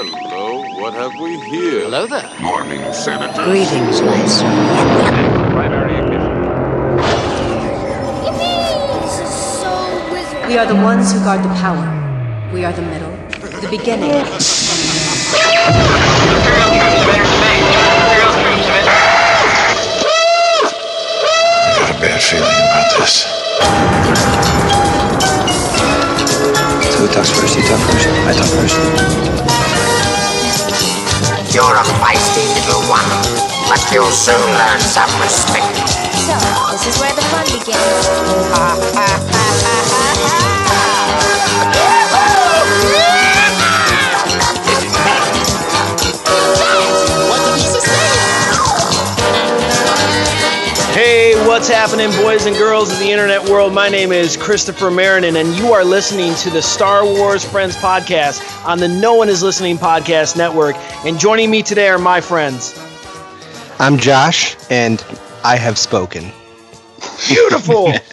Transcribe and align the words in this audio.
Hello, 0.00 0.62
what 0.80 0.94
have 0.94 1.18
we 1.18 1.40
here? 1.40 1.82
Hello 1.82 2.06
there. 2.06 2.22
Morning, 2.40 2.78
Senator. 2.92 3.42
Greetings, 3.42 4.00
my 4.00 4.26
son. 4.28 5.50
Primary 5.50 5.98
ignition. 5.98 6.38
Yippee! 8.22 9.02
This 9.02 9.18
is 9.18 9.34
so 9.58 9.74
wizard. 10.12 10.46
We 10.46 10.56
are 10.56 10.66
the 10.66 10.76
ones 10.76 11.12
who 11.12 11.18
guard 11.24 11.42
the 11.42 11.48
power. 11.58 11.82
We 12.54 12.64
are 12.64 12.72
the 12.72 12.82
middle, 12.82 13.10
the 13.60 13.66
beginning. 13.68 14.12
I 14.12 14.22
got 21.74 21.90
a 21.90 21.98
bad 21.98 22.22
feeling 22.22 22.46
about 22.46 22.86
this. 23.00 23.26
So 26.86 26.98
who 27.02 27.08
talks 27.12 27.30
first? 27.30 27.56
You 27.56 27.62
talk 27.66 27.80
first. 27.90 28.06
I 28.06 28.32
talk 28.32 28.46
first. 28.46 29.47
You're 31.50 31.64
a 31.64 31.82
feisty 32.04 32.44
little 32.54 32.82
one, 32.90 33.08
but 33.70 33.80
you'll 33.90 34.12
soon 34.12 34.36
learn 34.36 34.80
some 34.80 35.08
respect. 35.22 35.88
So, 36.12 36.36
this 36.72 36.86
is 36.86 37.00
where 37.00 37.14
the 37.14 37.22
fun 37.22 37.46
begins. 37.46 38.08
What 38.92 40.57
what's 51.58 51.68
happening, 51.68 52.08
boys 52.22 52.46
and 52.46 52.54
girls 52.56 52.92
of 52.92 53.00
the 53.00 53.10
internet 53.10 53.42
world? 53.50 53.74
My 53.74 53.88
name 53.88 54.12
is 54.12 54.36
Christopher 54.36 54.92
Marinan, 54.92 55.34
and 55.34 55.58
you 55.58 55.72
are 55.72 55.84
listening 55.84 56.32
to 56.36 56.50
the 56.50 56.62
Star 56.62 57.04
Wars 57.04 57.44
Friends 57.44 57.74
podcast 57.74 58.64
on 58.64 58.78
the 58.78 58.86
No 58.86 59.14
One 59.14 59.28
Is 59.28 59.42
Listening 59.42 59.76
podcast 59.76 60.36
network. 60.36 60.76
And 61.04 61.18
joining 61.18 61.50
me 61.50 61.64
today 61.64 61.88
are 61.88 61.98
my 61.98 62.20
friends. 62.20 62.78
I'm 63.80 63.98
Josh, 63.98 64.54
and 64.70 65.04
I 65.42 65.56
have 65.56 65.78
spoken. 65.78 66.30
Beautiful. 67.26 67.92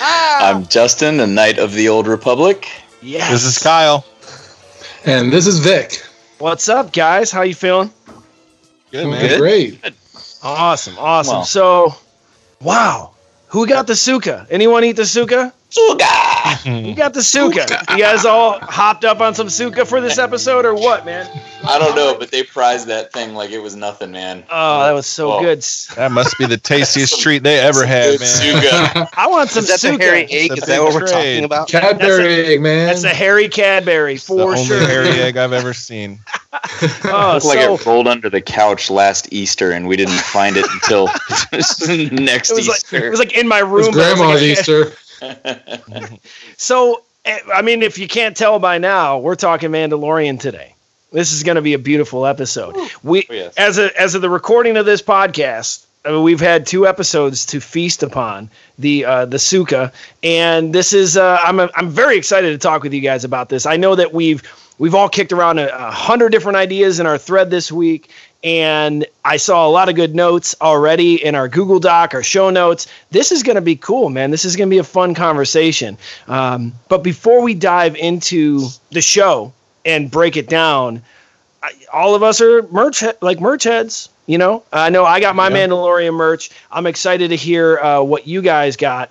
I'm 0.00 0.64
Justin, 0.64 1.18
the 1.18 1.26
Knight 1.26 1.58
of 1.58 1.74
the 1.74 1.90
Old 1.90 2.06
Republic. 2.06 2.66
yes. 3.02 3.30
This 3.30 3.44
is 3.44 3.58
Kyle. 3.58 4.06
And 5.04 5.30
this 5.30 5.46
is 5.46 5.58
Vic. 5.58 6.02
What's 6.38 6.70
up, 6.70 6.94
guys? 6.94 7.30
How 7.30 7.42
you 7.42 7.54
feeling? 7.54 7.90
Good 8.90 9.02
Doing 9.02 9.10
man. 9.10 9.38
Great. 9.38 9.92
Awesome, 10.42 10.96
awesome. 10.98 11.34
Well. 11.34 11.44
So, 11.44 11.94
wow, 12.62 13.12
who 13.48 13.66
got 13.66 13.86
the 13.86 13.96
suka? 13.96 14.46
Anyone 14.50 14.84
eat 14.84 14.96
the 14.96 15.06
suka? 15.06 15.52
Who 16.64 16.94
got 16.94 17.14
the 17.14 17.22
suka? 17.22 17.66
You 17.90 17.98
guys 17.98 18.24
all 18.24 18.58
hopped 18.60 19.04
up 19.04 19.20
on 19.20 19.34
some 19.34 19.48
suka 19.48 19.84
for 19.84 20.00
this 20.00 20.18
episode, 20.18 20.64
or 20.64 20.74
what, 20.74 21.04
man? 21.04 21.28
I 21.66 21.78
don't 21.78 21.94
know, 21.94 22.16
but 22.18 22.30
they 22.30 22.42
prized 22.42 22.86
that 22.88 23.12
thing 23.12 23.34
like 23.34 23.50
it 23.50 23.58
was 23.60 23.76
nothing, 23.76 24.10
man. 24.12 24.44
Oh, 24.50 24.82
that 24.84 24.92
was 24.92 25.06
so 25.06 25.28
Whoa. 25.28 25.40
good. 25.42 25.62
That 25.96 26.10
must 26.12 26.38
be 26.38 26.46
the 26.46 26.56
tastiest 26.62 27.12
Some- 27.14 27.20
treat 27.20 27.42
they 27.42 27.58
ever 27.60 27.84
had, 27.84 28.18
man. 28.20 28.28
Suga. 28.28 29.08
I 29.16 29.26
want 29.26 29.50
some 29.50 29.64
Is 29.64 29.68
that 29.68 29.80
suka. 29.80 29.98
the 29.98 30.02
hairy 30.04 30.26
egg? 30.30 30.52
Is 30.52 30.64
that 30.66 30.80
what 30.82 30.94
we're 30.94 31.00
trade. 31.00 31.10
talking 31.10 31.44
about? 31.44 31.68
Cadbury 31.68 32.46
egg, 32.46 32.60
man. 32.62 32.86
That's 32.86 33.04
a 33.04 33.08
hairy 33.10 33.48
Cadbury 33.48 34.14
the 34.14 34.20
for 34.20 34.40
only 34.52 34.64
sure. 34.64 34.80
hairy 34.86 35.08
egg 35.10 35.36
I've 35.36 35.52
ever 35.52 35.74
seen. 35.74 36.20
Oh, 37.04 37.32
Looked 37.34 37.44
like 37.46 37.58
it 37.58 37.86
rolled 37.86 38.08
under 38.08 38.28
the 38.28 38.40
couch 38.40 38.90
last 38.90 39.32
Easter, 39.32 39.70
and 39.72 39.86
we 39.86 39.96
didn't 39.96 40.18
find 40.20 40.56
it 40.56 40.66
until 40.70 41.06
next 42.12 42.50
it 42.50 42.56
was 42.56 42.68
like 42.68 42.78
Easter. 42.78 43.06
it 43.06 43.10
was 43.10 43.18
like 43.18 43.36
in 43.36 43.46
my 43.48 43.60
room. 43.60 43.84
it 43.84 43.86
was 43.88 43.96
grandma's 43.96 44.40
like 44.40 44.42
Easter. 44.42 44.92
So, 46.56 47.02
eh, 47.24 47.38
I 47.54 47.62
mean, 47.62 47.82
if 47.82 47.98
you 47.98 48.08
can't 48.08 48.36
tell 48.36 48.58
by 48.58 48.78
now, 48.78 49.18
we're 49.18 49.36
talking 49.36 49.70
Mandalorian 49.70 50.38
today. 50.40 50.74
This 51.12 51.32
is 51.32 51.42
going 51.42 51.56
to 51.56 51.62
be 51.62 51.74
a 51.74 51.78
beautiful 51.78 52.26
episode. 52.26 52.76
We, 53.02 53.26
Oh, 53.28 53.34
yes. 53.34 53.54
as 53.56 53.78
a, 53.78 54.00
as 54.00 54.14
of 54.14 54.22
the 54.22 54.30
recording 54.30 54.76
of 54.76 54.86
this 54.86 55.02
podcast, 55.02 55.84
I 56.04 56.10
mean, 56.12 56.22
we've 56.22 56.40
had 56.40 56.66
two 56.66 56.86
episodes 56.86 57.44
to 57.46 57.60
feast 57.60 58.02
upon 58.02 58.48
the 58.78 59.04
uh, 59.04 59.24
the 59.26 59.38
Suka, 59.38 59.92
and 60.22 60.72
this 60.72 60.92
is 60.94 61.16
uh, 61.18 61.38
I'm 61.42 61.60
I'm 61.60 61.90
very 61.90 62.16
excited 62.16 62.52
to 62.52 62.58
talk 62.58 62.82
with 62.82 62.94
you 62.94 63.00
guys 63.02 63.22
about 63.24 63.48
this. 63.50 63.66
I 63.66 63.76
know 63.76 63.94
that 63.96 64.14
we've 64.14 64.42
we've 64.78 64.94
all 64.94 65.10
kicked 65.10 65.32
around 65.32 65.58
a, 65.58 65.68
a 65.76 65.90
hundred 65.90 66.30
different 66.30 66.56
ideas 66.56 67.00
in 67.00 67.06
our 67.06 67.18
thread 67.18 67.50
this 67.50 67.70
week, 67.70 68.08
and 68.42 69.04
I 69.24 69.36
saw 69.36 69.66
a 69.66 69.70
lot 69.70 69.88
of 69.88 69.96
good 69.96 70.14
notes 70.14 70.54
already 70.60 71.22
in 71.22 71.34
our 71.34 71.48
Google 71.48 71.78
Doc, 71.78 72.14
our 72.14 72.22
show 72.22 72.50
notes. 72.50 72.86
This 73.10 73.32
is 73.32 73.42
going 73.42 73.56
to 73.56 73.62
be 73.62 73.76
cool, 73.76 74.08
man. 74.08 74.30
This 74.30 74.44
is 74.44 74.56
going 74.56 74.68
to 74.68 74.74
be 74.74 74.78
a 74.78 74.84
fun 74.84 75.14
conversation. 75.14 75.98
Um, 76.26 76.72
but 76.88 77.02
before 77.02 77.42
we 77.42 77.54
dive 77.54 77.96
into 77.96 78.68
the 78.90 79.02
show 79.02 79.52
and 79.84 80.10
break 80.10 80.36
it 80.36 80.48
down, 80.48 81.02
I, 81.62 81.72
all 81.92 82.14
of 82.14 82.22
us 82.22 82.40
are 82.40 82.62
merch 82.68 83.04
like 83.20 83.40
merch 83.40 83.64
heads. 83.64 84.08
You 84.26 84.38
know, 84.38 84.62
I 84.72 84.90
know 84.90 85.04
I 85.04 85.20
got 85.20 85.34
my 85.34 85.50
Mandalorian 85.50 86.14
merch. 86.14 86.50
I'm 86.70 86.86
excited 86.86 87.28
to 87.30 87.36
hear 87.36 87.78
uh, 87.78 88.02
what 88.02 88.26
you 88.26 88.42
guys 88.42 88.76
got. 88.76 89.10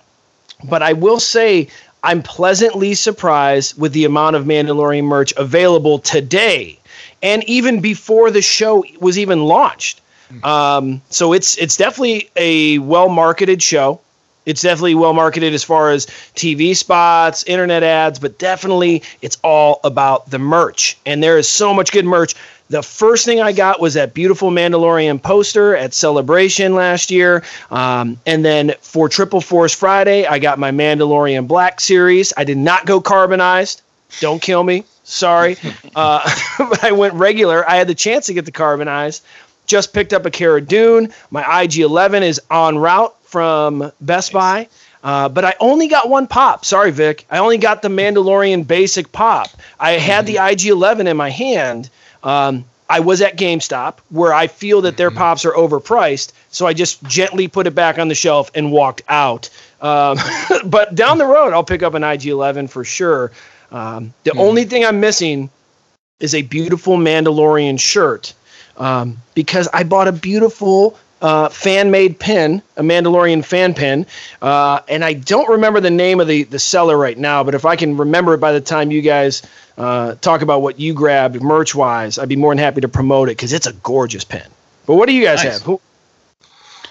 But 0.64 0.82
I 0.82 0.94
will 0.94 1.20
say 1.20 1.68
I'm 2.04 2.24
pleasantly 2.24 2.94
surprised 2.94 3.78
with 3.78 3.92
the 3.92 4.06
amount 4.06 4.38
of 4.38 4.46
Mandalorian 4.46 5.04
merch 5.04 5.34
available 5.36 6.00
today, 6.00 6.79
and 7.22 7.44
even 7.46 7.82
before 7.82 8.32
the 8.32 8.42
show 8.42 8.84
was 9.00 9.18
even 9.18 9.44
launched. 9.44 10.02
Um, 10.44 11.02
so 11.10 11.34
it's 11.34 11.58
it's 11.58 11.76
definitely 11.76 12.30
a 12.36 12.80
well 12.80 13.10
marketed 13.10 13.64
show. 13.64 14.00
It's 14.46 14.62
definitely 14.62 14.96
well 14.96 15.14
marketed 15.14 15.54
as 15.54 15.64
far 15.64 15.92
as 15.92 16.06
TV 16.36 16.76
spots, 16.76 17.44
internet 17.44 17.84
ads, 17.84 18.20
but 18.20 18.40
definitely 18.40 19.04
it's 19.22 19.38
all 19.44 19.80
about 19.84 20.30
the 20.30 20.40
merch. 20.40 20.98
And 21.06 21.22
there 21.22 21.38
is 21.38 21.48
so 21.48 21.74
much 21.74 21.92
good 21.92 22.06
merch. 22.06 22.36
The 22.70 22.84
first 22.84 23.26
thing 23.26 23.42
I 23.42 23.52
got 23.52 23.80
was 23.80 23.96
that 23.96 24.14
beautiful 24.14 24.52
Mandalorian 24.52 25.22
poster 25.22 25.76
at 25.76 25.94
Celebration 25.94 26.76
last 26.76 27.10
year. 27.10 27.44
Um, 27.72 28.20
and 28.28 28.46
then 28.46 28.74
for 28.82 29.10
Triple 29.10 29.42
Force 29.42 29.74
Friday, 29.74 30.26
I 30.26 30.38
got 30.38 30.60
my 30.60 30.72
Mandalorian 30.72 31.48
Black 31.48 31.80
series. 31.80 32.32
I 32.38 32.44
did 32.44 32.58
not 32.58 32.86
go 32.86 33.02
carbonized. 33.02 33.82
Don't 34.20 34.42
kill 34.42 34.64
me. 34.64 34.84
Sorry. 35.10 35.58
Uh, 35.96 36.30
but 36.58 36.84
I 36.84 36.92
went 36.92 37.16
regular. 37.16 37.68
I 37.68 37.76
had 37.76 37.88
the 37.88 37.96
chance 37.96 38.28
to 38.28 38.34
get 38.34 38.46
the 38.46 38.52
carbonized. 38.52 39.24
Just 39.66 39.94
picked 39.94 40.14
up 40.14 40.26
a 40.26 40.32
Cara 40.32 40.62
Dune. 40.62 41.14
My 41.32 41.64
IG 41.64 41.80
11 41.80 42.24
is 42.24 42.42
en 42.52 42.78
route 42.78 43.16
from 43.24 43.92
Best 44.02 44.32
Buy. 44.32 44.68
Uh, 45.04 45.30
but 45.30 45.46
I 45.46 45.56
only 45.60 45.88
got 45.88 46.10
one 46.10 46.28
pop. 46.28 46.66
Sorry, 46.66 46.92
Vic. 46.92 47.26
I 47.32 47.38
only 47.40 47.58
got 47.58 47.82
the 47.82 47.88
Mandalorian 47.88 48.68
basic 48.68 49.12
pop. 49.12 49.50
I 49.80 49.92
had 49.92 50.26
the 50.26 50.38
IG 50.38 50.66
11 50.68 51.08
in 51.08 51.16
my 51.16 51.30
hand. 51.30 51.90
Um, 52.24 52.66
I 52.90 53.00
was 53.00 53.22
at 53.22 53.38
GameStop 53.38 54.00
where 54.10 54.34
I 54.34 54.48
feel 54.48 54.82
that 54.82 54.98
their 54.98 55.12
pops 55.12 55.46
are 55.46 55.54
overpriced. 55.54 56.34
So 56.50 56.66
I 56.68 56.74
just 56.74 57.02
gently 57.04 57.48
put 57.48 57.68
it 57.68 57.76
back 57.76 57.98
on 57.98 58.10
the 58.10 58.16
shelf 58.16 58.52
and 58.56 58.72
walked 58.72 59.04
out. 59.08 59.50
Um, 59.80 60.18
but 60.66 60.96
down 60.96 61.18
the 61.18 61.26
road, 61.26 61.54
I'll 61.54 61.64
pick 61.64 61.84
up 61.84 61.94
an 61.94 62.04
IG 62.04 62.26
11 62.26 62.68
for 62.68 62.84
sure. 62.84 63.32
Um, 63.72 64.14
the 64.24 64.36
only 64.38 64.66
thing 64.66 64.86
I'm 64.86 65.00
missing 65.00 65.50
is 66.20 66.34
a 66.36 66.42
beautiful 66.42 66.98
Mandalorian 66.98 67.80
shirt 67.80 68.34
um, 68.78 69.18
because 69.36 69.68
I 69.74 69.84
bought 69.84 70.08
a 70.08 70.12
beautiful 70.12 70.98
uh, 71.22 71.50
fan 71.50 71.92
made 71.92 72.18
pin, 72.20 72.62
a 72.78 72.82
Mandalorian 72.82 73.44
fan 73.44 73.74
pin, 73.74 74.06
uh, 74.42 74.80
and 74.88 75.04
I 75.04 75.14
don't 75.14 75.50
remember 75.50 75.80
the 75.82 75.92
name 75.92 76.20
of 76.20 76.28
the, 76.28 76.44
the 76.44 76.60
seller 76.60 76.98
right 76.98 77.18
now, 77.18 77.44
but 77.44 77.56
if 77.56 77.66
I 77.66 77.76
can 77.76 77.98
remember 77.98 78.34
it 78.34 78.38
by 78.40 78.54
the 78.54 78.62
time 78.62 78.90
you 78.92 79.02
guys 79.02 79.42
uh, 79.78 80.16
talk 80.16 80.42
about 80.42 80.62
what 80.62 80.80
you 80.80 80.94
grabbed 80.94 81.42
merch 81.42 81.76
wise, 81.76 82.18
I'd 82.18 82.30
be 82.30 82.36
more 82.38 82.52
than 82.52 82.60
happy 82.60 82.82
to 82.82 82.88
promote 82.90 83.28
it 83.30 83.34
because 83.38 83.54
it's 83.54 83.68
a 83.68 83.74
gorgeous 83.74 84.24
pin. 84.24 84.46
But 84.86 84.96
what 84.96 85.08
do 85.08 85.14
you 85.14 85.24
guys 85.24 85.44
Nice. 85.44 85.54
have? 85.54 85.62
Who, 85.64 85.82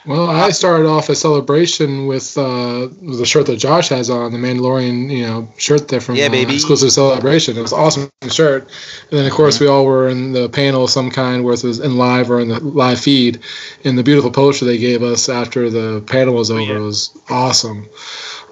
Well, 0.08 0.30
I 0.30 0.50
started 0.52 0.88
off 0.88 1.10
a 1.10 1.14
celebration 1.14 2.06
with 2.06 2.38
uh, 2.38 2.88
the 3.02 3.26
shirt 3.26 3.44
that 3.44 3.58
Josh 3.58 3.91
has 3.91 4.08
on, 4.08 4.32
the 4.32 4.38
Mandalorian, 4.38 5.10
you 5.10 5.26
know, 5.26 5.46
shirt 5.58 5.88
there 5.88 6.00
from 6.00 6.16
Yeah, 6.16 6.26
uh, 6.26 6.30
baby. 6.30 6.54
exclusive 6.54 6.91
celebration. 6.92 7.58
It 7.58 7.60
was 7.60 7.72
an 7.72 7.78
awesome 7.78 8.10
shirt. 8.30 8.62
And 9.10 9.18
then, 9.18 9.26
of 9.26 9.32
course, 9.32 9.60
we 9.60 9.66
all 9.66 9.84
were 9.84 10.08
in 10.08 10.32
the 10.32 10.48
panel 10.48 10.84
of 10.84 10.91
some 10.91 11.10
kind, 11.10 11.44
whether 11.44 11.66
it 11.66 11.68
was 11.68 11.80
in 11.80 11.98
live 11.98 12.30
or 12.30 12.41
in 12.41 12.48
the 12.48 12.59
live 12.60 13.00
feed. 13.00 13.41
And 13.84 13.98
the 13.98 14.03
beautiful 14.03 14.30
poster 14.30 14.65
they 14.65 14.78
gave 14.78 15.03
us 15.03 15.28
after 15.28 15.68
the 15.68 16.03
panel 16.06 16.33
was 16.34 16.50
over 16.50 16.80
was 16.80 17.10
awesome. 17.28 17.86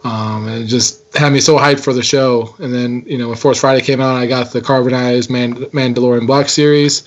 Um, 0.06 0.46
and 0.46 0.62
it 0.62 0.66
just 0.66 1.02
had 1.16 1.32
me 1.32 1.40
so 1.40 1.58
hyped 1.58 1.80
for 1.80 1.92
the 1.92 2.02
show. 2.02 2.54
And 2.60 2.72
then, 2.72 3.02
you 3.08 3.18
know, 3.18 3.28
when 3.28 3.36
Force 3.36 3.58
Friday 3.58 3.84
came 3.84 4.00
out, 4.00 4.14
I 4.14 4.26
got 4.26 4.52
the 4.52 4.60
carbonized 4.60 5.30
Mand- 5.30 5.56
Mandalorian 5.56 6.28
Black 6.28 6.48
Series. 6.48 7.02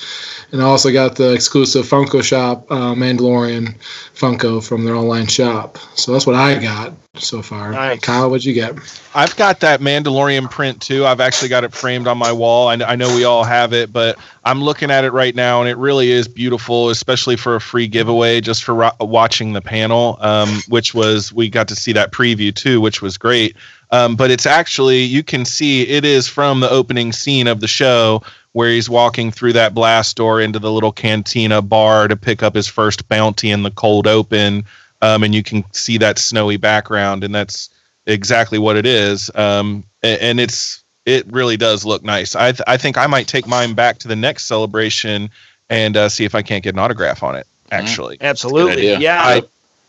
And 0.51 0.61
I 0.61 0.65
also 0.65 0.91
got 0.91 1.15
the 1.15 1.31
exclusive 1.31 1.85
Funko 1.85 2.21
Shop 2.21 2.69
uh, 2.69 2.93
Mandalorian 2.93 3.77
Funko 4.15 4.61
from 4.61 4.83
their 4.83 4.95
online 4.95 5.27
shop. 5.27 5.77
So 5.95 6.11
that's 6.11 6.27
what 6.27 6.35
I 6.35 6.61
got 6.61 6.93
so 7.15 7.41
far. 7.41 7.71
Nice. 7.71 7.99
Kyle, 8.01 8.29
what'd 8.29 8.45
you 8.45 8.53
get? 8.53 8.75
I've 9.15 9.35
got 9.35 9.59
that 9.61 9.79
Mandalorian 9.79 10.49
print 10.49 10.81
too. 10.81 11.05
I've 11.05 11.19
actually 11.19 11.49
got 11.49 11.63
it 11.63 11.73
framed 11.73 12.07
on 12.07 12.17
my 12.17 12.31
wall. 12.31 12.67
I, 12.67 12.75
I 12.75 12.95
know 12.95 13.13
we 13.15 13.23
all 13.23 13.43
have 13.43 13.73
it, 13.73 13.91
but 13.91 14.17
I'm 14.43 14.61
looking 14.61 14.91
at 14.91 15.03
it 15.03 15.11
right 15.11 15.33
now, 15.33 15.59
and 15.59 15.69
it 15.69 15.77
really 15.77 16.11
is 16.11 16.27
beautiful, 16.27 16.89
especially 16.89 17.35
for 17.35 17.55
a 17.55 17.61
free 17.61 17.87
giveaway 17.87 18.41
just 18.41 18.63
for 18.63 18.75
ro- 18.75 18.91
watching 18.99 19.53
the 19.53 19.61
panel, 19.61 20.17
um, 20.21 20.49
which 20.67 20.93
was 20.93 21.33
we 21.33 21.49
got 21.49 21.67
to 21.69 21.75
see 21.75 21.93
that 21.93 22.11
preview 22.11 22.53
too, 22.53 22.79
which 22.79 23.01
was 23.01 23.17
great. 23.17 23.55
Um, 23.91 24.15
but 24.15 24.29
it's 24.29 24.45
actually 24.45 25.01
you 25.01 25.23
can 25.23 25.45
see 25.45 25.87
it 25.87 26.05
is 26.05 26.27
from 26.27 26.59
the 26.59 26.69
opening 26.69 27.11
scene 27.11 27.47
of 27.47 27.59
the 27.59 27.67
show 27.67 28.21
where 28.51 28.69
he's 28.69 28.89
walking 28.89 29.31
through 29.31 29.53
that 29.53 29.73
blast 29.73 30.15
door 30.17 30.41
into 30.41 30.59
the 30.59 30.71
little 30.71 30.91
cantina 30.91 31.61
bar 31.61 32.07
to 32.07 32.15
pick 32.15 32.43
up 32.43 32.55
his 32.55 32.67
first 32.67 33.07
bounty 33.07 33.49
in 33.49 33.63
the 33.63 33.71
cold 33.71 34.05
open. 34.05 34.65
Um, 35.01 35.23
and 35.23 35.33
you 35.33 35.43
can 35.43 35.63
see 35.73 35.97
that 35.99 36.19
snowy 36.19 36.57
background, 36.57 37.23
and 37.23 37.33
that's 37.33 37.69
exactly 38.05 38.59
what 38.59 38.75
it 38.75 38.85
is. 38.85 39.31
Um, 39.35 39.83
a- 40.03 40.21
and 40.23 40.39
it's 40.39 40.83
it 41.05 41.25
really 41.31 41.57
does 41.57 41.85
look 41.85 42.03
nice. 42.03 42.35
I 42.35 42.51
th- 42.51 42.61
I 42.67 42.77
think 42.77 42.97
I 42.97 43.07
might 43.07 43.27
take 43.27 43.47
mine 43.47 43.73
back 43.73 43.97
to 43.99 44.07
the 44.07 44.15
next 44.15 44.45
celebration 44.45 45.29
and 45.69 45.95
uh, 45.97 46.09
see 46.09 46.25
if 46.25 46.35
I 46.35 46.41
can't 46.41 46.63
get 46.63 46.73
an 46.75 46.79
autograph 46.79 47.23
on 47.23 47.35
it. 47.35 47.47
Actually, 47.71 48.17
Absolutely. 48.19 48.93
Yeah. 48.95 49.21
I 49.23 49.41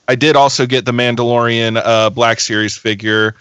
I 0.07 0.15
did 0.15 0.37
also 0.37 0.67
get 0.67 0.85
the 0.85 0.93
Mandalorian 0.93 1.81
uh, 1.85 2.11
Black 2.11 2.41
Series 2.41 2.77
figure. 2.77 3.35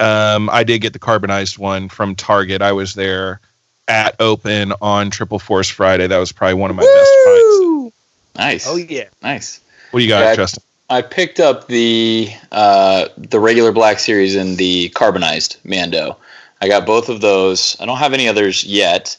Um, 0.00 0.50
I 0.50 0.64
did 0.64 0.80
get 0.80 0.92
the 0.92 0.98
carbonized 0.98 1.56
one 1.58 1.88
from 1.88 2.14
Target. 2.14 2.60
I 2.62 2.72
was 2.72 2.94
there 2.94 3.40
at 3.88 4.14
Open 4.20 4.72
on 4.82 5.10
Triple 5.10 5.38
Force 5.38 5.68
Friday. 5.70 6.06
That 6.06 6.18
was 6.18 6.32
probably 6.32 6.54
one 6.54 6.70
of 6.70 6.76
my 6.76 6.82
best 6.82 7.10
finds. 7.24 7.94
Nice. 8.36 8.66
Oh 8.68 8.76
yeah. 8.76 9.04
Nice. 9.22 9.60
What 9.92 10.00
do 10.00 10.04
you 10.04 10.10
got, 10.10 10.24
Yeah, 10.24 10.30
I- 10.32 10.36
Justin? 10.36 10.62
I 10.88 11.02
picked 11.02 11.40
up 11.40 11.66
the 11.66 12.30
uh, 12.52 13.08
the 13.18 13.40
regular 13.40 13.72
Black 13.72 13.98
Series 13.98 14.36
and 14.36 14.56
the 14.56 14.88
carbonized 14.90 15.56
Mando. 15.64 16.16
I 16.60 16.68
got 16.68 16.86
both 16.86 17.08
of 17.08 17.20
those. 17.20 17.76
I 17.80 17.86
don't 17.86 17.98
have 17.98 18.12
any 18.12 18.28
others 18.28 18.64
yet. 18.64 19.16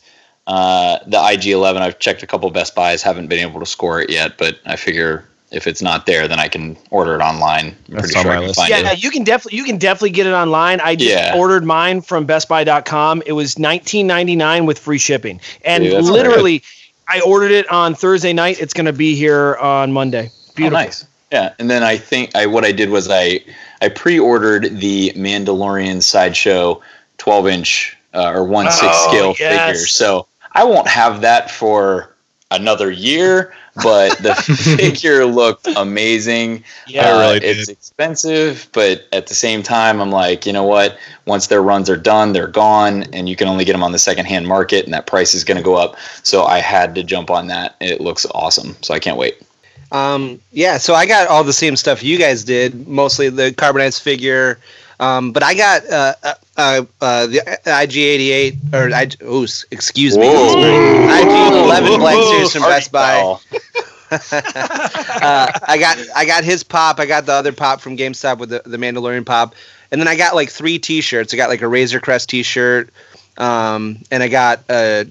Uh, 0.48 1.00
the 1.06 1.18
IG11, 1.18 1.78
I've 1.78 2.00
checked 2.00 2.24
a 2.24 2.28
couple 2.28 2.50
Best 2.52 2.74
Buys, 2.74 3.04
haven't 3.04 3.28
been 3.28 3.40
able 3.40 3.60
to 3.60 3.66
score 3.66 4.00
it 4.02 4.10
yet, 4.10 4.38
but 4.38 4.60
I 4.66 4.78
figure 4.78 5.26
if 5.52 5.68
it's 5.68 5.82
not 5.82 6.06
there, 6.06 6.26
then 6.28 6.40
I 6.40 6.48
can 6.48 6.78
order 6.90 7.16
it 7.16 7.22
online. 7.22 7.68
I'm 7.68 7.96
That's 7.96 8.08
pretty 8.14 8.16
on 8.18 8.24
sure 8.24 8.32
my 8.32 8.38
I 8.38 8.40
can 8.40 8.48
list. 8.48 8.56
find 8.56 8.70
Yeah, 8.70 8.92
it. 8.94 9.04
you 9.04 9.12
can 9.12 9.24
definitely 9.26 9.58
you 9.58 9.66
can 9.66 9.78
definitely 9.78 10.12
get 10.12 10.26
it 10.26 10.32
online. 10.34 10.80
I 10.80 10.96
just 10.96 11.10
Yeah. 11.12 11.36
ordered 11.38 11.66
mine 11.66 12.02
from 12.02 12.26
bestbuy.com. 12.26 13.24
It 13.26 13.34
was 13.34 13.56
19.99 13.56 14.66
with 14.66 14.80
free 14.80 14.98
shipping. 14.98 15.42
And 15.66 15.84
Dude, 15.84 15.94
that's 15.94 16.08
literally 16.08 16.64
I 17.10 17.20
ordered 17.22 17.52
it 17.52 17.70
on 17.70 17.94
Thursday 17.94 18.34
night. 18.34 18.60
It's 18.62 18.74
going 18.74 18.86
to 18.86 18.94
be 18.94 19.16
here 19.16 19.56
on 19.58 19.92
Monday. 19.92 20.32
Oh, 20.34 20.52
Beautiful. 20.56 20.78
nice. 20.80 21.06
Yeah, 21.32 21.54
and 21.60 21.70
then 21.70 21.84
I 21.84 21.98
think 21.98 22.36
I 22.36 22.46
what 22.46 22.64
I 22.64 22.72
did 22.72 22.90
was 22.90 23.10
I 23.10 23.42
I 23.82 23.90
pre-ordered 23.90 24.80
the 24.80 25.12
Mandalorian 25.16 26.02
sideshow 26.02 26.82
12 27.18 27.48
inch 27.48 27.98
uh, 28.14 28.32
or 28.34 28.44
one 28.44 28.72
six 28.72 28.94
Oh, 28.96 29.10
scale 29.10 29.36
yes. 29.40 29.72
figure. 29.76 29.88
So 29.88 30.28
I 30.54 30.64
won't 30.64 30.88
have 30.88 31.22
that 31.22 31.52
for 31.52 32.16
another 32.52 32.90
year, 32.90 33.54
but 33.84 34.18
the 34.20 34.34
figure 34.78 35.26
looked 35.26 35.68
amazing. 35.76 36.64
Yeah. 36.88 37.12
Uh, 37.12 37.20
really 37.20 37.46
it's 37.46 37.68
expensive, 37.70 38.68
but 38.72 39.06
at 39.12 39.28
the 39.28 39.34
same 39.34 39.64
time, 39.64 40.02
I'm 40.02 40.12
like, 40.12 40.46
you 40.46 40.54
know 40.54 40.64
what? 40.64 40.98
Once 41.26 41.48
their 41.48 41.62
runs 41.62 41.90
are 41.90 41.98
done, 41.98 42.32
they're 42.34 42.48
gone, 42.48 43.04
and 43.14 43.28
you 43.28 43.36
can 43.36 43.48
only 43.48 43.66
get 43.66 43.74
them 43.74 43.84
on 43.84 43.92
the 43.92 44.00
secondhand 44.00 44.48
market, 44.48 44.86
and 44.86 44.94
that 44.94 45.08
price 45.08 45.34
is 45.34 45.44
going 45.44 45.58
to 45.58 45.64
go 45.64 45.76
up. 45.76 45.98
So 46.24 46.46
I 46.46 46.60
had 46.60 46.96
to 46.96 47.04
jump 47.04 47.30
on 47.30 47.48
that. 47.48 47.76
It 47.82 48.00
looks 48.00 48.26
awesome, 48.34 48.78
so 48.82 48.94
I 48.94 49.00
can't 49.00 49.18
wait. 49.18 49.42
Um, 49.92 50.40
yeah, 50.52 50.78
so 50.78 50.94
I 50.94 51.06
got 51.06 51.28
all 51.28 51.44
the 51.44 51.54
same 51.54 51.76
stuff 51.76 52.04
you 52.04 52.18
guys 52.18 52.44
did, 52.44 52.88
mostly 52.88 53.30
the 53.30 53.54
carbonized 53.54 54.02
figure. 54.02 54.60
Um, 55.00 55.32
but 55.32 55.44
I 55.44 55.54
got 55.54 55.88
uh, 55.90 56.14
uh, 56.24 56.34
uh, 56.58 56.86
uh, 57.02 57.28
the 57.28 57.60
IG88 57.66 58.74
or 58.74 58.94
I, 58.94 59.10
oh, 59.22 59.44
excuse 59.72 60.18
me, 60.18 60.26
IG11 60.26 62.00
Black 62.00 62.16
Series 62.16 62.52
from 62.52 62.64
Best 62.64 62.92
Buy. 62.92 63.38
uh, 64.12 65.52
I 65.68 65.78
got 65.80 65.98
I 66.16 66.26
got 66.26 66.44
his 66.44 66.64
pop. 66.64 67.00
I 67.00 67.06
got 67.06 67.26
the 67.26 67.34
other 67.34 67.52
pop 67.52 67.82
from 67.82 67.96
GameStop 67.98 68.40
with 68.40 68.50
the, 68.50 68.62
the 68.66 68.78
Mandalorian 68.78 69.26
pop, 69.26 69.54
and 69.92 70.02
then 70.02 70.08
I 70.08 70.16
got 70.16 70.34
like 70.34 70.50
three 70.50 70.80
T-shirts. 70.80 71.34
I 71.34 71.38
got 71.38 71.50
like 71.50 71.62
a 71.62 71.68
Razor 71.68 72.00
Crest 72.00 72.30
T-shirt, 72.30 72.90
um, 73.38 74.00
and 74.10 74.24
I 74.24 74.30
got 74.30 74.62
a 74.70 75.08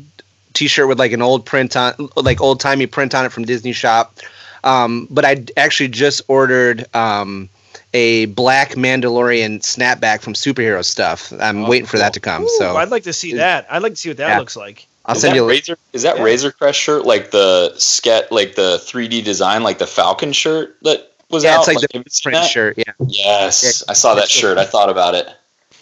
T-shirt 0.54 0.88
with 0.88 0.98
like 0.98 1.12
an 1.12 1.22
old 1.22 1.44
print 1.44 1.76
on, 1.76 2.08
like 2.16 2.40
old 2.40 2.58
timey 2.58 2.86
print 2.86 3.14
on 3.14 3.26
it 3.26 3.32
from 3.32 3.44
Disney 3.44 3.72
Shop. 3.72 4.18
Um, 4.66 5.06
but 5.10 5.24
I 5.24 5.44
actually 5.56 5.88
just 5.88 6.22
ordered 6.28 6.84
um, 6.94 7.48
a 7.94 8.26
black 8.26 8.70
Mandalorian 8.72 9.60
snapback 9.60 10.20
from 10.20 10.34
Superhero 10.34 10.84
Stuff. 10.84 11.32
I'm 11.40 11.64
Oh, 11.64 11.68
waiting 11.70 11.86
for 11.86 11.98
that 11.98 12.12
to 12.14 12.20
come. 12.20 12.42
Ooh, 12.42 12.58
so 12.58 12.76
I'd 12.76 12.90
like 12.90 13.04
to 13.04 13.12
see 13.12 13.34
that. 13.34 13.66
I'd 13.70 13.82
like 13.82 13.92
to 13.92 13.96
see 13.98 14.10
what 14.10 14.18
that 14.18 14.28
Yeah. 14.28 14.38
looks 14.38 14.56
like. 14.56 14.86
I'll 15.06 15.14
is 15.14 15.20
send 15.22 15.32
that 15.32 15.36
you. 15.36 15.48
Razor? 15.48 15.78
Is 15.92 16.02
that 16.02 16.16
Yeah. 16.16 16.22
Razor 16.24 16.50
Crest 16.50 16.80
shirt 16.80 17.06
like 17.06 17.30
the 17.30 17.72
sket, 17.76 18.30
like 18.32 18.56
the 18.56 18.80
3D 18.84 19.22
design, 19.22 19.62
like 19.62 19.78
the 19.78 19.86
Falcon 19.86 20.32
shirt 20.32 20.76
that 20.82 21.12
was 21.30 21.44
yeah, 21.44 21.54
out? 21.54 21.58
it's 21.60 21.68
like 21.68 21.78
the 21.78 21.88
have 21.96 22.04
print 22.22 22.34
that? 22.42 22.50
shirt. 22.50 22.76
Yeah. 22.76 22.92
Yes, 23.06 23.84
I 23.88 23.92
saw 23.92 24.14
that 24.16 24.28
shirt. 24.28 24.58
I 24.58 24.64
thought 24.64 24.90
about 24.90 25.14
it. 25.14 25.28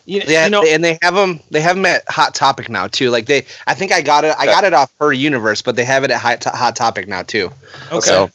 You, 0.06 0.20
Yeah, 0.26 0.44
you 0.44 0.50
know, 0.50 0.62
and 0.62 0.84
they 0.84 0.98
have 1.00 1.14
them. 1.14 1.40
They 1.50 1.62
have 1.62 1.76
them 1.76 1.86
at 1.86 2.02
Hot 2.10 2.34
Topic 2.34 2.68
now 2.68 2.86
too. 2.86 3.08
Like 3.10 3.24
they, 3.24 3.46
I 3.66 3.72
think 3.72 3.90
I 3.92 4.02
got 4.02 4.24
it. 4.24 4.34
I 4.38 4.44
got 4.44 4.64
it 4.64 4.74
off 4.74 4.92
her 5.00 5.12
universe, 5.14 5.62
but 5.62 5.76
they 5.76 5.84
have 5.84 6.04
it 6.04 6.10
at 6.10 6.20
Hot, 6.20 6.44
Hot 6.44 6.76
Topic 6.76 7.08
now 7.08 7.22
too. 7.22 7.50
okay. 7.90 8.00
So 8.06 8.30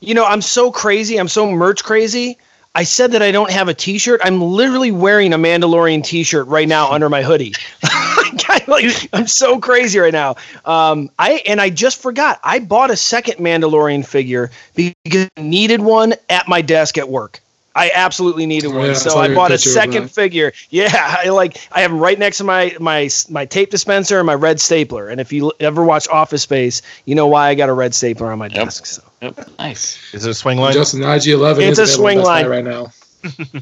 You 0.00 0.14
know, 0.14 0.24
I'm 0.24 0.42
so 0.42 0.70
crazy. 0.70 1.18
I'm 1.18 1.28
so 1.28 1.50
merch 1.50 1.82
crazy. 1.82 2.38
I 2.74 2.82
said 2.82 3.12
that 3.12 3.22
I 3.22 3.30
don't 3.30 3.50
have 3.50 3.68
a 3.68 3.74
T-shirt. 3.74 4.20
I'm 4.22 4.42
literally 4.42 4.92
wearing 4.92 5.32
a 5.32 5.38
Mandalorian 5.38 6.04
T-shirt 6.04 6.46
right 6.48 6.68
now 6.68 6.92
under 6.92 7.08
my 7.08 7.22
hoodie. 7.22 7.54
like, 8.66 9.08
I'm 9.14 9.26
so 9.26 9.58
crazy 9.58 9.98
right 9.98 10.12
now. 10.12 10.36
Um, 10.64 11.10
I 11.18 11.42
and 11.46 11.60
I 11.60 11.70
just 11.70 12.02
forgot. 12.02 12.38
I 12.44 12.58
bought 12.58 12.90
a 12.90 12.96
second 12.96 13.36
Mandalorian 13.36 14.06
figure 14.06 14.50
because 14.74 15.28
I 15.36 15.42
needed 15.42 15.80
one 15.80 16.14
at 16.28 16.48
my 16.48 16.60
desk 16.60 16.98
at 16.98 17.08
work. 17.08 17.40
I 17.76 17.90
absolutely 17.94 18.46
needed 18.46 18.68
one, 18.72 18.86
yeah, 18.86 18.94
so 18.94 19.18
I 19.18 19.32
bought 19.34 19.50
a 19.52 19.58
second 19.58 20.10
figure. 20.10 20.52
Yeah, 20.70 20.88
I 21.24 21.28
like. 21.28 21.58
I 21.70 21.82
have 21.82 21.90
them 21.90 22.00
right 22.00 22.18
next 22.18 22.38
to 22.38 22.44
my 22.44 22.74
my 22.80 23.08
my 23.28 23.44
tape 23.44 23.70
dispenser 23.70 24.18
and 24.18 24.26
my 24.26 24.34
red 24.34 24.58
stapler. 24.60 25.08
And 25.08 25.20
if 25.20 25.32
you 25.32 25.52
ever 25.60 25.84
watch 25.84 26.08
Office 26.08 26.42
Space, 26.42 26.80
you 27.04 27.14
know 27.14 27.26
why 27.26 27.48
I 27.48 27.54
got 27.54 27.68
a 27.68 27.74
red 27.74 27.94
stapler 27.94 28.32
on 28.32 28.38
my 28.38 28.46
Yep. 28.46 28.54
desk. 28.64 28.86
So. 28.86 29.02
Yep. 29.22 29.48
Nice. 29.58 29.98
Is 30.14 30.24
it 30.26 30.30
a 30.30 30.32
Swingline? 30.32 30.72
Justin, 30.72 31.00
the 31.00 31.06
IG11 31.06 31.68
It's 31.68 31.78
is 31.78 31.90
a 31.90 31.92
swing 31.92 32.18
at 32.18 32.22
Best 32.22 32.26
Buy 32.28 32.40
line. 32.42 32.50
right 32.50 32.64
now. 32.64 32.92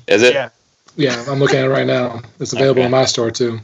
Is 0.06 0.22
it? 0.22 0.34
Yeah. 0.34 0.48
Yeah, 0.96 1.24
I'm 1.28 1.40
looking 1.40 1.58
at 1.58 1.64
it 1.64 1.70
right 1.70 1.86
now. 1.86 2.22
It's 2.38 2.52
available 2.52 2.82
Okay. 2.82 2.86
in 2.86 2.92
my 2.92 3.04
store 3.06 3.32
too. 3.32 3.58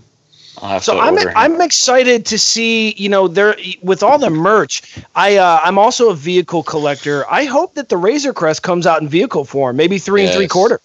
I'll 0.62 0.68
have 0.70 0.84
So 0.84 0.94
to 0.94 1.00
I'm 1.00 1.14
order. 1.14 1.32
I'm 1.36 1.60
excited 1.60 2.26
to 2.26 2.38
see 2.38 2.92
you 2.96 3.08
know 3.08 3.28
there 3.28 3.56
with 3.82 4.02
all 4.02 4.18
the 4.18 4.30
merch. 4.30 4.82
I 5.14 5.36
uh, 5.36 5.60
I'm 5.64 5.78
also 5.78 6.10
a 6.10 6.14
vehicle 6.14 6.62
collector. 6.62 7.24
I 7.30 7.44
hope 7.44 7.74
that 7.74 7.88
the 7.88 7.96
Razor 7.96 8.32
Crest 8.32 8.62
comes 8.62 8.86
out 8.86 9.00
in 9.02 9.08
vehicle 9.08 9.44
form, 9.44 9.76
maybe 9.76 9.98
three 9.98 10.24
and 10.26 10.34
three 10.34 10.48
quarter. 10.48 10.80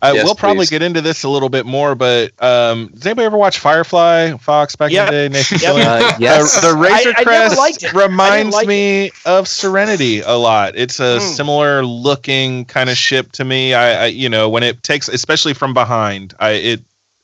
Uh, 0.00 0.12
Yes, 0.14 0.24
we'll 0.24 0.36
probably 0.36 0.58
please. 0.58 0.70
get 0.70 0.80
into 0.82 1.00
this 1.00 1.24
a 1.24 1.28
little 1.28 1.48
bit 1.48 1.66
more, 1.66 1.96
but 1.96 2.30
um, 2.40 2.86
does 2.94 3.04
anybody 3.04 3.26
ever 3.26 3.36
watch 3.36 3.58
Firefly 3.58 4.36
Fox 4.36 4.76
back 4.76 4.92
Yep. 4.92 5.08
in 5.08 5.12
the 5.12 5.20
day? 5.20 5.28
Nathan 5.28 5.58
Yep. 5.60 5.74
Uh, 5.74 6.16
yes, 6.20 6.60
The, 6.60 6.68
the 6.68 6.74
Razor 6.76 7.08
I- 7.08 7.14
I 7.18 7.24
Crest. 7.24 7.84
I 7.84 7.90
reminds 8.04 8.54
like 8.54 8.68
me 8.68 9.10
of 9.26 9.48
Serenity 9.48 10.20
a 10.20 10.34
lot. 10.36 10.76
It's 10.76 11.00
a 11.00 11.18
Mm. 11.18 11.34
similar 11.34 11.84
looking 11.84 12.64
kind 12.66 12.90
of 12.90 12.96
ship 12.96 13.32
to 13.32 13.44
me. 13.44 13.74
I, 13.74 14.04
I, 14.04 14.06
you 14.06 14.28
know, 14.28 14.48
when 14.48 14.62
it 14.62 14.84
takes, 14.84 15.08
especially 15.08 15.52
from 15.54 15.74
behind, 15.74 16.32
I 16.38 16.50
it, 16.50 16.80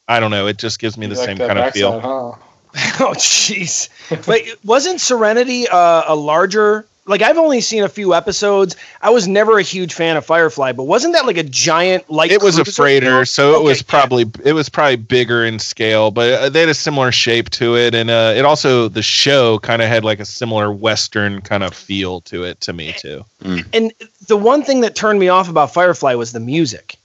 I 0.09 0.21
don't 0.21 0.31
know, 0.31 0.47
it 0.47 0.59
just 0.59 0.79
gives 0.79 0.99
me 0.99 1.07
the 1.07 1.15
Like 1.15 1.27
same 1.27 1.39
that 1.39 1.47
kind 1.47 1.59
of 1.59 1.73
feel. 1.73 1.93
backside, 1.93 2.11
huh? 2.11 2.33
Oh 3.01 3.15
jeez. 3.15 3.89
but 4.27 4.43
wasn't 4.65 5.01
Serenity 5.01 5.69
uh, 5.69 6.03
a 6.07 6.15
larger? 6.15 6.87
Like 7.07 7.21
I've 7.21 7.37
only 7.37 7.61
seen 7.61 7.85
a 7.85 7.89
few 7.89 8.15
episodes. 8.15 8.77
I 9.03 9.11
was 9.11 9.29
never 9.29 9.59
a 9.59 9.63
huge 9.63 9.93
fan 9.93 10.17
of 10.17 10.25
Firefly, 10.25 10.73
but 10.73 10.85
wasn't 10.85 11.13
that 11.13 11.27
like 11.27 11.37
a 11.37 11.43
giant 11.43 12.09
like? 12.11 12.31
It 12.31 12.43
was 12.43 12.59
a 12.59 12.65
freighter, 12.65 13.27
so 13.27 13.61
it 13.61 13.63
was 13.63 13.81
yeah. 13.81 13.85
probably 13.87 14.31
it 14.43 14.55
was 14.55 14.71
probably 14.71 14.97
bigger 14.97 15.45
in 15.45 15.59
scale, 15.59 16.11
but 16.11 16.33
uh, 16.33 16.49
they 16.49 16.61
had 16.61 16.71
a 16.71 16.75
similar 16.75 17.13
shape 17.13 17.51
to 17.51 17.77
it, 17.77 17.95
and 17.95 18.09
uh, 18.09 18.33
it 18.35 18.47
also 18.47 18.89
the 18.89 19.03
show 19.03 19.59
kind 19.59 19.83
of 19.83 19.89
had 19.89 20.03
like 20.03 20.19
a 20.19 20.25
similar 20.25 20.73
western 20.73 21.43
kind 21.43 21.63
of 21.63 21.75
feel 21.75 22.23
to 22.23 22.43
it 22.43 22.63
to 22.63 22.73
me 22.73 22.95
too. 22.95 23.25
And 23.75 23.93
the 24.27 24.39
one 24.39 24.63
thing 24.63 24.81
that 24.81 24.95
turned 24.95 25.21
me 25.21 25.29
off 25.29 25.51
about 25.51 25.75
Firefly 25.75 26.15
was 26.15 26.33
the 26.33 26.41
music. 26.41 26.97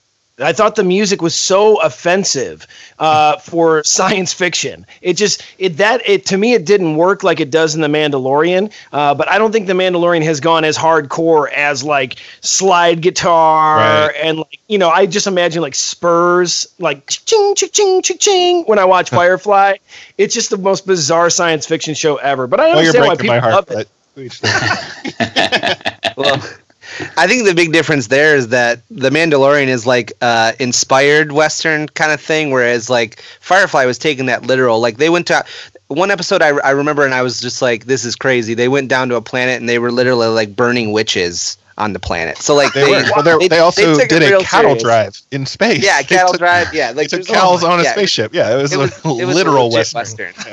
I 0.41 0.53
thought 0.53 0.75
the 0.75 0.84
music 0.84 1.22
was 1.22 1.36
so 1.36 1.81
offensive 1.81 2.65
uh, 3.00 3.38
for 3.38 3.84
science 3.84 4.34
fiction. 4.34 4.86
It 5.01 5.13
just 5.17 5.43
it 5.58 5.77
that 5.77 6.01
it 6.08 6.25
to 6.27 6.38
me 6.38 6.53
it 6.53 6.65
didn't 6.65 6.96
work 6.96 7.24
like 7.24 7.39
it 7.39 7.51
does 7.51 7.75
in 7.75 7.81
the 7.81 7.88
Mandalorian. 7.88 8.72
Uh, 8.93 9.13
but 9.13 9.27
I 9.29 9.38
don't 9.38 9.51
think 9.51 9.67
the 9.67 9.74
Mandalorian 9.74 10.24
has 10.24 10.39
gone 10.39 10.63
as 10.63 10.77
hardcore 10.77 11.51
as 11.51 11.84
like 11.84 12.15
slide 12.41 13.01
guitar 13.01 14.08
Right. 14.08 14.15
and 14.22 14.38
like 14.39 14.60
you 14.67 14.77
know 14.77 14.89
I 14.89 15.05
just 15.05 15.27
imagine 15.27 15.62
like 15.62 15.75
Spurs 15.75 16.67
like 16.79 17.05
ching 17.08 17.55
ching 17.55 17.69
ching 17.72 18.01
ching 18.01 18.17
ching 18.17 18.63
when 18.65 18.79
I 18.79 18.86
watch 18.86 19.10
Firefly. 19.19 19.75
It's 20.17 20.34
just 20.34 20.50
the 20.50 20.58
most 20.58 20.86
bizarre 20.86 21.29
science 21.29 21.65
fiction 21.65 21.93
show 21.93 22.17
ever. 22.17 22.48
But 22.48 22.60
I 22.60 22.74
Well, 22.74 22.84
you're 22.84 22.93
understand 22.93 23.05
why 23.08 23.15
people 23.15 23.36
my 23.36 23.39
heart. 23.39 23.53
love 23.53 23.69
it. 23.72 23.88
But 24.15 24.36
well, 26.17 26.41
I 27.18 27.27
think 27.27 27.46
the 27.48 27.53
big 27.53 27.72
difference 27.72 28.08
there 28.08 28.36
is 28.36 28.50
that 28.50 28.82
the 28.89 29.10
Mandalorian 29.10 29.68
is 29.68 29.86
like 29.86 30.12
uh, 30.22 30.53
inspired 30.60 31.32
Western 31.32 31.88
kind 31.89 32.12
of 32.12 32.20
thing, 32.22 32.51
whereas 32.51 32.89
like 32.89 33.22
Firefly 33.41 33.86
was 33.86 33.98
taking 33.98 34.25
that 34.27 34.44
literal. 34.44 34.79
Like 34.79 34.98
they 34.98 35.10
went 35.10 35.27
to 35.27 35.44
one 35.88 36.12
episode 36.12 36.41
I, 36.41 36.50
I 36.60 36.72
remember, 36.72 37.06
and 37.06 37.13
I 37.13 37.22
was 37.22 37.39
just 37.41 37.62
like, 37.62 37.86
"This 37.86 38.06
is 38.06 38.15
crazy." 38.15 38.53
They 38.53 38.68
went 38.68 38.89
down 38.89 39.10
to 39.10 39.15
a 39.15 39.22
planet 39.22 39.60
and 39.60 39.68
they 39.70 39.79
were 39.79 39.91
literally 39.91 40.27
like 40.27 40.56
burning 40.56 40.91
witches 40.91 41.58
on 41.77 41.94
the 41.94 42.00
planet. 42.00 42.38
So 42.39 42.56
like 42.56 42.74
They, 42.74 42.84
were. 42.84 43.03
Well, 43.15 43.39
they, 43.39 43.48
they 43.48 43.60
also 43.60 43.94
took 43.96 44.03
it 44.03 44.10
did 44.10 44.24
a 44.24 44.27
real 44.29 44.41
cattle 44.41 44.72
serious. 44.72 44.84
drive 44.84 45.22
in 45.32 45.46
space. 45.46 45.82
Yeah, 45.84 46.00
They 46.01 46.08
cattle 46.15 46.34
took- 46.34 46.39
drive. 46.39 46.74
Yeah, 46.74 46.91
like 46.91 47.08
took 47.08 47.24
there's- 47.25 47.39
cows 47.41 47.63
on 47.63 47.79
a 47.79 47.84
yeah, 47.84 47.91
spaceship. 47.94 48.34
Yeah, 48.34 48.58
it 48.58 48.62
was, 48.62 48.74
It 48.74 48.77
was, 48.77 48.91
a 49.06 49.10
it 49.22 49.25
was 49.25 49.36
literal 49.36 49.68
a 49.68 49.70
legit 49.70 49.94
western. 49.94 50.34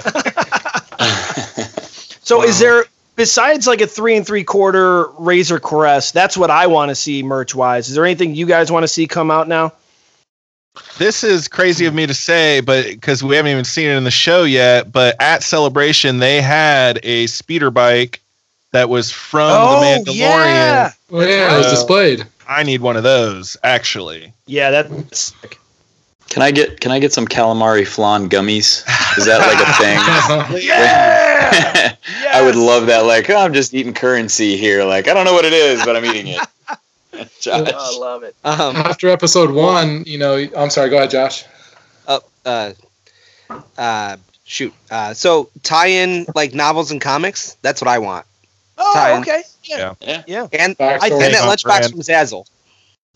So 2.22 2.42
is 2.42 2.58
there 2.58 2.84
besides 3.16 3.66
like 3.66 3.80
a 3.80 3.86
three 3.86 4.16
and 4.16 4.26
three 4.26 4.44
quarter 4.44 5.06
Razor 5.18 5.58
Crest? 5.58 6.14
That's 6.14 6.36
what 6.36 6.50
I 6.50 6.66
want 6.68 6.90
to 6.90 6.94
see 6.94 7.22
merch 7.22 7.54
wise. 7.54 7.88
Is 7.88 7.94
there 7.94 8.04
anything 8.04 8.34
you 8.34 8.46
guys 8.46 8.70
want 8.70 8.84
to 8.84 8.88
see 8.88 9.06
come 9.06 9.30
out 9.30 9.48
now? 9.48 9.72
This 10.98 11.24
is 11.24 11.48
crazy 11.48 11.86
of 11.86 11.94
me 11.94 12.06
to 12.06 12.12
say, 12.14 12.60
but 12.60 12.84
because 12.84 13.22
we 13.22 13.34
haven't 13.36 13.50
even 13.52 13.64
seen 13.64 13.88
it 13.88 13.96
in 13.96 14.04
the 14.04 14.10
show 14.10 14.44
yet. 14.44 14.92
But 14.92 15.16
at 15.20 15.42
Celebration, 15.42 16.18
they 16.18 16.42
had 16.42 17.00
a 17.02 17.26
speeder 17.28 17.70
bike 17.70 18.20
that 18.72 18.88
was 18.90 19.10
from 19.10 19.50
Oh, 19.52 19.80
the 19.80 20.10
Mandalorian. 20.12 20.14
yeah. 20.16 20.92
Oh 21.10 21.20
yeah, 21.20 21.54
it 21.54 21.56
was 21.58 21.66
Uh, 21.66 21.70
displayed. 21.70 22.26
I 22.46 22.62
need 22.62 22.80
one 22.82 22.96
of 22.96 23.02
those 23.02 23.56
actually. 23.64 24.32
Yeah, 24.46 24.70
that's 24.70 25.32
Can 26.28 26.42
I 26.42 26.50
get 26.50 26.80
can 26.80 26.90
I 26.92 26.98
get 26.98 27.12
some 27.12 27.26
calamari 27.26 27.86
flan 27.86 28.28
gummies? 28.28 28.84
Is 29.16 29.24
that 29.26 29.38
like 29.38 29.60
a 29.60 30.52
thing? 30.52 30.62
yeah. 30.66 31.96
I 32.32 32.42
would 32.42 32.56
love 32.56 32.86
that. 32.86 33.00
Like, 33.00 33.30
oh, 33.30 33.36
I'm 33.36 33.54
just 33.54 33.74
eating 33.74 33.94
currency 33.94 34.56
here. 34.56 34.84
Like, 34.84 35.08
I 35.08 35.14
don't 35.14 35.24
know 35.24 35.32
what 35.32 35.44
it 35.44 35.52
is, 35.52 35.84
but 35.84 35.96
I'm 35.96 36.04
eating 36.04 36.28
it. 36.28 36.40
Josh. 37.40 37.72
I 37.72 37.98
love 37.98 38.24
it. 38.24 38.34
Um, 38.44 38.76
After 38.76 39.08
episode 39.08 39.50
one, 39.50 40.02
you 40.06 40.18
know, 40.18 40.46
I'm 40.56 40.70
sorry. 40.70 40.90
Go 40.90 40.98
ahead, 40.98 41.10
Josh. 41.10 41.44
uh, 42.06 42.20
uh, 42.44 42.72
uh, 43.78 44.16
shoot. 44.44 44.74
Uh, 44.90 45.14
so 45.14 45.48
tie 45.62 45.88
in 45.88 46.26
like 46.34 46.52
novels 46.54 46.90
and 46.90 47.00
comics. 47.00 47.56
That's 47.62 47.80
what 47.80 47.88
I 47.88 47.98
want. 47.98 48.26
Oh, 48.78 48.92
Tie-in. 48.94 49.22
okay. 49.22 49.42
Yeah. 49.64 49.94
Yeah. 50.00 50.22
Yeah. 50.26 50.48
Yeah. 50.52 50.58
And 50.60 50.76
Backstory. 50.76 51.24
and 51.24 51.34
that 51.34 51.48
lunchbox 51.48 51.62
brand. 51.64 51.90
from 51.92 52.00
Zazzle. 52.00 52.46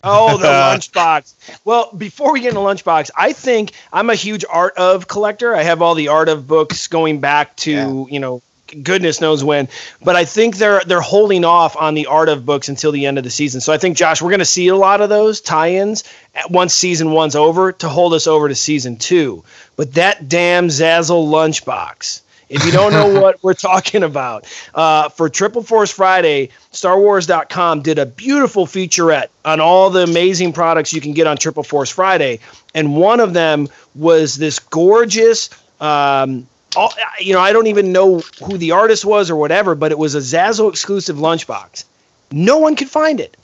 Oh, 0.03 0.37
the 0.37 0.47
lunchbox. 0.47 1.59
Well, 1.65 1.91
before 1.97 2.33
we 2.33 2.41
get 2.41 2.49
into 2.49 2.61
lunchbox, 2.61 3.11
I 3.17 3.33
think 3.33 3.71
I'm 3.93 4.09
a 4.09 4.15
huge 4.15 4.45
art 4.49 4.75
of 4.77 5.07
collector. 5.07 5.55
I 5.55 5.63
have 5.63 5.81
all 5.81 5.95
the 5.95 6.07
art 6.07 6.29
of 6.29 6.47
books 6.47 6.87
going 6.87 7.19
back 7.19 7.55
to 7.57 8.07
you 8.09 8.19
know 8.19 8.41
goodness 8.83 9.19
knows 9.21 9.43
when. 9.43 9.67
But 10.01 10.15
I 10.15 10.25
think 10.25 10.57
they're 10.57 10.81
they're 10.85 11.01
holding 11.01 11.43
off 11.45 11.75
on 11.77 11.93
the 11.93 12.05
art 12.07 12.29
of 12.29 12.45
books 12.45 12.69
until 12.69 12.91
the 12.91 13.05
end 13.05 13.17
of 13.17 13.23
the 13.23 13.29
season. 13.29 13.61
So 13.61 13.73
I 13.73 13.77
think 13.77 13.97
Josh, 13.97 14.21
we're 14.21 14.29
going 14.29 14.39
to 14.39 14.45
see 14.45 14.67
a 14.67 14.75
lot 14.75 15.01
of 15.01 15.09
those 15.09 15.41
tie-ins 15.41 16.03
at- 16.35 16.49
once 16.49 16.73
season 16.73 17.11
one's 17.11 17.35
over 17.35 17.71
to 17.73 17.89
hold 17.89 18.13
us 18.13 18.27
over 18.27 18.47
to 18.47 18.55
season 18.55 18.95
two. 18.97 19.43
But 19.75 19.93
that 19.95 20.29
damn 20.29 20.67
Zazzle 20.67 21.27
lunchbox. 21.27 22.20
If 22.51 22.65
you 22.65 22.71
don't 22.73 22.91
know 22.91 23.21
what 23.21 23.41
we're 23.41 23.53
talking 23.53 24.03
about, 24.03 24.45
uh, 24.75 25.07
for 25.07 25.29
Triple 25.29 25.63
Force 25.63 25.89
Friday, 25.89 26.49
StarWars.com 26.73 27.81
did 27.81 27.97
a 27.97 28.05
beautiful 28.05 28.67
featurette 28.67 29.29
on 29.45 29.61
all 29.61 29.89
the 29.89 30.03
amazing 30.03 30.51
products 30.51 30.91
you 30.91 30.99
can 30.99 31.13
get 31.13 31.27
on 31.27 31.37
Triple 31.37 31.63
Force 31.63 31.89
Friday. 31.89 32.39
And 32.75 32.97
one 32.97 33.21
of 33.21 33.31
them 33.31 33.69
was 33.95 34.35
this 34.35 34.59
gorgeous, 34.59 35.49
um, 35.79 36.45
all, 36.75 36.93
you 37.21 37.33
know, 37.33 37.39
I 37.39 37.53
don't 37.53 37.67
even 37.67 37.93
know 37.93 38.19
who 38.43 38.57
the 38.57 38.71
artist 38.71 39.05
was 39.05 39.29
or 39.29 39.37
whatever, 39.37 39.73
but 39.73 39.93
it 39.93 39.97
was 39.97 40.13
a 40.15 40.19
Zazzle 40.19 40.69
exclusive 40.69 41.15
lunchbox. 41.15 41.85
No 42.33 42.57
one 42.57 42.75
could 42.75 42.89
find 42.89 43.21
it. 43.21 43.37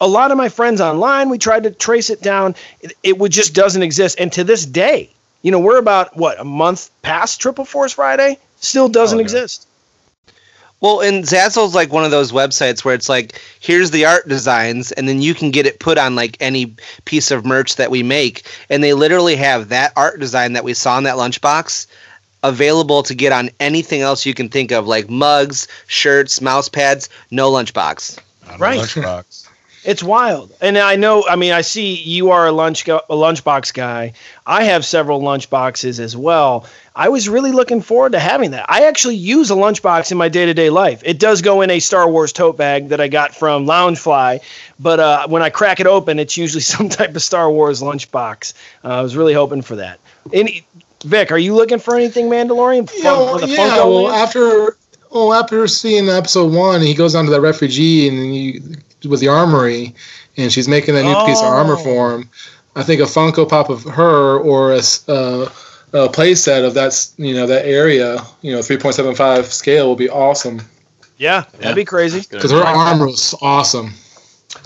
A 0.00 0.06
lot 0.06 0.30
of 0.30 0.36
my 0.36 0.48
friends 0.48 0.80
online, 0.80 1.28
we 1.28 1.38
tried 1.38 1.64
to 1.64 1.72
trace 1.72 2.08
it 2.08 2.22
down. 2.22 2.54
It, 2.82 2.92
it 3.02 3.28
just 3.30 3.52
doesn't 3.52 3.82
exist. 3.82 4.20
And 4.20 4.32
to 4.32 4.44
this 4.44 4.64
day, 4.64 5.10
you 5.44 5.52
know, 5.52 5.60
we're 5.60 5.78
about 5.78 6.16
what 6.16 6.40
a 6.40 6.44
month 6.44 6.90
past 7.02 7.40
Triple 7.40 7.64
Force 7.64 7.92
Friday, 7.92 8.38
still 8.56 8.88
doesn't 8.88 9.18
Oh, 9.18 9.20
yeah. 9.20 9.24
exist. 9.24 9.68
Well, 10.80 11.00
and 11.00 11.24
Zazzle's 11.24 11.74
like 11.74 11.92
one 11.92 12.04
of 12.04 12.10
those 12.10 12.32
websites 12.32 12.84
where 12.84 12.94
it's 12.94 13.08
like, 13.08 13.40
here's 13.60 13.90
the 13.90 14.04
art 14.04 14.28
designs, 14.28 14.92
and 14.92 15.08
then 15.08 15.22
you 15.22 15.32
can 15.34 15.50
get 15.50 15.66
it 15.66 15.78
put 15.80 15.96
on 15.96 16.14
like 16.16 16.36
any 16.40 16.74
piece 17.04 17.30
of 17.30 17.44
merch 17.46 17.76
that 17.76 17.90
we 17.90 18.02
make. 18.02 18.42
And 18.68 18.82
they 18.82 18.92
literally 18.92 19.36
have 19.36 19.68
that 19.70 19.92
art 19.96 20.18
design 20.20 20.52
that 20.54 20.64
we 20.64 20.74
saw 20.74 20.98
in 20.98 21.04
that 21.04 21.16
lunchbox 21.16 21.86
available 22.42 23.02
to 23.04 23.14
get 23.14 23.32
on 23.32 23.48
anything 23.60 24.02
else 24.02 24.26
you 24.26 24.34
can 24.34 24.48
think 24.50 24.72
of, 24.72 24.86
like 24.86 25.08
mugs, 25.08 25.68
shirts, 25.86 26.40
mouse 26.42 26.68
pads, 26.68 27.08
no 27.30 27.50
lunchbox. 27.50 28.18
On 28.48 28.54
a 28.56 28.58
Right. 28.58 28.80
Lunchbox. 28.80 29.43
It's 29.84 30.02
wild, 30.02 30.50
and 30.62 30.78
I 30.78 30.96
know. 30.96 31.24
I 31.28 31.36
mean, 31.36 31.52
I 31.52 31.60
see 31.60 31.94
you 31.94 32.30
are 32.30 32.46
a 32.46 32.52
lunch 32.52 32.86
go- 32.86 33.02
a 33.10 33.14
lunchbox 33.14 33.74
guy. 33.74 34.14
I 34.46 34.64
have 34.64 34.84
several 34.84 35.20
lunch 35.20 35.50
boxes 35.50 36.00
as 36.00 36.16
well. 36.16 36.66
I 36.96 37.10
was 37.10 37.28
really 37.28 37.52
looking 37.52 37.82
forward 37.82 38.12
to 38.12 38.18
having 38.18 38.52
that. 38.52 38.64
I 38.68 38.86
actually 38.86 39.16
use 39.16 39.50
a 39.50 39.54
lunchbox 39.54 40.10
in 40.10 40.16
my 40.16 40.28
day 40.28 40.46
to 40.46 40.54
day 40.54 40.70
life. 40.70 41.02
It 41.04 41.18
does 41.18 41.42
go 41.42 41.60
in 41.60 41.70
a 41.70 41.80
Star 41.80 42.08
Wars 42.08 42.32
tote 42.32 42.56
bag 42.56 42.88
that 42.88 43.00
I 43.00 43.08
got 43.08 43.34
from 43.34 43.66
Loungefly, 43.66 44.40
but 44.80 45.00
uh, 45.00 45.28
when 45.28 45.42
I 45.42 45.50
crack 45.50 45.80
it 45.80 45.86
open, 45.86 46.18
it's 46.18 46.36
usually 46.36 46.62
some 46.74 46.88
type 46.88 47.14
of 47.14 47.22
Star 47.22 47.50
Wars 47.50 47.82
lunchbox. 47.82 48.54
Uh, 48.84 48.88
I 48.88 49.02
was 49.02 49.16
really 49.16 49.34
hoping 49.34 49.60
for 49.60 49.76
that. 49.76 50.00
Any, 50.32 50.66
Vic, 51.04 51.30
are 51.30 51.38
you 51.38 51.54
looking 51.54 51.78
for 51.78 51.94
anything 51.94 52.30
Mandalorian? 52.30 52.90
Well, 53.02 53.38
for 53.38 53.46
the 53.46 53.52
yeah, 53.52 53.84
well, 53.84 54.08
after 54.08 54.78
well, 55.14 55.32
after 55.32 55.66
seeing 55.66 56.08
episode 56.10 56.52
one, 56.52 56.82
he 56.82 56.92
goes 56.92 57.14
down 57.14 57.24
to 57.24 57.30
that 57.30 57.40
refugee 57.40 58.08
and 58.08 58.18
then 58.18 58.32
you, 58.34 58.60
with 59.08 59.20
the 59.20 59.28
armory, 59.28 59.94
and 60.36 60.52
she's 60.52 60.68
making 60.68 60.94
that 60.94 61.04
new 61.04 61.14
piece 61.26 61.38
of 61.40 61.46
armor 61.46 61.76
Oh. 61.78 61.82
for 61.84 62.14
him. 62.14 62.28
I 62.76 62.82
think 62.82 63.00
a 63.00 63.04
Funko 63.04 63.48
Pop 63.48 63.70
of 63.70 63.84
her 63.84 64.38
or 64.38 64.72
a, 64.72 64.78
s- 64.78 65.08
uh, 65.08 65.48
a 65.92 66.08
playset 66.08 66.66
of 66.66 66.74
that 66.74 67.08
you 67.16 67.32
know 67.32 67.46
that 67.46 67.64
area, 67.64 68.18
you 68.42 68.52
know, 68.52 68.60
three 68.62 68.76
point 68.76 68.96
seven 68.96 69.14
five 69.14 69.46
scale 69.46 69.86
will 69.86 69.96
be 69.96 70.10
awesome 70.10 70.60
yeah, 71.16 71.44
that'd 71.60 71.76
be 71.76 71.84
crazy. 71.84 72.26
because 72.28 72.50
her 72.50 72.58
armor 72.60 73.06
was 73.06 73.36
awesome. 73.40 73.92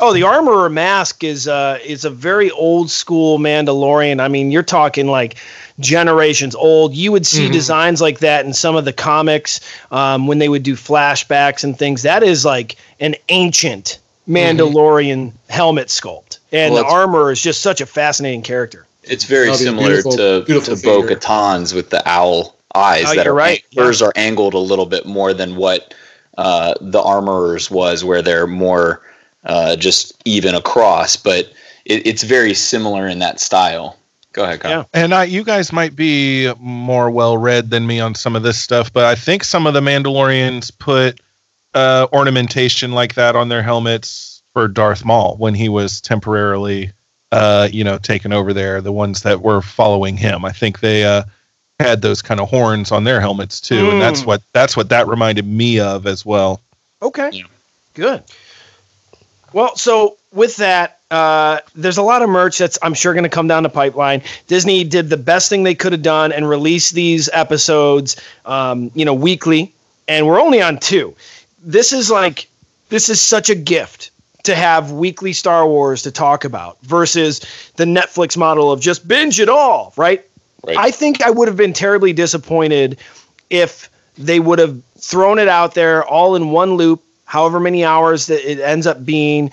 Oh, 0.00 0.14
the 0.14 0.22
armorer 0.22 0.70
mask 0.70 1.22
is 1.22 1.46
uh 1.46 1.78
is 1.84 2.06
a 2.06 2.10
very 2.10 2.50
old 2.52 2.90
school 2.90 3.38
Mandalorian. 3.38 4.18
I 4.20 4.28
mean, 4.28 4.50
you're 4.50 4.62
talking 4.62 5.08
like 5.08 5.36
generations 5.80 6.54
old. 6.54 6.94
You 6.94 7.12
would 7.12 7.26
see 7.26 7.48
Mhm. 7.48 7.52
designs 7.52 8.00
like 8.00 8.18
that 8.20 8.44
in 8.44 8.52
some 8.52 8.76
of 8.76 8.84
the 8.84 8.92
comics 8.92 9.60
um, 9.90 10.26
when 10.26 10.38
they 10.38 10.48
would 10.48 10.62
do 10.62 10.74
flashbacks 10.74 11.62
and 11.64 11.78
things. 11.78 12.02
That 12.02 12.22
is 12.22 12.44
like 12.44 12.76
an 13.00 13.14
ancient 13.28 13.98
Mandalorian 14.28 15.32
helmet 15.48 15.88
sculpt, 15.88 16.38
and 16.52 16.74
Well, 16.74 16.84
the 16.84 16.88
armor 16.90 17.30
is 17.32 17.40
just 17.40 17.62
such 17.62 17.80
a 17.80 17.86
fascinating 17.86 18.42
character. 18.42 18.86
It's 19.04 19.24
very 19.24 19.46
That'd 19.46 19.60
be 19.60 19.64
similar 19.64 19.86
beautiful- 19.88 20.12
to 20.16 20.42
beautiful 20.46 20.76
to 20.76 20.82
Bo. 20.82 21.02
Katan's 21.02 21.72
with 21.72 21.90
the 21.90 22.06
owl 22.06 22.54
eyes. 22.74 23.06
Oh, 23.08 23.14
that 23.14 23.24
you're 23.24 23.32
right, 23.34 23.62
Hers 23.76 24.02
are 24.02 24.12
angled 24.16 24.52
a 24.54 24.58
little 24.58 24.84
bit 24.86 25.06
more 25.06 25.32
than 25.32 25.56
what 25.56 25.94
uh, 26.36 26.74
the 26.80 27.00
armorers 27.00 27.70
was, 27.70 28.04
where 28.04 28.22
they're 28.22 28.46
more 28.46 29.00
uh, 29.46 29.74
just 29.76 30.12
even 30.24 30.54
across. 30.54 31.16
But 31.16 31.46
it, 31.84 32.06
it's 32.06 32.22
very 32.22 32.52
similar 32.54 33.08
in 33.08 33.18
that 33.20 33.40
style. 33.40 33.96
Go 34.38 34.44
ahead, 34.44 34.60
Kyle. 34.60 34.70
Yeah. 34.70 34.84
And 34.94 35.12
I, 35.12 35.24
you 35.24 35.42
guys 35.42 35.72
might 35.72 35.96
be 35.96 36.52
more 36.60 37.10
well 37.10 37.36
read 37.36 37.70
than 37.70 37.88
me 37.88 37.98
on 37.98 38.14
some 38.14 38.36
of 38.36 38.44
this 38.44 38.56
stuff, 38.56 38.92
but 38.92 39.04
I 39.04 39.16
think 39.16 39.42
some 39.42 39.66
of 39.66 39.74
the 39.74 39.80
Mandalorians 39.80 40.70
put 40.78 41.20
uh, 41.74 42.06
ornamentation 42.12 42.92
like 42.92 43.14
that 43.14 43.34
on 43.34 43.48
their 43.48 43.64
helmets 43.64 44.40
for 44.52 44.68
Darth 44.68 45.04
Maul 45.04 45.34
when 45.38 45.54
he 45.54 45.68
was 45.68 46.00
temporarily, 46.00 46.92
uh, 47.32 47.68
you 47.72 47.82
know, 47.82 47.98
taken 47.98 48.32
over 48.32 48.52
there. 48.52 48.80
The 48.80 48.92
ones 48.92 49.22
that 49.24 49.40
were 49.42 49.60
following 49.60 50.16
him, 50.16 50.44
I 50.44 50.52
think 50.52 50.78
they 50.78 51.04
uh, 51.04 51.24
had 51.80 52.00
those 52.00 52.22
kind 52.22 52.38
of 52.40 52.48
horns 52.48 52.92
on 52.92 53.02
their 53.02 53.20
helmets 53.20 53.60
too, 53.60 53.90
and 53.90 54.00
that's 54.00 54.20
Mm. 54.22 54.26
what 54.26 54.42
that's 54.52 54.76
what 54.76 54.88
that 54.90 55.08
reminded 55.08 55.48
me 55.48 55.80
of 55.80 56.06
as 56.06 56.24
well. 56.24 56.60
Okay. 57.02 57.30
Yeah. 57.32 57.44
Good. 57.94 58.22
Well, 59.52 59.74
so 59.74 60.16
with 60.32 60.54
that, 60.58 60.97
uh, 61.10 61.58
there's 61.74 61.98
a 61.98 62.02
lot 62.02 62.22
of 62.22 62.28
merch 62.28 62.58
that's 62.58 62.78
I'm 62.82 62.94
sure 62.94 63.14
going 63.14 63.24
to 63.24 63.30
come 63.30 63.48
down 63.48 63.62
the 63.62 63.70
pipeline. 63.70 64.22
Disney 64.46 64.84
did 64.84 65.08
the 65.08 65.16
best 65.16 65.48
thing 65.48 65.62
they 65.62 65.74
could 65.74 65.92
have 65.92 66.02
done 66.02 66.32
and 66.32 66.48
released 66.48 66.94
these 66.94 67.28
episodes, 67.32 68.20
um, 68.44 68.90
you 68.94 69.04
know, 69.04 69.14
weekly, 69.14 69.72
and 70.06 70.26
we're 70.26 70.40
only 70.40 70.60
on 70.60 70.78
two. 70.78 71.14
This 71.62 71.92
is 71.92 72.10
like 72.10 72.48
this 72.90 73.08
is 73.08 73.20
such 73.20 73.48
a 73.50 73.54
gift 73.54 74.10
to 74.44 74.54
have 74.54 74.92
weekly 74.92 75.32
Star 75.32 75.66
Wars 75.66 76.02
to 76.02 76.10
talk 76.10 76.44
about 76.44 76.80
versus 76.82 77.40
the 77.76 77.84
Netflix 77.84 78.36
model 78.36 78.70
of 78.70 78.80
just 78.80 79.06
binge 79.06 79.40
it 79.40 79.48
all, 79.48 79.92
right? 79.96 80.24
Right. 80.66 80.76
I 80.76 80.90
think 80.90 81.22
I 81.22 81.30
would 81.30 81.48
have 81.48 81.56
been 81.56 81.72
terribly 81.72 82.12
disappointed 82.12 82.98
if 83.50 83.90
they 84.16 84.40
would 84.40 84.58
have 84.58 84.82
thrown 84.98 85.38
it 85.38 85.48
out 85.48 85.74
there 85.74 86.04
all 86.04 86.34
in 86.34 86.50
one 86.50 86.74
loop, 86.74 87.02
however 87.24 87.60
many 87.60 87.84
hours 87.84 88.26
that 88.26 88.50
it 88.50 88.58
ends 88.58 88.86
up 88.86 89.04
being. 89.04 89.50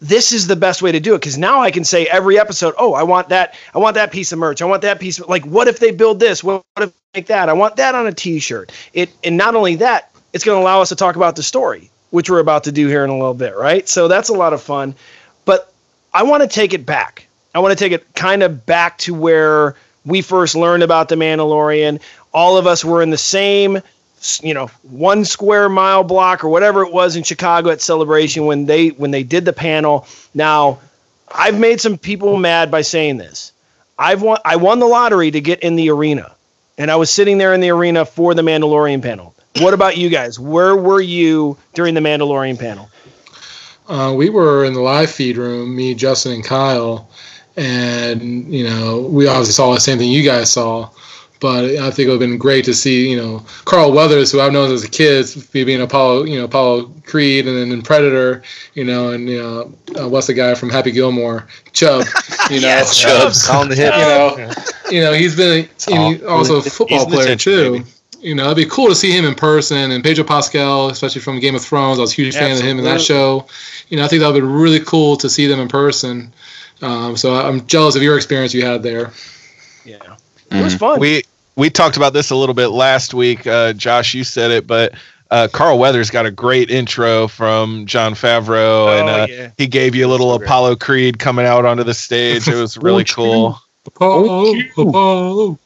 This 0.00 0.32
is 0.32 0.46
the 0.46 0.56
best 0.56 0.80
way 0.80 0.92
to 0.92 1.00
do 1.00 1.14
it 1.14 1.18
because 1.18 1.38
now 1.38 1.60
I 1.60 1.70
can 1.70 1.84
say 1.84 2.06
every 2.06 2.38
episode, 2.38 2.74
oh, 2.78 2.94
I 2.94 3.02
want 3.02 3.28
that, 3.30 3.54
I 3.74 3.78
want 3.78 3.94
that 3.94 4.12
piece 4.12 4.30
of 4.30 4.38
merch, 4.38 4.62
I 4.62 4.64
want 4.64 4.82
that 4.82 5.00
piece 5.00 5.18
of 5.18 5.28
like, 5.28 5.44
what 5.44 5.66
if 5.66 5.80
they 5.80 5.90
build 5.90 6.20
this? 6.20 6.44
What, 6.44 6.64
what 6.74 6.88
if 6.88 6.94
make 7.14 7.26
that? 7.26 7.48
I 7.48 7.52
want 7.52 7.76
that 7.76 7.94
on 7.94 8.06
a 8.06 8.12
T-shirt. 8.12 8.70
It 8.92 9.10
and 9.24 9.36
not 9.36 9.54
only 9.54 9.76
that, 9.76 10.10
it's 10.32 10.44
going 10.44 10.56
to 10.56 10.62
allow 10.62 10.80
us 10.80 10.90
to 10.90 10.96
talk 10.96 11.16
about 11.16 11.36
the 11.36 11.42
story, 11.42 11.90
which 12.10 12.30
we're 12.30 12.38
about 12.38 12.64
to 12.64 12.72
do 12.72 12.86
here 12.86 13.02
in 13.04 13.10
a 13.10 13.14
little 13.14 13.34
bit, 13.34 13.56
right? 13.56 13.88
So 13.88 14.08
that's 14.08 14.28
a 14.28 14.34
lot 14.34 14.52
of 14.52 14.62
fun. 14.62 14.94
But 15.44 15.72
I 16.14 16.22
want 16.22 16.42
to 16.42 16.48
take 16.48 16.74
it 16.74 16.84
back. 16.84 17.26
I 17.54 17.60
want 17.60 17.76
to 17.76 17.82
take 17.82 17.92
it 17.92 18.06
kind 18.14 18.42
of 18.42 18.66
back 18.66 18.98
to 18.98 19.14
where 19.14 19.74
we 20.04 20.22
first 20.22 20.54
learned 20.54 20.82
about 20.82 21.08
the 21.08 21.16
Mandalorian. 21.16 22.00
All 22.32 22.56
of 22.56 22.66
us 22.66 22.84
were 22.84 23.02
in 23.02 23.10
the 23.10 23.18
same 23.18 23.80
you 24.42 24.54
know 24.54 24.66
one 24.82 25.24
square 25.24 25.68
mile 25.68 26.04
block 26.04 26.44
or 26.44 26.48
whatever 26.48 26.82
it 26.82 26.92
was 26.92 27.16
in 27.16 27.22
Chicago 27.22 27.70
at 27.70 27.80
Celebration 27.80 28.46
when 28.46 28.66
they 28.66 28.88
when 28.88 29.10
they 29.10 29.22
did 29.22 29.44
the 29.44 29.52
panel. 29.52 30.06
Now, 30.34 30.78
I've 31.32 31.58
made 31.58 31.80
some 31.80 31.98
people 31.98 32.36
mad 32.36 32.70
by 32.70 32.82
saying 32.82 33.18
this. 33.18 33.52
I've 33.98 34.22
won 34.22 34.38
I 34.44 34.56
won 34.56 34.78
the 34.78 34.86
lottery 34.86 35.30
to 35.30 35.40
get 35.40 35.60
in 35.60 35.76
the 35.76 35.90
arena, 35.90 36.32
and 36.76 36.90
I 36.90 36.96
was 36.96 37.10
sitting 37.10 37.38
there 37.38 37.54
in 37.54 37.60
the 37.60 37.70
arena 37.70 38.04
for 38.04 38.34
the 38.34 38.42
Mandalorian 38.42 39.02
panel. 39.02 39.34
What 39.58 39.74
about 39.74 39.96
you 39.96 40.08
guys? 40.08 40.38
Where 40.38 40.76
were 40.76 41.00
you 41.00 41.56
during 41.74 41.94
the 41.94 42.00
Mandalorian 42.00 42.58
panel? 42.58 42.88
Uh, 43.88 44.14
we 44.14 44.28
were 44.28 44.64
in 44.64 44.74
the 44.74 44.80
live 44.80 45.10
feed 45.10 45.36
room, 45.36 45.74
me, 45.74 45.94
Justin, 45.94 46.32
and 46.32 46.44
Kyle, 46.44 47.08
and 47.56 48.52
you 48.52 48.68
know 48.68 49.00
we 49.10 49.26
obviously 49.26 49.52
saw 49.52 49.72
the 49.74 49.80
same 49.80 49.98
thing 49.98 50.10
you 50.10 50.22
guys 50.22 50.52
saw. 50.52 50.88
But 51.40 51.64
I 51.66 51.90
think 51.92 52.08
it 52.08 52.10
would 52.10 52.20
have 52.20 52.28
been 52.30 52.36
great 52.36 52.64
to 52.64 52.74
see, 52.74 53.08
you 53.10 53.16
know, 53.16 53.44
Carl 53.64 53.92
Weathers, 53.92 54.32
who 54.32 54.40
I've 54.40 54.52
known 54.52 54.72
as 54.72 54.82
a 54.82 54.88
kid, 54.88 55.24
be- 55.52 55.62
being 55.62 55.80
Apollo, 55.80 56.24
you 56.24 56.36
know, 56.38 56.44
Apollo 56.46 56.90
Creed, 57.06 57.46
and 57.46 57.56
then 57.56 57.70
in 57.70 57.80
Predator, 57.82 58.42
you 58.74 58.82
know, 58.82 59.10
and 59.12 59.28
you 59.28 59.40
know, 59.40 59.72
uh, 60.00 60.08
what's 60.08 60.26
the 60.26 60.34
guy 60.34 60.54
from 60.56 60.68
Happy 60.68 60.90
Gilmore, 60.90 61.46
Chubb, 61.72 62.06
you 62.50 62.60
know, 62.60 62.66
Yes, 62.66 62.98
Chubbs. 62.98 63.48
On 63.48 63.68
the 63.68 63.76
hip. 63.76 63.94
you 63.94 64.00
know, 64.00 64.52
you 64.90 65.00
know, 65.00 65.12
he's 65.12 65.36
been 65.36 65.68
and 65.90 66.14
he's 66.14 66.24
also 66.24 66.56
a 66.56 66.62
football 66.62 66.98
He's 66.98 67.06
player 67.06 67.22
attention 67.22 67.52
too. 67.52 67.72
baby. 67.72 67.84
You 68.20 68.34
know, 68.34 68.46
it'd 68.46 68.56
be 68.56 68.66
cool 68.66 68.88
to 68.88 68.96
see 68.96 69.12
him 69.12 69.24
in 69.24 69.36
person 69.36 69.92
and 69.92 70.02
Pedro 70.02 70.24
Pascal, 70.24 70.88
especially 70.88 71.20
from 71.20 71.38
Game 71.38 71.54
of 71.54 71.62
Thrones. 71.62 71.98
I 71.98 72.02
was 72.02 72.10
a 72.12 72.16
huge 72.16 72.34
fan 72.34 72.50
of 72.56 72.60
him 72.60 72.78
in 72.78 72.84
that 72.84 73.00
show. 73.00 73.46
You 73.90 73.96
know, 73.96 74.04
I 74.04 74.08
think 74.08 74.22
that 74.22 74.26
would 74.32 74.40
be 74.40 74.44
really 74.44 74.80
cool 74.80 75.16
to 75.18 75.30
see 75.30 75.46
them 75.46 75.60
in 75.60 75.68
person. 75.68 76.32
Um, 76.82 77.16
so 77.16 77.34
I'm 77.34 77.64
jealous 77.68 77.94
of 77.94 78.02
your 78.02 78.16
experience 78.16 78.52
you 78.52 78.64
had 78.66 78.82
there. 78.82 79.12
Yeah, 79.84 80.16
it 80.50 80.62
was 80.62 80.74
fun. 80.74 81.00
We 81.00 81.24
we 81.56 81.70
talked 81.70 81.96
about 81.96 82.12
this 82.12 82.30
a 82.30 82.36
little 82.36 82.54
bit 82.54 82.68
last 82.68 83.14
week. 83.14 83.46
Uh, 83.46 83.72
Josh, 83.72 84.14
you 84.14 84.24
said 84.24 84.50
it, 84.50 84.66
but 84.66 84.94
uh, 85.30 85.48
Carl 85.52 85.78
Weathers 85.78 86.10
got 86.10 86.24
a 86.24 86.30
great 86.30 86.70
intro 86.70 87.28
from 87.28 87.84
Jon 87.86 88.14
Favreau, 88.14 88.98
and 88.98 89.08
Oh, 89.08 89.22
uh, 89.22 89.26
yeah. 89.28 89.50
he 89.58 89.66
gave 89.66 89.94
you 89.94 90.06
a 90.06 90.08
little 90.08 90.32
Apollo 90.34 90.76
Creed 90.76 91.18
coming 91.18 91.44
out 91.46 91.64
onto 91.64 91.84
the 91.84 91.94
stage. 91.94 92.46
It 92.48 92.54
was 92.54 92.78
really 92.82 93.04
cool. 93.04 93.60
Apollo, 93.86 94.54
Apollo. 94.76 95.58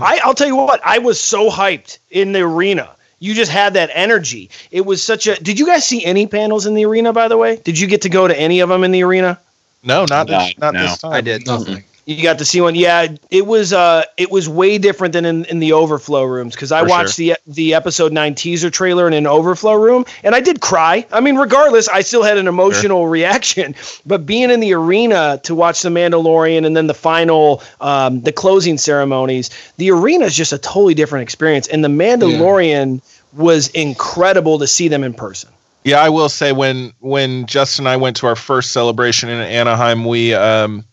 I, 0.00 0.20
I'll 0.22 0.34
tell 0.34 0.46
you 0.48 0.56
what, 0.56 0.80
I 0.84 0.98
was 0.98 1.18
so 1.20 1.48
hyped 1.50 1.98
in 2.10 2.32
the 2.32 2.40
arena. 2.40 2.90
You 3.20 3.34
just 3.34 3.50
had 3.50 3.74
that 3.74 3.90
energy. 3.94 4.50
It 4.70 4.82
was 4.86 5.02
such 5.02 5.26
a. 5.26 5.34
Did 5.42 5.58
you 5.58 5.66
guys 5.66 5.86
see 5.86 6.04
any 6.04 6.26
panels 6.26 6.66
in 6.66 6.74
the 6.74 6.84
arena? 6.84 7.12
By 7.12 7.28
the 7.28 7.36
way, 7.36 7.56
did 7.56 7.78
you 7.78 7.86
get 7.86 8.02
to 8.02 8.08
go 8.08 8.28
to 8.28 8.38
any 8.38 8.60
of 8.60 8.68
them 8.68 8.84
in 8.84 8.92
the 8.92 9.02
arena? 9.02 9.38
No, 9.82 10.04
not 10.08 10.26
this, 10.26 10.58
not 10.58 10.74
no. 10.74 10.82
this 10.82 10.98
time. 10.98 11.12
I 11.12 11.20
did. 11.20 11.46
Nothing. 11.46 11.82
You 12.08 12.22
got 12.22 12.38
to 12.38 12.44
see 12.46 12.62
one. 12.62 12.74
Yeah, 12.74 13.08
it 13.30 13.46
was. 13.46 13.74
Uh, 13.74 14.02
it 14.16 14.30
was 14.30 14.48
way 14.48 14.78
different 14.78 15.12
than 15.12 15.26
in, 15.26 15.44
in 15.44 15.58
the 15.58 15.74
overflow 15.74 16.24
rooms 16.24 16.54
because 16.54 16.72
I 16.72 16.80
For 16.80 16.88
watched 16.88 17.18
the 17.18 17.36
the 17.46 17.74
episode 17.74 18.14
nine 18.14 18.34
teaser 18.34 18.70
trailer 18.70 19.06
in 19.06 19.12
an 19.12 19.26
overflow 19.26 19.74
room 19.74 20.06
and 20.24 20.34
I 20.34 20.40
did 20.40 20.62
cry. 20.62 21.06
I 21.12 21.20
mean, 21.20 21.36
regardless, 21.36 21.86
I 21.86 22.00
still 22.00 22.22
had 22.22 22.38
an 22.38 22.48
emotional 22.48 23.08
reaction. 23.08 23.74
But 24.06 24.24
being 24.24 24.50
in 24.50 24.60
the 24.60 24.72
arena 24.72 25.38
to 25.44 25.54
watch 25.54 25.82
the 25.82 25.90
Mandalorian 25.90 26.64
and 26.64 26.74
then 26.74 26.86
the 26.86 26.94
final, 26.94 27.62
um, 27.82 28.22
the 28.22 28.32
closing 28.32 28.78
ceremonies, 28.78 29.50
the 29.76 29.90
arena 29.90 30.24
is 30.24 30.34
just 30.34 30.54
a 30.54 30.58
totally 30.58 30.94
different 30.94 31.24
experience. 31.24 31.68
And 31.68 31.84
the 31.84 31.88
Mandalorian 31.88 33.02
was 33.34 33.68
incredible 33.68 34.58
to 34.60 34.66
see 34.66 34.88
them 34.88 35.04
in 35.04 35.12
person. 35.12 35.50
Yeah, 35.84 36.00
I 36.00 36.08
will 36.08 36.30
say 36.30 36.52
when 36.52 36.94
when 37.00 37.44
Justin 37.44 37.86
and 37.86 37.92
I 37.92 37.96
went 37.96 38.16
to 38.16 38.26
our 38.28 38.36
first 38.36 38.72
celebration 38.72 39.28
in 39.28 39.42
Anaheim, 39.42 40.06
we 40.06 40.32
um 40.32 40.86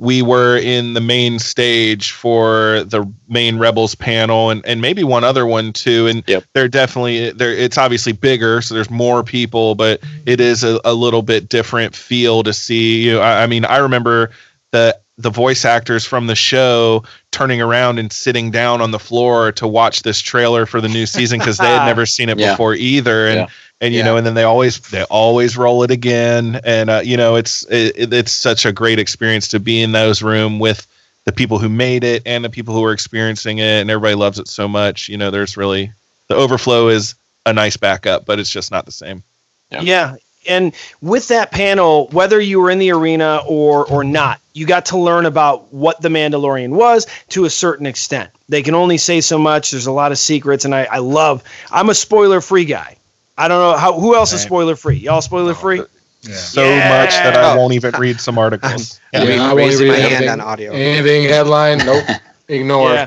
we 0.00 0.22
were 0.22 0.56
in 0.56 0.94
the 0.94 1.00
main 1.00 1.38
stage 1.38 2.12
for 2.12 2.84
the 2.84 3.06
main 3.28 3.58
Rebels 3.58 3.94
panel 3.94 4.48
and, 4.48 4.64
and 4.64 4.80
maybe 4.80 5.04
one 5.04 5.24
other 5.24 5.46
one 5.46 5.74
too. 5.74 6.06
And 6.06 6.24
Yep. 6.26 6.44
they're 6.54 6.68
definitely 6.68 7.32
there 7.32 7.52
it's 7.52 7.76
obviously 7.76 8.12
bigger, 8.12 8.62
so 8.62 8.74
there's 8.74 8.88
more 8.90 9.22
people, 9.22 9.74
but 9.74 10.00
it 10.24 10.40
is 10.40 10.64
a, 10.64 10.80
a 10.86 10.94
little 10.94 11.20
bit 11.20 11.50
different 11.50 11.94
feel 11.94 12.42
to 12.44 12.54
see. 12.54 13.02
You 13.04 13.12
know, 13.16 13.20
I, 13.20 13.42
I 13.42 13.46
mean, 13.46 13.66
I 13.66 13.76
remember 13.76 14.30
the 14.72 14.98
the 15.18 15.28
voice 15.30 15.66
actors 15.66 16.06
from 16.06 16.28
the 16.28 16.34
show 16.34 17.04
turning 17.30 17.60
around 17.60 17.98
and 17.98 18.10
sitting 18.10 18.50
down 18.50 18.80
on 18.80 18.92
the 18.92 18.98
floor 18.98 19.52
to 19.52 19.68
watch 19.68 20.02
this 20.02 20.18
trailer 20.18 20.64
for 20.64 20.80
the 20.80 20.88
new 20.88 21.04
season 21.04 21.38
because 21.38 21.58
they 21.58 21.66
had 21.68 21.84
never 21.92 22.06
seen 22.06 22.30
it 22.30 22.38
Yeah. 22.38 22.52
before 22.52 22.74
either. 22.74 23.26
And 23.28 23.36
Yeah. 23.40 23.46
And 23.80 23.92
you 23.94 24.00
Yeah. 24.00 24.04
know, 24.06 24.16
and 24.16 24.26
then 24.26 24.34
they 24.34 24.44
always 24.44 24.78
they 24.90 25.04
always 25.04 25.56
roll 25.56 25.82
it 25.82 25.90
again, 25.90 26.60
and 26.64 26.90
uh, 26.90 27.00
you 27.04 27.16
know, 27.16 27.36
it's 27.36 27.64
it, 27.70 28.12
it's 28.12 28.32
such 28.32 28.66
a 28.66 28.72
great 28.72 28.98
experience 28.98 29.48
to 29.48 29.60
be 29.60 29.80
in 29.82 29.92
those 29.92 30.22
room 30.22 30.58
with 30.58 30.86
the 31.24 31.32
people 31.32 31.58
who 31.58 31.68
made 31.68 32.02
it 32.04 32.22
and 32.26 32.44
the 32.44 32.50
people 32.50 32.74
who 32.74 32.84
are 32.84 32.92
experiencing 32.92 33.58
it, 33.58 33.80
and 33.80 33.90
everybody 33.90 34.14
loves 34.14 34.38
it 34.38 34.48
so 34.48 34.66
much. 34.68 35.08
You 35.08 35.16
know, 35.16 35.30
there's 35.30 35.56
really 35.56 35.92
the 36.28 36.34
overflow 36.34 36.88
is 36.88 37.14
a 37.46 37.52
nice 37.52 37.76
backup, 37.76 38.26
but 38.26 38.38
it's 38.38 38.50
just 38.50 38.70
not 38.70 38.84
the 38.86 38.92
same. 38.92 39.22
Yeah. 39.70 39.80
Yeah. 39.82 40.16
And 40.48 40.74
with 41.02 41.28
that 41.28 41.50
panel, 41.50 42.08
whether 42.12 42.40
you 42.40 42.60
were 42.60 42.70
in 42.70 42.78
the 42.78 42.90
arena 42.92 43.42
or 43.46 43.86
or 43.86 44.02
not, 44.04 44.40
you 44.54 44.66
got 44.66 44.86
to 44.86 44.98
learn 44.98 45.26
about 45.26 45.72
what 45.72 46.00
the 46.00 46.08
Mandalorian 46.08 46.70
was 46.70 47.06
to 47.30 47.44
a 47.44 47.50
certain 47.50 47.84
extent. 47.86 48.30
They 48.48 48.62
can 48.62 48.74
only 48.74 48.96
say 48.96 49.20
so 49.20 49.38
much. 49.38 49.70
There's 49.70 49.86
a 49.86 49.92
lot 49.92 50.12
of 50.12 50.18
secrets, 50.18 50.64
and 50.64 50.74
I, 50.74 50.84
I 50.90 50.98
love. 50.98 51.42
I'm 51.70 51.90
a 51.90 51.94
spoiler 51.94 52.40
free 52.40 52.64
guy. 52.64 52.96
I 53.40 53.48
don't 53.48 53.60
know 53.60 53.76
how 53.78 53.98
who 53.98 54.14
else 54.14 54.32
is 54.32 54.40
spoiler 54.42 54.76
free. 54.76 54.96
Y'all 54.96 55.22
spoiler 55.22 55.54
free? 55.54 55.82
So 56.22 56.62
much 56.76 57.10
that 57.10 57.34
I 57.36 57.54
Oh. 57.54 57.56
won't 57.56 57.72
even 57.72 57.92
read 57.98 58.20
some 58.20 58.36
articles. 58.46 59.00
Yeah, 59.14 59.22
Yeah, 59.24 59.42
I 59.42 59.46
won't 59.46 59.56
raising 59.56 59.88
read 59.88 59.92
my 59.92 59.98
hand 60.00 60.12
anything, 60.24 60.28
on 60.28 60.40
audio. 60.42 60.72
anything 60.72 61.24
headline. 61.24 61.78
Nope, 61.78 62.04
ignore. 62.48 62.92
Yeah. 62.92 63.06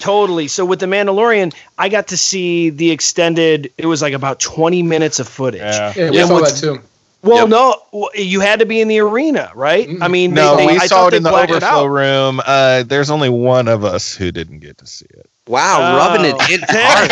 Totally. 0.00 0.48
So 0.48 0.64
with 0.64 0.80
the 0.80 0.86
Mandalorian, 0.86 1.54
I 1.78 1.88
got 1.88 2.08
to 2.08 2.16
see 2.16 2.70
the 2.70 2.90
extended. 2.90 3.72
It 3.78 3.86
was 3.86 4.02
like 4.02 4.12
about 4.14 4.40
20 4.40 4.82
minutes 4.82 5.20
of 5.20 5.28
footage. 5.28 5.60
Yeah. 5.60 5.92
Yeah, 5.96 6.10
we 6.10 6.16
Yeah, 6.16 6.26
saw 6.26 6.34
what's- 6.40 6.60
that 6.60 6.74
too. 6.74 6.80
Well, 7.24 7.48
Yep. 7.48 7.48
no, 7.50 8.08
you 8.16 8.40
had 8.40 8.58
to 8.58 8.66
be 8.66 8.80
in 8.80 8.88
the 8.88 8.98
arena, 8.98 9.52
right? 9.54 9.88
I 10.00 10.08
mean, 10.08 10.34
No, 10.34 10.56
they, 10.56 10.66
they, 10.66 10.72
we 10.72 10.78
I 10.80 10.86
saw 10.88 11.06
it 11.06 11.14
in 11.14 11.22
the 11.22 11.30
blacked 11.30 11.52
it 11.52 11.62
overflow 11.62 11.84
room. 11.84 12.42
Uh, 12.44 12.82
there's 12.82 13.10
only 13.10 13.28
one 13.28 13.68
of 13.68 13.84
us 13.84 14.12
who 14.12 14.32
didn't 14.32 14.58
get 14.58 14.78
to 14.78 14.86
see 14.88 15.06
it. 15.08 15.30
Wow, 15.48 15.78
Oh. 15.80 15.96
rubbing 15.96 16.24
it 16.24 16.50
in 16.50 16.60
hard. 16.68 17.10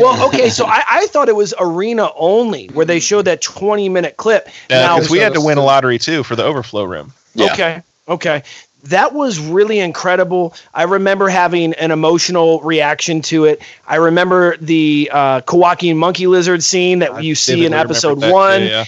Well, 0.00 0.26
okay, 0.28 0.48
so 0.48 0.64
I, 0.66 0.82
I 0.88 1.06
thought 1.08 1.28
it 1.28 1.34
was 1.36 1.52
arena 1.58 2.10
only, 2.16 2.68
where 2.68 2.86
they 2.86 3.00
showed 3.00 3.22
that 3.22 3.40
20 3.42 3.88
minute 3.88 4.16
clip. 4.16 4.48
now, 4.68 4.96
because 4.96 5.10
we 5.10 5.18
had 5.18 5.34
to 5.34 5.40
win 5.40 5.58
a 5.58 5.64
lottery 5.64 5.98
too 5.98 6.22
for 6.22 6.36
the 6.36 6.44
overflow 6.44 6.84
room. 6.84 7.12
Yeah. 7.34 7.52
okay, 7.52 7.82
okay. 8.08 8.42
That 8.84 9.12
was 9.12 9.38
really 9.38 9.78
incredible. 9.80 10.54
I 10.72 10.84
remember 10.84 11.28
having 11.28 11.74
an 11.74 11.90
emotional 11.90 12.60
reaction 12.62 13.20
to 13.22 13.44
it. 13.44 13.60
I 13.86 13.96
remember 13.96 14.56
the 14.56 15.10
uh, 15.12 15.40
Kowakian 15.42 15.96
monkey 15.96 16.26
lizard 16.26 16.62
scene 16.62 17.00
that 17.00 17.12
I 17.12 17.20
you 17.20 17.34
see 17.34 17.66
in 17.66 17.74
episode 17.74 18.20
that 18.20 18.28
too, 18.28 18.32
one. 18.32 18.62
yeah. 18.62 18.84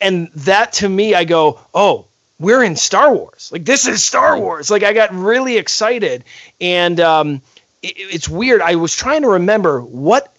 and 0.00 0.28
that 0.36 0.72
to 0.74 0.88
me 0.88 1.14
i 1.16 1.24
go 1.24 1.58
oh 1.74 2.06
we're 2.38 2.62
in 2.62 2.76
star 2.76 3.14
wars. 3.14 3.50
Like 3.52 3.64
this 3.64 3.86
is 3.86 4.02
star 4.02 4.38
wars. 4.38 4.70
Like 4.70 4.82
i 4.82 4.92
got 4.92 5.14
really 5.14 5.56
excited. 5.56 6.24
And 6.60 7.00
um 7.00 7.42
it, 7.82 7.94
it's 7.96 8.28
weird. 8.28 8.60
I 8.60 8.74
was 8.76 8.94
trying 8.94 9.22
to 9.22 9.28
remember 9.28 9.80
what 9.82 10.34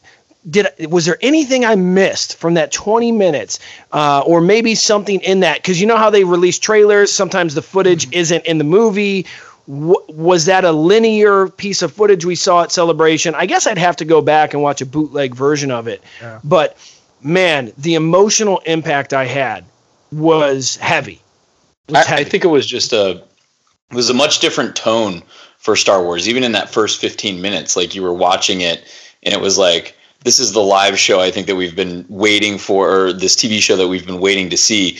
did 0.49 0.67
was 0.89 1.05
there 1.05 1.17
anything 1.21 1.63
i 1.63 1.73
missed 1.73 2.35
from 2.35 2.55
that 2.55 2.69
20 2.73 3.13
minutes 3.13 3.59
uh, 3.93 4.21
or 4.25 4.41
maybe 4.41 4.75
something 4.75 5.21
in 5.21 5.39
that? 5.39 5.57
Because 5.57 5.79
you 5.79 5.87
know 5.87 5.95
how 5.97 6.09
they 6.09 6.25
release 6.25 6.59
trailers? 6.59 7.11
Sometimes 7.11 7.55
the 7.55 7.61
footage 7.61 8.11
isn't 8.11 8.45
in 8.45 8.57
the 8.57 8.65
movie. 8.65 9.25
W- 9.69 9.95
was 10.09 10.43
that 10.45 10.65
a 10.65 10.71
linear 10.73 11.47
piece 11.47 11.81
of 11.81 11.93
footage 11.93 12.25
we 12.25 12.35
saw 12.35 12.63
at 12.63 12.71
celebration? 12.73 13.33
I 13.35 13.45
guess 13.45 13.65
i'd 13.67 13.77
have 13.77 13.95
to 13.97 14.05
go 14.05 14.21
back 14.21 14.53
and 14.53 14.61
watch 14.61 14.81
a 14.81 14.85
bootleg 14.85 15.33
version 15.33 15.71
of 15.71 15.87
it. 15.87 16.03
But 16.43 16.77
man, 17.21 17.71
the 17.77 17.95
emotional 17.95 18.59
impact 18.65 19.13
I 19.13 19.23
had 19.25 19.63
was 20.11 20.75
heavy. 20.75 21.21
I, 21.93 22.03
I 22.19 22.23
think 22.23 22.43
it 22.43 22.47
was 22.49 22.65
just 22.65 22.93
a 22.93 23.11
it 23.91 23.95
was 23.95 24.09
a 24.09 24.13
much 24.13 24.39
different 24.39 24.75
tone 24.75 25.21
for 25.57 25.75
Star 25.75 26.01
Wars. 26.03 26.27
Even 26.27 26.43
in 26.43 26.51
that 26.53 26.69
first 26.69 26.99
15 26.99 27.41
minutes, 27.41 27.75
like 27.75 27.93
you 27.95 28.01
were 28.01 28.13
watching 28.13 28.61
it, 28.61 28.83
and 29.23 29.33
it 29.33 29.41
was 29.41 29.57
like 29.57 29.95
this 30.23 30.39
is 30.39 30.53
the 30.53 30.61
live 30.61 30.97
show 30.97 31.19
I 31.19 31.31
think 31.31 31.47
that 31.47 31.55
we've 31.55 31.75
been 31.75 32.05
waiting 32.09 32.57
for, 32.57 32.89
or 33.07 33.13
this 33.13 33.35
TV 33.35 33.59
show 33.59 33.75
that 33.75 33.87
we've 33.89 34.05
been 34.05 34.19
waiting 34.21 34.49
to 34.49 34.57
see. 34.57 34.97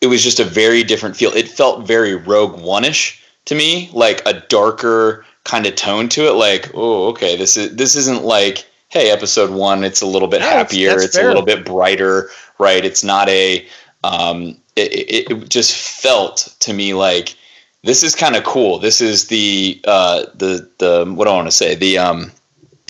It 0.00 0.08
was 0.08 0.22
just 0.22 0.38
a 0.38 0.44
very 0.44 0.82
different 0.84 1.16
feel. 1.16 1.32
It 1.32 1.48
felt 1.48 1.86
very 1.86 2.14
Rogue 2.14 2.60
One-ish 2.60 3.22
to 3.46 3.54
me, 3.54 3.88
like 3.94 4.20
a 4.26 4.40
darker 4.48 5.24
kind 5.44 5.64
of 5.66 5.74
tone 5.76 6.08
to 6.10 6.26
it. 6.26 6.32
Like, 6.32 6.70
oh, 6.74 7.06
okay, 7.08 7.36
this 7.36 7.56
is 7.56 7.74
this 7.76 7.96
isn't 7.96 8.24
like 8.24 8.66
hey, 8.88 9.10
episode 9.10 9.50
one, 9.50 9.82
it's 9.82 10.00
a 10.00 10.06
little 10.06 10.28
bit 10.28 10.40
Yeah, 10.40 10.46
that's- 10.46 10.70
happier, 10.70 10.90
that's 10.90 11.04
it's 11.06 11.16
fair. 11.16 11.24
a 11.26 11.28
little 11.28 11.42
bit 11.44 11.64
brighter, 11.64 12.30
right? 12.58 12.84
It's 12.84 13.02
not 13.02 13.28
a 13.28 13.66
um, 14.04 14.56
it, 14.76 14.92
it, 14.92 15.30
it 15.30 15.48
just 15.48 15.74
felt 15.74 16.54
to 16.60 16.72
me 16.72 16.94
like 16.94 17.34
this 17.82 18.02
is 18.02 18.14
kind 18.14 18.36
of 18.36 18.44
cool. 18.44 18.78
This 18.78 19.00
is 19.00 19.26
the 19.28 19.80
uh, 19.86 20.26
the 20.34 20.68
the 20.78 21.12
what 21.14 21.24
do 21.24 21.30
I 21.30 21.34
want 21.34 21.48
to 21.48 21.52
say? 21.56 21.74
The 21.74 21.98
um, 21.98 22.32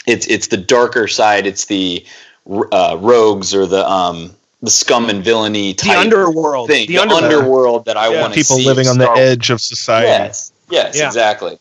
it's 0.07 0.27
it's 0.27 0.49
the 0.49 0.57
darker 0.57 1.09
side. 1.09 1.47
It's 1.47 1.67
the 1.67 2.05
uh, 2.73 2.97
rogues 3.01 3.55
or 3.55 3.67
the 3.67 3.89
um, 3.89 4.35
the 4.63 4.71
scum 4.71 5.09
and 5.09 5.23
villainy 5.23 5.75
type 5.75 5.95
the 5.95 6.01
underworld. 6.01 6.69
thing. 6.69 6.87
The, 6.89 6.95
The, 6.95 7.03
underworld. 7.03 7.25
underworld 7.25 7.85
that 7.87 7.97
I 7.97 8.09
Yeah. 8.11 8.21
want 8.23 8.35
to 8.35 8.41
People 8.41 8.57
see 8.57 8.67
living 8.67 8.89
on 8.89 8.99
the 8.99 9.07
Wars. 9.07 9.19
edge 9.19 9.51
of 9.51 9.61
society. 9.61 10.07
Yes, 10.09 10.53
yes, 10.71 10.97
Yeah. 10.97 11.07
exactly. 11.07 11.59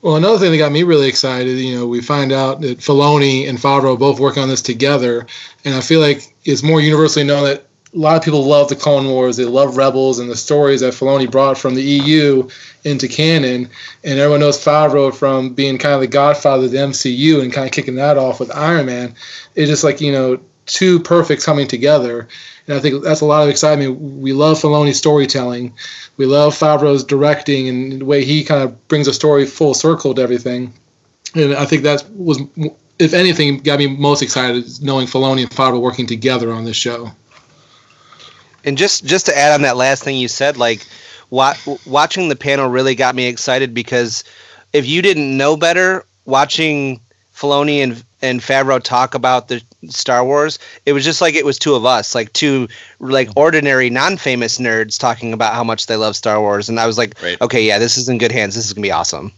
Well, 0.00 0.16
another 0.16 0.38
thing 0.38 0.50
that 0.50 0.58
got 0.58 0.72
me 0.72 0.82
really 0.82 1.06
excited, 1.06 1.56
you 1.58 1.76
know, 1.78 1.86
we 1.86 2.00
find 2.00 2.32
out 2.32 2.60
that 2.62 2.78
Filoni 2.78 3.48
and 3.48 3.56
Favreau 3.58 3.96
both 3.96 4.18
work 4.18 4.36
on 4.36 4.48
this 4.48 4.60
together, 4.60 5.26
and 5.64 5.74
I 5.76 5.80
feel 5.80 6.00
like 6.00 6.34
it's 6.44 6.62
more 6.64 6.80
universally 6.80 7.24
known 7.24 7.44
that 7.44 7.66
a 7.94 7.98
lot 7.98 8.16
of 8.16 8.22
people 8.22 8.44
love 8.44 8.68
the 8.68 8.76
Clone 8.76 9.06
Wars, 9.06 9.36
they 9.36 9.44
love 9.44 9.76
Rebels, 9.76 10.18
and 10.18 10.30
the 10.30 10.36
stories 10.36 10.80
that 10.80 10.94
Filoni 10.94 11.30
brought 11.30 11.58
from 11.58 11.74
the 11.74 11.82
EU 11.82 12.48
into 12.84 13.06
canon, 13.06 13.68
and 14.02 14.18
everyone 14.18 14.40
knows 14.40 14.62
Favreau 14.62 15.14
from 15.14 15.52
being 15.52 15.76
kind 15.76 15.94
of 15.94 16.00
the 16.00 16.06
godfather 16.06 16.64
of 16.64 16.70
the 16.70 16.78
MCU 16.78 17.42
and 17.42 17.52
kind 17.52 17.66
of 17.66 17.72
kicking 17.72 17.96
that 17.96 18.16
off 18.16 18.40
with 18.40 18.54
Iron 18.54 18.86
Man. 18.86 19.14
It's 19.54 19.68
just 19.68 19.84
like 19.84 20.00
you 20.00 20.10
know 20.10 20.40
two 20.66 21.00
perfects 21.00 21.44
coming 21.44 21.68
together. 21.68 22.28
And 22.66 22.76
I 22.76 22.80
think 22.80 23.02
that's 23.02 23.20
a 23.20 23.26
lot 23.26 23.42
of 23.42 23.48
excitement. 23.48 24.00
We 24.00 24.32
love 24.32 24.58
Filoni's 24.58 24.98
storytelling. 24.98 25.72
We 26.16 26.26
love 26.26 26.54
Favreau's 26.54 27.04
directing 27.04 27.68
and 27.68 28.00
the 28.00 28.04
way 28.04 28.24
he 28.24 28.44
kind 28.44 28.62
of 28.62 28.88
brings 28.88 29.08
a 29.08 29.12
story 29.12 29.44
full 29.46 29.74
circle 29.74 30.14
to 30.14 30.22
everything. 30.22 30.72
And 31.34 31.54
I 31.54 31.64
think 31.64 31.82
that 31.82 32.08
was, 32.14 32.40
if 32.98 33.12
anything, 33.12 33.58
got 33.58 33.80
me 33.80 33.88
most 33.88 34.22
excited 34.22 34.64
knowing 34.80 35.06
Filoni 35.06 35.42
and 35.42 35.50
Favreau 35.50 35.80
working 35.80 36.06
together 36.06 36.52
on 36.52 36.64
this 36.64 36.76
show. 36.76 37.10
And 38.64 38.78
just 38.78 39.04
just 39.04 39.26
to 39.26 39.36
add 39.36 39.52
on 39.52 39.62
that 39.62 39.76
last 39.76 40.02
thing 40.04 40.16
you 40.16 40.28
said, 40.28 40.56
like 40.56 40.86
wa- 41.30 41.54
watching 41.86 42.28
the 42.28 42.36
panel 42.36 42.68
really 42.68 42.94
got 42.94 43.14
me 43.14 43.26
excited 43.26 43.74
because 43.74 44.24
if 44.72 44.86
you 44.86 45.02
didn't 45.02 45.36
know 45.36 45.56
better, 45.56 46.04
watching 46.24 47.00
Filoni 47.34 47.78
and 47.82 48.02
and 48.24 48.40
Favreau 48.40 48.80
talk 48.80 49.14
about 49.14 49.48
the 49.48 49.60
Star 49.88 50.24
Wars, 50.24 50.60
it 50.86 50.92
was 50.92 51.04
just 51.04 51.20
like 51.20 51.34
it 51.34 51.44
was 51.44 51.58
two 51.58 51.74
of 51.74 51.84
us, 51.84 52.14
like 52.14 52.32
two 52.34 52.68
like 53.00 53.28
ordinary, 53.36 53.90
non-famous 53.90 54.58
nerds 54.58 54.96
talking 54.98 55.32
about 55.32 55.54
how 55.54 55.64
much 55.64 55.86
they 55.88 55.96
love 55.96 56.14
Star 56.14 56.40
Wars, 56.40 56.68
and 56.68 56.78
I 56.78 56.86
was 56.86 56.98
like, 56.98 57.20
Right. 57.20 57.40
okay, 57.40 57.62
yeah, 57.66 57.78
this 57.80 57.98
is 57.98 58.08
in 58.08 58.18
good 58.18 58.30
hands. 58.32 58.54
This 58.54 58.66
is 58.66 58.72
gonna 58.72 58.82
be 58.82 58.92
awesome. 58.92 59.32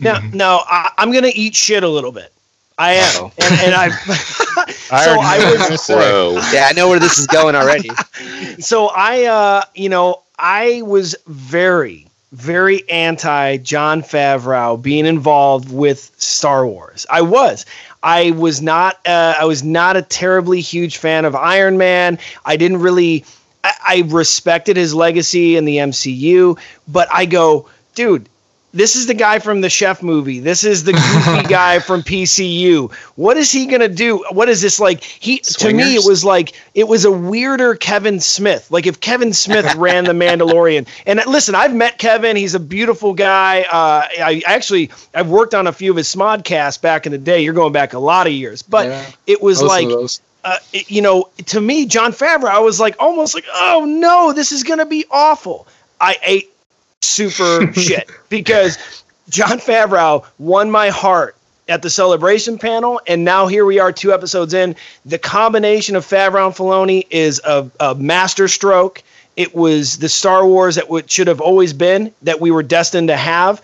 Now, 0.00 0.18
now 0.34 0.64
I, 0.66 0.90
I'm 0.98 1.10
gonna 1.12 1.30
eat 1.34 1.54
shit 1.54 1.82
a 1.84 1.88
little 1.88 2.12
bit. 2.12 2.32
I 2.78 2.94
am, 2.94 3.24
Uh-oh. 3.24 3.32
and, 3.38 3.60
and 3.60 3.74
I. 3.74 4.66
I 4.92 5.04
so 5.04 5.20
I 5.20 5.38
know 5.38 5.52
was 5.52 5.68
you're 5.68 5.78
say. 5.78 6.34
Yeah, 6.52 6.66
I 6.68 6.72
know 6.74 6.88
where 6.88 7.00
this 7.00 7.18
is 7.18 7.26
going 7.26 7.54
already. 7.56 7.90
so 8.60 8.88
I, 8.94 9.24
uh, 9.24 9.62
you 9.74 9.88
know, 9.88 10.22
I 10.38 10.82
was 10.82 11.16
very, 11.26 12.06
very 12.32 12.88
anti 12.90 13.56
Jon 13.58 14.02
Favreau 14.02 14.80
being 14.80 15.06
involved 15.06 15.72
with 15.72 16.12
Star 16.18 16.66
Wars. 16.66 17.06
I 17.10 17.22
was. 17.22 17.64
I 18.02 18.32
was 18.32 18.60
not. 18.60 18.98
Uh, 19.06 19.34
I 19.38 19.46
was 19.46 19.62
not 19.62 19.96
a 19.96 20.02
terribly 20.02 20.60
huge 20.60 20.98
fan 20.98 21.24
of 21.24 21.34
Iron 21.34 21.78
Man. 21.78 22.18
I 22.44 22.56
didn't 22.56 22.78
really. 22.78 23.24
I, 23.64 23.72
I 23.88 24.02
respected 24.08 24.76
his 24.76 24.94
legacy 24.94 25.56
in 25.56 25.64
the 25.64 25.78
MCU, 25.78 26.58
but 26.88 27.08
I 27.12 27.26
go, 27.26 27.68
dude. 27.94 28.28
This 28.74 28.96
is 28.96 29.06
the 29.06 29.12
guy 29.14 29.38
from 29.38 29.60
the 29.60 29.68
Chef 29.68 30.02
movie. 30.02 30.40
This 30.40 30.64
is 30.64 30.84
the 30.84 30.92
goofy 30.92 31.42
guy 31.48 31.78
from 31.78 32.02
PCU. 32.02 32.90
What 33.16 33.36
is 33.36 33.52
he 33.52 33.66
gonna 33.66 33.86
do? 33.88 34.24
What 34.30 34.48
is 34.48 34.62
this 34.62 34.80
like? 34.80 35.02
He 35.02 35.38
to 35.40 35.72
me 35.74 35.94
it 35.94 36.06
was 36.06 36.24
like 36.24 36.54
it 36.74 36.88
was 36.88 37.04
a 37.04 37.10
weirder 37.12 37.74
Kevin 37.74 38.18
Smith. 38.18 38.70
Like 38.70 38.86
if 38.86 39.00
Kevin 39.00 39.34
Smith 39.34 39.74
ran 39.76 40.04
the 40.04 40.12
Mandalorian. 40.12 40.88
And 41.04 41.20
uh, 41.20 41.24
listen, 41.26 41.54
I've 41.54 41.74
met 41.74 41.98
Kevin. 41.98 42.34
He's 42.34 42.54
a 42.54 42.60
beautiful 42.60 43.12
guy. 43.12 43.62
Uh, 43.62 44.06
I 44.24 44.42
actually 44.46 44.90
I've 45.14 45.28
worked 45.28 45.54
on 45.54 45.66
a 45.66 45.72
few 45.72 45.90
of 45.90 45.98
his 45.98 46.08
smodcasts 46.08 46.80
back 46.80 47.04
in 47.04 47.12
the 47.12 47.18
day. 47.18 47.42
You're 47.42 47.52
going 47.54 47.72
back 47.74 47.92
a 47.92 47.98
lot 47.98 48.26
of 48.26 48.32
years, 48.32 48.62
but 48.62 48.86
Yeah. 48.86 49.04
it 49.26 49.42
was 49.42 49.62
like 49.62 49.86
uh, 50.44 50.56
it- 50.72 50.90
you 50.90 51.02
know, 51.02 51.28
to 51.46 51.60
me, 51.60 51.84
Jon 51.84 52.12
Favreau, 52.12 52.48
I 52.48 52.58
was 52.60 52.80
like 52.80 52.96
almost 52.98 53.34
like, 53.34 53.44
oh 53.52 53.84
no, 53.86 54.32
this 54.32 54.50
is 54.50 54.62
gonna 54.64 54.86
be 54.86 55.04
awful. 55.10 55.66
I 56.00 56.16
ate 56.22 56.51
super 57.12 57.72
shit 57.80 58.10
because 58.28 59.04
Jon 59.28 59.58
Favreau 59.58 60.24
won 60.38 60.70
my 60.70 60.88
heart 60.88 61.36
at 61.68 61.82
the 61.82 61.90
celebration 61.90 62.58
panel, 62.58 63.00
and 63.06 63.24
now 63.24 63.46
here 63.46 63.64
we 63.64 63.78
are, 63.78 63.92
two 63.92 64.12
episodes 64.12 64.52
in. 64.52 64.74
The 65.06 65.18
combination 65.18 65.96
of 65.96 66.04
Favreau 66.04 66.46
and 66.46 66.54
Filoni 66.54 67.06
is 67.10 67.40
a, 67.44 67.70
a 67.80 67.94
master 67.94 68.48
stroke. 68.48 69.02
It 69.36 69.54
was 69.54 69.98
the 69.98 70.08
Star 70.08 70.46
Wars 70.46 70.74
that 70.74 70.90
would, 70.90 71.10
should 71.10 71.28
have 71.28 71.40
always 71.40 71.72
been, 71.72 72.12
that 72.22 72.40
we 72.40 72.50
were 72.50 72.62
destined 72.62 73.08
to 73.08 73.16
have. 73.16 73.62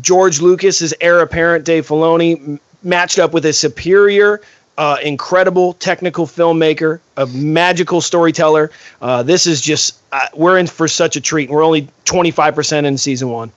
George 0.00 0.40
Lucas's 0.40 0.94
heir 1.00 1.20
apparent, 1.20 1.64
Dave 1.64 1.86
Filoni, 1.86 2.58
matched 2.82 3.18
up 3.18 3.32
with 3.32 3.44
a 3.44 3.52
superior, 3.52 4.40
uh, 4.80 4.96
incredible 5.02 5.74
technical 5.74 6.26
filmmaker, 6.26 7.00
a 7.18 7.26
magical 7.26 8.00
storyteller. 8.00 8.70
Uh, 9.02 9.22
this 9.22 9.46
is 9.46 9.60
just, 9.60 10.00
uh, 10.10 10.26
we're 10.32 10.56
in 10.56 10.66
for 10.66 10.88
such 10.88 11.16
a 11.16 11.20
treat. 11.20 11.50
We're 11.50 11.62
only 11.62 11.86
25% 12.06 12.86
in 12.86 12.96
season 12.96 13.28
one. 13.28 13.52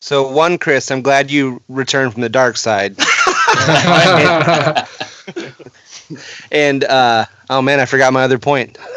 So 0.00 0.30
one, 0.30 0.58
Chris, 0.58 0.90
I'm 0.90 1.00
glad 1.00 1.30
you 1.30 1.62
returned 1.70 2.12
from 2.12 2.20
the 2.20 2.28
dark 2.28 2.58
side. 2.58 2.96
and 6.52 6.84
uh, 6.84 7.24
oh 7.50 7.62
man, 7.62 7.80
I 7.80 7.86
forgot 7.86 8.12
my 8.12 8.22
other 8.22 8.38
point. 8.38 8.78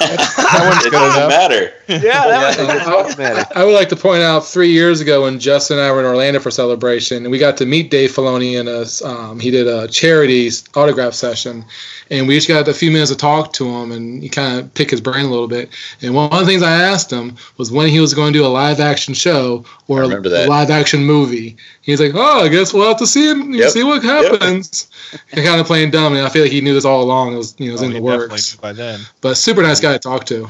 that 0.00 0.82
it 0.86 0.90
doesn't 0.92 1.28
matter. 1.28 1.72
Yeah, 1.86 2.26
that 2.26 2.58
was, 2.58 2.58
It 2.58 2.84
doesn't 2.86 3.18
matter. 3.18 3.46
I 3.54 3.64
would 3.64 3.74
like 3.74 3.90
to 3.90 3.96
point 3.96 4.22
out 4.22 4.46
three 4.46 4.70
years 4.72 5.02
ago 5.02 5.22
when 5.22 5.38
Justin 5.38 5.78
and 5.78 5.86
I 5.86 5.92
were 5.92 6.00
in 6.00 6.06
Orlando 6.06 6.40
for 6.40 6.50
celebration, 6.50 7.18
and 7.24 7.30
we 7.30 7.38
got 7.38 7.58
to 7.58 7.66
meet 7.66 7.90
Dave 7.90 8.10
Filoni 8.10 8.58
in 8.58 8.66
a 8.66 9.06
um, 9.06 9.38
he 9.38 9.50
did 9.50 9.66
a 9.68 9.88
charity 9.88 10.48
autograph 10.74 11.12
session, 11.12 11.64
and 12.10 12.26
we 12.26 12.34
just 12.34 12.48
got 12.48 12.66
a 12.66 12.72
few 12.72 12.90
minutes 12.90 13.10
to 13.10 13.16
talk 13.16 13.52
to 13.54 13.68
him 13.68 13.92
and 13.92 14.22
he 14.22 14.28
kind 14.28 14.58
of 14.58 14.72
pick 14.74 14.90
his 14.90 15.00
brain 15.02 15.26
a 15.26 15.30
little 15.30 15.48
bit. 15.48 15.68
And 16.00 16.14
one 16.14 16.32
of 16.32 16.40
the 16.40 16.46
things 16.46 16.62
I 16.62 16.72
asked 16.72 17.12
him 17.12 17.36
was 17.58 17.70
when 17.70 17.88
he 17.88 18.00
was 18.00 18.14
going 18.14 18.32
to 18.32 18.38
do 18.38 18.46
a 18.46 18.48
live 18.48 18.80
action 18.80 19.12
show 19.12 19.64
or 19.86 20.00
a, 20.00 20.08
remember 20.08 20.30
live 20.46 20.70
action 20.70 21.04
movie. 21.04 21.56
He's 21.82 22.00
like, 22.00 22.12
"Oh, 22.14 22.40
I 22.44 22.48
guess 22.48 22.72
we'll 22.72 22.88
have 22.88 22.98
to 22.98 23.06
see 23.06 23.28
him, 23.28 23.52
Yep. 23.52 23.70
see 23.70 23.84
what 23.84 24.02
happens." 24.02 24.88
and 25.32 25.44
kind 25.44 25.60
of 25.60 25.66
playing 25.66 25.90
dumb, 25.90 26.14
and 26.14 26.24
I 26.24 26.28
feel 26.28 26.42
like 26.42 26.52
he 26.52 26.60
knew 26.60 26.74
this 26.74 26.84
all 26.84 27.02
along. 27.02 27.34
It 27.34 27.36
was 27.36 27.54
you 27.58 27.66
know 27.66 27.70
it 27.70 27.72
was 27.72 27.82
Oh, 27.82 27.86
in 27.86 27.92
he 27.92 27.99
the 28.00 28.06
works. 28.06 28.56
by 28.56 28.72
then. 28.72 29.00
But 29.20 29.36
super 29.36 29.62
nice 29.62 29.80
guy 29.80 29.92
to 29.92 29.98
talk 29.98 30.26
to. 30.26 30.48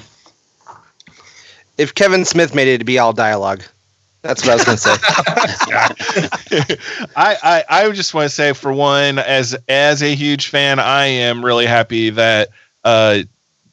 If 1.79 1.95
Kevin 1.95 2.25
Smith 2.25 2.55
made 2.55 2.69
it 2.69 2.79
to 2.79 2.85
be 2.85 2.99
all 2.99 3.13
dialogue, 3.13 3.63
that's 4.23 4.45
what 4.45 4.51
I 4.51 4.55
was 4.55 4.65
gonna 4.65 4.77
say. 4.77 4.97
I, 7.17 7.37
I 7.43 7.65
I 7.69 7.91
just 7.93 8.13
want 8.13 8.29
to 8.29 8.35
say 8.35 8.53
for 8.53 8.73
one, 8.73 9.19
as 9.19 9.57
as 9.69 10.03
a 10.03 10.15
huge 10.15 10.49
fan, 10.49 10.79
I 10.79 11.07
am 11.07 11.45
really 11.45 11.65
happy 11.67 12.11
that 12.11 12.51
uh, 12.85 13.21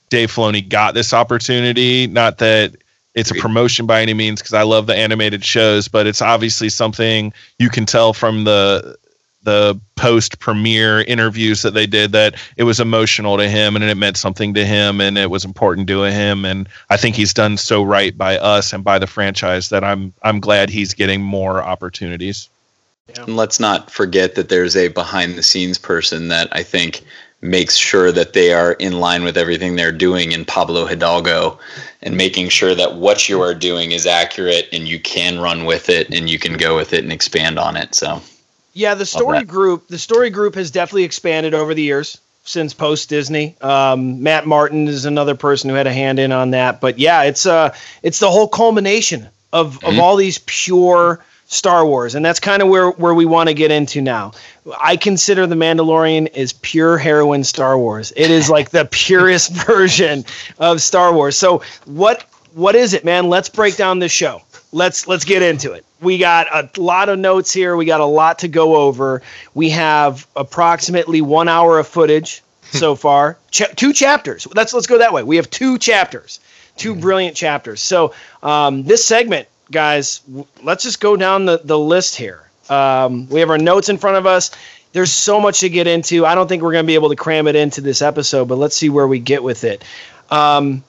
Dave 0.09 0.31
Filoni 0.31 0.67
got 0.67 0.93
this 0.93 1.13
opportunity. 1.13 2.07
Not 2.07 2.37
that 2.37 2.77
it's 3.13 3.31
a 3.31 3.35
promotion 3.35 3.87
by 3.87 4.01
any 4.01 4.13
means, 4.13 4.39
because 4.39 4.53
I 4.53 4.61
love 4.61 4.85
the 4.85 4.95
animated 4.95 5.43
shows, 5.43 5.87
but 5.87 6.07
it's 6.07 6.21
obviously 6.21 6.69
something 6.69 7.33
you 7.57 7.69
can 7.69 7.85
tell 7.85 8.13
from 8.13 8.45
the 8.45 8.95
the 9.47 9.79
post 9.95 10.39
premiere 10.39 11.03
interviews 11.03 11.61
that 11.61 11.73
they 11.73 11.87
did 11.87 12.11
that 12.11 12.35
it 12.57 12.65
was 12.65 12.81
emotional 12.81 13.37
to 13.37 13.47
him 13.47 13.77
and 13.77 13.85
it 13.85 13.95
meant 13.95 14.17
something 14.17 14.53
to 14.53 14.65
him 14.65 14.99
and 14.99 15.17
it 15.17 15.29
was 15.29 15.45
important 15.45 15.87
to 15.87 16.01
him 16.03 16.43
and 16.43 16.67
I 16.89 16.97
think 16.97 17.15
he's 17.15 17.33
done 17.33 17.55
so 17.55 17.81
right 17.81 18.15
by 18.17 18.37
us 18.39 18.73
and 18.73 18.83
by 18.83 18.99
the 18.99 19.07
franchise 19.07 19.69
that 19.69 19.85
I'm 19.85 20.13
I'm 20.21 20.41
glad 20.41 20.69
he's 20.69 20.93
getting 20.93 21.21
more 21.21 21.63
opportunities. 21.63 22.49
And 23.15 23.37
let's 23.37 23.57
not 23.57 23.89
forget 23.89 24.35
that 24.35 24.49
there's 24.49 24.75
a 24.75 24.89
behind 24.89 25.35
the 25.37 25.43
scenes 25.43 25.77
person 25.77 26.27
that 26.27 26.49
I 26.51 26.61
think 26.61 27.05
makes 27.39 27.77
sure 27.77 28.11
that 28.11 28.33
they 28.33 28.51
are 28.51 28.73
in 28.73 28.99
line 28.99 29.23
with 29.23 29.37
everything 29.37 29.77
they're 29.77 29.93
doing 29.93 30.33
in 30.33 30.43
Pablo 30.43 30.85
Hidalgo 30.85 31.57
and 32.01 32.17
making 32.17 32.49
sure 32.49 32.75
that 32.75 32.95
what 32.95 33.29
you 33.29 33.39
are 33.39 33.53
doing 33.53 33.93
is 33.93 34.05
accurate 34.05 34.67
and 34.73 34.89
you 34.89 34.99
can 34.99 35.39
run 35.39 35.63
with 35.63 35.87
it 35.87 36.13
and 36.13 36.29
you 36.29 36.37
can 36.37 36.57
go 36.57 36.75
with 36.75 36.91
it 36.91 37.03
and 37.03 37.13
expand 37.13 37.57
on 37.57 37.77
it. 37.77 37.95
So 37.95 38.21
Yeah, 38.77 38.93
the 38.93 39.05
story 39.07 39.43
group, 39.43 39.87
the 39.87 39.97
story 39.97 40.29
group 40.29 40.53
has 40.55 40.69
definitely 40.69 41.03
expanded 41.03 41.53
over 41.55 41.73
the 41.73 41.81
years 41.81 42.19
since 42.43 42.73
post 42.75 43.09
Disney. 43.09 43.55
Um, 43.59 44.21
Matt 44.21 44.45
Martin 44.45 44.87
is 44.87 45.05
another 45.05 45.33
person 45.35 45.69
who 45.69 45.75
had 45.75 45.87
a 45.87 45.91
hand 45.93 46.19
in 46.19 46.31
on 46.31 46.51
that. 46.51 46.79
But 46.79 46.99
yeah, 46.99 47.23
it's 47.23 47.45
uh 47.47 47.73
it's 48.03 48.19
the 48.19 48.29
whole 48.29 48.47
culmination 48.47 49.27
of 49.51 49.77
of 49.83 49.93
Mhm. 49.95 49.99
all 49.99 50.15
these 50.15 50.37
pure 50.45 51.23
Star 51.49 51.85
Wars, 51.87 52.13
and 52.13 52.23
that's 52.23 52.39
kind 52.39 52.61
of 52.61 52.67
where 52.67 52.91
where 52.91 53.13
we 53.15 53.25
want 53.25 53.49
to 53.49 53.53
get 53.55 53.71
into 53.71 53.99
now. 54.01 54.31
I 54.79 54.95
consider 54.95 55.47
the 55.47 55.55
Mandalorian 55.55 56.27
is 56.35 56.53
pure 56.53 56.97
heroin 56.99 57.43
Star 57.43 57.77
Wars. 57.79 58.13
It 58.15 58.29
is 58.29 58.49
like 58.49 58.69
the 58.69 58.85
purest 58.85 59.51
version 59.65 60.23
of 60.59 60.81
Star 60.81 61.11
Wars. 61.13 61.35
So 61.35 61.63
what 61.85 62.25
what 62.53 62.75
is 62.75 62.93
it, 62.93 63.03
man? 63.05 63.27
Let's 63.29 63.49
break 63.49 63.75
down 63.75 63.99
this 63.99 64.11
show. 64.11 64.41
Let's 64.71 65.07
let's 65.07 65.23
get 65.25 65.41
into 65.41 65.71
it. 65.73 65.85
We 66.01 66.17
got 66.17 66.47
a 66.53 66.81
lot 66.81 67.09
of 67.09 67.17
notes 67.17 67.53
here. 67.53 67.75
We 67.77 67.85
got 67.85 68.01
a 68.01 68.05
lot 68.05 68.39
to 68.39 68.47
go 68.47 68.75
over. 68.75 69.21
We 69.53 69.69
have 69.71 70.27
approximately 70.35 71.21
one 71.21 71.47
hour 71.47 71.79
of 71.79 71.87
footage 71.87 72.43
so 72.71 72.95
far. 72.95 73.37
Ch- 73.51 73.73
two 73.75 73.93
chapters. 73.93 74.47
Let's 74.53 74.73
let's 74.73 74.87
go 74.87 74.97
that 74.97 75.13
way. 75.13 75.23
We 75.23 75.37
have 75.37 75.49
two 75.49 75.77
chapters, 75.77 76.39
2 76.77 76.95
brilliant 76.95 77.35
chapters. 77.35 77.81
So 77.81 78.13
um, 78.43 78.83
this 78.83 79.05
segment, 79.05 79.47
guys, 79.71 80.19
w- 80.19 80.45
let's 80.63 80.83
just 80.83 80.99
go 80.99 81.15
down 81.15 81.45
the 81.45 81.61
the 81.63 81.79
list 81.79 82.15
here. 82.15 82.43
Um, 82.69 83.29
we 83.29 83.39
have 83.39 83.49
our 83.49 83.57
notes 83.57 83.89
in 83.89 83.97
front 83.97 84.17
of 84.17 84.25
us. 84.25 84.51
There's 84.93 85.11
so 85.11 85.39
much 85.39 85.59
to 85.61 85.69
get 85.69 85.87
into. 85.87 86.25
I 86.25 86.35
don't 86.35 86.47
think 86.47 86.63
we're 86.63 86.71
going 86.71 86.83
to 86.83 86.87
be 86.87 86.95
able 86.95 87.09
to 87.09 87.15
cram 87.15 87.47
it 87.47 87.55
into 87.55 87.81
this 87.81 88.01
episode, 88.01 88.47
but 88.47 88.57
let's 88.57 88.75
see 88.75 88.89
where 88.89 89.07
we 89.07 89.19
get 89.19 89.43
with 89.43 89.63
it. 89.63 89.83
Um, 90.29 90.83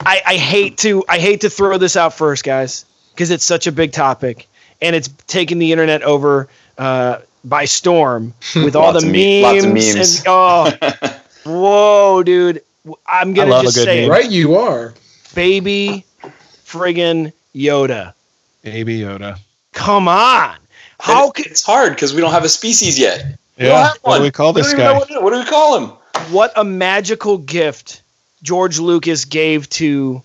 I, 0.00 0.22
I 0.26 0.36
hate 0.36 0.78
to 0.78 1.04
I 1.08 1.18
hate 1.18 1.40
to 1.42 1.50
throw 1.50 1.78
this 1.78 1.96
out 1.96 2.14
first, 2.14 2.44
guys, 2.44 2.84
because 3.14 3.30
it's 3.30 3.44
such 3.44 3.66
a 3.66 3.72
big 3.72 3.92
topic, 3.92 4.48
and 4.80 4.94
it's 4.96 5.08
taken 5.26 5.58
the 5.58 5.72
internet 5.72 6.02
over 6.02 6.48
uh, 6.78 7.18
by 7.44 7.64
storm 7.64 8.34
with 8.54 8.76
all 8.76 8.92
the 8.92 9.00
Lots 9.00 9.04
of 9.04 9.10
me- 9.10 9.42
lots 9.42 9.64
of 9.64 9.72
memes. 9.72 9.96
memes. 9.96 10.16
And, 10.18 10.24
oh, 10.28 11.20
whoa, 11.44 12.22
dude! 12.22 12.62
I'm 13.06 13.34
gonna 13.34 13.62
just 13.62 13.76
say, 13.76 14.02
meme. 14.02 14.04
it. 14.04 14.08
Right, 14.10 14.30
you 14.30 14.56
are. 14.56 14.94
baby, 15.34 16.04
friggin' 16.64 17.32
Yoda. 17.54 18.14
Baby 18.62 19.00
Yoda. 19.00 19.38
Come 19.72 20.08
on, 20.08 20.56
how 20.98 21.30
could 21.30 21.46
It's 21.46 21.62
hard 21.62 21.94
because 21.94 22.12
we 22.14 22.20
don't 22.20 22.32
have 22.32 22.44
a 22.44 22.48
species 22.48 22.98
yet. 22.98 23.24
We 23.58 23.64
don't 23.66 23.72
Yeah. 23.74 23.86
have 23.88 23.98
What 24.02 24.18
do 24.18 24.22
we 24.24 24.30
call 24.30 24.52
We 24.52 24.60
this 24.62 24.72
don't 24.72 24.80
even 24.80 24.92
know 24.94 25.04
guy? 25.04 25.14
What, 25.14 25.22
what 25.24 25.30
do 25.32 25.38
we 25.38 25.44
call 25.46 25.78
him? 25.78 25.90
what 26.32 26.52
a 26.56 26.64
magical 26.64 27.38
gift 27.38 28.02
George 28.42 28.78
Lucas 28.78 29.24
gave 29.24 29.68
to 29.70 30.22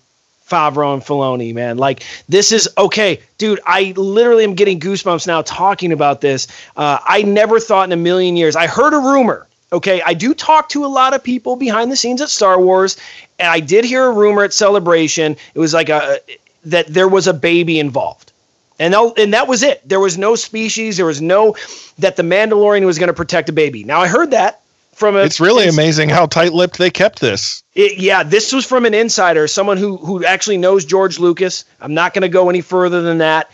Favreau 0.48 0.94
and 0.94 1.02
Filoni, 1.02 1.52
man. 1.52 1.76
Like 1.76 2.04
this 2.28 2.52
is 2.52 2.68
okay, 2.78 3.20
dude. 3.38 3.60
I 3.66 3.92
literally 3.96 4.44
am 4.44 4.54
getting 4.54 4.78
goosebumps 4.78 5.26
now 5.26 5.42
talking 5.42 5.92
about 5.92 6.20
this. 6.20 6.46
Uh, 6.76 6.98
I 7.04 7.22
never 7.22 7.58
thought 7.58 7.88
in 7.88 7.92
a 7.92 7.96
million 7.96 8.36
years. 8.36 8.54
I 8.56 8.66
heard 8.66 8.94
a 8.94 8.98
rumor. 8.98 9.46
Okay, 9.72 10.00
I 10.02 10.14
do 10.14 10.32
talk 10.32 10.68
to 10.70 10.84
a 10.84 10.86
lot 10.86 11.12
of 11.12 11.24
people 11.24 11.56
behind 11.56 11.90
the 11.90 11.96
scenes 11.96 12.20
at 12.20 12.28
Star 12.28 12.60
Wars, 12.60 12.96
and 13.40 13.48
I 13.48 13.58
did 13.58 13.84
hear 13.84 14.06
a 14.06 14.12
rumor 14.12 14.44
at 14.44 14.52
Celebration. 14.52 15.36
It 15.54 15.58
was 15.58 15.74
like 15.74 15.88
a 15.88 16.20
that 16.64 16.86
there 16.86 17.08
was 17.08 17.26
a 17.26 17.34
baby 17.34 17.80
involved. 17.80 18.32
And 18.78 18.94
and 18.94 19.32
that 19.32 19.48
was 19.48 19.62
it. 19.62 19.86
There 19.88 20.00
was 20.00 20.18
no 20.18 20.36
species. 20.36 20.96
There 20.96 21.06
was 21.06 21.20
no 21.20 21.56
that 21.98 22.16
the 22.16 22.22
Mandalorian 22.22 22.84
was 22.84 22.98
going 22.98 23.08
to 23.08 23.14
protect 23.14 23.48
a 23.48 23.52
baby. 23.52 23.84
Now 23.84 24.00
I 24.00 24.06
heard 24.06 24.30
that 24.32 24.60
from 24.96 25.16
a. 25.16 25.20
It's 25.20 25.40
really 25.40 25.68
amazing 25.68 26.08
how 26.08 26.26
tight-lipped 26.26 26.78
they 26.78 26.90
kept 26.90 27.20
this. 27.20 27.62
It, 27.74 27.98
yeah, 27.98 28.22
this 28.22 28.52
was 28.52 28.64
from 28.66 28.84
an 28.86 28.94
insider, 28.94 29.46
someone 29.46 29.76
who 29.76 29.96
who 29.98 30.24
actually 30.24 30.56
knows 30.58 30.84
George 30.84 31.18
Lucas. 31.18 31.64
I'm 31.80 31.94
not 31.94 32.14
going 32.14 32.22
to 32.22 32.28
go 32.28 32.48
any 32.50 32.60
further 32.62 33.02
than 33.02 33.18
that. 33.18 33.50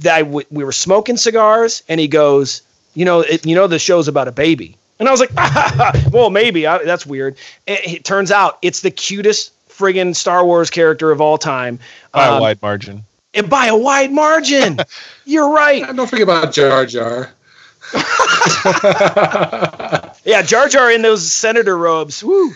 That 0.00 0.14
I 0.16 0.22
w- 0.22 0.46
we 0.50 0.64
were 0.64 0.72
smoking 0.72 1.16
cigars, 1.16 1.82
and 1.88 2.00
he 2.00 2.08
goes, 2.08 2.62
"You 2.94 3.04
know, 3.04 3.20
it, 3.20 3.44
you 3.46 3.54
know, 3.54 3.66
the 3.66 3.78
show's 3.78 4.08
about 4.08 4.28
a 4.28 4.32
baby." 4.32 4.76
And 4.98 5.08
I 5.08 5.12
was 5.12 5.20
like, 5.20 5.30
"Well, 6.12 6.30
maybe 6.30 6.66
I, 6.66 6.84
that's 6.84 7.06
weird." 7.06 7.36
It, 7.66 7.80
it 7.94 8.04
turns 8.04 8.30
out 8.30 8.58
it's 8.62 8.80
the 8.82 8.90
cutest 8.90 9.52
friggin' 9.68 10.14
Star 10.14 10.44
Wars 10.44 10.70
character 10.70 11.10
of 11.10 11.20
all 11.20 11.38
time, 11.38 11.78
By 12.12 12.26
a 12.26 12.32
Um, 12.34 12.40
wide 12.40 12.62
margin. 12.62 13.04
and 13.34 13.48
by 13.48 13.66
a 13.66 13.76
wide 13.76 14.12
margin. 14.12 14.78
You're 15.24 15.50
right. 15.50 15.84
Don't 15.96 16.08
forget 16.08 16.24
about 16.24 16.52
Jar 16.52 16.84
Jar. 16.86 17.30
Yeah, 20.24 20.42
Jar 20.42 20.68
Jar 20.68 20.90
in 20.90 21.02
those 21.02 21.30
senator 21.32 21.76
robes. 21.76 22.22
Woo. 22.22 22.50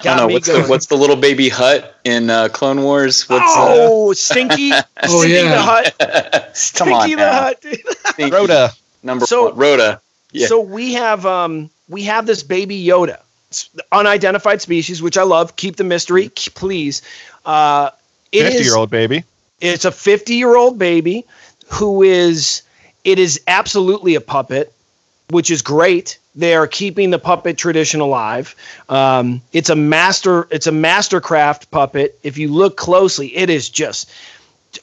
I 0.00 0.04
Got 0.04 0.10
don't 0.10 0.16
know 0.16 0.26
me 0.28 0.34
what's 0.34 0.46
the 0.46 0.52
going. 0.52 0.68
what's 0.68 0.86
the 0.86 0.94
little 0.96 1.16
baby 1.16 1.48
Hutt 1.48 1.96
in 2.04 2.30
uh, 2.30 2.48
Clone 2.52 2.82
Wars? 2.82 3.28
What's 3.28 3.42
uh, 3.42 3.66
oh, 3.80 4.12
Stinky. 4.12 4.70
Oh, 5.02 5.20
Stinky 5.22 5.32
yeah. 5.34 5.54
the 5.54 5.60
Hutt. 5.60 5.94
come 6.44 6.54
Stinky 6.54 6.92
on 6.92 7.10
the 7.10 7.16
now. 7.16 7.32
Hutt. 7.42 7.60
dude. 7.60 7.80
Stinky. 8.06 8.36
Rotta. 8.36 8.72
number 9.02 9.26
So- 9.26 9.46
one, 9.50 9.56
Rotta. 9.56 10.00
Yeah. 10.30 10.46
So 10.46 10.60
we 10.60 10.92
have 10.94 11.24
um 11.26 11.70
we 11.88 12.02
have 12.04 12.26
this 12.26 12.42
baby 12.42 12.84
Yoda, 12.84 13.18
It's 13.48 13.70
unidentified 13.90 14.60
species, 14.60 15.00
which 15.02 15.16
I 15.16 15.22
love. 15.22 15.56
Keep 15.56 15.76
the 15.76 15.84
mystery, 15.84 16.28
please. 16.54 17.02
Uh, 17.46 17.90
it 18.30 18.44
is- 18.46 18.52
Fifty-year-old 18.52 18.90
baby. 18.90 19.24
It's 19.60 19.84
a 19.84 19.90
50 19.90 20.34
year 20.36 20.54
old 20.56 20.78
baby 20.78 21.24
who 21.66 22.02
is. 22.02 22.62
It 23.04 23.18
is 23.18 23.40
absolutely 23.48 24.14
a 24.14 24.20
puppet, 24.20 24.72
which 25.30 25.50
is 25.50 25.62
great. 25.62 26.18
They 26.38 26.54
are 26.54 26.68
keeping 26.68 27.10
the 27.10 27.18
puppet 27.18 27.58
tradition 27.58 28.00
alive. 28.00 28.54
Um, 28.88 29.42
it's 29.52 29.70
a 29.70 29.74
master. 29.76 30.46
It's 30.52 30.68
a 30.68 30.72
mastercraft 30.72 31.68
puppet. 31.72 32.16
If 32.22 32.38
you 32.38 32.46
look 32.48 32.76
closely, 32.76 33.36
it 33.36 33.50
is 33.50 33.68
just. 33.68 34.08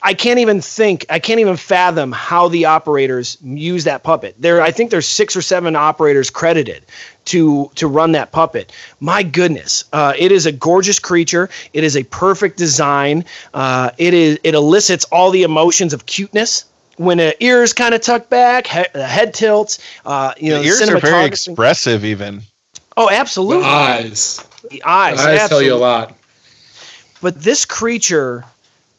I 0.01 0.13
can't 0.13 0.39
even 0.39 0.59
think. 0.59 1.05
I 1.09 1.19
can't 1.19 1.39
even 1.39 1.55
fathom 1.55 2.11
how 2.11 2.49
the 2.49 2.65
operators 2.65 3.37
use 3.41 3.85
that 3.85 4.03
puppet. 4.03 4.35
There, 4.37 4.61
I 4.61 4.71
think 4.71 4.91
there's 4.91 5.07
six 5.07 5.33
or 5.33 5.41
seven 5.41 5.77
operators 5.77 6.29
credited 6.29 6.83
to 7.25 7.71
to 7.75 7.87
run 7.87 8.11
that 8.11 8.33
puppet. 8.33 8.73
My 8.99 9.23
goodness, 9.23 9.85
uh, 9.93 10.13
it 10.17 10.33
is 10.33 10.45
a 10.45 10.51
gorgeous 10.51 10.99
creature. 10.99 11.49
It 11.71 11.85
is 11.85 11.95
a 11.95 12.03
perfect 12.03 12.57
design. 12.57 13.23
Uh, 13.53 13.91
it 13.97 14.13
is. 14.13 14.39
It 14.43 14.55
elicits 14.55 15.05
all 15.05 15.31
the 15.31 15.43
emotions 15.43 15.93
of 15.93 16.05
cuteness. 16.05 16.65
When 16.97 17.17
the 17.17 17.35
ears 17.43 17.73
kind 17.73 17.93
of 17.93 18.01
tuck 18.01 18.29
back, 18.29 18.67
he, 18.67 18.83
the 18.93 19.05
head 19.05 19.33
tilts. 19.33 19.79
Uh, 20.05 20.33
you 20.37 20.49
know, 20.51 20.59
the 20.61 20.67
ears 20.67 20.81
are 20.81 20.99
very 20.99 21.25
expressive, 21.25 22.05
even. 22.05 22.41
Oh, 22.97 23.09
The 23.09 23.15
absolutely. 23.15 23.65
eyes. 23.65 24.45
The 24.71 24.81
eyes. 24.83 25.17
The 25.17 25.41
eyes 25.41 25.49
tell 25.49 25.61
you 25.61 25.73
a 25.73 25.75
lot. 25.75 26.15
but 27.21 27.41
this 27.41 27.65
creature 27.65 28.43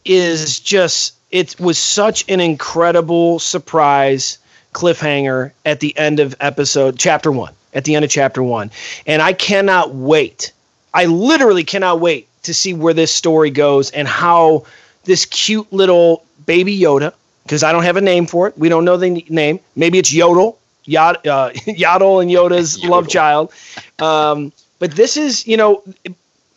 is 0.04 0.60
just 0.60 1.14
it 1.32 1.58
was 1.58 1.78
such 1.78 2.24
an 2.28 2.40
incredible 2.40 3.38
surprise 3.38 4.38
cliffhanger 4.72 5.50
at 5.64 5.80
the 5.80 5.96
end 5.98 6.20
of 6.20 6.34
episode 6.40 6.98
chapter 6.98 7.32
1 7.32 7.52
at 7.74 7.84
the 7.84 7.96
end 7.96 8.04
of 8.04 8.10
chapter 8.10 8.42
1 8.42 8.70
and 9.06 9.20
I 9.22 9.32
cannot 9.32 9.94
wait 9.94 10.52
I 10.94 11.06
literally 11.06 11.64
cannot 11.64 11.98
wait 12.00 12.28
to 12.44 12.54
see 12.54 12.72
where 12.74 12.94
this 12.94 13.10
story 13.10 13.50
goes 13.50 13.90
and 13.90 14.06
how 14.06 14.64
this 15.04 15.24
cute 15.24 15.72
little 15.72 16.24
baby 16.46 16.78
Yoda 16.78 17.12
because 17.46 17.62
I 17.62 17.72
don't 17.72 17.84
have 17.84 17.96
a 17.96 18.00
name 18.00 18.26
for 18.26 18.48
it 18.48 18.58
we 18.58 18.68
don't 18.68 18.84
know 18.84 18.96
the 18.96 19.24
name 19.28 19.60
maybe 19.74 19.98
it's 19.98 20.12
Yaddle 20.12 20.56
Yod, 20.84 21.26
uh, 21.26 21.50
Yaddle 21.82 22.22
and 22.22 22.30
Yoda's 22.30 22.82
love 22.84 23.08
child 23.08 23.52
um, 23.98 24.52
but 24.78 24.92
this 24.92 25.16
is 25.16 25.46
you 25.46 25.56
know 25.56 25.82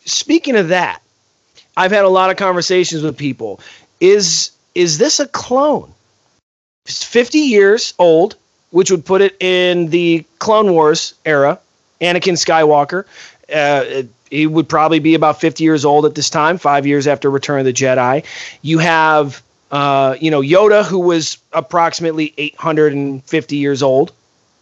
speaking 0.04 0.56
of 0.56 0.68
that 0.68 1.02
I've 1.76 1.92
had 1.92 2.04
a 2.04 2.08
lot 2.08 2.30
of 2.30 2.36
conversations 2.36 3.02
with 3.02 3.16
people. 3.16 3.60
Is 4.00 4.50
is 4.74 4.98
this 4.98 5.18
a 5.18 5.26
clone? 5.28 5.92
It's 6.86 7.02
50 7.02 7.38
years 7.38 7.94
old, 7.98 8.36
which 8.70 8.90
would 8.90 9.04
put 9.04 9.20
it 9.22 9.36
in 9.40 9.88
the 9.88 10.24
Clone 10.38 10.72
Wars 10.72 11.14
era. 11.24 11.58
Anakin 12.00 12.34
Skywalker. 12.34 13.04
Uh, 13.52 14.02
he 14.30 14.46
would 14.46 14.68
probably 14.68 15.00
be 15.00 15.14
about 15.14 15.40
50 15.40 15.64
years 15.64 15.84
old 15.84 16.06
at 16.06 16.14
this 16.14 16.30
time, 16.30 16.56
five 16.56 16.86
years 16.86 17.06
after 17.06 17.30
Return 17.30 17.60
of 17.60 17.64
the 17.64 17.72
Jedi. 17.72 18.24
You 18.62 18.78
have, 18.78 19.42
uh, 19.70 20.16
you 20.20 20.30
know, 20.30 20.40
Yoda, 20.40 20.84
who 20.84 20.98
was 20.98 21.38
approximately 21.52 22.34
850 22.38 23.56
years 23.56 23.82
old, 23.82 24.12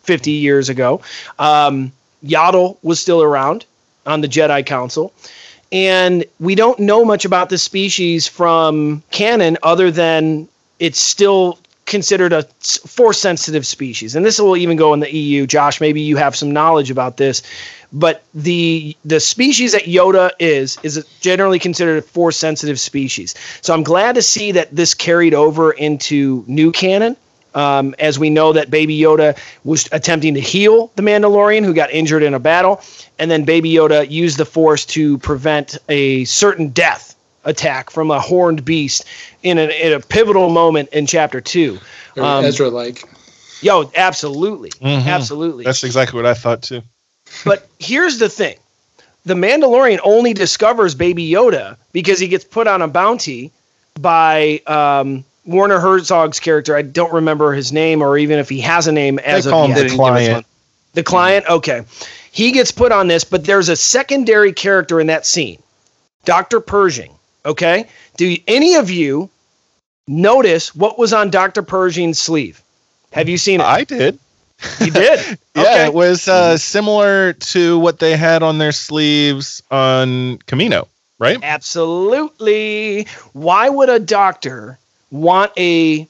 50 0.03 0.31
years 0.31 0.69
ago. 0.69 1.01
Um, 1.39 1.93
Yaddle 2.25 2.77
was 2.83 3.01
still 3.01 3.23
around 3.23 3.65
on 4.07 4.21
the 4.21 4.29
Jedi 4.29 4.65
Council. 4.65 5.13
And 5.71 6.25
we 6.41 6.55
don't 6.55 6.79
know 6.79 7.05
much 7.05 7.25
about 7.25 7.51
the 7.51 7.59
species 7.59 8.27
from 8.27 9.03
canon 9.11 9.59
other 9.63 9.91
than 9.91 10.49
it's 10.79 11.01
still 11.01 11.59
considered 11.85 12.33
a 12.33 12.43
force 12.43 13.21
sensitive 13.21 13.67
species. 13.67 14.15
And 14.15 14.25
this 14.25 14.39
will 14.39 14.57
even 14.57 14.77
go 14.77 14.93
in 14.95 15.01
the 15.01 15.15
EU 15.15 15.47
Josh 15.47 15.81
maybe 15.81 16.01
you 16.01 16.17
have 16.17 16.37
some 16.37 16.53
knowledge 16.53 16.91
about 16.91 17.17
this 17.17 17.43
but 17.93 18.23
the 18.35 18.97
the 19.05 19.21
species 19.21 19.73
that 19.73 19.83
Yoda 19.85 20.31
is 20.39 20.79
is 20.83 21.05
generally 21.21 21.59
considered 21.59 21.99
a 21.99 22.03
force 22.03 22.37
sensitive 22.37 22.79
species 22.79 23.35
so 23.63 23.73
I'm 23.73 23.83
glad 23.83 24.15
to 24.15 24.23
see 24.23 24.53
that 24.53 24.75
this 24.75 24.95
carried 24.95 25.35
over 25.35 25.73
into 25.73 26.45
new 26.47 26.71
canon 26.73 27.17
um, 27.55 27.95
as 27.99 28.19
we 28.19 28.31
know 28.31 28.53
that 28.53 28.71
Baby 28.71 28.99
Yoda 28.99 29.37
was 29.65 29.89
attempting 29.91 30.35
to 30.35 30.41
heal 30.41 30.93
the 30.97 31.03
Mandalorian 31.03 31.65
who 31.65 31.73
got 31.75 31.91
injured 31.91 32.23
in 32.23 32.35
a 32.35 32.39
battle, 32.39 32.81
and 33.19 33.31
then 33.31 33.45
Baby 33.45 33.73
Yoda 33.73 34.09
used 34.09 34.39
the 34.39 34.45
Force 34.45 34.85
to 34.87 35.19
prevent 35.19 35.77
a 35.89 36.25
certain 36.27 36.69
death 36.69 37.17
attack 37.45 37.91
from 37.91 38.11
a 38.11 38.21
horned 38.21 38.65
beast 38.65 39.05
in, 39.43 39.59
an, 39.59 39.71
in 39.71 39.95
a 39.95 39.99
pivotal 40.01 40.51
moment 40.51 40.91
in 40.91 41.07
Chapter 41.07 41.41
Two. 41.41 41.79
Very 42.15 42.27
Um, 42.27 42.45
Ezra 42.45 42.69
like. 42.69 43.03
Yo, 43.63 43.91
absolutely, 43.97 44.71
Mhm. 44.71 45.07
absolutely. 45.07 45.65
That's 45.65 45.83
exactly 45.83 46.17
what 46.19 46.27
I 46.27 46.35
thought 46.35 46.63
too. 46.63 46.83
But 47.45 47.69
here's 47.79 48.19
the 48.19 48.29
thing: 48.29 48.57
the 49.25 49.35
Mandalorian 49.35 50.01
only 50.03 50.35
discovers 50.35 50.95
Baby 50.95 51.29
Yoda 51.31 51.77
because 51.93 52.19
he 52.19 52.29
gets 52.29 52.45
put 52.45 52.67
on 52.67 52.83
a 52.83 52.89
bounty 52.89 53.53
by 54.01 54.61
um, 54.67 55.25
Werner 55.45 55.81
Herzog's 55.81 56.41
character. 56.41 56.77
I 56.77 56.83
don't 56.83 57.13
remember 57.13 57.53
his 57.53 57.73
name 57.73 58.03
or 58.03 58.19
even 58.19 58.39
if 58.39 58.49
he 58.49 58.61
has 58.61 58.87
a 58.87 58.93
name 58.93 59.19
as 59.21 59.45
They 59.45 59.51
call 59.51 59.65
of 59.65 59.71
him 59.71 59.77
yet. 59.77 59.83
the 59.83 59.89
Didn't 59.89 59.99
give 59.99 60.15
us 60.15 60.27
client. 60.27 60.47
The 60.95 61.03
client, 61.03 61.47
okay. 61.49 61.83
He 62.33 62.53
gets 62.53 62.71
put 62.71 62.93
on 62.93 63.09
this, 63.09 63.25
but 63.25 63.45
there's 63.45 63.69
a 63.69 63.77
secondary 63.77 64.53
character 64.53 65.01
in 65.01 65.09
that 65.09 65.27
scene, 65.27 65.63
Dr. 66.25 66.61
Pershing. 66.61 67.13
Okay. 67.45 67.87
Do 68.17 68.37
any 68.47 68.75
of 68.75 68.91
you 68.91 69.31
notice 70.07 70.75
what 70.75 70.99
was 70.99 71.13
on 71.13 71.31
Dr. 71.31 71.63
Pershing's 71.63 72.19
sleeve? 72.19 72.63
Have 73.13 73.29
you 73.29 73.39
seen 73.39 73.61
it? 73.61 73.65
I 73.67 73.85
did. 73.85 74.19
you 74.81 74.91
did. 74.91 75.39
Yeah, 75.55 75.63
Okay. 75.63 75.87
it 75.87 75.95
was 75.95 76.27
uh, 76.29 76.57
similar 76.59 77.33
to 77.33 77.79
what 77.79 77.99
they 77.99 78.17
had 78.17 78.43
on 78.43 78.59
their 78.59 78.73
sleeves 78.73 79.63
on 79.71 80.39
Kamino, 80.39 80.89
right? 81.19 81.39
Absolutely. 81.43 83.07
Why 83.33 83.69
would 83.69 83.89
a 83.89 83.99
doctor 83.99 84.79
want 85.11 85.53
a 85.57 86.07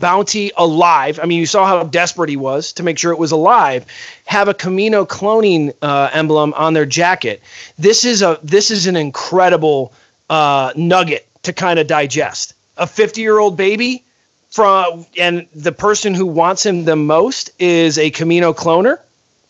bounty 0.00 0.52
alive? 0.56 1.18
I 1.22 1.26
mean, 1.26 1.40
you 1.40 1.46
saw 1.46 1.66
how 1.66 1.84
desperate 1.84 2.30
he 2.30 2.36
was 2.36 2.72
to 2.74 2.82
make 2.82 2.98
sure 2.98 3.12
it 3.12 3.18
was 3.18 3.32
alive. 3.32 3.84
Have 4.26 4.48
a 4.48 4.54
Kamino 4.54 5.06
cloning 5.06 5.74
uh, 5.82 6.10
emblem 6.12 6.54
on 6.54 6.74
their 6.74 6.86
jacket. 6.86 7.42
This 7.78 8.04
is 8.04 8.22
a 8.22 8.38
this 8.42 8.70
is 8.70 8.86
an 8.86 8.96
incredible 8.96 9.92
uh, 10.30 10.72
nugget 10.76 11.26
to 11.42 11.52
kind 11.52 11.78
of 11.78 11.86
digest. 11.86 12.54
A 12.76 12.86
50 12.86 13.20
year 13.20 13.38
old 13.38 13.56
baby 13.56 14.04
from 14.50 15.06
and 15.18 15.46
the 15.54 15.72
person 15.72 16.14
who 16.14 16.26
wants 16.26 16.64
him 16.64 16.84
the 16.84 16.96
most 16.96 17.50
is 17.58 17.98
a 17.98 18.10
Kamino 18.10 18.54
cloner. 18.54 18.98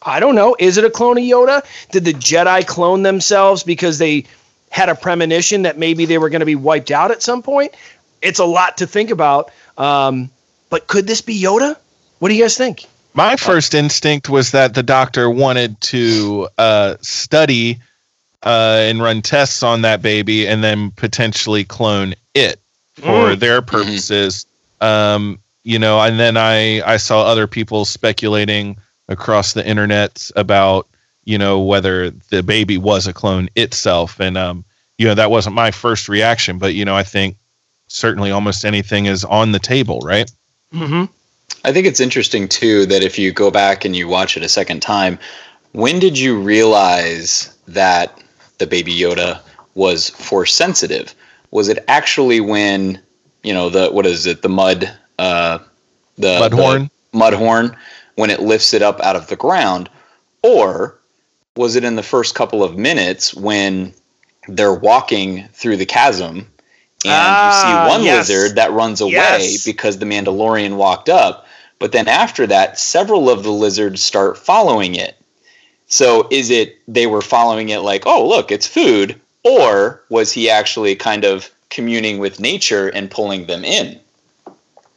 I 0.02 0.20
don't 0.20 0.34
know. 0.34 0.56
Is 0.58 0.76
it 0.78 0.84
a 0.84 0.90
clone 0.90 1.18
of 1.18 1.24
Yoda? 1.24 1.62
Did 1.90 2.04
the 2.04 2.12
Jedi 2.12 2.66
clone 2.66 3.02
themselves 3.02 3.62
because 3.64 3.98
they 3.98 4.24
had 4.70 4.88
a 4.88 4.94
premonition 4.94 5.62
that 5.62 5.78
maybe 5.78 6.04
they 6.04 6.18
were 6.18 6.28
going 6.30 6.40
to 6.40 6.46
be 6.46 6.54
wiped 6.54 6.90
out 6.90 7.10
at 7.10 7.22
some 7.22 7.42
point? 7.42 7.74
It's 8.22 8.38
a 8.38 8.44
lot 8.44 8.78
to 8.78 8.86
think 8.86 9.10
about. 9.10 9.50
Um, 9.76 10.30
but 10.70 10.86
could 10.86 11.06
this 11.06 11.20
be 11.20 11.40
Yoda? 11.40 11.76
What 12.18 12.28
do 12.28 12.34
you 12.34 12.42
guys 12.42 12.56
think? 12.56 12.84
My 13.14 13.36
first 13.36 13.74
instinct 13.74 14.28
was 14.28 14.52
that 14.52 14.74
the 14.74 14.82
doctor 14.82 15.28
wanted 15.30 15.80
to 15.82 16.48
uh, 16.58 16.96
study 17.00 17.78
uh, 18.44 18.78
and 18.82 19.02
run 19.02 19.22
tests 19.22 19.62
on 19.62 19.82
that 19.82 20.02
baby 20.02 20.46
and 20.46 20.62
then 20.62 20.90
potentially 20.92 21.64
clone 21.64 22.14
it 22.34 22.60
for 22.94 23.30
Mm. 23.30 23.38
their 23.40 23.62
purposes. 23.62 24.46
Um, 24.80 25.40
you 25.64 25.78
know, 25.78 26.00
and 26.00 26.18
then 26.18 26.36
I, 26.36 26.80
I 26.82 26.96
saw 26.96 27.24
other 27.24 27.46
people 27.46 27.84
speculating 27.84 28.76
across 29.08 29.52
the 29.52 29.66
internet 29.66 30.30
about, 30.36 30.88
you 31.24 31.36
know, 31.36 31.60
whether 31.60 32.10
the 32.10 32.42
baby 32.42 32.78
was 32.78 33.06
a 33.06 33.12
clone 33.12 33.48
itself. 33.54 34.18
And, 34.20 34.38
um, 34.38 34.64
you 34.96 35.06
know, 35.06 35.14
that 35.14 35.30
wasn't 35.30 35.54
my 35.54 35.70
first 35.70 36.08
reaction, 36.08 36.58
but, 36.58 36.74
you 36.74 36.84
know, 36.84 36.96
I 36.96 37.02
think 37.02 37.36
certainly 37.88 38.30
almost 38.30 38.64
anything 38.64 39.06
is 39.06 39.24
on 39.24 39.52
the 39.52 39.58
table, 39.58 40.00
right? 40.00 40.30
Mm-hmm. 40.72 41.12
I 41.64 41.72
think 41.72 41.86
it's 41.86 42.00
interesting 42.00 42.48
too 42.48 42.86
that 42.86 43.02
if 43.02 43.18
you 43.18 43.32
go 43.32 43.50
back 43.50 43.84
and 43.84 43.96
you 43.96 44.08
watch 44.08 44.36
it 44.36 44.42
a 44.42 44.48
second 44.48 44.80
time, 44.80 45.18
when 45.72 45.98
did 45.98 46.18
you 46.18 46.38
realize 46.38 47.56
that 47.66 48.22
the 48.58 48.66
baby 48.66 48.96
Yoda 48.96 49.40
was 49.74 50.10
force 50.10 50.54
sensitive? 50.54 51.14
Was 51.50 51.68
it 51.68 51.84
actually 51.88 52.40
when 52.40 53.00
you 53.48 53.54
know 53.54 53.70
the 53.70 53.88
what 53.88 54.04
is 54.04 54.26
it 54.26 54.42
the 54.42 54.48
mud 54.50 54.78
uh, 55.18 55.58
the 56.18 56.38
Mudhorn? 56.38 56.90
the 57.12 57.18
mudhorn 57.18 57.74
when 58.16 58.28
it 58.28 58.40
lifts 58.40 58.74
it 58.74 58.82
up 58.82 59.00
out 59.00 59.16
of 59.16 59.28
the 59.28 59.36
ground, 59.36 59.88
or 60.42 60.98
was 61.56 61.74
it 61.74 61.82
in 61.82 61.96
the 61.96 62.02
first 62.02 62.34
couple 62.34 62.62
of 62.62 62.76
minutes 62.76 63.34
when 63.34 63.94
they're 64.48 64.74
walking 64.74 65.48
through 65.54 65.78
the 65.78 65.86
chasm 65.86 66.46
and 67.04 67.06
Ah, 67.06 67.46
you 67.46 67.52
see 67.52 67.88
one 67.88 68.02
yes. 68.02 68.28
lizard 68.28 68.56
that 68.56 68.72
runs 68.72 69.00
away 69.00 69.12
Yes. 69.12 69.64
because 69.64 69.96
the 69.98 70.04
Mandalorian 70.04 70.76
walked 70.76 71.08
up. 71.08 71.46
But 71.78 71.92
then 71.92 72.06
after 72.06 72.46
that, 72.48 72.78
several 72.78 73.30
of 73.30 73.44
the 73.44 73.52
lizards 73.52 74.02
start 74.02 74.36
following 74.36 74.94
it. 74.94 75.16
So 75.86 76.28
is 76.30 76.50
it 76.50 76.76
they 76.86 77.06
were 77.06 77.22
following 77.22 77.70
it 77.70 77.78
like, 77.78 78.02
oh, 78.04 78.26
look, 78.28 78.50
it's 78.52 78.66
food? 78.66 79.18
Or 79.44 80.02
was 80.10 80.32
he 80.32 80.50
actually 80.50 80.96
kind 80.96 81.24
of 81.24 81.50
communing 81.70 82.18
with 82.18 82.40
nature 82.40 82.88
and 82.88 83.10
pulling 83.10 83.46
them 83.46 83.64
in? 83.64 83.98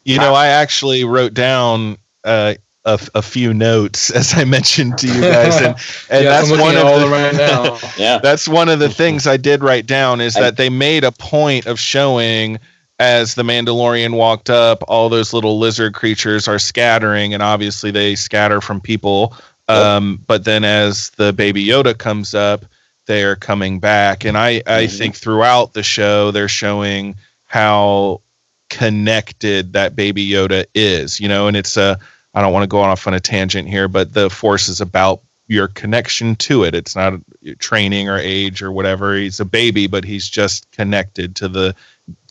You 0.04 0.18
know, 0.18 0.34
I 0.34 0.48
actually 0.48 1.04
wrote 1.04 1.34
down 1.34 1.98
uh, 2.24 2.56
a, 2.86 3.00
a 3.14 3.22
few 3.22 3.54
notes 3.54 4.10
as 4.16 4.34
I 4.34 4.44
mentioned 4.44 4.98
to 5.00 5.08
you 5.08 5.22
guys, 5.22 5.58
and, 5.58 5.66
and 6.10 6.24
Yes, 6.24 6.50
that's 6.50 6.52
I'm 6.52 6.60
one 6.60 6.78
of 6.78 6.86
all 6.86 7.00
the, 7.00 7.08
right 7.08 7.36
now. 7.36 7.78
Yeah. 7.98 8.20
that's 8.20 8.48
one 8.48 8.70
of 8.70 8.80
the 8.80 8.90
things 8.90 9.28
I 9.28 9.38
did 9.38 9.64
write 9.64 9.86
down 9.86 10.22
is 10.22 10.36
I- 10.36 10.42
that 10.42 10.58
they 10.58 10.70
made 10.70 11.04
a 11.04 11.12
point 11.12 11.66
of 11.68 11.80
showing 11.80 12.60
as 13.00 13.34
the 13.34 13.42
Mandalorian 13.42 14.14
walked 14.14 14.52
up, 14.52 14.84
all 14.88 15.10
those 15.10 15.34
little 15.34 15.58
lizard 15.58 15.96
creatures 15.96 16.48
are 16.48 16.60
scattering, 16.60 17.34
and 17.34 17.42
obviously 17.42 17.90
they 17.90 18.14
scatter 18.16 18.62
from 18.62 18.80
people. 18.80 19.36
Um, 19.68 20.22
but 20.28 20.44
then 20.46 20.64
as 20.64 21.10
the 21.12 21.34
baby 21.34 21.66
Yoda 21.66 21.98
comes 21.98 22.36
up, 22.36 22.64
they 23.08 23.24
are 23.24 23.36
coming 23.36 23.80
back, 23.80 24.26
and 24.26 24.38
I 24.38 24.62
I 24.68 24.86
Mhm. 24.86 24.98
think 24.98 25.16
throughout 25.16 25.74
the 25.74 25.84
show 25.84 26.32
they're 26.32 26.48
showing 26.48 27.16
how 27.48 28.22
connected 28.70 29.74
that 29.74 29.96
baby 29.96 30.28
Yoda 30.28 30.66
is, 30.74 31.20
you 31.20 31.28
know, 31.28 31.48
and 31.48 31.58
it's 31.58 31.78
a 31.78 32.00
I 32.34 32.42
don't 32.42 32.54
want 32.54 32.64
to 32.64 32.68
go 32.68 32.80
off 32.80 33.08
on 33.08 33.14
a 33.14 33.20
tangent 33.20 33.68
here, 33.68 33.90
but 33.90 34.14
the 34.14 34.30
force 34.30 34.70
is 34.70 34.80
about 34.80 35.20
your 35.50 35.68
connection 35.68 36.38
to 36.38 36.64
it. 36.64 36.74
It's 36.74 36.96
not 36.96 37.20
training 37.60 38.08
or 38.08 38.18
age 38.18 38.62
or 38.62 38.72
whatever. 38.72 39.16
He's 39.16 39.42
a 39.42 39.46
baby, 39.46 39.86
but 39.88 40.06
he's 40.06 40.30
just 40.30 40.72
connected 40.72 41.36
to 41.38 41.50
the 41.50 41.76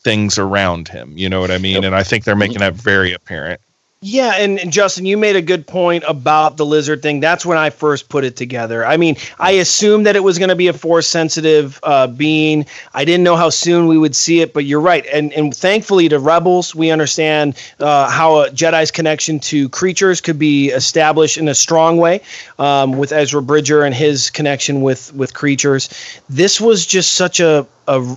things 0.02 0.38
around 0.38 0.88
him. 0.88 1.12
You 1.18 1.28
know 1.28 1.40
what 1.40 1.50
I 1.50 1.58
mean? 1.58 1.74
Yep. 1.74 1.84
And 1.84 1.94
I 1.94 2.02
think 2.02 2.24
they're 2.24 2.34
making 2.34 2.60
that 2.60 2.72
very 2.72 3.12
apparent. 3.12 3.60
Yeah, 4.02 4.32
and, 4.36 4.58
and 4.58 4.72
Justin, 4.72 5.04
you 5.04 5.18
made 5.18 5.36
a 5.36 5.42
good 5.42 5.66
point 5.66 6.04
about 6.08 6.56
the 6.56 6.64
lizard 6.64 7.02
thing. 7.02 7.20
That's 7.20 7.44
when 7.44 7.58
I 7.58 7.68
first 7.68 8.08
put 8.08 8.24
it 8.24 8.34
together. 8.34 8.82
I 8.86 8.96
mean, 8.96 9.16
I 9.38 9.50
assumed 9.52 10.06
that 10.06 10.16
it 10.16 10.20
was 10.20 10.38
going 10.38 10.48
to 10.48 10.56
be 10.56 10.68
a 10.68 10.72
force 10.72 11.06
sensitive 11.06 11.78
uh, 11.82 12.06
being. 12.06 12.64
I 12.94 13.04
didn't 13.04 13.24
know 13.24 13.36
how 13.36 13.50
soon 13.50 13.88
we 13.88 13.98
would 13.98 14.16
see 14.16 14.40
it, 14.40 14.54
but 14.54 14.64
you're 14.64 14.80
right. 14.80 15.04
And 15.12 15.34
and 15.34 15.54
thankfully 15.54 16.08
to 16.08 16.18
Rebels, 16.18 16.74
we 16.74 16.90
understand 16.90 17.58
uh, 17.78 18.08
how 18.08 18.38
a 18.44 18.48
Jedi's 18.48 18.90
connection 18.90 19.38
to 19.40 19.68
creatures 19.68 20.22
could 20.22 20.38
be 20.38 20.68
established 20.70 21.36
in 21.36 21.46
a 21.46 21.54
strong 21.54 21.98
way 21.98 22.22
um, 22.58 22.92
with 22.96 23.12
Ezra 23.12 23.42
Bridger 23.42 23.82
and 23.84 23.94
his 23.94 24.30
connection 24.30 24.80
with 24.80 25.12
with 25.12 25.34
creatures. 25.34 25.90
This 26.30 26.58
was 26.58 26.86
just 26.86 27.12
such 27.16 27.38
a, 27.38 27.66
a 27.86 28.16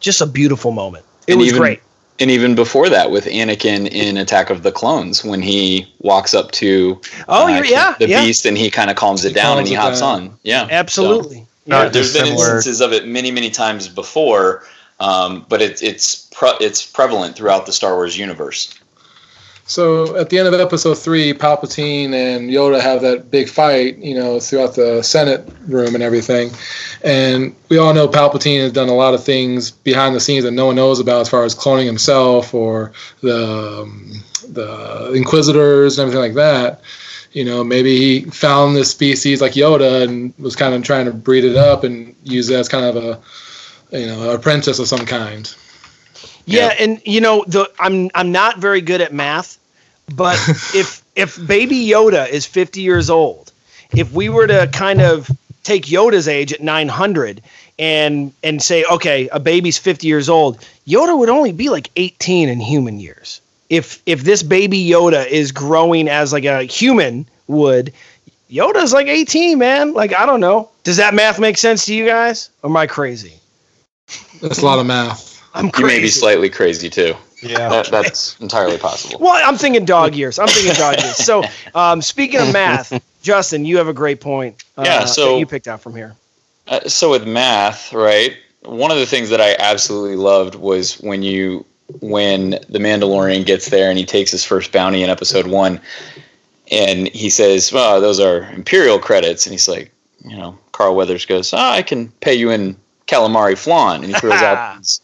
just 0.00 0.22
a 0.22 0.26
beautiful 0.26 0.72
moment. 0.72 1.04
It 1.26 1.32
And 1.32 1.40
was 1.40 1.48
even- 1.48 1.60
great. 1.60 1.80
And 2.20 2.30
even 2.30 2.54
before 2.54 2.88
that, 2.88 3.10
with 3.10 3.26
Anakin 3.26 3.86
in 3.88 4.16
Attack 4.16 4.50
of 4.50 4.62
the 4.64 4.72
Clones, 4.72 5.24
when 5.24 5.40
he 5.40 5.86
walks 6.00 6.34
up 6.34 6.50
to 6.52 7.00
Oh, 7.28 7.44
uh, 7.44 7.62
yeah, 7.62 7.94
the 7.98 8.08
yeah, 8.08 8.24
beast 8.24 8.44
and 8.44 8.58
he 8.58 8.70
kind 8.70 8.90
of 8.90 8.96
calms 8.96 9.24
it 9.24 9.28
He 9.28 9.34
down 9.34 9.58
and 9.58 9.68
he 9.68 9.74
hops 9.74 10.00
down. 10.00 10.22
on. 10.22 10.38
Yeah, 10.42 10.66
absolutely. 10.70 11.46
Not 11.66 11.84
Yeah. 11.84 11.88
There's 11.90 12.12
been 12.12 12.22
dissimilar. 12.24 12.56
instances 12.56 12.80
of 12.80 12.92
it 12.92 13.06
many, 13.06 13.30
many 13.30 13.50
times 13.50 13.88
before, 13.88 14.64
um, 15.00 15.46
but 15.48 15.62
it, 15.62 15.80
it's 15.82 16.28
pre- 16.32 16.56
it's 16.60 16.84
prevalent 16.84 17.36
throughout 17.36 17.66
the 17.66 17.72
Star 17.72 17.94
Wars 17.94 18.18
universe. 18.18 18.74
So 19.68 20.16
at 20.16 20.30
the 20.30 20.38
end 20.38 20.48
of 20.48 20.54
episode 20.54 20.94
three, 20.94 21.34
Palpatine 21.34 22.14
and 22.14 22.48
Yoda 22.48 22.80
have 22.80 23.02
that 23.02 23.30
big 23.30 23.50
fight, 23.50 23.98
you 23.98 24.14
know, 24.14 24.40
throughout 24.40 24.74
the 24.74 25.02
Senate 25.02 25.46
room 25.66 25.94
and 25.94 26.02
everything. 26.02 26.50
And 27.04 27.54
we 27.68 27.76
all 27.76 27.92
know 27.92 28.08
Palpatine 28.08 28.62
has 28.62 28.72
done 28.72 28.88
a 28.88 28.94
lot 28.94 29.12
of 29.12 29.22
things 29.22 29.70
behind 29.70 30.16
the 30.16 30.20
scenes 30.20 30.44
that 30.44 30.52
no 30.52 30.64
one 30.64 30.76
knows 30.76 31.00
about, 31.00 31.20
as 31.20 31.28
far 31.28 31.44
as 31.44 31.54
cloning 31.54 31.84
himself 31.84 32.54
or 32.54 32.92
the 33.20 33.82
um, 33.82 34.24
the 34.48 35.12
Inquisitors 35.14 35.98
and 35.98 36.08
everything 36.08 36.22
like 36.22 36.34
that. 36.34 36.80
You 37.32 37.44
know, 37.44 37.62
maybe 37.62 37.94
he 37.98 38.22
found 38.30 38.74
this 38.74 38.90
species 38.90 39.42
like 39.42 39.52
Yoda 39.52 40.02
and 40.02 40.32
was 40.38 40.56
kind 40.56 40.74
of 40.74 40.82
trying 40.82 41.04
to 41.04 41.12
breed 41.12 41.44
it 41.44 41.56
up 41.56 41.84
and 41.84 42.16
use 42.24 42.48
it 42.48 42.56
as 42.56 42.70
kind 42.70 42.86
of 42.86 42.96
a, 42.96 43.20
you 43.94 44.06
know, 44.06 44.30
apprentice 44.30 44.78
of 44.78 44.88
some 44.88 45.04
kind. 45.04 45.54
Yeah, 46.46 46.74
and 46.78 47.02
you 47.04 47.20
know, 47.20 47.44
the 47.46 47.70
I'm 47.78 48.10
I'm 48.14 48.32
not 48.32 48.58
very 48.58 48.80
good 48.80 49.02
at 49.02 49.12
math, 49.12 49.57
but 50.14 50.36
if 50.74 51.02
if 51.16 51.46
baby 51.46 51.86
Yoda 51.86 52.28
is 52.28 52.46
50 52.46 52.80
years 52.80 53.10
old, 53.10 53.52
if 53.92 54.12
we 54.12 54.28
were 54.28 54.46
to 54.46 54.68
kind 54.72 55.00
of 55.00 55.30
take 55.62 55.84
Yoda's 55.84 56.28
age 56.28 56.52
at 56.52 56.60
900 56.60 57.42
and 57.78 58.32
and 58.42 58.62
say, 58.62 58.84
okay, 58.84 59.28
a 59.32 59.40
baby's 59.40 59.78
50 59.78 60.06
years 60.06 60.28
old, 60.28 60.58
Yoda 60.86 61.16
would 61.18 61.28
only 61.28 61.52
be 61.52 61.68
like 61.68 61.90
18 61.96 62.48
in 62.48 62.60
human 62.60 63.00
years. 63.00 63.40
If 63.68 64.02
if 64.06 64.22
this 64.22 64.42
baby 64.42 64.82
Yoda 64.84 65.26
is 65.26 65.52
growing 65.52 66.08
as 66.08 66.32
like 66.32 66.44
a 66.44 66.62
human 66.64 67.26
would, 67.46 67.92
Yoda's 68.50 68.92
like 68.92 69.08
18, 69.08 69.58
man. 69.58 69.92
Like 69.92 70.14
I 70.14 70.24
don't 70.26 70.40
know. 70.40 70.70
Does 70.84 70.96
that 70.96 71.14
math 71.14 71.38
make 71.38 71.58
sense 71.58 71.84
to 71.86 71.94
you 71.94 72.06
guys? 72.06 72.50
Or 72.62 72.70
am 72.70 72.76
I 72.76 72.86
crazy? 72.86 73.34
That's 74.40 74.62
a 74.62 74.64
lot 74.64 74.78
of 74.78 74.86
math. 74.86 75.42
I'm 75.54 75.70
You 75.76 75.86
may 75.86 76.00
be 76.00 76.08
slightly 76.08 76.48
crazy 76.48 76.88
too. 76.88 77.14
Yeah. 77.42 77.68
That, 77.68 77.86
that's 77.90 78.38
entirely 78.40 78.78
possible. 78.78 79.18
Well, 79.20 79.40
I'm 79.46 79.56
thinking 79.56 79.84
dog 79.84 80.14
years. 80.14 80.38
I'm 80.38 80.48
thinking 80.48 80.72
dog 80.74 81.00
years. 81.00 81.16
So, 81.16 81.44
um, 81.74 82.02
speaking 82.02 82.40
of 82.40 82.52
math, 82.52 83.00
Justin, 83.22 83.64
you 83.64 83.76
have 83.78 83.88
a 83.88 83.92
great 83.92 84.20
point. 84.20 84.62
Uh, 84.76 84.82
Yeah, 84.86 85.04
so- 85.04 85.32
that 85.34 85.38
you 85.38 85.46
picked 85.46 85.68
out 85.68 85.80
from 85.80 85.94
here. 85.94 86.14
Uh, 86.66 86.80
so 86.88 87.10
with 87.10 87.26
math, 87.26 87.92
right? 87.94 88.36
One 88.64 88.90
of 88.90 88.98
the 88.98 89.06
things 89.06 89.30
that 89.30 89.40
I 89.40 89.56
absolutely 89.58 90.16
loved 90.16 90.54
was 90.56 91.00
when 91.00 91.22
you 91.22 91.64
when 92.00 92.50
the 92.68 92.78
Mandalorian 92.78 93.46
gets 93.46 93.70
there 93.70 93.88
and 93.88 93.98
he 93.98 94.04
takes 94.04 94.30
his 94.30 94.44
first 94.44 94.72
bounty 94.72 95.02
in 95.02 95.08
episode 95.08 95.46
one, 95.46 95.80
and 96.70 97.08
he 97.08 97.30
says, 97.30 97.72
"Well, 97.72 98.00
those 98.02 98.20
are 98.20 98.42
Imperial 98.52 98.98
credits," 98.98 99.46
and 99.46 99.52
he's 99.52 99.66
like, 99.68 99.90
you 100.26 100.36
know, 100.36 100.58
Carl 100.72 100.94
Weathers 100.94 101.24
goes, 101.24 101.54
"Ah, 101.54 101.72
"I 101.72 101.82
can 101.82 102.08
pay 102.20 102.34
you 102.34 102.50
in 102.50 102.76
calamari 103.06 103.56
flan," 103.56 104.04
and 104.04 104.12
he 104.12 104.20
throws 104.20 104.34
out 104.42 104.76
these 104.78 105.00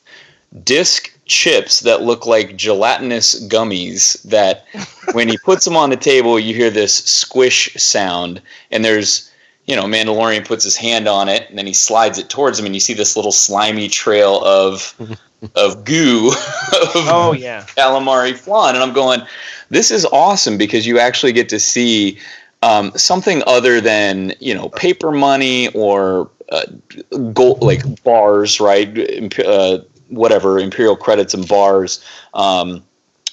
disc 0.64 1.13
chips 1.26 1.80
that 1.80 2.02
look 2.02 2.26
like 2.26 2.56
gelatinous 2.56 3.46
gummies 3.48 4.22
that 4.24 4.64
when 5.12 5.28
he 5.28 5.38
puts 5.38 5.64
them 5.64 5.76
on 5.76 5.90
the 5.90 5.96
table 5.96 6.38
you 6.38 6.54
hear 6.54 6.70
this 6.70 7.04
squish 7.04 7.72
sound. 7.76 8.40
And 8.70 8.84
there's 8.84 9.30
you 9.66 9.74
know 9.74 9.84
mandalorian 9.84 10.44
puts 10.46 10.64
his 10.64 10.76
hand 10.76 11.08
on 11.08 11.28
it 11.28 11.48
and 11.48 11.56
then 11.58 11.66
he 11.66 11.72
slides 11.72 12.18
it 12.18 12.28
towards 12.28 12.58
him 12.58 12.66
and 12.66 12.74
you 12.74 12.80
see 12.80 12.92
this 12.94 13.16
little 13.16 13.32
slimy 13.32 13.88
trail 13.88 14.42
of 14.44 14.94
of 15.54 15.84
goo 15.84 16.28
of 16.72 17.08
Oh 17.08 17.32
yeah. 17.32 17.64
calamari 17.76 18.36
flan. 18.36 18.74
And 18.74 18.84
i'm 18.84 18.92
going 18.92 19.22
this 19.70 19.90
is 19.90 20.04
awesome 20.06 20.58
because 20.58 20.86
you 20.86 20.98
actually 20.98 21.32
get 21.32 21.48
to 21.48 21.58
see 21.58 22.18
um, 22.62 22.92
something 22.96 23.42
other 23.46 23.80
than 23.80 24.34
you 24.40 24.54
know 24.54 24.68
paper 24.70 25.10
money 25.12 25.68
or 25.68 26.30
uh, 26.52 26.64
gold 27.32 27.62
like 27.62 28.02
bars 28.04 28.60
right? 28.60 29.38
Uh, 29.38 29.78
whatever 30.08 30.58
imperial 30.58 30.96
credits 30.96 31.34
and 31.34 31.46
bars 31.48 32.04
um, 32.34 32.82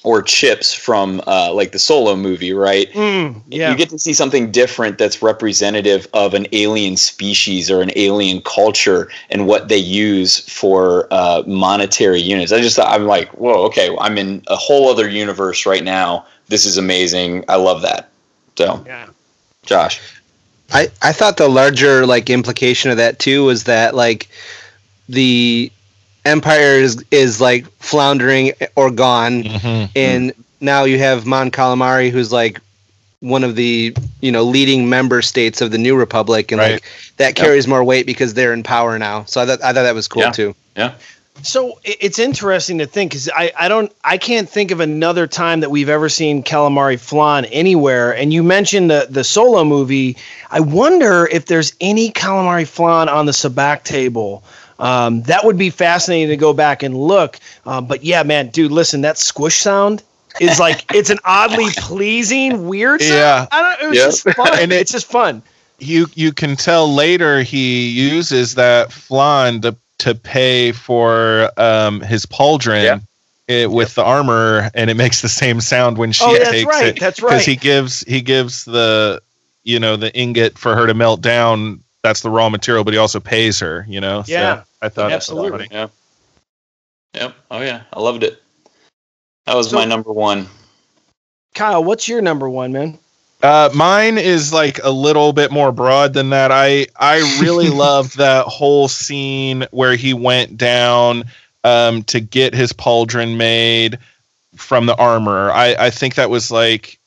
or 0.04 0.20
chips 0.22 0.74
from 0.74 1.22
uh, 1.26 1.52
like 1.52 1.72
the 1.72 1.78
Solo 1.78 2.16
movie, 2.16 2.52
right? 2.52 2.90
Mm, 2.92 3.40
yeah. 3.48 3.70
You 3.70 3.76
get 3.76 3.88
to 3.90 3.98
see 3.98 4.12
something 4.12 4.50
different 4.50 4.98
that's 4.98 5.22
representative 5.22 6.08
of 6.12 6.34
an 6.34 6.46
alien 6.52 6.96
species 6.96 7.70
or 7.70 7.80
an 7.80 7.90
alien 7.94 8.40
culture 8.42 9.10
and 9.30 9.46
what 9.46 9.68
they 9.68 9.76
use 9.76 10.40
for 10.48 11.06
uh, 11.12 11.42
monetary 11.46 12.20
units. 12.20 12.52
I 12.52 12.60
just 12.60 12.80
I'm 12.80 13.06
like, 13.06 13.28
whoa, 13.30 13.64
okay, 13.66 13.94
I'm 14.00 14.18
in 14.18 14.42
a 14.48 14.56
whole 14.56 14.88
other 14.90 15.08
universe 15.08 15.66
right 15.66 15.84
now. 15.84 16.26
This 16.48 16.66
is 16.66 16.76
amazing. 16.78 17.44
I 17.48 17.56
love 17.56 17.82
that. 17.82 18.10
So, 18.56 18.82
yeah. 18.86 19.08
Josh. 19.64 20.00
I, 20.72 20.88
I 21.02 21.12
thought 21.12 21.36
the 21.36 21.48
larger 21.48 22.06
like 22.06 22.30
implication 22.30 22.90
of 22.90 22.96
that 22.96 23.18
too 23.18 23.44
was 23.44 23.64
that 23.64 23.94
like 23.94 24.28
the 25.08 25.70
empire 26.24 26.74
is 26.76 27.04
is 27.10 27.40
like 27.40 27.66
floundering 27.78 28.52
or 28.76 28.90
gone 28.90 29.42
Mm-hmm. 29.42 29.92
and 29.96 30.32
now 30.60 30.84
you 30.84 30.98
have 30.98 31.26
Mon 31.26 31.50
Calamari 31.50 32.10
who's 32.10 32.32
like 32.32 32.60
one 33.20 33.44
of 33.44 33.56
the 33.56 33.94
you 34.20 34.32
know 34.32 34.42
leading 34.44 34.88
member 34.88 35.22
states 35.22 35.60
of 35.60 35.70
the 35.70 35.78
new 35.78 35.96
republic 35.96 36.52
and 36.52 36.60
Right. 36.60 36.72
like 36.74 36.84
that 37.16 37.34
carries 37.34 37.66
more 37.68 37.82
weight 37.84 38.06
because 38.06 38.34
they're 38.34 38.52
in 38.52 38.62
power 38.62 38.98
now 38.98 39.24
so 39.24 39.40
I 39.40 39.46
thought 39.46 39.62
I 39.62 39.72
thought 39.72 39.82
that 39.82 39.94
was 39.94 40.08
cool 40.08 40.22
Yeah. 40.22 40.30
too 40.32 40.54
Yeah. 40.76 40.94
So 41.42 41.80
it's 41.82 42.18
interesting 42.18 42.76
to 42.78 42.86
think 42.86 43.10
because 43.12 43.28
I, 43.34 43.50
I 43.58 43.66
don't 43.68 43.90
I 44.04 44.18
can't 44.18 44.48
think 44.48 44.70
of 44.70 44.80
another 44.80 45.26
time 45.26 45.60
that 45.60 45.70
we've 45.70 45.88
ever 45.88 46.08
seen 46.10 46.42
calamari 46.42 47.00
flan 47.00 47.46
anywhere. 47.46 48.14
And 48.14 48.32
you 48.34 48.42
mentioned 48.42 48.90
the 48.90 49.06
the 49.08 49.24
solo 49.24 49.64
movie. 49.64 50.16
I 50.50 50.60
wonder 50.60 51.26
if 51.32 51.46
there's 51.46 51.72
any 51.80 52.10
calamari 52.12 52.66
flan 52.66 53.08
on 53.08 53.24
the 53.26 53.32
sabacc 53.32 53.82
table. 53.82 54.44
Um, 54.82 55.22
that 55.22 55.44
would 55.44 55.56
be 55.56 55.70
fascinating 55.70 56.28
to 56.28 56.36
go 56.36 56.52
back 56.52 56.82
and 56.82 56.96
look. 56.96 57.38
Um, 57.64 57.86
but 57.86 58.02
yeah, 58.04 58.22
man, 58.24 58.48
dude, 58.48 58.72
listen, 58.72 59.00
that 59.02 59.16
squish 59.16 59.56
sound 59.60 60.02
is 60.40 60.58
like 60.58 60.84
it's 60.94 61.08
an 61.10 61.18
oddly 61.24 61.68
pleasing, 61.76 62.66
weird 62.66 63.00
sound. 63.00 63.14
Yeah. 63.14 63.46
I 63.52 63.62
don't. 63.62 63.86
It 63.86 63.88
was 63.90 63.98
Yeah. 63.98 64.04
just 64.06 64.22
fun. 64.36 64.48
And 64.60 64.72
it- 64.72 64.80
it's 64.80 64.92
just 64.92 65.06
fun. 65.06 65.42
you 65.78 66.06
you 66.14 66.32
can 66.32 66.56
tell 66.56 66.92
later 66.92 67.42
he 67.42 67.88
uses 67.88 68.56
that 68.56 68.92
flan 68.92 69.60
to 69.62 69.76
to 69.98 70.14
pay 70.16 70.72
for 70.72 71.48
um 71.56 72.00
his 72.00 72.26
pauldron 72.26 72.82
Yeah. 72.82 72.98
it, 73.46 73.70
with 73.70 73.94
the 73.94 74.02
armor 74.04 74.68
and 74.74 74.90
it 74.90 74.94
makes 74.94 75.22
the 75.22 75.28
same 75.28 75.60
sound 75.60 75.96
when 75.98 76.10
she 76.12 76.24
Oh, 76.24 76.34
that's 76.36 76.50
takes 76.50 76.66
right, 76.66 76.86
it 76.86 77.00
that's 77.00 77.22
right 77.22 77.28
because 77.30 77.46
right. 77.46 77.46
he 77.46 77.56
gives 77.56 78.00
he 78.00 78.20
gives 78.20 78.64
the 78.64 79.22
you 79.64 79.78
know 79.78 79.94
the 79.96 80.12
ingot 80.16 80.58
for 80.58 80.74
her 80.74 80.86
to 80.88 80.94
melt 80.94 81.20
down 81.20 81.82
that's 82.02 82.20
the 82.22 82.30
raw 82.30 82.48
material 82.48 82.84
but 82.84 82.92
he 82.94 82.98
also 82.98 83.20
pays 83.20 83.60
her 83.60 83.84
you 83.88 84.00
know 84.00 84.24
Yeah. 84.26 84.64
i 84.80 84.88
thought 84.88 85.08
that 85.08 85.14
was 85.14 85.14
Absolutely. 85.14 85.50
funny. 85.50 85.68
Yeah. 85.70 85.88
Yep. 87.14 87.34
Oh 87.50 87.60
yeah, 87.60 87.82
I 87.92 88.00
loved 88.00 88.22
it. 88.24 88.42
That 89.46 89.54
was 89.54 89.70
So- 89.70 89.76
my 89.76 89.84
number 89.84 90.12
one. 90.12 90.48
Kyle, 91.54 91.84
what's 91.84 92.08
your 92.08 92.22
number 92.22 92.48
one, 92.48 92.72
man? 92.72 92.98
Uh, 93.42 93.68
mine 93.74 94.16
is 94.16 94.52
like 94.52 94.80
a 94.82 94.90
little 94.90 95.32
bit 95.34 95.50
more 95.50 95.72
broad 95.72 96.14
than 96.14 96.30
that. 96.30 96.50
I 96.50 96.86
I 96.96 97.18
really 97.40 97.68
loved 97.86 98.16
that 98.16 98.46
whole 98.46 98.88
scene 98.88 99.66
where 99.72 99.94
he 99.94 100.14
went 100.14 100.56
down 100.56 101.24
um, 101.64 102.02
to 102.04 102.20
get 102.20 102.54
his 102.54 102.72
pauldron 102.72 103.36
made 103.36 103.98
from 104.56 104.86
the 104.86 104.96
armor. 104.96 105.50
I 105.50 105.74
I 105.78 105.90
think 105.90 106.14
that 106.14 106.30
was 106.30 106.50
like 106.50 106.98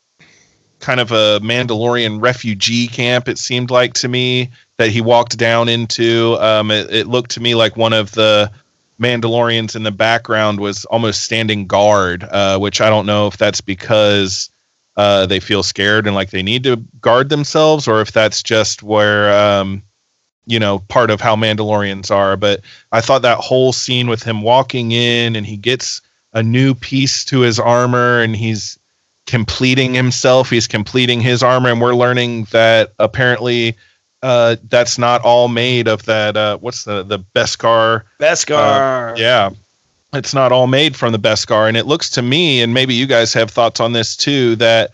kind 0.79 0.99
of 0.99 1.11
a 1.11 1.39
Mandalorian 1.41 2.21
refugee 2.21 2.87
camp. 2.87 3.27
It 3.27 3.39
seemed 3.39 3.71
like 3.71 3.93
to 3.95 4.07
me 4.07 4.51
that 4.78 4.89
he 4.89 5.01
walked 5.01 5.38
down 5.38 5.69
into. 5.69 6.38
Um, 6.39 6.71
it, 6.71 6.93
it 6.93 7.07
looked 7.07 7.32
to 7.32 7.39
me 7.41 7.55
like 7.55 7.78
one 7.78 7.93
of 7.93 8.11
the 8.11 8.51
Mandalorians 8.99 9.76
in 9.76 9.84
the 9.84 9.91
background 9.91 10.59
was 10.59 10.86
almost 10.86 11.23
standing 11.23 11.67
guard, 11.67 12.23
uh, 12.23 12.57
which 12.57 12.82
I 12.82 12.89
don't 12.89 13.05
know 13.05 13.28
if 13.28 13.38
that's 13.38 13.61
because 13.61 14.49
uh, 14.95 15.26
they 15.26 15.39
feel 15.39 15.63
scared 15.63 16.07
and 16.07 16.15
like 16.15 16.30
they 16.30 16.43
need 16.43 16.63
to 16.63 16.78
guard 17.01 17.30
themselves, 17.30 17.88
or 17.88 18.01
if 18.01 18.11
that's 18.11 18.41
just 18.41 18.84
where 18.84 19.38
um, 19.38 19.84
you 20.45 20.59
know 20.59 20.80
part 20.80 21.09
of 21.09 21.19
how 21.19 21.36
Mandalorians 21.36 22.09
are. 22.11 22.38
But 22.38 22.61
I 22.91 23.01
thought 23.01 23.21
that 23.23 23.39
whole 23.39 23.73
scene 23.73 24.07
with 24.07 24.23
him 24.23 24.41
walking 24.41 24.91
in 24.93 25.36
and 25.36 25.45
he 25.45 25.57
gets 25.57 26.01
a 26.34 26.41
new 26.41 26.73
piece 26.73 27.26
to 27.26 27.41
his 27.41 27.59
armor 27.59 28.21
and 28.21 28.36
he's 28.36 28.80
completing 29.26 29.93
himself. 29.93 30.49
He's 30.49 30.67
completing 30.67 31.19
his 31.19 31.43
armor, 31.43 31.69
and 31.69 31.82
we're 31.82 31.95
learning 31.95 32.45
that 32.51 32.93
apparently 32.99 33.76
uh, 34.26 34.55
that's 34.63 34.97
not 34.97 35.21
all 35.21 35.47
made 35.47 35.88
of 35.88 36.03
that. 36.05 36.36
Uh, 36.36 36.57
what's 36.57 36.84
the 36.84 37.03
the 37.03 37.19
Beskar? 37.19 38.03
Beskar. 38.19 39.11
Uh, 39.11 39.15
yeah. 39.15 39.51
It's 40.13 40.34
not 40.34 40.51
all 40.51 40.65
made 40.65 40.95
from 40.95 41.11
the 41.11 41.19
Beskar. 41.19 41.67
And 41.67 41.78
it 41.78 41.86
looks 41.86 42.09
to 42.11 42.23
me, 42.23 42.61
and 42.61 42.73
maybe 42.73 42.95
you 42.95 43.05
guys 43.05 43.34
have 43.34 43.51
thoughts 43.51 43.80
on 43.80 43.93
this 43.93 44.15
too, 44.15 44.55
that 44.55 44.91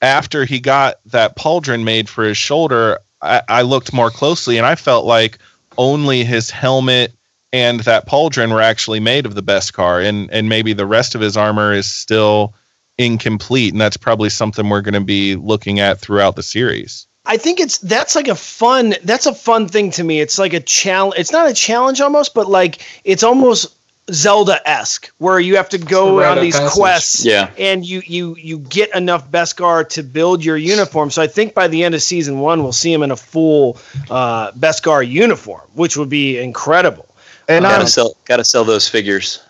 after 0.00 0.46
he 0.46 0.60
got 0.60 0.94
that 1.06 1.36
pauldron 1.36 1.84
made 1.84 2.08
for 2.08 2.24
his 2.24 2.38
shoulder, 2.38 3.00
I, 3.20 3.42
I 3.48 3.62
looked 3.62 3.92
more 3.92 4.10
closely 4.10 4.56
and 4.56 4.66
I 4.66 4.76
felt 4.76 5.04
like 5.04 5.36
only 5.76 6.24
his 6.24 6.48
helmet 6.48 7.12
and 7.52 7.80
that 7.80 8.06
pauldron 8.06 8.50
were 8.50 8.62
actually 8.62 9.00
made 9.00 9.26
of 9.26 9.34
the 9.34 9.42
Beskar. 9.42 10.02
And, 10.08 10.30
and 10.32 10.48
maybe 10.48 10.72
the 10.72 10.86
rest 10.86 11.14
of 11.14 11.20
his 11.20 11.36
armor 11.36 11.74
is 11.74 11.86
still 11.86 12.54
incomplete. 12.96 13.74
And 13.74 13.80
that's 13.80 13.98
probably 13.98 14.30
something 14.30 14.70
we're 14.70 14.80
going 14.80 14.94
to 14.94 15.00
be 15.00 15.36
looking 15.36 15.80
at 15.80 15.98
throughout 15.98 16.36
the 16.36 16.42
series. 16.42 17.06
I 17.26 17.36
think 17.36 17.60
it's 17.60 17.78
that's 17.78 18.16
like 18.16 18.28
a 18.28 18.34
fun 18.34 18.94
that's 19.04 19.26
a 19.26 19.34
fun 19.34 19.68
thing 19.68 19.90
to 19.92 20.04
me. 20.04 20.20
It's 20.20 20.38
like 20.38 20.52
a 20.52 20.60
challenge. 20.60 21.16
It's 21.18 21.32
not 21.32 21.48
a 21.48 21.54
challenge 21.54 22.00
almost, 22.00 22.34
but 22.34 22.48
like 22.48 22.84
it's 23.04 23.22
almost 23.22 23.76
Zelda 24.10 24.60
esque, 24.68 25.10
where 25.18 25.38
you 25.38 25.54
have 25.56 25.68
to 25.68 25.78
go 25.78 26.18
Rite 26.18 26.38
on 26.38 26.42
these 26.44 26.58
passage. 26.58 26.72
quests, 26.74 27.24
Yeah. 27.24 27.50
and 27.58 27.86
you 27.86 28.02
you 28.06 28.34
you 28.36 28.58
get 28.58 28.92
enough 28.96 29.30
Beskar 29.30 29.88
to 29.90 30.02
build 30.02 30.44
your 30.44 30.56
uniform. 30.56 31.10
So 31.10 31.22
I 31.22 31.26
think 31.28 31.54
by 31.54 31.68
the 31.68 31.84
end 31.84 31.94
of 31.94 32.02
season 32.02 32.40
one, 32.40 32.62
we'll 32.62 32.72
see 32.72 32.92
him 32.92 33.02
in 33.02 33.10
a 33.12 33.16
full 33.16 33.78
uh, 34.10 34.50
Beskar 34.52 35.06
uniform, 35.08 35.62
which 35.74 35.96
would 35.96 36.08
be 36.08 36.38
incredible. 36.38 37.06
And 37.48 37.62
Gotta 37.64 37.82
I'm, 37.82 37.86
sell. 37.86 38.16
Gotta 38.24 38.44
sell 38.44 38.64
those 38.64 38.88
figures. 38.88 39.40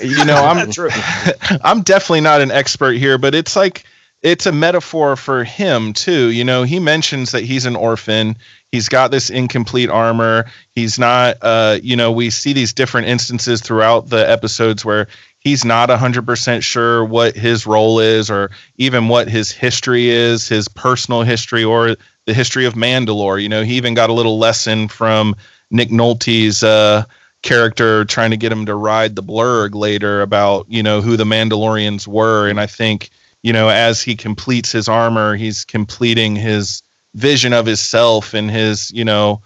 you 0.00 0.24
know, 0.24 0.36
I'm 0.36 0.70
True. 0.70 0.90
I'm 1.62 1.82
definitely 1.82 2.20
not 2.20 2.40
an 2.40 2.50
expert 2.52 2.92
here, 2.96 3.18
but 3.18 3.34
it's 3.34 3.56
like 3.56 3.84
it's 4.24 4.46
a 4.46 4.52
metaphor 4.52 5.16
for 5.16 5.44
him 5.44 5.92
too. 5.92 6.30
You 6.30 6.44
know, 6.44 6.62
he 6.62 6.80
mentions 6.80 7.30
that 7.32 7.44
he's 7.44 7.66
an 7.66 7.76
orphan. 7.76 8.36
He's 8.72 8.88
got 8.88 9.10
this 9.10 9.28
incomplete 9.28 9.90
armor. 9.90 10.46
He's 10.70 10.98
not 10.98 11.36
uh, 11.42 11.78
you 11.82 11.94
know, 11.94 12.10
we 12.10 12.30
see 12.30 12.54
these 12.54 12.72
different 12.72 13.06
instances 13.06 13.60
throughout 13.60 14.08
the 14.08 14.28
episodes 14.28 14.82
where 14.82 15.08
he's 15.40 15.62
not 15.62 15.90
100% 15.90 16.62
sure 16.62 17.04
what 17.04 17.36
his 17.36 17.66
role 17.66 18.00
is 18.00 18.30
or 18.30 18.50
even 18.78 19.08
what 19.08 19.28
his 19.28 19.52
history 19.52 20.08
is, 20.08 20.48
his 20.48 20.68
personal 20.68 21.20
history 21.20 21.62
or 21.62 21.94
the 22.24 22.32
history 22.32 22.64
of 22.64 22.72
Mandalore. 22.72 23.42
You 23.42 23.50
know, 23.50 23.62
he 23.62 23.74
even 23.74 23.92
got 23.92 24.08
a 24.08 24.14
little 24.14 24.38
lesson 24.38 24.88
from 24.88 25.36
Nick 25.70 25.90
Nolte's 25.90 26.64
uh 26.64 27.04
character 27.42 28.06
trying 28.06 28.30
to 28.30 28.38
get 28.38 28.50
him 28.50 28.64
to 28.64 28.74
ride 28.74 29.16
the 29.16 29.22
blurrg 29.22 29.74
later 29.74 30.22
about 30.22 30.64
you 30.70 30.82
know 30.82 31.02
who 31.02 31.14
the 31.14 31.24
mandalorians 31.24 32.08
were 32.08 32.48
and 32.48 32.58
i 32.58 32.64
think 32.66 33.10
you 33.44 33.52
know 33.52 33.68
as 33.68 34.02
he 34.02 34.16
completes 34.16 34.72
his 34.72 34.88
armor 34.88 35.36
he's 35.36 35.64
completing 35.64 36.34
his 36.34 36.82
vision 37.14 37.52
of 37.52 37.66
himself 37.66 38.34
and 38.34 38.50
his 38.50 38.90
you 38.90 39.04
know 39.04 39.40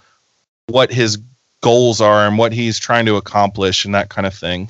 what 0.67 0.91
his 0.91 1.19
goals 1.61 2.01
are 2.01 2.25
and 2.25 2.37
what 2.37 2.53
he's 2.53 2.79
trying 2.79 3.05
to 3.05 3.15
accomplish 3.15 3.85
and 3.85 3.93
that 3.93 4.09
kind 4.09 4.25
of 4.25 4.33
thing. 4.33 4.69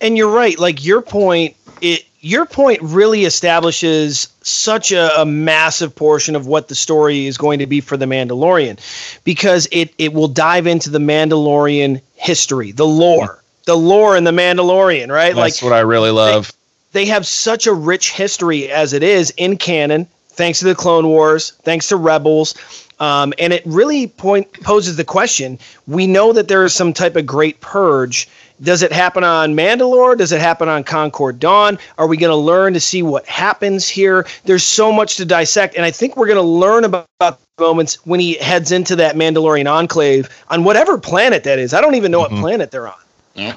And 0.00 0.16
you're 0.16 0.30
right 0.30 0.58
like 0.58 0.84
your 0.84 1.02
point 1.02 1.56
it 1.80 2.04
your 2.20 2.46
point 2.46 2.80
really 2.82 3.24
establishes 3.24 4.28
such 4.42 4.92
a, 4.92 5.20
a 5.20 5.26
massive 5.26 5.94
portion 5.94 6.36
of 6.36 6.46
what 6.46 6.68
the 6.68 6.74
story 6.76 7.26
is 7.26 7.36
going 7.36 7.58
to 7.58 7.66
be 7.66 7.80
for 7.80 7.96
the 7.96 8.06
mandalorian 8.06 8.78
because 9.24 9.66
it 9.72 9.92
it 9.98 10.12
will 10.12 10.28
dive 10.28 10.68
into 10.68 10.88
the 10.88 11.00
mandalorian 11.00 12.00
history 12.14 12.70
the 12.70 12.86
lore 12.86 13.42
the 13.64 13.76
lore 13.76 14.16
in 14.16 14.22
the 14.22 14.30
mandalorian 14.30 15.10
right? 15.10 15.34
That's 15.34 15.60
like 15.60 15.68
what 15.68 15.76
i 15.76 15.80
really 15.80 16.12
love 16.12 16.52
they 16.92 17.06
have 17.06 17.26
such 17.26 17.66
a 17.66 17.72
rich 17.72 18.12
history 18.12 18.70
as 18.70 18.92
it 18.92 19.02
is 19.02 19.30
in 19.36 19.56
canon, 19.56 20.06
thanks 20.28 20.60
to 20.60 20.66
the 20.66 20.74
Clone 20.74 21.08
Wars, 21.08 21.52
thanks 21.62 21.88
to 21.88 21.96
Rebels. 21.96 22.54
Um, 23.00 23.32
and 23.38 23.52
it 23.52 23.62
really 23.66 24.06
point 24.06 24.52
poses 24.62 24.96
the 24.96 25.04
question: 25.04 25.58
We 25.88 26.06
know 26.06 26.32
that 26.32 26.48
there 26.48 26.64
is 26.64 26.72
some 26.72 26.92
type 26.92 27.16
of 27.16 27.26
great 27.26 27.60
purge. 27.60 28.28
Does 28.62 28.82
it 28.82 28.92
happen 28.92 29.24
on 29.24 29.56
Mandalore? 29.56 30.16
Does 30.16 30.30
it 30.30 30.40
happen 30.40 30.68
on 30.68 30.84
Concord 30.84 31.40
Dawn? 31.40 31.78
Are 31.98 32.06
we 32.06 32.16
going 32.16 32.30
to 32.30 32.36
learn 32.36 32.74
to 32.74 32.80
see 32.80 33.02
what 33.02 33.26
happens 33.26 33.88
here? 33.88 34.24
There's 34.44 34.62
so 34.62 34.92
much 34.92 35.16
to 35.16 35.24
dissect, 35.24 35.74
and 35.74 35.84
I 35.84 35.90
think 35.90 36.16
we're 36.16 36.28
going 36.28 36.36
to 36.36 36.42
learn 36.42 36.84
about, 36.84 37.06
about 37.18 37.40
moments 37.58 37.96
when 38.06 38.20
he 38.20 38.34
heads 38.34 38.70
into 38.70 38.94
that 38.96 39.16
Mandalorian 39.16 39.68
enclave 39.68 40.28
on 40.48 40.62
whatever 40.62 40.96
planet 40.96 41.42
that 41.42 41.58
is. 41.58 41.74
I 41.74 41.80
don't 41.80 41.96
even 41.96 42.12
know 42.12 42.20
what 42.20 42.30
planet 42.30 42.70
they're 42.70 42.86
on. 42.86 42.94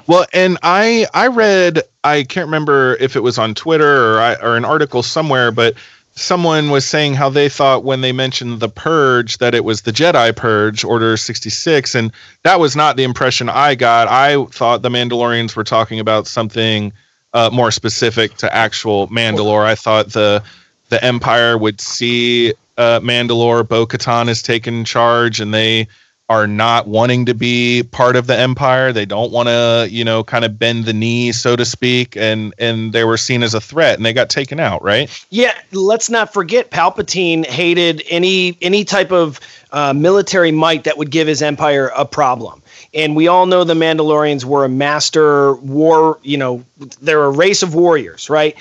Well, 0.06 0.26
and 0.32 0.58
I 0.62 1.06
I 1.14 1.28
read 1.28 1.82
I 2.04 2.22
can't 2.22 2.46
remember 2.46 2.96
if 2.96 3.16
it 3.16 3.20
was 3.20 3.38
on 3.38 3.54
Twitter 3.54 4.14
or 4.14 4.20
I, 4.20 4.34
or 4.36 4.56
an 4.56 4.64
article 4.64 5.02
somewhere, 5.02 5.50
but 5.50 5.74
someone 6.14 6.70
was 6.70 6.86
saying 6.86 7.14
how 7.14 7.28
they 7.28 7.48
thought 7.48 7.84
when 7.84 8.00
they 8.00 8.12
mentioned 8.12 8.60
the 8.60 8.68
purge 8.68 9.38
that 9.38 9.54
it 9.54 9.64
was 9.64 9.82
the 9.82 9.92
Jedi 9.92 10.34
purge, 10.34 10.82
Order 10.82 11.16
66, 11.16 11.94
and 11.94 12.10
that 12.42 12.58
was 12.58 12.74
not 12.74 12.96
the 12.96 13.04
impression 13.04 13.48
I 13.50 13.74
got. 13.74 14.08
I 14.08 14.42
thought 14.46 14.82
the 14.82 14.88
Mandalorians 14.88 15.54
were 15.54 15.64
talking 15.64 16.00
about 16.00 16.26
something 16.26 16.92
uh, 17.34 17.50
more 17.52 17.70
specific 17.70 18.34
to 18.38 18.54
actual 18.54 19.08
Mandalore. 19.08 19.64
I 19.64 19.74
thought 19.74 20.08
the 20.08 20.42
the 20.88 21.02
Empire 21.04 21.58
would 21.58 21.80
see 21.80 22.52
uh, 22.78 23.00
Mandalore. 23.00 23.68
Bo 23.68 23.86
Katan 23.86 24.28
is 24.28 24.42
taking 24.42 24.84
charge, 24.84 25.40
and 25.40 25.52
they 25.52 25.88
are 26.28 26.46
not 26.46 26.88
wanting 26.88 27.24
to 27.26 27.34
be 27.34 27.84
part 27.84 28.16
of 28.16 28.26
the 28.26 28.36
Empire. 28.36 28.92
They 28.92 29.06
don't 29.06 29.30
want 29.30 29.48
to, 29.48 29.86
you 29.90 30.04
know, 30.04 30.24
kind 30.24 30.44
of 30.44 30.58
bend 30.58 30.84
the 30.84 30.92
knee, 30.92 31.30
so 31.32 31.54
to 31.54 31.64
speak, 31.64 32.16
and 32.16 32.52
and 32.58 32.92
they 32.92 33.04
were 33.04 33.16
seen 33.16 33.42
as 33.42 33.54
a 33.54 33.60
threat, 33.60 33.96
and 33.96 34.04
they 34.04 34.12
got 34.12 34.28
taken 34.28 34.58
out, 34.58 34.82
right? 34.82 35.08
Yeah, 35.30 35.56
let's 35.72 36.10
not 36.10 36.32
forget 36.32 36.70
Palpatine 36.70 37.46
hated 37.46 38.02
any 38.10 38.58
any 38.60 38.84
type 38.84 39.12
of 39.12 39.38
uh, 39.70 39.92
military 39.92 40.50
might 40.50 40.84
that 40.84 40.98
would 40.98 41.10
give 41.10 41.28
his 41.28 41.42
empire 41.42 41.92
a 41.96 42.04
problem. 42.04 42.62
And 42.92 43.14
we 43.14 43.28
all 43.28 43.46
know 43.46 43.62
the 43.62 43.74
Mandalorians 43.74 44.44
were 44.44 44.64
a 44.64 44.68
master 44.68 45.54
war, 45.56 46.18
you 46.22 46.38
know, 46.38 46.64
they're 47.00 47.24
a 47.24 47.30
race 47.30 47.62
of 47.62 47.74
warriors, 47.74 48.28
right? 48.30 48.56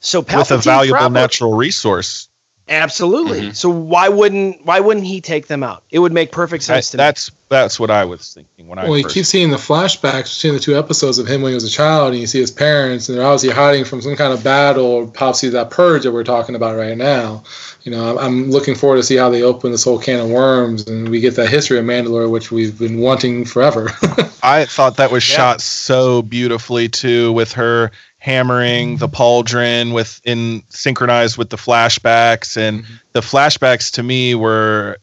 So 0.00 0.22
Palpatine 0.22 0.38
With 0.38 0.50
a 0.52 0.58
valuable 0.58 0.98
probably- 0.98 1.20
natural 1.20 1.54
resource. 1.54 2.28
Absolutely. 2.70 3.40
Mm-hmm. 3.40 3.50
So 3.52 3.68
why 3.68 4.08
wouldn't 4.08 4.64
why 4.64 4.78
wouldn't 4.80 5.04
he 5.06 5.20
take 5.20 5.48
them 5.48 5.62
out? 5.64 5.82
It 5.90 5.98
would 5.98 6.12
make 6.12 6.30
perfect 6.30 6.62
I- 6.64 6.66
sense 6.78 6.90
to 6.92 6.96
me. 6.96 6.98
that's 6.98 7.30
that's 7.48 7.80
what 7.80 7.90
I 7.90 8.04
was 8.04 8.32
thinking 8.32 8.68
when 8.68 8.78
I 8.78 8.84
Well, 8.84 8.96
you 8.96 9.02
first 9.02 9.14
keep 9.16 9.24
seeing 9.26 9.50
the 9.50 9.56
flashbacks, 9.56 10.36
between 10.36 10.54
the 10.54 10.60
two 10.60 10.78
episodes 10.78 11.18
of 11.18 11.26
him 11.26 11.42
when 11.42 11.50
he 11.50 11.54
was 11.54 11.64
a 11.64 11.68
child, 11.68 12.12
and 12.12 12.20
you 12.20 12.28
see 12.28 12.38
his 12.38 12.52
parents, 12.52 13.08
and 13.08 13.18
they're 13.18 13.26
obviously 13.26 13.50
hiding 13.50 13.84
from 13.84 14.00
some 14.00 14.14
kind 14.14 14.32
of 14.32 14.44
battle, 14.44 14.84
or 14.86 15.06
possibly 15.08 15.50
that 15.50 15.68
purge 15.68 16.04
that 16.04 16.12
we're 16.12 16.22
talking 16.22 16.54
about 16.54 16.76
right 16.76 16.96
now. 16.96 17.42
You 17.82 17.90
know, 17.90 18.08
I'm, 18.08 18.18
I'm 18.18 18.50
looking 18.52 18.76
forward 18.76 18.98
to 18.98 19.02
see 19.02 19.16
how 19.16 19.30
they 19.30 19.42
open 19.42 19.72
this 19.72 19.82
whole 19.82 19.98
can 19.98 20.20
of 20.20 20.30
worms, 20.30 20.86
and 20.86 21.08
we 21.08 21.18
get 21.18 21.34
that 21.34 21.48
history 21.48 21.76
of 21.80 21.84
Mandalore, 21.84 22.30
which 22.30 22.52
we've 22.52 22.78
been 22.78 23.00
wanting 23.00 23.44
forever. 23.44 23.88
I 24.44 24.64
thought 24.66 24.96
that 24.98 25.10
was 25.10 25.28
Yeah. 25.28 25.36
shot 25.36 25.60
so 25.60 26.22
beautifully 26.22 26.88
too, 26.88 27.32
with 27.32 27.50
her 27.54 27.90
hammering 28.20 28.98
the 28.98 29.08
pauldron 29.08 29.92
with 29.92 30.20
in 30.24 30.62
synchronized 30.68 31.36
with 31.36 31.50
the 31.50 31.56
flashbacks, 31.56 32.56
and 32.56 32.84
the 33.12 33.20
flashbacks 33.20 33.90
to 33.92 34.02
me 34.02 34.34
were 34.34 34.98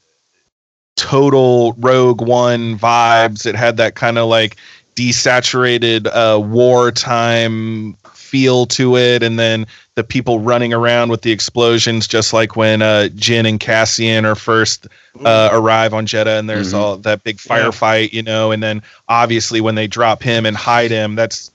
total 0.95 1.73
Rogue 1.73 2.21
One 2.21 2.77
vibes. 2.77 3.45
It 3.45 3.55
had 3.55 3.77
that 3.77 3.95
kind 3.95 4.17
of 4.17 4.29
like 4.29 4.55
desaturated 4.95 6.07
uh, 6.07 6.39
wartime 6.39 7.93
feel 8.13 8.65
to 8.67 8.97
it, 8.97 9.23
and 9.23 9.39
then 9.39 9.65
the 9.95 10.03
people 10.03 10.39
running 10.39 10.73
around 10.73 11.09
with 11.09 11.21
the 11.21 11.31
explosions, 11.31 12.07
just 12.07 12.33
like 12.33 12.55
when 12.55 12.81
uh, 12.81 13.09
Jyn 13.15 13.47
and 13.47 13.59
Cassian 13.59 14.25
are 14.25 14.35
first 14.35 14.87
uh, 15.23 15.49
arrive 15.51 15.93
on 15.93 16.05
Jedha, 16.05 16.37
and 16.39 16.49
there's 16.49 16.73
Mhm. 16.73 16.77
all 16.77 16.97
that 16.97 17.23
big 17.23 17.37
firefight, 17.37 18.13
you 18.13 18.21
know, 18.21 18.51
and 18.51 18.61
then 18.61 18.81
obviously 19.07 19.61
when 19.61 19.75
they 19.75 19.87
drop 19.87 20.21
him 20.21 20.45
and 20.45 20.55
hide 20.57 20.91
him, 20.91 21.15
that's 21.15 21.49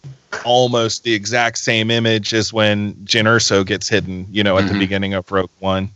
almost 0.45 1.05
the 1.05 1.15
exact 1.15 1.59
same 1.59 1.91
image 1.91 2.35
as 2.35 2.53
when 2.53 2.95
Jyn 3.05 3.25
Erso 3.25 3.65
gets 3.65 3.89
hidden, 3.89 4.27
you 4.31 4.43
know, 4.43 4.59
at 4.59 4.67
the 4.67 4.75
Mhm. 4.75 4.81
beginning 4.81 5.15
of 5.15 5.31
Rogue 5.31 5.51
One. 5.61 5.91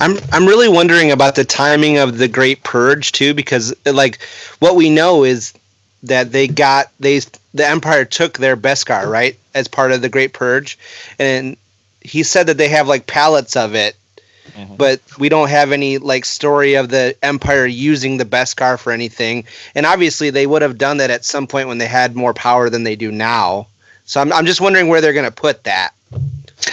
I'm 0.00 0.18
I'm 0.32 0.46
really 0.46 0.68
wondering 0.68 1.12
about 1.12 1.34
the 1.34 1.44
timing 1.44 1.98
of 1.98 2.18
the 2.18 2.28
Great 2.28 2.62
Purge 2.64 3.12
too, 3.12 3.34
because 3.34 3.74
like 3.86 4.20
what 4.58 4.74
we 4.74 4.90
know 4.90 5.24
is 5.24 5.52
that 6.02 6.32
they 6.32 6.48
got 6.48 6.90
they 6.98 7.20
the 7.54 7.66
Empire 7.66 8.04
took 8.04 8.38
their 8.38 8.56
Beskar 8.56 9.06
right 9.06 9.36
as 9.54 9.68
part 9.68 9.92
of 9.92 10.02
the 10.02 10.08
Great 10.08 10.32
Purge, 10.32 10.78
and 11.18 11.56
he 12.00 12.22
said 12.22 12.46
that 12.48 12.58
they 12.58 12.68
have 12.68 12.88
like 12.88 13.06
pallets 13.06 13.54
of 13.54 13.74
it, 13.74 13.94
Mhm. 14.58 14.76
but 14.76 15.00
we 15.18 15.28
don't 15.28 15.48
have 15.48 15.72
any 15.72 15.98
like 15.98 16.24
story 16.24 16.74
of 16.74 16.88
the 16.88 17.14
Empire 17.22 17.64
using 17.66 18.18
the 18.18 18.24
Beskar 18.24 18.78
for 18.78 18.92
anything. 18.92 19.44
And 19.74 19.86
obviously 19.86 20.30
they 20.30 20.46
would 20.46 20.62
have 20.62 20.78
done 20.78 20.96
that 20.98 21.10
at 21.10 21.24
some 21.24 21.46
point 21.46 21.68
when 21.68 21.78
they 21.78 21.86
had 21.86 22.16
more 22.16 22.34
power 22.34 22.68
than 22.68 22.84
they 22.84 22.96
do 22.96 23.10
now. 23.12 23.66
So 24.04 24.20
I'm 24.20 24.32
I'm 24.32 24.46
just 24.46 24.60
wondering 24.60 24.88
where 24.88 25.00
they're 25.00 25.12
gonna 25.12 25.30
put 25.30 25.64
that. 25.64 25.92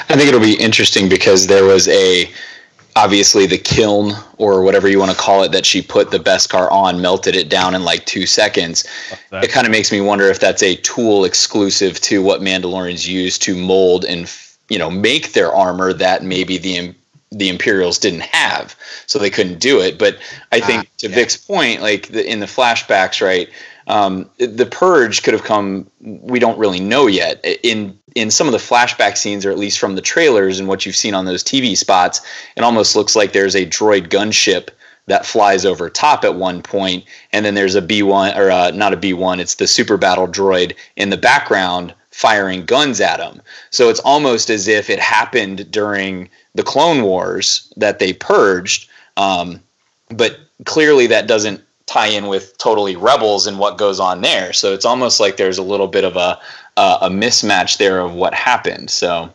I 0.10 0.16
think 0.16 0.28
it'll 0.28 0.40
be 0.40 0.56
interesting 0.56 1.10
because 1.10 1.48
there 1.48 1.64
was 1.64 1.88
a 1.88 2.30
obviously 2.96 3.46
the 3.46 3.58
kiln 3.58 4.14
or 4.38 4.62
whatever 4.62 4.90
you 4.90 5.00
want 5.00 5.12
to 5.12 5.18
call 5.18 5.44
it 5.44 5.52
that 5.52 5.66
she 5.66 5.82
put 5.82 6.12
the 6.12 6.18
Beskar 6.18 6.70
on, 6.72 7.02
melted 7.02 7.36
it 7.36 7.48
down 7.48 7.76
in 7.76 7.84
like 7.84 8.06
two 8.06 8.26
seconds. 8.26 8.84
It 9.32 9.52
kind 9.52 9.66
of 9.66 9.72
makes 9.72 9.92
me 9.92 10.02
wonder 10.02 10.26
if 10.26 10.40
that's 10.40 10.64
a 10.64 10.76
tool 10.78 11.24
exclusive 11.24 12.02
to 12.02 12.22
what 12.22 12.42
Mandalorians 12.42 13.08
use 13.08 13.38
to 13.40 13.56
mold 13.56 14.06
and 14.06 14.30
you 14.70 14.78
know 14.78 14.90
make 14.90 15.34
their 15.34 15.54
armor 15.54 15.94
that 15.94 16.24
maybe 16.24 16.58
the 16.58 16.76
Im- 16.78 16.96
the 17.32 17.50
Imperials 17.50 18.00
didn't 18.00 18.22
have, 18.22 18.76
so 19.06 19.20
they 19.20 19.30
couldn't 19.30 19.60
do 19.60 19.80
it. 19.80 20.00
But 20.00 20.18
I 20.52 20.60
think 20.60 20.84
Ah, 20.84 20.90
to 21.00 21.10
yeah. 21.10 21.16
Vic's 21.16 21.38
point, 21.38 21.82
like 21.82 22.08
the, 22.08 22.30
in 22.30 22.40
the 22.40 22.46
flashbacks, 22.48 23.24
right? 23.26 23.50
Um, 23.88 24.30
the 24.38 24.66
purge 24.66 25.24
could 25.24 25.34
have 25.34 25.44
come. 25.44 25.90
We 26.02 26.40
don't 26.40 26.58
really 26.58 26.80
know 26.80 27.08
yet. 27.08 27.44
In 27.64 27.98
in 28.16 28.32
some 28.32 28.48
of 28.48 28.54
the 28.54 28.60
flashback 28.60 29.18
scenes, 29.18 29.46
or 29.46 29.52
at 29.52 29.58
least 29.60 29.80
from 29.80 29.96
the 29.96 30.02
trailers 30.02 30.60
and 30.60 30.68
what 30.68 30.86
you've 30.86 30.96
seen 30.96 31.14
on 31.14 31.26
those 31.26 31.44
TV 31.44 31.76
spots, 31.78 32.22
it 32.56 32.64
almost 32.64 32.96
looks 32.96 33.16
like 33.16 33.34
there's 33.34 33.56
a 33.56 33.66
droid 33.66 34.10
gunship 34.10 34.70
that 35.08 35.26
flies 35.26 35.66
over 35.66 35.90
top 35.90 36.24
at 36.24 36.36
one 36.36 36.62
point, 36.62 37.04
and 37.34 37.44
then 37.46 37.56
there's 37.56 37.76
a 37.76 37.82
B1 37.82 38.38
or 38.38 38.52
uh, 38.52 38.72
not 38.72 38.94
a 38.94 38.98
B1. 38.98 39.40
It's 39.40 39.56
the 39.56 39.68
super 39.68 39.98
battle 39.98 40.28
droid 40.28 40.76
in 40.96 41.10
the 41.10 41.18
background 41.18 41.94
firing 42.20 42.66
guns 42.66 43.00
at 43.00 43.22
him. 43.22 43.42
So 43.70 43.88
it's 43.88 44.02
almost 44.02 44.50
as 44.50 44.68
if 44.68 44.90
it 44.90 45.00
happened 45.00 45.72
during 45.72 46.30
the 46.54 46.64
Clone 46.64 47.02
Wars 47.04 47.72
that 47.78 48.00
they 48.00 48.12
purged. 48.12 48.90
Um, 49.16 49.62
but 50.10 50.38
clearly 50.66 51.08
that 51.08 51.30
doesn't 51.30 51.64
tie 51.86 52.08
in 52.08 52.28
with 52.28 52.58
totally 52.58 52.98
rebels 52.98 53.48
and 53.48 53.58
what 53.58 53.80
goes 53.80 54.00
on 54.00 54.22
there 54.22 54.54
so 54.54 54.74
it's 54.74 54.86
almost 54.86 55.20
like 55.20 55.38
there's 55.38 55.58
a 55.58 55.64
little 55.64 55.88
bit 55.88 56.04
of 56.04 56.16
a 56.18 56.40
a, 56.78 56.98
a 57.04 57.10
mismatch 57.10 57.78
there 57.78 58.00
of 58.00 58.14
what 58.14 58.32
happened 58.32 58.92
so 58.92 59.28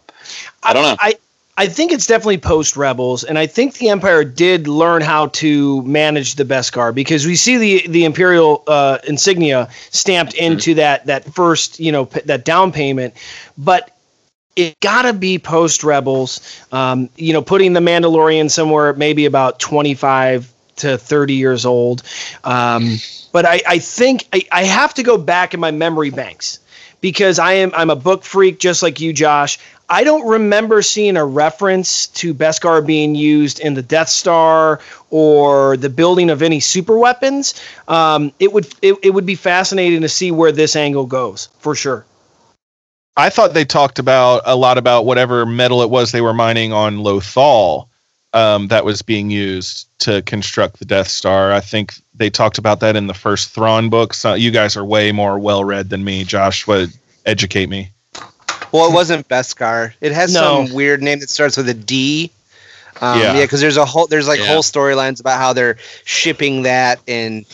i 0.63 0.73
don't 0.73 0.85
know 0.85 0.97
I 1.01 1.15
I 1.57 1.69
think 1.69 1.93
it's 1.93 2.07
definitely 2.07 2.39
post 2.39 2.77
Rebels, 2.77 3.23
and 3.23 3.39
I 3.39 3.47
think 3.47 3.75
the 3.75 3.89
Empire 3.89 4.25
did 4.25 4.67
learn 4.67 5.03
how 5.03 5.29
to 5.29 5.83
manage 5.83 6.35
the 6.35 6.45
Beskar 6.45 6.93
because 6.93 7.27
we 7.27 7.37
see 7.37 7.57
the 7.57 7.87
the 7.89 8.05
Imperial 8.05 8.65
uh, 8.67 8.99
insignia 9.07 9.69
stamped 9.91 10.35
into 10.35 10.75
that 10.75 11.07
that 11.07 11.33
first 11.33 11.79
you 11.79 11.93
know 11.93 12.07
p- 12.07 12.23
that 12.23 12.45
down 12.45 12.73
payment, 12.73 13.15
but 13.57 13.97
it 14.57 14.79
gotta 14.81 15.13
be 15.13 15.39
post 15.39 15.85
Rebels. 15.85 16.41
Um, 16.73 17.09
you 17.17 17.33
know, 17.33 17.43
putting 17.43 17.73
the 17.73 17.81
Mandalorian 17.81 18.51
somewhere 18.51 18.93
maybe 18.93 19.25
about 19.25 19.61
twenty 19.61 19.95
five 19.95 20.53
to 20.77 20.99
thirty 20.99 21.35
years 21.35 21.65
old. 21.65 22.03
Um, 22.43 22.97
but 23.31 23.47
I, 23.47 23.61
I 23.67 23.79
think 23.79 24.27
I, 24.33 24.43
I 24.51 24.65
have 24.65 24.95
to 24.95 25.05
go 25.05 25.19
back 25.19 25.55
in 25.55 25.61
my 25.61 25.71
memory 25.71 26.11
banks 26.11 26.59
because 27.05 27.39
I 27.39 27.53
am 27.53 27.71
I'm 27.75 27.91
a 27.91 27.97
book 27.97 28.25
freak 28.25 28.59
just 28.59 28.83
like 28.83 28.99
you, 28.99 29.13
Josh. 29.13 29.59
I 29.91 30.05
don't 30.05 30.27
remember 30.27 30.81
seeing 30.81 31.19
a 31.19 31.25
reference 31.27 32.07
to 32.07 32.33
Beskar 32.33 32.85
being 32.87 33.15
used 33.15 33.61
in 33.61 33.75
the 33.75 33.83
Death 33.83 34.09
Star 34.09 34.81
or 35.11 35.77
the 35.77 35.91
building 35.91 36.31
of 36.31 36.41
any 36.41 36.61
super 36.61 36.97
weapons. 36.97 37.63
Um, 37.89 38.33
it 38.41 38.55
would 38.55 38.73
it, 38.81 38.95
it 39.03 39.11
would 39.11 39.27
be 39.27 39.35
fascinating 39.35 40.01
to 40.01 40.09
see 40.09 40.31
where 40.31 40.51
this 40.51 40.77
angle 40.77 41.05
goes 41.05 41.51
for 41.59 41.75
sure. 41.75 42.07
I 43.19 43.29
thought 43.29 43.53
they 43.53 43.67
talked 43.67 43.99
about 43.99 44.41
a 44.47 44.57
lot 44.57 44.79
about 44.79 45.05
whatever 45.05 45.45
metal 45.45 45.83
it 45.83 45.91
was 45.91 46.11
they 46.11 46.23
were 46.23 46.33
mining 46.33 46.73
on 46.73 47.01
Lothal 47.01 47.89
um, 48.33 48.69
that 48.69 48.87
was 48.87 49.03
being 49.03 49.29
used 49.29 49.89
to 49.99 50.23
construct 50.23 50.79
the 50.79 50.87
Death 50.87 51.09
Star. 51.09 51.53
I 51.53 51.61
think 51.61 51.97
they 52.15 52.31
talked 52.31 52.59
about 52.59 52.81
that 52.81 52.97
in 52.97 53.07
the 53.07 53.15
first 53.15 53.51
Thrawn 53.51 53.89
book. 53.89 54.15
So 54.15 54.35
you 54.35 54.51
guys 54.51 54.77
are 54.77 54.85
way 54.85 55.13
more 55.13 55.39
well 55.39 55.65
read 55.65 55.91
than 55.91 56.05
me. 56.05 56.25
Josh 56.25 56.67
would 56.67 56.93
educate 57.27 57.69
me. 57.69 57.91
Well, 58.73 58.89
it 58.91 58.93
wasn't 58.93 59.29
Beskar. 59.29 59.93
It 60.01 60.13
has 60.13 60.33
No. 60.33 60.65
some 60.67 60.75
weird 60.75 61.03
name 61.03 61.21
that 61.21 61.31
starts 61.31 61.57
with 61.57 61.69
a 61.69 61.75
D. 61.75 62.31
Um, 63.01 63.21
Yeah. 63.21 63.35
yeah, 63.35 63.43
because 63.43 63.61
there's 63.61 63.77
a 63.77 63.85
whole 63.85 64.07
there's 64.07 64.29
like 64.29 64.39
Yeah. 64.41 64.47
whole 64.47 64.63
storylines 64.63 65.19
about 65.21 65.39
how 65.39 65.53
they're 65.53 65.77
shipping 66.05 66.63
that 66.63 67.01
and 67.09 67.45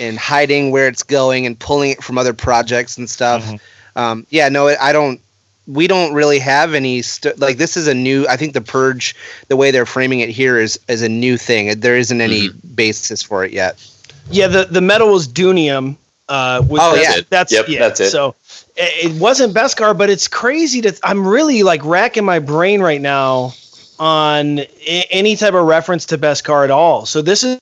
and 0.00 0.18
hiding 0.18 0.70
where 0.70 0.86
it's 0.88 1.02
going 1.02 1.46
and 1.46 1.58
pulling 1.58 1.90
it 1.90 2.02
from 2.02 2.18
other 2.18 2.32
projects 2.32 2.96
and 2.98 3.08
stuff. 3.08 3.44
Mhm. 3.44 3.60
Um, 3.96 4.26
yeah, 4.30 4.48
no, 4.48 4.68
I 4.68 4.92
don't. 4.92 5.20
We 5.66 5.86
don't 5.86 6.14
really 6.14 6.38
have 6.38 6.72
any 6.74 7.02
st- 7.02 7.38
like 7.38 7.58
this 7.58 7.76
is 7.76 7.86
a 7.86 7.94
new. 7.94 8.26
I 8.28 8.36
think 8.36 8.54
the 8.54 8.60
purge, 8.60 9.14
the 9.48 9.56
way 9.56 9.70
they're 9.70 9.86
framing 9.86 10.20
it 10.20 10.30
here 10.30 10.58
is 10.58 10.78
is 10.88 11.02
a 11.02 11.08
new 11.08 11.36
thing. 11.36 11.78
There 11.78 11.96
isn't 11.96 12.20
any 12.20 12.48
basis 12.74 13.22
for 13.22 13.44
it 13.44 13.52
yet. 13.52 13.76
Yeah, 14.30 14.48
the 14.48 14.64
the 14.64 14.80
metal 14.80 15.12
was 15.12 15.28
Doonium. 15.28 15.96
Uh, 16.28 16.62
was 16.68 16.80
Oh, 16.82 16.94
that's, 16.94 17.16
yeah. 17.16 17.22
that's 17.30 17.52
Yep, 17.52 17.68
yeah, 17.68 17.78
that's 17.78 18.00
it. 18.00 18.10
So 18.10 18.34
it, 18.76 19.12
it 19.12 19.20
wasn't 19.20 19.54
Beskar, 19.54 19.96
but 19.96 20.10
it's 20.10 20.28
crazy 20.28 20.82
to. 20.82 20.98
I'm 21.02 21.26
really 21.26 21.62
like 21.62 21.82
racking 21.84 22.24
my 22.24 22.38
brain 22.38 22.82
right 22.82 23.00
now 23.00 23.54
on 23.98 24.58
a- 24.60 25.06
any 25.10 25.36
type 25.36 25.54
of 25.54 25.64
reference 25.66 26.04
to 26.06 26.18
Beskar 26.18 26.64
at 26.64 26.70
all. 26.70 27.06
So 27.06 27.22
this 27.22 27.44
is 27.44 27.58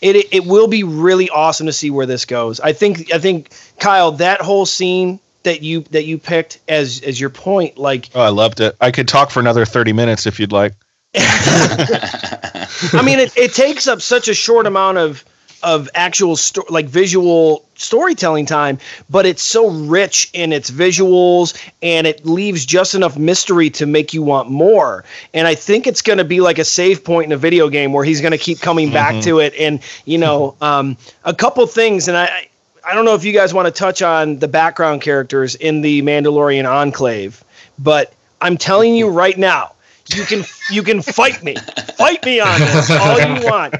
it. 0.00 0.14
It, 0.16 0.26
it 0.32 0.46
will 0.46 0.68
be 0.68 0.84
really 0.84 1.28
awesome 1.30 1.66
to 1.66 1.72
see 1.72 1.90
where 1.90 2.06
this 2.06 2.24
goes. 2.24 2.60
I 2.60 2.72
think. 2.72 3.12
I 3.12 3.18
think 3.18 3.50
Kyle, 3.80 4.12
that 4.12 4.40
whole 4.40 4.64
scene 4.64 5.18
that 5.42 5.62
you 5.62 5.80
that 5.90 6.04
you 6.04 6.18
picked 6.18 6.60
as 6.68 7.02
as 7.02 7.20
your 7.20 7.30
point, 7.30 7.78
like 7.78 8.10
Oh, 8.14 8.20
I 8.20 8.28
loved 8.28 8.60
it. 8.60 8.76
I 8.80 8.92
could 8.92 9.08
talk 9.08 9.30
for 9.30 9.40
another 9.40 9.64
30 9.64 9.92
minutes 9.92 10.24
if 10.26 10.38
you'd 10.38 10.52
like. 10.52 10.74
I 11.16 13.02
mean, 13.04 13.18
it, 13.18 13.36
it 13.36 13.54
takes 13.54 13.88
up 13.88 14.00
such 14.00 14.28
a 14.28 14.34
short 14.34 14.66
amount 14.66 14.98
of 14.98 15.24
of 15.62 15.88
actual 15.94 16.36
sto- 16.36 16.64
like 16.68 16.86
visual 16.86 17.64
storytelling 17.76 18.46
time, 18.46 18.78
but 19.08 19.24
it's 19.26 19.42
so 19.42 19.68
rich 19.70 20.30
in 20.32 20.52
its 20.52 20.70
visuals 20.70 21.56
and 21.82 22.06
it 22.06 22.24
leaves 22.26 22.66
just 22.66 22.94
enough 22.94 23.16
mystery 23.16 23.70
to 23.70 23.86
make 23.86 24.12
you 24.12 24.22
want 24.22 24.50
more. 24.50 25.04
And 25.34 25.46
I 25.46 25.54
think 25.54 25.86
it's 25.86 26.02
going 26.02 26.18
to 26.18 26.24
be 26.24 26.40
like 26.40 26.58
a 26.58 26.64
save 26.64 27.04
point 27.04 27.26
in 27.26 27.32
a 27.32 27.36
video 27.36 27.68
game 27.68 27.92
where 27.92 28.04
he's 28.04 28.20
going 28.20 28.32
to 28.32 28.38
keep 28.38 28.60
coming 28.60 28.90
back 28.92 29.14
Mhm. 29.16 29.22
to 29.24 29.38
it. 29.40 29.54
And 29.58 29.80
you 30.04 30.18
know, 30.18 30.54
um, 30.60 30.96
a 31.24 31.34
couple 31.34 31.66
things, 31.66 32.08
and 32.08 32.16
I. 32.16 32.48
I 32.84 32.94
don't 32.94 33.04
know 33.04 33.14
if 33.14 33.22
you 33.22 33.34
guys 33.34 33.52
want 33.52 33.66
to 33.66 33.70
touch 33.70 34.00
on 34.00 34.38
the 34.38 34.48
background 34.48 35.02
characters 35.02 35.54
in 35.56 35.82
the 35.82 36.00
Mandalorian 36.00 36.64
Enclave, 36.66 37.44
but 37.78 38.14
I'm 38.40 38.56
telling 38.56 38.94
you 38.94 39.10
right 39.10 39.36
now, 39.36 39.72
you 40.14 40.24
can 40.24 40.44
you 40.70 40.82
can 40.82 41.02
fight 41.02 41.42
me, 41.42 41.54
fight 41.96 42.24
me 42.24 42.40
on 42.40 42.60
this 42.60 42.90
all 42.90 43.18
you 43.18 43.44
want. 43.44 43.74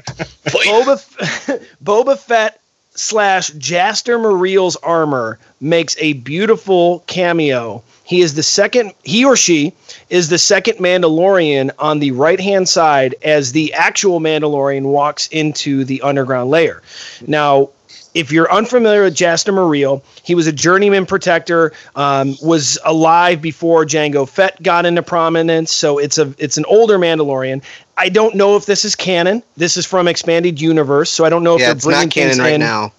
Boba, 0.45 1.65
Boba 1.83 2.17
Fett 2.17 2.59
slash 2.95 3.51
Jaster 3.51 4.19
Mereel's 4.19 4.75
armor 4.77 5.39
makes 5.61 5.95
a 5.99 6.13
beautiful 6.13 7.03
cameo. 7.07 7.83
He 8.03 8.21
is 8.21 8.33
the 8.33 8.43
second, 8.43 8.93
he 9.03 9.23
or 9.23 9.35
she 9.35 9.73
is 10.09 10.29
the 10.29 10.39
second 10.39 10.79
Mandalorian 10.79 11.69
on 11.77 11.99
the 11.99 12.11
right 12.11 12.39
hand 12.39 12.67
side 12.67 13.13
as 13.23 13.51
the 13.51 13.71
actual 13.73 14.19
Mandalorian 14.19 14.83
walks 14.83 15.27
into 15.27 15.85
the 15.85 16.01
underground 16.01 16.49
layer. 16.49 16.81
Now, 17.27 17.69
if 18.13 18.31
you're 18.31 18.51
unfamiliar 18.51 19.03
with 19.03 19.15
Jaster 19.15 19.53
Mereel, 19.53 20.01
he 20.23 20.35
was 20.35 20.47
a 20.47 20.51
journeyman 20.51 21.05
protector, 21.05 21.73
um, 21.95 22.35
was 22.41 22.77
alive 22.85 23.41
before 23.41 23.85
Jango 23.85 24.27
Fett 24.27 24.61
got 24.63 24.85
into 24.85 25.03
prominence. 25.03 25.71
So 25.71 25.97
it's 25.97 26.17
a 26.17 26.33
it's 26.37 26.57
an 26.57 26.65
older 26.65 26.97
Mandalorian. 26.97 27.63
I 27.97 28.09
don't 28.09 28.35
know 28.35 28.55
if 28.55 28.65
this 28.65 28.85
is 28.85 28.95
canon. 28.95 29.43
This 29.57 29.77
is 29.77 29.85
from 29.85 30.07
Expanded 30.07 30.59
Universe, 30.61 31.09
so 31.09 31.25
I 31.25 31.29
don't 31.29 31.43
know 31.43 31.55
if 31.55 31.59
Yeah, 31.61 31.67
they're 31.67 31.75
it's 31.75 31.85
bringing 31.85 32.07
not 32.07 32.13
canon 32.13 32.29
things 32.29 32.39
right 32.39 32.53
in 32.53 32.59
now. 32.61 32.93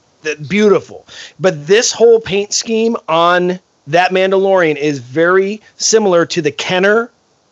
beautiful. 0.48 1.06
But 1.38 1.66
this 1.66 1.92
whole 1.92 2.20
paint 2.20 2.52
scheme 2.52 2.96
on 3.08 3.58
that 3.86 4.10
Mandalorian 4.10 4.76
is 4.76 4.98
very 4.98 5.60
similar 5.76 6.26
to 6.26 6.42
the 6.42 6.52
Kenner 6.52 7.10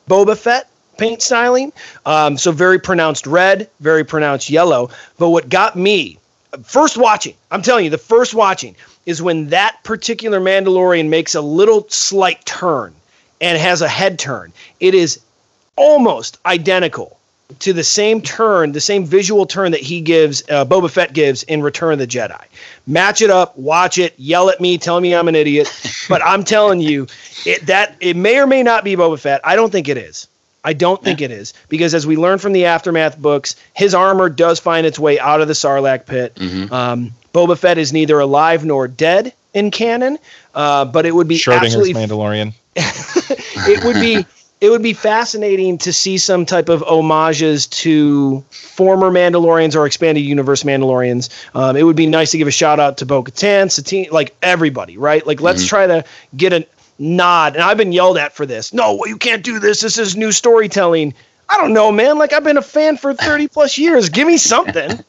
Boba 0.08 0.36
Fett 0.36 0.68
paint 0.98 1.22
styling. 1.22 1.72
Um, 2.06 2.36
so 2.36 2.52
very 2.52 2.78
pronounced 2.78 3.26
red, 3.26 3.68
very 3.80 4.04
pronounced 4.04 4.50
yellow. 4.50 4.90
But 5.16 5.30
what 5.30 5.48
got 5.48 5.76
me 5.76 6.18
first 6.64 6.96
watching, 6.96 7.34
I'm 7.50 7.62
telling 7.62 7.84
you, 7.84 7.90
the 7.90 7.98
first 7.98 8.34
watching 8.34 8.76
is 9.06 9.22
when 9.22 9.48
that 9.48 9.78
particular 9.84 10.40
Mandalorian 10.40 11.08
makes 11.08 11.34
a 11.34 11.40
little 11.40 11.88
slight 11.88 12.44
turn 12.44 12.94
and 13.40 13.58
has 13.58 13.82
a 13.82 13.88
head 13.88 14.18
turn. 14.18 14.52
It 14.80 14.94
is 14.94 15.20
almost 15.76 16.38
identical 16.44 17.18
to 17.60 17.72
the 17.72 17.84
same 17.84 18.20
turn, 18.20 18.72
the 18.72 18.80
same 18.80 19.06
visual 19.06 19.46
turn 19.46 19.72
that 19.72 19.80
he 19.80 20.00
gives, 20.00 20.42
uh, 20.50 20.64
Boba 20.64 20.90
Fett 20.90 21.14
gives 21.14 21.44
in 21.44 21.62
Return 21.62 21.94
of 21.94 21.98
the 21.98 22.06
Jedi. 22.06 22.42
Match 22.86 23.22
it 23.22 23.30
up, 23.30 23.56
watch 23.56 23.96
it, 23.96 24.14
yell 24.18 24.50
at 24.50 24.60
me, 24.60 24.76
tell 24.76 25.00
me 25.00 25.14
I'm 25.14 25.28
an 25.28 25.34
idiot, 25.34 25.68
but 26.08 26.22
I'm 26.22 26.44
telling 26.44 26.80
you, 26.80 27.06
it 27.46 27.64
that 27.66 27.96
it 28.00 28.16
may 28.16 28.38
or 28.38 28.46
may 28.46 28.62
not 28.62 28.84
be 28.84 28.96
Boba 28.96 29.18
Fett. 29.18 29.40
I 29.44 29.56
don't 29.56 29.70
think 29.70 29.88
it 29.88 29.96
is. 29.96 30.28
I 30.64 30.72
don't 30.72 31.02
think 31.02 31.20
it 31.20 31.30
is 31.30 31.54
because 31.68 31.94
as 31.94 32.06
we 32.06 32.16
learn 32.16 32.38
from 32.38 32.52
the 32.52 32.66
aftermath 32.66 33.18
books, 33.18 33.56
his 33.74 33.94
armor 33.94 34.28
does 34.28 34.58
find 34.58 34.86
its 34.86 34.98
way 34.98 35.18
out 35.18 35.40
of 35.40 35.48
the 35.48 35.54
Sarlacc 35.54 36.06
pit. 36.06 36.34
Mm-hmm. 36.34 36.72
Um, 36.72 37.12
Boba 37.32 37.56
Fett 37.56 37.78
is 37.78 37.92
neither 37.92 38.18
alive 38.18 38.64
nor 38.64 38.88
dead 38.88 39.32
in 39.54 39.70
canon, 39.70 40.18
uh, 40.54 40.84
but 40.84 41.06
it 41.06 41.14
would 41.14 41.28
be 41.28 41.36
Schrodinger's 41.36 41.76
absolutely 41.76 41.94
Mandalorian. 41.94 42.52
it 42.76 43.84
would 43.84 43.96
be 43.96 44.26
it 44.60 44.70
would 44.70 44.82
be 44.82 44.92
fascinating 44.92 45.78
to 45.78 45.92
see 45.92 46.18
some 46.18 46.44
type 46.44 46.68
of 46.68 46.82
homages 46.82 47.66
to 47.68 48.40
former 48.50 49.10
Mandalorians 49.10 49.76
or 49.76 49.86
expanded 49.86 50.24
universe 50.24 50.64
Mandalorians. 50.64 51.28
Um, 51.54 51.76
it 51.76 51.84
would 51.84 51.96
be 51.96 52.06
nice 52.06 52.32
to 52.32 52.38
give 52.38 52.48
a 52.48 52.52
shout 52.52 52.80
out 52.80 52.98
to 52.98 53.06
Bo 53.06 53.22
Katan, 53.22 53.70
Satine, 53.70 54.08
like 54.10 54.34
everybody, 54.42 54.98
right? 54.98 55.24
Like, 55.24 55.40
let's 55.40 55.64
Mhm. 55.64 55.68
try 55.68 55.86
to 55.86 56.04
get 56.36 56.52
a 56.52 56.66
nod. 56.98 57.54
And 57.54 57.62
I've 57.62 57.76
been 57.76 57.92
yelled 57.92 58.18
at 58.18 58.34
for 58.34 58.46
this. 58.46 58.72
No, 58.72 58.94
well, 58.94 59.08
you 59.08 59.16
can't 59.16 59.42
do 59.42 59.58
this. 59.58 59.80
This 59.80 59.98
is 59.98 60.16
new 60.16 60.32
storytelling. 60.32 61.14
I 61.48 61.56
don't 61.56 61.72
know, 61.72 61.90
man. 61.90 62.18
Like, 62.18 62.32
I've 62.32 62.44
been 62.44 62.58
a 62.58 62.62
fan 62.62 62.96
for 62.96 63.14
30 63.14 63.48
plus 63.48 63.78
years. 63.78 64.08
Give 64.08 64.26
me 64.26 64.36
something. 64.36 65.02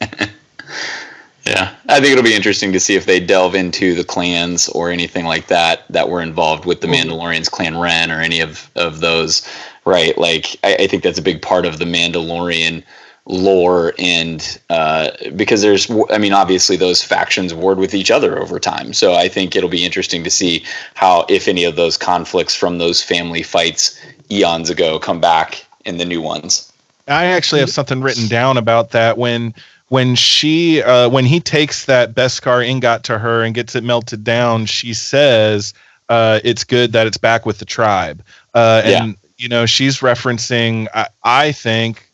Yeah, 1.46 1.74
I 1.88 2.00
think 2.00 2.12
it'll 2.12 2.22
be 2.22 2.34
interesting 2.34 2.72
to 2.72 2.80
see 2.80 2.96
if 2.96 3.06
they 3.06 3.18
delve 3.18 3.54
into 3.54 3.94
the 3.94 4.04
clans 4.04 4.68
or 4.68 4.90
anything 4.90 5.24
like 5.24 5.46
that 5.46 5.84
that 5.88 6.08
were 6.08 6.20
involved 6.20 6.66
with 6.66 6.82
the 6.82 6.86
Mandalorians, 6.86 7.50
Clan 7.50 7.78
Ren, 7.78 8.10
or 8.10 8.20
any 8.20 8.40
of 8.40 8.70
of 8.76 9.00
those. 9.00 9.48
Right, 9.86 10.16
like 10.18 10.56
I, 10.62 10.76
I 10.80 10.86
think 10.86 11.02
that's 11.02 11.18
a 11.18 11.22
big 11.22 11.40
part 11.40 11.64
of 11.64 11.78
the 11.78 11.86
Mandalorian 11.86 12.82
lore, 13.26 13.94
and 13.98 14.60
uh, 14.70 15.10
because 15.36 15.62
there's, 15.62 15.90
I 16.10 16.18
mean, 16.18 16.32
obviously 16.32 16.76
those 16.76 17.02
factions 17.02 17.54
warred 17.54 17.78
with 17.78 17.94
each 17.94 18.10
other 18.10 18.38
over 18.38 18.58
time. 18.58 18.92
So 18.92 19.14
I 19.14 19.28
think 19.28 19.54
it'll 19.54 19.68
be 19.68 19.84
interesting 19.84 20.24
to 20.24 20.30
see 20.30 20.64
how, 20.94 21.26
if 21.28 21.46
any 21.46 21.64
of 21.64 21.76
those 21.76 21.96
conflicts 21.96 22.54
from 22.54 22.78
those 22.78 23.02
family 23.02 23.42
fights 23.42 24.00
eons 24.30 24.70
ago 24.70 24.98
come 24.98 25.20
back 25.20 25.64
in 25.84 25.98
the 25.98 26.04
new 26.04 26.20
ones. 26.20 26.72
I 27.08 27.26
actually 27.26 27.60
have 27.60 27.70
something 27.70 28.00
written 28.00 28.28
down 28.28 28.56
about 28.56 28.90
that 28.90 29.18
when 29.18 29.54
when 29.88 30.14
she 30.14 30.82
uh, 30.82 31.08
when 31.08 31.24
he 31.24 31.40
takes 31.40 31.86
that 31.86 32.14
Beskar 32.14 32.64
ingot 32.64 33.02
to 33.04 33.18
her 33.18 33.42
and 33.42 33.54
gets 33.54 33.74
it 33.74 33.82
melted 33.82 34.22
down, 34.22 34.66
she 34.66 34.94
says 34.94 35.74
uh, 36.08 36.38
it's 36.44 36.62
good 36.62 36.92
that 36.92 37.08
it's 37.08 37.16
back 37.16 37.44
with 37.44 37.58
the 37.58 37.64
tribe. 37.64 38.22
Uh, 38.54 38.82
and 38.84 39.16
you 39.38 39.48
know 39.48 39.66
she's 39.66 39.98
referencing 39.98 40.86
I, 40.94 41.08
I 41.24 41.52
think 41.52 42.09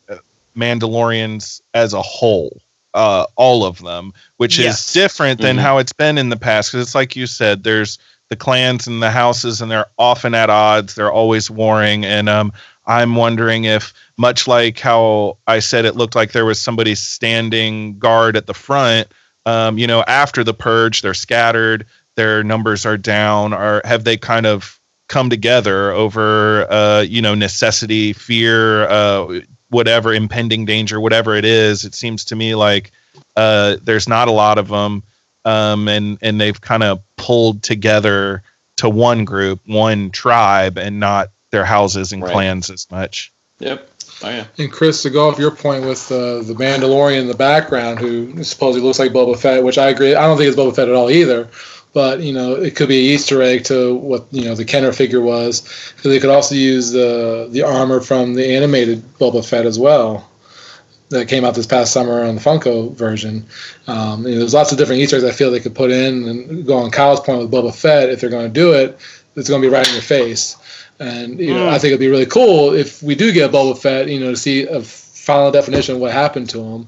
Mandalorians 0.57 1.61
as 1.73 1.93
a 1.93 2.01
whole. 2.01 2.61
Uh, 2.93 3.25
all 3.35 3.63
of 3.63 3.79
them, 3.79 4.11
which 4.37 4.57
Yes. 4.57 4.87
is 4.87 4.93
different 4.93 5.39
than 5.39 5.57
Mhm. 5.57 5.61
how 5.61 5.77
it's 5.77 5.93
been 5.93 6.17
in 6.17 6.29
the 6.29 6.37
past. 6.37 6.71
Because 6.71 6.87
it's 6.87 6.95
like 6.95 7.15
you 7.15 7.27
said, 7.27 7.63
there's 7.63 7.99
the 8.29 8.35
clans 8.35 8.87
and 8.87 9.03
the 9.03 9.11
houses, 9.11 9.61
and 9.61 9.69
they're 9.69 9.85
often 9.99 10.33
at 10.33 10.49
odds. 10.49 10.95
They're 10.95 11.11
always 11.11 11.49
warring, 11.49 12.05
and 12.05 12.27
um, 12.27 12.51
I'm 12.87 13.15
wondering 13.15 13.65
if, 13.65 13.93
much 14.17 14.47
like 14.47 14.79
how 14.79 15.37
I 15.45 15.59
said 15.59 15.85
it 15.85 15.95
looked 15.95 16.15
like 16.15 16.31
there 16.31 16.45
was 16.45 16.59
somebody 16.59 16.95
standing 16.95 17.99
guard 17.99 18.35
at 18.35 18.47
the 18.47 18.53
front, 18.55 19.07
um, 19.45 19.77
you 19.77 19.85
know, 19.85 20.03
after 20.07 20.43
the 20.43 20.53
purge, 20.53 21.01
they're 21.03 21.13
scattered, 21.13 21.85
their 22.15 22.43
numbers 22.43 22.85
are 22.85 22.97
down, 22.97 23.53
or 23.53 23.81
have 23.85 24.05
they 24.05 24.17
kind 24.17 24.45
of 24.47 24.79
come 25.07 25.29
together 25.29 25.91
over, 25.91 26.65
uh, 26.71 27.01
you 27.01 27.21
know, 27.21 27.35
necessity, 27.35 28.11
fear, 28.11 28.89
uh, 28.89 29.39
whatever, 29.69 30.13
impending 30.13 30.65
danger, 30.65 30.99
whatever 30.99 31.35
it 31.35 31.45
is? 31.45 31.85
It 31.85 31.93
seems 31.95 32.25
to 32.25 32.35
me 32.35 32.55
like 32.55 32.91
uh, 33.35 33.77
there's 33.83 34.07
not 34.07 34.27
a 34.27 34.31
lot 34.31 34.57
of 34.57 34.67
them, 34.67 35.03
um, 35.45 35.87
and 35.87 36.17
and 36.21 36.39
they've 36.39 36.59
kind 36.59 36.83
of 36.83 37.01
pulled 37.17 37.63
together 37.63 38.43
to 38.77 38.89
one 38.89 39.25
group, 39.25 39.59
one 39.65 40.11
tribe, 40.11 40.77
and 40.77 40.99
not 40.99 41.29
their 41.51 41.65
houses 41.65 42.11
and 42.13 42.21
Right. 42.21 42.31
clans 42.31 42.69
as 42.69 42.85
much. 42.91 43.31
Yep. 43.59 43.89
Oh 44.23 44.29
yeah. 44.29 44.45
And 44.57 44.71
Chris, 44.71 45.03
to 45.03 45.09
go 45.09 45.29
off 45.29 45.37
your 45.39 45.51
point 45.51 45.85
with 45.85 46.11
uh, 46.11 46.41
the 46.41 46.53
Mandalorian 46.57 47.21
in 47.21 47.27
the 47.27 47.35
background, 47.35 47.99
who 47.99 48.43
supposedly 48.43 48.85
looks 48.85 48.99
like 48.99 49.11
Boba 49.11 49.37
Fett, 49.37 49.63
which 49.63 49.77
I 49.77 49.89
agree. 49.89 50.15
I 50.15 50.25
don't 50.25 50.37
think 50.37 50.47
it's 50.47 50.57
Boba 50.57 50.75
Fett 50.75 50.87
at 50.89 50.95
all 50.95 51.09
either. 51.09 51.47
But 51.97 52.21
you 52.21 52.31
know, 52.31 52.53
it 52.53 52.75
could 52.75 52.89
be 52.89 52.99
an 52.99 53.13
Easter 53.15 53.41
egg 53.41 53.63
to 53.71 53.95
what 53.95 54.27
you 54.29 54.45
know 54.45 54.53
the 54.53 54.65
Kenner 54.65 54.93
figure 54.93 55.19
was, 55.19 55.61
because 55.95 56.11
they 56.11 56.19
could 56.19 56.29
also 56.29 56.53
use 56.53 56.91
the 56.91 57.47
the 57.49 57.63
armor 57.63 58.01
from 58.01 58.35
the 58.35 58.55
animated 58.55 59.01
Boba 59.17 59.43
Fett 59.43 59.65
as 59.65 59.79
well, 59.79 60.29
that 61.09 61.27
came 61.27 61.43
out 61.43 61.55
this 61.55 61.65
past 61.65 61.91
summer 61.91 62.23
on 62.23 62.35
the 62.35 62.41
Funko 62.41 62.93
version. 62.93 63.43
Um, 63.87 64.27
you 64.27 64.33
know, 64.33 64.39
there's 64.41 64.53
lots 64.53 64.71
of 64.71 64.77
different 64.77 65.01
Easter 65.01 65.15
eggs 65.15 65.25
I 65.25 65.31
feel 65.31 65.49
they 65.49 65.59
could 65.59 65.73
put 65.73 65.89
in 65.89 66.27
and 66.29 66.67
go 66.67 66.77
on 66.77 66.91
Kyle's 66.91 67.19
point 67.19 67.39
with 67.39 67.49
Boba 67.51 67.73
Fett. 67.73 68.09
If 68.09 68.21
they're 68.21 68.29
going 68.29 68.45
to 68.45 68.53
do 68.53 68.73
it, 68.73 68.99
it's 69.35 69.49
going 69.49 69.59
to 69.63 69.67
be 69.67 69.73
right 69.73 69.87
in 69.87 69.93
your 69.93 70.03
face. 70.03 70.55
And 70.99 71.39
you 71.39 71.51
know, 71.55 71.65
Mm. 71.65 71.69
I 71.69 71.79
think 71.79 71.89
it'd 71.93 71.99
be 71.99 72.13
really 72.15 72.27
cool 72.27 72.75
if 72.75 73.01
we 73.01 73.15
do 73.15 73.31
get 73.31 73.51
Boba 73.51 73.75
Fett. 73.75 74.07
You 74.07 74.19
know, 74.19 74.29
to 74.29 74.37
see 74.37 74.67
a 74.67 74.81
final 74.81 75.49
definition 75.49 75.95
of 75.95 76.01
what 76.01 76.11
happened 76.11 76.47
to 76.51 76.61
him. 76.61 76.85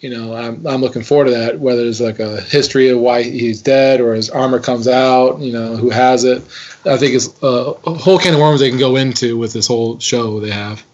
You 0.00 0.10
know, 0.10 0.34
I'm 0.34 0.64
I'm 0.66 0.80
looking 0.80 1.02
forward 1.02 1.26
to 1.26 1.30
that. 1.32 1.58
Whether 1.58 1.84
it's 1.84 2.00
like 2.00 2.20
a 2.20 2.40
history 2.40 2.88
of 2.88 3.00
why 3.00 3.22
he's 3.22 3.60
dead 3.60 4.00
or 4.00 4.14
his 4.14 4.30
armor 4.30 4.60
comes 4.60 4.86
out. 4.86 5.40
You 5.40 5.52
know, 5.52 5.76
who 5.76 5.90
has 5.90 6.24
it? 6.24 6.42
I 6.84 6.96
think 6.96 7.14
it's 7.14 7.28
a 7.42 7.72
whole 7.72 8.18
can 8.18 8.34
of 8.34 8.40
worms 8.40 8.60
they 8.60 8.70
can 8.70 8.78
go 8.78 8.96
into 8.96 9.36
with 9.36 9.52
this 9.52 9.66
whole 9.66 9.98
show 9.98 10.38
they 10.38 10.50
have. 10.50 10.84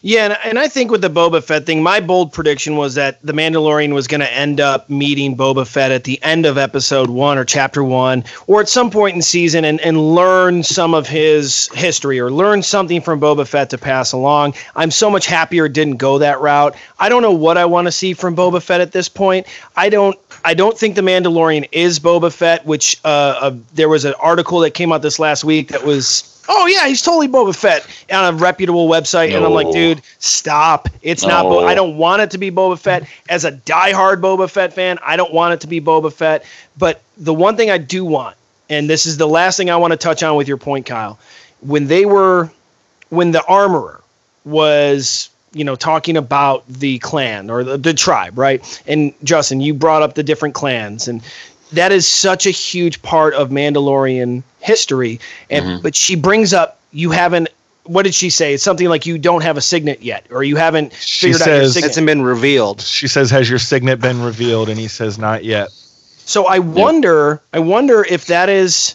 Yeah, 0.00 0.26
and, 0.26 0.38
and 0.44 0.58
I 0.60 0.68
think 0.68 0.92
with 0.92 1.00
the 1.00 1.10
Boba 1.10 1.42
Fett 1.42 1.66
thing, 1.66 1.82
my 1.82 1.98
bold 1.98 2.32
prediction 2.32 2.76
was 2.76 2.94
that 2.94 3.20
the 3.22 3.32
Mandalorian 3.32 3.94
was 3.94 4.06
going 4.06 4.20
to 4.20 4.32
end 4.32 4.60
up 4.60 4.88
meeting 4.88 5.36
Boba 5.36 5.66
Fett 5.66 5.90
at 5.90 6.04
the 6.04 6.22
end 6.22 6.46
of 6.46 6.56
episode 6.56 7.10
one 7.10 7.36
or 7.36 7.44
chapter 7.44 7.82
one, 7.82 8.22
or 8.46 8.60
at 8.60 8.68
some 8.68 8.90
point 8.90 9.16
in 9.16 9.22
season, 9.22 9.64
and, 9.64 9.80
and 9.80 10.14
learn 10.14 10.62
some 10.62 10.94
of 10.94 11.08
his 11.08 11.68
history 11.74 12.20
or 12.20 12.30
learn 12.30 12.62
something 12.62 13.00
from 13.00 13.20
Boba 13.20 13.46
Fett 13.46 13.70
to 13.70 13.78
pass 13.78 14.12
along. 14.12 14.54
I'm 14.76 14.92
so 14.92 15.10
much 15.10 15.26
happier 15.26 15.66
it 15.66 15.72
didn't 15.72 15.96
go 15.96 16.18
that 16.18 16.40
route. 16.40 16.76
I 17.00 17.08
don't 17.08 17.22
know 17.22 17.32
what 17.32 17.58
I 17.58 17.64
want 17.64 17.88
to 17.88 17.92
see 17.92 18.14
from 18.14 18.36
Boba 18.36 18.62
Fett 18.62 18.80
at 18.80 18.92
this 18.92 19.08
point. 19.08 19.46
I 19.76 19.88
don't. 19.88 20.16
I 20.44 20.54
don't 20.54 20.78
think 20.78 20.94
the 20.94 21.02
Mandalorian 21.02 21.68
is 21.72 21.98
Boba 21.98 22.32
Fett, 22.32 22.64
which 22.64 23.00
uh, 23.04 23.08
uh, 23.40 23.56
there 23.74 23.88
was 23.88 24.04
an 24.04 24.14
article 24.20 24.60
that 24.60 24.70
came 24.70 24.92
out 24.92 25.02
this 25.02 25.18
last 25.18 25.42
week 25.42 25.68
that 25.68 25.84
was 25.84 26.37
Oh 26.50 26.66
yeah, 26.66 26.86
he's 26.88 27.02
totally 27.02 27.28
Boba 27.28 27.54
Fett 27.54 27.86
on 28.10 28.34
a 28.34 28.36
reputable 28.36 28.88
website, 28.88 29.34
and 29.36 29.44
I'm 29.44 29.52
like, 29.52 29.70
dude, 29.70 30.00
stop! 30.18 30.88
It's 31.02 31.22
not. 31.24 31.42
Bo- 31.44 31.60
No. 31.60 31.66
I 31.66 31.74
don't 31.74 31.96
want 31.98 32.22
it 32.22 32.30
to 32.32 32.38
be 32.38 32.50
Boba 32.50 32.78
Fett. 32.78 33.06
As 33.28 33.44
a 33.44 33.52
diehard 33.52 34.20
Boba 34.22 34.50
Fett 34.50 34.72
fan, 34.72 34.98
I 35.02 35.16
don't 35.16 35.32
want 35.32 35.52
it 35.54 35.60
to 35.60 35.66
be 35.66 35.80
Boba 35.80 36.12
Fett. 36.12 36.44
But 36.78 37.02
the 37.18 37.34
one 37.34 37.56
thing 37.56 37.70
I 37.70 37.76
do 37.78 38.04
want, 38.04 38.36
and 38.70 38.88
this 38.88 39.04
is 39.04 39.18
the 39.18 39.28
last 39.28 39.56
thing 39.58 39.68
I 39.68 39.76
want 39.76 39.92
to 39.92 39.96
touch 39.98 40.22
on 40.22 40.36
with 40.36 40.48
your 40.48 40.56
point, 40.56 40.86
Kyle, 40.86 41.18
when 41.60 41.86
they 41.86 42.06
were, 42.06 42.50
when 43.10 43.32
the 43.32 43.44
armorer 43.44 44.00
was, 44.44 45.28
you 45.52 45.64
know, 45.64 45.76
talking 45.76 46.16
about 46.16 46.66
the 46.68 46.98
clan 47.00 47.50
or 47.50 47.62
the, 47.64 47.76
the 47.76 47.92
tribe, 47.92 48.38
right? 48.38 48.82
And 48.86 49.12
Justin, 49.22 49.60
you 49.60 49.74
brought 49.74 50.00
up 50.02 50.14
the 50.14 50.22
different 50.22 50.54
clans 50.54 51.08
and 51.08 51.22
that 51.72 51.92
is 51.92 52.06
such 52.06 52.46
a 52.46 52.50
huge 52.50 53.02
part 53.02 53.34
of 53.34 53.50
Mandalorian 53.50 54.42
history. 54.60 55.20
And 55.50 55.64
mm-hmm. 55.64 55.82
but 55.82 55.94
she 55.94 56.16
brings 56.16 56.52
up 56.52 56.80
you 56.92 57.10
haven't 57.10 57.48
what 57.84 58.02
did 58.02 58.14
she 58.14 58.28
say? 58.28 58.52
It's 58.52 58.62
something 58.62 58.88
like 58.88 59.06
you 59.06 59.16
don't 59.16 59.42
have 59.42 59.56
a 59.56 59.62
signet 59.62 60.02
yet, 60.02 60.26
or 60.30 60.44
you 60.44 60.56
haven't 60.56 60.92
She 60.92 61.32
figured 61.32 61.42
out 61.42 61.46
your 61.46 61.60
says- 61.64 61.74
signet. 61.74 61.90
Hasn't 61.90 62.06
been 62.06 62.22
revealed. 62.22 62.82
She 62.82 63.08
says, 63.08 63.30
"Has 63.30 63.48
your 63.48 63.58
signet 63.58 63.98
been 64.00 64.22
revealed?" 64.22 64.68
And 64.68 64.78
he 64.78 64.88
says, 64.88 65.18
"Not 65.18 65.42
yet." 65.44 65.70
So 65.70 66.44
I 66.44 66.58
wonder, 66.58 67.40
I 67.54 67.58
wonder 67.60 68.04
if 68.04 68.26
that 68.26 68.50
is. 68.50 68.94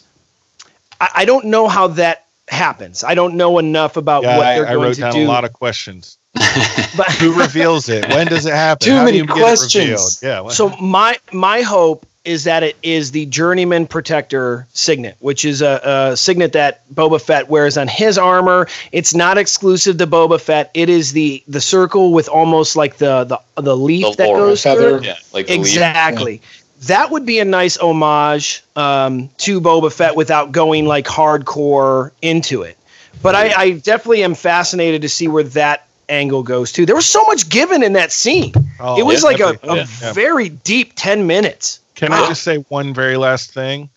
I, 1.01 1.09
I 1.15 1.25
don't 1.25 1.45
know 1.45 1.67
how 1.67 1.87
that 1.87 2.25
happens. 2.49 3.03
I 3.03 3.15
don't 3.15 3.35
know 3.35 3.57
enough 3.57 3.97
about 3.97 4.23
Yeah, 4.23 4.37
what 4.37 4.43
they're 4.43 4.67
I 4.67 4.73
going 4.73 4.85
wrote 4.87 4.95
to 4.95 5.01
down 5.01 5.13
do. 5.13 5.25
a 5.25 5.27
lot 5.27 5.43
of 5.43 5.53
questions. 5.53 6.17
but 6.97 7.11
Who 7.19 7.33
reveals 7.39 7.89
it? 7.89 8.07
When 8.09 8.27
does 8.27 8.45
it 8.45 8.53
happen? 8.53 8.85
Too 8.85 8.91
How 8.91 8.99
do 8.99 9.05
many 9.05 9.17
you 9.17 9.25
get 9.25 9.37
it 9.37 9.41
questions. 9.41 10.19
Yeah. 10.21 10.41
what- 10.41 10.53
so 10.53 10.69
my 10.77 11.17
my 11.31 11.61
hope 11.61 12.05
is 12.25 12.45
that 12.45 12.63
it 12.63 12.77
is 12.83 13.11
the 13.11 13.25
journeyman 13.25 13.85
protector 13.85 14.65
signet, 14.73 15.17
which 15.19 15.43
is 15.43 15.61
a, 15.61 15.81
a 16.11 16.17
signet 16.17 16.53
that 16.53 16.81
Boba 16.93 17.21
Fett 17.21 17.49
wears 17.49 17.77
on 17.77 17.87
his 17.89 18.17
armor. 18.17 18.67
It's 18.93 19.13
not 19.13 19.37
exclusive 19.37 19.97
to 19.97 20.07
Boba 20.07 20.39
Fett. 20.39 20.71
It 20.73 20.89
is 20.89 21.11
the 21.11 21.43
the 21.47 21.59
circle 21.61 22.13
with 22.13 22.29
almost 22.29 22.75
like 22.75 22.97
the 22.97 23.25
the 23.25 23.61
the 23.61 23.75
leaf 23.75 24.05
The 24.11 24.23
that 24.23 24.27
laurel 24.27 24.45
goes 24.47 24.63
feather. 24.63 24.99
through. 24.99 25.07
Yeah, 25.07 25.15
like 25.33 25.47
the 25.47 25.53
leaf. 25.53 25.59
Exactly. 25.61 26.41
That 26.83 27.11
would 27.11 27.25
be 27.25 27.39
a 27.39 27.45
nice 27.45 27.77
homage 27.77 28.61
um, 28.75 29.29
to 29.39 29.59
Boba 29.61 29.91
Fett 29.91 30.15
without 30.15 30.51
going 30.51 30.85
like 30.85 31.05
hardcore 31.05 32.11
into 32.21 32.61
it. 32.63 32.77
But 33.21 33.35
I, 33.35 33.53
I 33.53 33.71
definitely 33.71 34.23
am 34.23 34.35
fascinated 34.35 35.01
to 35.03 35.09
see 35.09 35.29
where 35.29 35.43
that 35.43 35.87
angle 36.09 36.43
goes 36.43 36.73
to. 36.73 36.85
There 36.85 36.95
was 36.95 37.05
so 37.05 37.23
much 37.23 37.47
given 37.47 37.83
in 37.83 37.93
that 37.93 38.11
scene. 38.11 38.51
Oh, 38.81 38.99
it 38.99 39.03
was 39.05 39.23
yeah, 39.23 39.27
like 39.29 39.39
a, 39.39 39.51
definitely. 39.53 39.79
a 39.79 39.83
Yeah. 40.01 40.13
very 40.13 40.49
deep 40.49 40.91
10 40.95 41.25
minutes. 41.25 41.79
Can. 41.95 42.13
I 42.13 42.27
just 42.27 42.43
say 42.43 42.57
one 42.69 42.93
very 42.93 43.17
last 43.17 43.51
thing? 43.53 43.89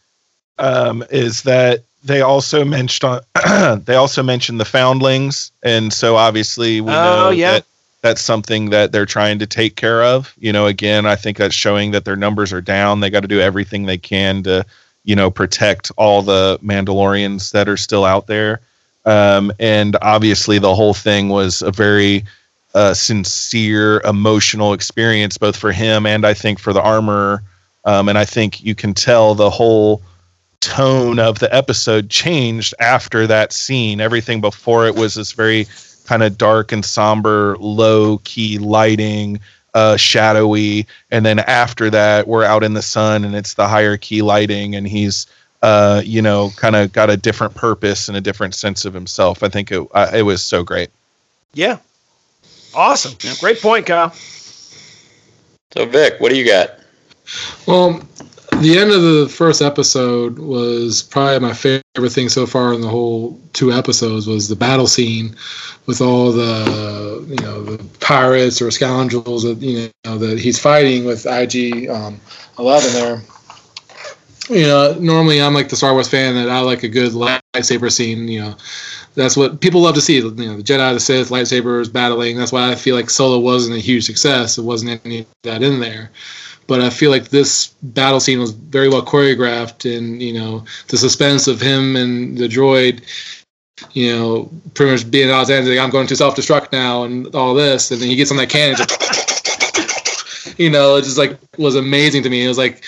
Um, 0.59 1.05
is 1.11 1.43
that 1.43 1.83
they 2.05 2.23
also 2.23 2.65
mentioned 2.65 3.21
they 3.85 3.95
also 3.97 4.23
mentioned 4.23 4.61
the 4.61 4.65
foundlings, 4.65 5.51
and 5.63 5.93
so 5.93 6.17
obviously 6.17 6.81
we 6.81 6.91
Oh, 6.91 6.95
know 6.95 7.31
yeah. 7.31 7.53
that 7.53 7.65
that's 8.03 8.21
something 8.21 8.71
that 8.71 8.93
they're 8.93 9.07
trying 9.07 9.39
to 9.41 9.47
take 9.47 9.75
care 9.77 10.03
of. 10.03 10.33
You 10.39 10.53
know, 10.53 10.67
again, 10.67 11.07
I 11.07 11.17
think 11.17 11.37
that's 11.39 11.55
showing 11.55 11.91
that 11.91 12.05
their 12.05 12.17
numbers 12.17 12.53
are 12.53 12.61
down. 12.61 13.01
They 13.01 13.11
got 13.11 13.21
to 13.21 13.29
do 13.29 13.41
everything 13.41 13.85
they 13.87 13.99
can 13.99 14.43
to, 14.45 14.65
you 15.05 15.17
know, 15.17 15.31
protect 15.31 15.91
all 15.97 16.23
the 16.23 16.59
Mandalorians 16.63 17.51
that 17.53 17.69
are 17.69 17.77
still 17.77 18.05
out 18.05 18.27
there. 18.29 18.61
Um, 19.05 19.53
and 19.59 19.97
obviously, 20.03 20.59
the 20.59 20.75
whole 20.75 20.95
thing 20.95 21.29
was 21.31 21.63
a 21.63 21.71
very 21.73 22.25
uh, 22.75 22.95
sincere, 22.95 24.01
emotional 24.03 24.73
experience, 24.73 25.37
both 25.39 25.57
for 25.57 25.73
him 25.73 26.07
and 26.07 26.25
I 26.27 26.35
think 26.35 26.59
for 26.61 26.73
the 26.73 26.83
armorer. 26.83 27.43
Um, 27.87 28.09
and 28.09 28.19
I 28.19 28.25
think 28.25 28.63
you 28.63 28.75
can 28.75 28.93
tell 28.93 29.35
the 29.35 29.49
whole 29.49 30.03
tone 30.61 31.19
of 31.19 31.39
the 31.39 31.55
episode 31.55 32.11
changed 32.11 32.75
after 32.81 33.27
that 33.29 33.53
scene. 33.53 34.01
Everything 34.01 34.41
before 34.41 34.87
it 34.87 34.97
was 34.97 35.15
this 35.15 35.33
very 35.33 35.67
kind 36.05 36.23
of 36.23 36.37
dark 36.37 36.73
and 36.73 36.85
somber, 36.85 37.57
low 37.59 38.19
key 38.25 38.59
lighting, 38.59 39.41
uh, 39.75 39.97
shadowy. 39.97 40.87
And 41.11 41.25
then 41.25 41.39
after 41.41 41.91
that, 41.91 42.27
we're 42.27 42.45
out 42.45 42.65
in 42.65 42.75
the 42.75 42.83
sun 42.83 43.25
and 43.25 43.37
it's 43.37 43.55
the 43.55 43.69
higher 43.69 43.97
key 43.97 44.23
lighting, 44.23 44.75
and 44.75 44.89
he's, 44.89 45.27
uh, 45.63 46.03
you 46.05 46.23
know, 46.23 46.51
kind 46.57 46.75
of 46.75 46.93
got 46.93 47.11
a 47.11 47.17
different 47.17 47.55
purpose 47.55 48.09
and 48.09 48.17
a 48.17 48.21
different 48.21 48.55
sense 48.55 48.85
of 48.85 48.95
himself. 48.95 49.43
I 49.43 49.49
think 49.49 49.71
it, 49.71 49.87
uh, 49.93 50.11
it 50.13 50.23
was 50.23 50.43
so 50.43 50.65
great. 50.65 50.91
Yeah. 51.55 51.79
Awesome. 52.75 53.15
Great 53.41 53.61
point, 53.61 53.87
Kyle. 53.87 54.11
So 55.73 55.87
Vic, 55.87 56.21
what 56.21 56.31
do 56.31 56.37
you 56.37 56.47
got? 56.47 56.79
Well, 57.67 58.01
the 58.61 58.79
end 58.79 58.91
of 58.91 59.03
the 59.03 59.29
first 59.29 59.61
episode 59.61 60.39
was 60.39 61.03
probably 61.03 61.39
my 61.41 61.53
favorite 61.53 62.11
thing 62.11 62.29
so 62.29 62.47
far 62.47 62.73
in 62.73 62.81
the 62.81 62.89
whole 62.89 63.39
two 63.53 63.73
episodes 63.73 64.27
was 64.27 64.49
the 64.49 64.57
battle 64.57 64.87
scene 64.87 65.37
with 65.87 66.01
all 66.01 66.33
the 66.33 67.25
you 67.29 67.37
know 67.45 67.63
the 67.63 67.83
pirates 68.01 68.63
or 68.63 68.71
scoundrels 68.71 69.43
that 69.43 69.59
you 69.59 69.91
know 70.05 70.19
that 70.19 70.39
he's 70.39 70.59
fighting 70.59 71.05
with 71.05 71.27
IG 71.27 71.89
um, 71.89 72.21
eleven 72.59 72.93
there. 72.93 73.23
You 74.49 74.63
know, 74.63 74.97
normally 75.01 75.43
I'm 75.43 75.55
like 75.55 75.69
the 75.69 75.77
Star 75.77 75.93
Wars 75.93 76.09
fan 76.09 76.37
that 76.37 76.49
I 76.49 76.61
like 76.61 76.85
a 76.85 76.89
good 76.89 77.13
lightsaber 77.13 77.91
scene. 77.91 78.29
You 78.29 78.43
know, 78.43 78.57
that's 79.17 79.37
what 79.37 79.61
people 79.61 79.81
love 79.81 79.97
to 79.97 80.01
see. 80.01 80.17
You 80.17 80.31
know, 80.31 80.57
the 80.57 80.63
Jedi, 80.63 80.95
the 80.95 81.01
Sith, 81.01 81.31
lightsabers 81.31 81.93
battling. 81.93 82.39
That's 82.39 82.53
why 82.53 82.71
I 82.71 82.77
feel 82.77 82.95
like 82.95 83.11
Solo 83.11 83.41
wasn't 83.41 83.77
a 83.77 83.81
huge 83.81 84.05
success. 84.05 84.57
It 84.57 84.63
wasn't 84.63 85.05
any 85.05 85.21
of 85.21 85.27
that 85.43 85.65
in 85.65 85.81
there 85.81 86.11
but 86.67 86.81
I 86.81 86.91
feel 86.91 87.11
like 87.11 87.29
this 87.29 87.69
battle 87.83 88.21
scene 88.21 88.39
was 88.39 88.53
very 88.53 88.89
well 88.89 89.05
choreographed, 89.05 89.85
and 89.97 90.23
you 90.23 90.33
know 90.33 90.65
the 90.89 90.97
suspense 90.97 91.47
of 91.47 91.61
him 91.61 91.97
and 91.97 92.37
the 92.37 92.49
droid, 92.49 93.03
you 93.93 94.15
know, 94.15 94.51
pretty 94.75 94.93
much 94.93 95.11
being 95.11 95.31
out 95.31 95.47
there, 95.47 95.63
like, 95.63 95.79
I'm 95.79 95.91
going 95.91 96.07
to 96.07 96.17
self-destruct 96.17 96.73
now, 96.73 97.05
and 97.05 97.35
all 97.35 97.55
this, 97.55 97.91
and 97.91 98.01
then 98.01 98.09
he 98.09 98.17
gets 98.17 98.31
on 98.31 98.37
that 98.39 98.51
cannon, 98.51 98.77
just, 98.77 100.59
you 100.59 100.71
know, 100.71 100.97
it 100.97 101.03
just 101.03 101.19
like 101.19 101.39
was 101.59 101.77
amazing 101.77 102.23
to 102.23 102.31
me. 102.31 102.45
It 102.45 102.49
was 102.49 102.59
like 102.59 102.85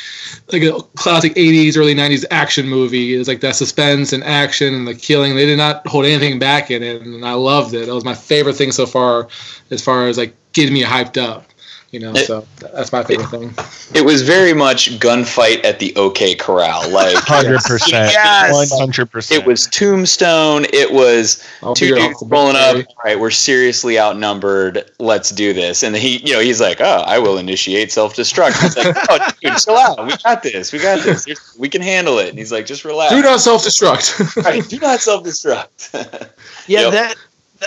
like 0.52 0.62
a 0.62 0.80
classic 0.96 1.34
'80s, 1.34 1.76
early 1.76 1.94
'90s 1.94 2.24
action 2.30 2.68
movie. 2.68 3.14
It 3.14 3.18
was 3.18 3.28
like 3.28 3.40
that 3.40 3.56
suspense 3.56 4.12
and 4.12 4.24
action 4.24 4.74
and 4.74 4.86
the 4.86 4.94
killing. 4.94 5.34
They 5.36 5.46
did 5.46 5.58
not 5.58 5.86
hold 5.86 6.06
anything 6.06 6.38
back 6.38 6.70
in 6.70 6.82
it, 6.82 7.02
and 7.02 7.24
I 7.24 7.34
loved 7.34 7.74
it. 7.74 7.86
That 7.86 7.94
was 7.94 8.04
my 8.04 8.14
favorite 8.14 8.56
thing 8.56 8.72
so 8.72 8.86
far, 8.86 9.28
as 9.70 9.82
far 9.82 10.08
as 10.08 10.16
like 10.18 10.34
getting 10.52 10.74
me 10.74 10.82
hyped 10.82 11.22
up. 11.22 11.44
You 11.91 12.01
know, 12.01 12.12
It- 12.12 12.26
so 12.26 12.47
that's 12.61 12.93
my 12.93 13.03
favorite 13.03 13.28
thing. 13.30 13.55
It 13.95 14.05
was 14.05 14.20
very 14.20 14.53
much 14.53 14.99
gunfight 15.01 15.64
at 15.64 15.78
the 15.78 15.97
OK 15.97 16.34
Corral. 16.34 16.86
Like 16.91 17.14
Hundred 17.24 17.61
percent, 17.61 18.12
Yes. 18.12 18.53
one 18.53 18.68
hundred 18.78 19.11
percent. 19.11 19.41
it 19.41 19.47
was 19.47 19.66
Tombstone. 19.68 20.66
It 20.74 20.93
was 20.93 21.43
I'll 21.62 21.74
two 21.74 21.95
figure 21.95 22.09
dudes 22.09 22.22
rolling 22.26 22.57
up. 22.57 22.76
backstory. 22.76 22.86
All 22.89 22.95
right, 23.07 23.18
we're 23.18 23.30
seriously 23.30 23.99
outnumbered. 23.99 24.91
Let's 24.99 25.30
do 25.30 25.55
this. 25.55 25.82
And 25.82 25.97
he, 25.97 26.18
you 26.18 26.34
know, 26.34 26.41
he's 26.41 26.61
like, 26.61 26.82
"Oh, 26.82 27.05
I 27.07 27.18
will 27.18 27.39
initiate 27.39 27.91
self-destruct." 27.91 28.66
It's 28.66 28.76
like, 28.76 28.95
"Oh, 29.09 29.30
dude, 29.41 29.57
chill 29.64 29.76
out. 29.78 30.07
We 30.07 30.14
got 30.18 30.43
this. 30.43 30.72
We 30.74 30.80
got 30.80 31.03
this. 31.03 31.26
You're- 31.26 31.41
We 31.59 31.70
can 31.70 31.80
handle 31.80 32.18
it." 32.18 32.28
And 32.28 32.39
he's 32.39 32.53
like, 32.53 32.66
"Just 32.66 32.84
relax. 32.84 33.14
Do 33.14 33.22
not 33.22 33.41
self-destruct. 33.41 34.45
Right, 34.45 34.68
do 34.68 34.78
not 34.78 35.01
self-destruct." 35.01 36.28
Yeah, 36.68 36.80
Yep. 36.82 36.93
that 36.93 37.16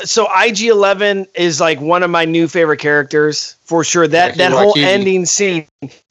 so 0.04 0.28
IG 0.40 0.62
Eleven 0.62 1.28
is 1.36 1.60
like 1.60 1.80
one 1.82 2.04
of 2.04 2.10
my 2.10 2.26
new 2.26 2.48
favorite 2.48 2.80
characters 2.80 3.56
for 3.64 3.84
sure. 3.84 4.08
That 4.08 4.36
that 4.38 4.52
whole 4.52 4.78
ending 4.78 5.26
scene, 5.26 5.68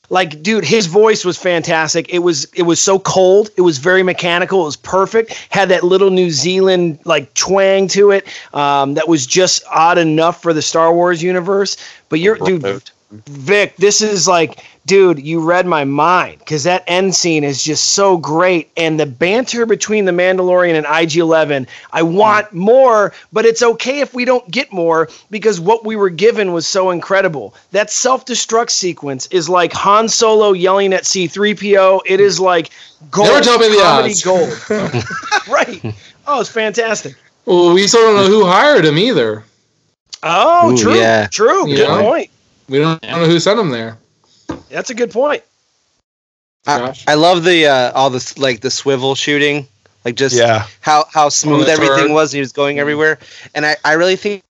like, 0.09 0.43
dude, 0.43 0.65
his 0.65 0.87
voice 0.87 1.25
was 1.25 1.39
fantastic. 1.39 2.13
It 2.13 2.21
was 2.21 2.45
it 2.55 2.63
was 2.63 2.81
so 2.81 2.99
cold. 2.99 3.51
It 3.57 3.63
was 3.63 3.79
very 3.79 4.03
mechanical. 4.03 4.63
It 4.63 4.65
was 4.65 4.77
perfect. 4.77 5.33
Had 5.51 5.69
that 5.69 5.83
little 5.83 6.11
New 6.11 6.31
Zealand 6.31 6.99
like 7.05 7.33
twang 7.35 7.89
to 7.89 8.11
it. 8.11 8.27
Um, 8.55 8.95
that 8.95 9.09
was 9.09 9.27
just 9.27 9.63
odd 9.71 9.99
enough 9.99 10.43
for 10.43 10.53
the 10.53 10.63
Star 10.63 10.93
Wars 10.93 11.23
universe. 11.23 11.77
But 12.09 12.21
you're 12.21 12.37
dude, 12.37 12.91
Vic, 13.27 13.77
this 13.77 14.01
is 14.01 14.29
like, 14.29 14.65
dude, 14.91 15.21
you 15.25 15.39
read 15.41 15.69
my 15.69 15.85
mind 15.85 16.41
because 16.41 16.65
that 16.65 16.83
end 16.89 17.15
scene 17.15 17.45
is 17.45 17.63
just 17.63 17.91
so 17.91 18.17
great, 18.17 18.69
and 18.77 18.99
the 18.99 19.07
banter 19.07 19.65
between 19.65 20.05
the 20.05 20.11
Mandalorian 20.11 20.75
and 20.75 20.85
IG 20.85 21.19
Eleven. 21.19 21.69
I 21.93 22.03
want 22.03 22.53
more, 22.53 23.13
but 23.33 23.47
it's 23.47 23.63
okay 23.63 24.01
if 24.01 24.15
we 24.15 24.25
don't 24.25 24.51
get 24.51 24.73
more 24.73 25.09
because 25.31 25.61
what 25.61 25.85
we 25.85 25.95
were 25.95 26.11
given 26.11 26.53
was 26.53 26.67
so 26.67 26.91
incredible. 26.91 27.55
That 27.71 27.89
self 27.93 28.27
destruct 28.27 28.71
sequence 28.71 29.27
is 29.27 29.49
like 29.49 29.73
Han 29.75 30.09
Solo 30.09 30.51
yelling 30.55 30.93
at 30.93 31.07
C 31.07 31.29
three 31.29 31.55
PO. 31.55 32.03
It 32.05 32.19
is 32.19 32.41
like 32.41 32.71
gold, 33.13 33.29
Never 33.29 33.45
tell 33.45 33.59
me 33.61 33.69
the 33.69 33.81
comedy 33.83 34.11
odds. 34.11 34.25
gold. 34.25 34.51
right? 35.49 35.95
Oh, 36.27 36.41
it's 36.41 36.51
fantastic. 36.51 37.15
well, 37.47 37.73
we 37.73 37.87
still 37.87 38.03
don't 38.03 38.17
know 38.17 38.27
who 38.29 38.45
hired 38.45 38.85
him 38.85 38.99
either. 38.99 39.45
Oh, 40.25 40.73
Ooh, 40.73 40.77
true, 40.77 40.97
yeah. 40.97 41.29
true. 41.29 41.69
You 41.69 41.77
Good 41.77 41.89
know? 41.89 42.03
point. 42.03 42.31
We 42.69 42.79
don't 42.81 43.01
know 43.05 43.27
who 43.27 43.39
sent 43.39 43.61
him 43.61 43.71
there. 43.71 43.97
That's 44.71 44.91
a 44.91 44.95
good 44.95 45.11
point. 45.11 45.43
I, 46.67 46.95
I 47.09 47.15
love 47.15 47.45
the 47.45 47.67
uh, 47.67 47.93
all 47.93 48.11
this 48.11 48.39
like 48.39 48.61
the 48.61 48.71
swivel 48.71 49.15
shooting, 49.15 49.67
like 50.05 50.15
just 50.17 50.37
Yeah. 50.37 50.67
how 50.81 51.07
how 51.13 51.29
smooth 51.31 51.67
the 51.67 51.73
everything 51.73 51.97
turret. 51.97 52.13
was. 52.13 52.33
He 52.33 52.41
was 52.41 52.53
going 52.53 52.79
everywhere, 52.79 53.19
and 53.55 53.65
I 53.67 53.77
I 53.85 53.95
really 53.95 54.17
think 54.17 54.43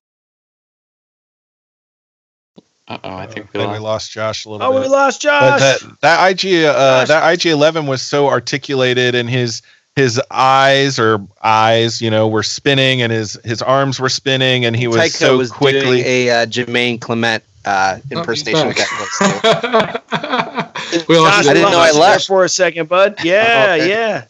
Uh 2.87 2.97
oh, 3.03 3.15
I 3.15 3.27
think 3.27 3.47
we 3.53 3.59
Then 3.59 3.69
we 3.71 3.77
lost. 3.77 3.83
lost 3.83 4.11
Josh 4.11 4.45
a 4.45 4.49
little 4.49 4.67
bit. 4.67 4.75
Oh, 4.75 4.79
bit. 4.79 4.81
we 4.81 4.87
lost 4.89 5.21
But 5.23 5.59
Josh. 5.59 5.59
that 5.59 6.01
that 6.01 6.29
IG 6.45 6.65
uh, 6.65 7.05
that 7.05 7.33
IG 7.33 7.45
Eleven 7.47 7.87
was 7.87 8.01
so 8.01 8.27
articulated, 8.27 9.15
and 9.15 9.29
his 9.29 9.61
his 9.95 10.21
eyes 10.29 10.99
or 10.99 11.25
eyes, 11.41 12.01
you 12.01 12.09
know, 12.09 12.27
were 12.27 12.43
spinning 12.43 13.01
and 13.01 13.11
his 13.11 13.39
his 13.45 13.61
arms 13.61 13.99
were 13.99 14.09
spinning 14.09 14.65
and 14.65 14.75
he 14.75 14.87
was 14.87 14.97
Taika 14.97 15.11
so 15.11 15.37
was 15.37 15.51
quickly 15.51 15.79
doing 15.81 16.03
a 16.05 16.29
uh, 16.29 16.45
Jermaine 16.45 16.99
Clement 16.99 17.43
uh, 17.65 17.99
impersonation 18.11 18.69
of 18.69 18.75
back. 18.75 18.87
that 18.89 20.01
voice 20.11 20.91
too. 20.91 21.05
We 21.07 21.15
Josh, 21.15 21.47
I 21.47 21.53
didn't 21.53 21.71
know 21.71 21.79
I 21.79 21.91
lost 21.91 21.93
you 21.93 21.99
there 22.01 22.09
left. 22.11 22.27
for 22.27 22.43
a 22.43 22.49
second, 22.49 22.89
bud. 22.89 23.15
Yeah, 23.23 23.75
Okay. 23.77 23.89
yeah. 23.89 24.25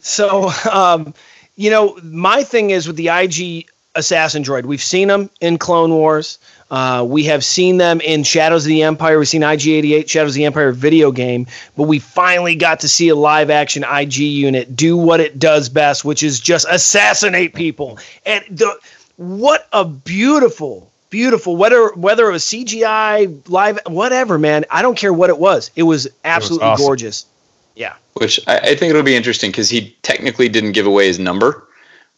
So, 0.00 0.50
um, 0.70 1.14
you 1.56 1.70
know, 1.70 1.98
my 2.02 2.42
thing 2.42 2.70
is 2.70 2.86
with 2.86 2.96
the 2.96 3.08
IG 3.08 3.68
assassin 3.94 4.42
droid. 4.42 4.64
We've 4.64 4.82
seen 4.82 5.08
them 5.08 5.30
in 5.40 5.56
Clone 5.56 5.92
Wars. 5.92 6.38
Uh, 6.70 7.04
we 7.08 7.24
have 7.24 7.44
seen 7.44 7.76
them 7.78 8.00
in 8.00 8.22
Shadows 8.24 8.64
of 8.64 8.68
the 8.68 8.82
Empire. 8.82 9.18
We've 9.18 9.28
seen 9.28 9.42
IG88 9.42 10.08
Shadows 10.08 10.32
of 10.32 10.34
the 10.34 10.44
Empire 10.44 10.72
video 10.72 11.12
game, 11.12 11.46
but 11.76 11.84
we 11.84 12.00
finally 12.00 12.56
got 12.56 12.80
to 12.80 12.88
see 12.88 13.08
a 13.08 13.14
live 13.16 13.48
action 13.50 13.84
IG 13.84 14.16
unit 14.16 14.74
do 14.74 14.96
what 14.96 15.20
it 15.20 15.38
does 15.38 15.68
best, 15.68 16.04
which 16.04 16.22
is 16.22 16.40
just 16.40 16.66
assassinate 16.68 17.54
people. 17.54 17.98
And 18.26 18.44
the 18.50 18.76
what 19.16 19.68
a 19.72 19.84
beautiful 19.84 20.90
beautiful 21.14 21.54
whether 21.54 21.90
whether 21.94 22.28
it 22.28 22.32
was 22.32 22.42
CGI 22.42 23.48
live 23.48 23.78
whatever 23.86 24.36
man 24.36 24.64
I 24.72 24.82
don't 24.82 24.98
care 24.98 25.12
what 25.12 25.30
it 25.30 25.38
was 25.38 25.70
it 25.76 25.84
was 25.84 26.08
absolutely 26.24 26.66
awesome. 26.66 26.84
gorgeous 26.86 27.26
yeah 27.76 27.94
Which 28.14 28.40
I, 28.48 28.58
I 28.58 28.74
think 28.74 28.90
it'll 28.90 29.04
be 29.04 29.14
interesting 29.14 29.52
because 29.52 29.70
he 29.70 29.96
technically 30.02 30.48
didn't 30.48 30.72
give 30.72 30.86
away 30.86 31.06
his 31.06 31.20
number. 31.20 31.68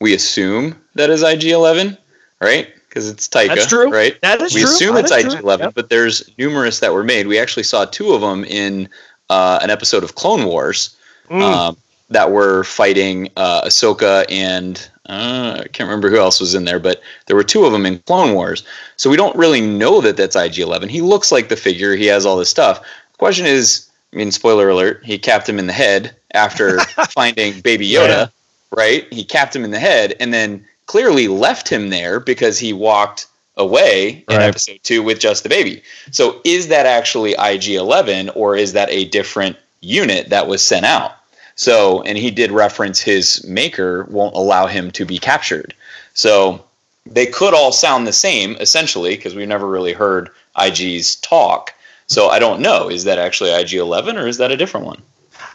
We 0.00 0.14
assume 0.14 0.80
that 0.94 1.10
is 1.10 1.22
IG11, 1.22 1.96
right? 2.40 2.68
Because 2.88 3.08
it's 3.10 3.28
Taika, 3.28 3.48
That's 3.48 3.66
true. 3.66 3.90
right? 3.90 4.18
That 4.22 4.40
is 4.40 4.54
we 4.54 4.60
true. 4.62 4.70
assume 4.70 4.94
That 4.94 5.04
it's. 5.10 5.12
IG11, 5.12 5.58
Yep. 5.58 5.74
but 5.74 5.88
there's 5.90 6.30
numerous 6.38 6.80
that 6.80 6.92
were 6.94 7.04
made. 7.04 7.26
We 7.26 7.38
actually 7.38 7.62
saw 7.64 7.84
two 7.84 8.12
of 8.14 8.20
them 8.22 8.44
in 8.44 8.88
uh, 9.30 9.58
an 9.62 9.68
episode 9.70 10.04
of 10.04 10.14
Clone 10.14 10.44
Wars 10.46 10.96
Mm. 11.30 11.42
um, 11.42 11.76
that 12.10 12.30
were 12.30 12.64
fighting 12.64 13.28
uh, 13.36 13.62
Ahsoka 13.62 14.24
and 14.30 14.88
uh, 15.08 15.58
I 15.64 15.68
can't 15.68 15.88
remember 15.88 16.10
who 16.10 16.18
else 16.18 16.40
was 16.40 16.54
in 16.54 16.64
there, 16.64 16.78
but 16.80 17.00
there 17.26 17.36
were 17.36 17.44
two 17.44 17.64
of 17.64 17.72
them 17.72 17.86
in 17.86 17.98
Clone 18.00 18.34
Wars. 18.34 18.64
So 18.96 19.08
we 19.10 19.16
don't 19.16 19.36
really 19.36 19.60
know 19.60 20.00
that 20.00 20.16
that's 20.16 20.36
IG11. 20.36 20.88
He 20.90 21.00
looks 21.00 21.30
like 21.30 21.48
the 21.48 21.56
figure. 21.56 21.94
He 21.94 22.06
has 22.06 22.26
all 22.26 22.36
this 22.36 22.48
stuff. 22.48 22.80
The 22.80 23.18
question 23.18 23.46
is, 23.46 23.88
I 24.12 24.16
mean, 24.16 24.30
spoiler 24.32 24.68
alert, 24.68 25.04
he 25.04 25.18
capped 25.18 25.48
him 25.48 25.58
in 25.58 25.66
the 25.68 25.72
head 25.72 26.14
after 26.34 26.80
finding 27.10 27.60
Baby 27.60 27.88
Yoda, 27.88 28.08
Yeah. 28.08 28.26
right? 28.72 29.12
He 29.12 29.22
capped 29.24 29.54
him 29.54 29.64
in 29.64 29.70
the 29.70 29.78
head 29.78 30.14
and 30.20 30.32
then 30.34 30.64
clearly 30.86 31.28
left 31.28 31.68
him 31.68 31.90
there 31.90 32.18
because 32.20 32.58
he 32.58 32.72
walked 32.72 33.26
away 33.56 34.24
in 34.28 34.36
Right. 34.36 34.48
episode 34.48 34.80
two 34.82 35.02
with 35.02 35.18
just 35.20 35.42
the 35.44 35.48
baby. 35.48 35.82
So 36.10 36.40
is 36.44 36.68
that 36.68 36.84
actually 36.86 37.34
IG11 37.34 38.30
or 38.34 38.56
is 38.56 38.72
that 38.74 38.90
a 38.90 39.04
different 39.06 39.56
unit 39.80 40.28
that 40.30 40.46
was 40.48 40.62
sent 40.62 40.84
out? 40.84 41.12
So, 41.56 42.02
and 42.02 42.16
he 42.16 42.30
did 42.30 42.52
reference 42.52 43.00
his 43.00 43.44
maker 43.46 44.04
won't 44.04 44.36
allow 44.36 44.66
him 44.66 44.90
to 44.92 45.04
be 45.04 45.18
captured. 45.18 45.74
So 46.14 46.64
they 47.06 47.26
could 47.26 47.54
all 47.54 47.72
sound 47.72 48.06
the 48.06 48.12
same 48.12 48.56
essentially 48.60 49.16
because 49.16 49.34
we've 49.34 49.48
never 49.48 49.66
really 49.66 49.92
heard 49.92 50.30
IG's 50.62 51.16
talk. 51.16 51.74
So 52.06 52.28
I 52.28 52.38
don't 52.38 52.60
know. 52.60 52.88
Is 52.88 53.04
that 53.04 53.18
actually 53.18 53.50
IG11 53.50 54.22
or 54.22 54.26
is 54.26 54.38
that 54.38 54.52
a 54.52 54.56
different 54.56 54.86
one? 54.86 55.02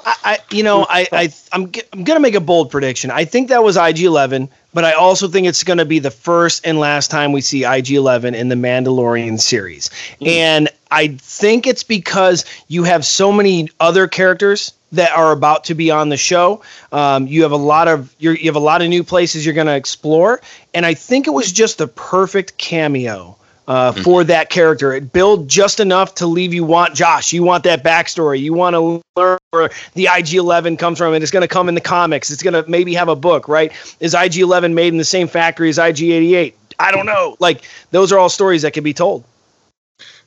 I, 0.05 0.39
you 0.51 0.63
know 0.63 0.85
I, 0.89 1.07
I 1.11 1.33
I'm 1.51 1.71
I'm 1.93 2.03
gonna 2.03 2.19
make 2.19 2.35
a 2.35 2.41
bold 2.41 2.71
prediction. 2.71 3.11
I 3.11 3.25
think 3.25 3.49
that 3.49 3.63
was 3.63 3.77
IG11 3.77 4.49
but 4.73 4.85
I 4.85 4.93
also 4.93 5.27
think 5.27 5.47
it's 5.47 5.63
gonna 5.63 5.85
be 5.85 5.99
the 5.99 6.11
first 6.11 6.65
and 6.65 6.79
last 6.79 7.11
time 7.11 7.31
we 7.31 7.41
see 7.41 7.61
IG11 7.63 8.35
in 8.35 8.49
the 8.49 8.55
Mandalorian 8.55 9.39
series. 9.39 9.89
And 10.25 10.69
I 10.89 11.09
think 11.09 11.67
it's 11.67 11.83
because 11.83 12.45
you 12.67 12.83
have 12.83 13.05
so 13.05 13.31
many 13.31 13.69
other 13.79 14.07
characters 14.07 14.73
that 14.91 15.11
are 15.11 15.31
about 15.31 15.63
to 15.65 15.75
be 15.75 15.89
on 15.89 16.09
the 16.09 16.17
show. 16.17 16.61
Um, 16.91 17.27
you 17.27 17.43
have 17.43 17.51
a 17.51 17.57
lot 17.57 17.87
of 17.87 18.13
you're, 18.19 18.35
you 18.35 18.45
have 18.45 18.55
a 18.55 18.59
lot 18.59 18.81
of 18.81 18.89
new 18.89 19.03
places 19.03 19.45
you're 19.45 19.55
going 19.55 19.67
to 19.67 19.75
explore, 19.75 20.41
and 20.73 20.85
I 20.85 20.93
think 20.93 21.27
it 21.27 21.31
was 21.31 21.51
just 21.51 21.77
the 21.77 21.87
perfect 21.87 22.57
cameo 22.57 23.37
uh, 23.67 23.91
for 23.91 24.23
that 24.23 24.49
character. 24.49 24.93
It 24.93 25.13
built 25.13 25.47
just 25.47 25.79
enough 25.79 26.15
to 26.15 26.27
leave 26.27 26.53
you 26.53 26.63
want 26.63 26.95
Josh. 26.95 27.33
You 27.33 27.43
want 27.43 27.63
that 27.65 27.83
backstory. 27.83 28.39
You 28.39 28.53
want 28.53 28.75
to 28.75 29.01
learn 29.15 29.37
where 29.51 29.69
the 29.93 30.05
IG11 30.05 30.79
comes 30.79 30.97
from, 30.97 31.13
and 31.13 31.23
it's 31.23 31.31
going 31.31 31.41
to 31.41 31.47
come 31.47 31.69
in 31.69 31.75
the 31.75 31.81
comics. 31.81 32.31
It's 32.31 32.43
going 32.43 32.53
to 32.53 32.69
maybe 32.69 32.93
have 32.95 33.07
a 33.07 33.15
book, 33.15 33.47
right? 33.47 33.71
Is 33.99 34.13
IG11 34.13 34.73
made 34.73 34.89
in 34.89 34.97
the 34.97 35.05
same 35.05 35.27
factory 35.27 35.69
as 35.69 35.77
IG88? 35.77 36.53
I 36.79 36.91
don't 36.91 37.05
know. 37.05 37.37
Like 37.39 37.61
those 37.91 38.11
are 38.11 38.19
all 38.19 38.29
stories 38.29 38.63
that 38.63 38.73
can 38.73 38.83
be 38.83 38.93
told. 38.93 39.23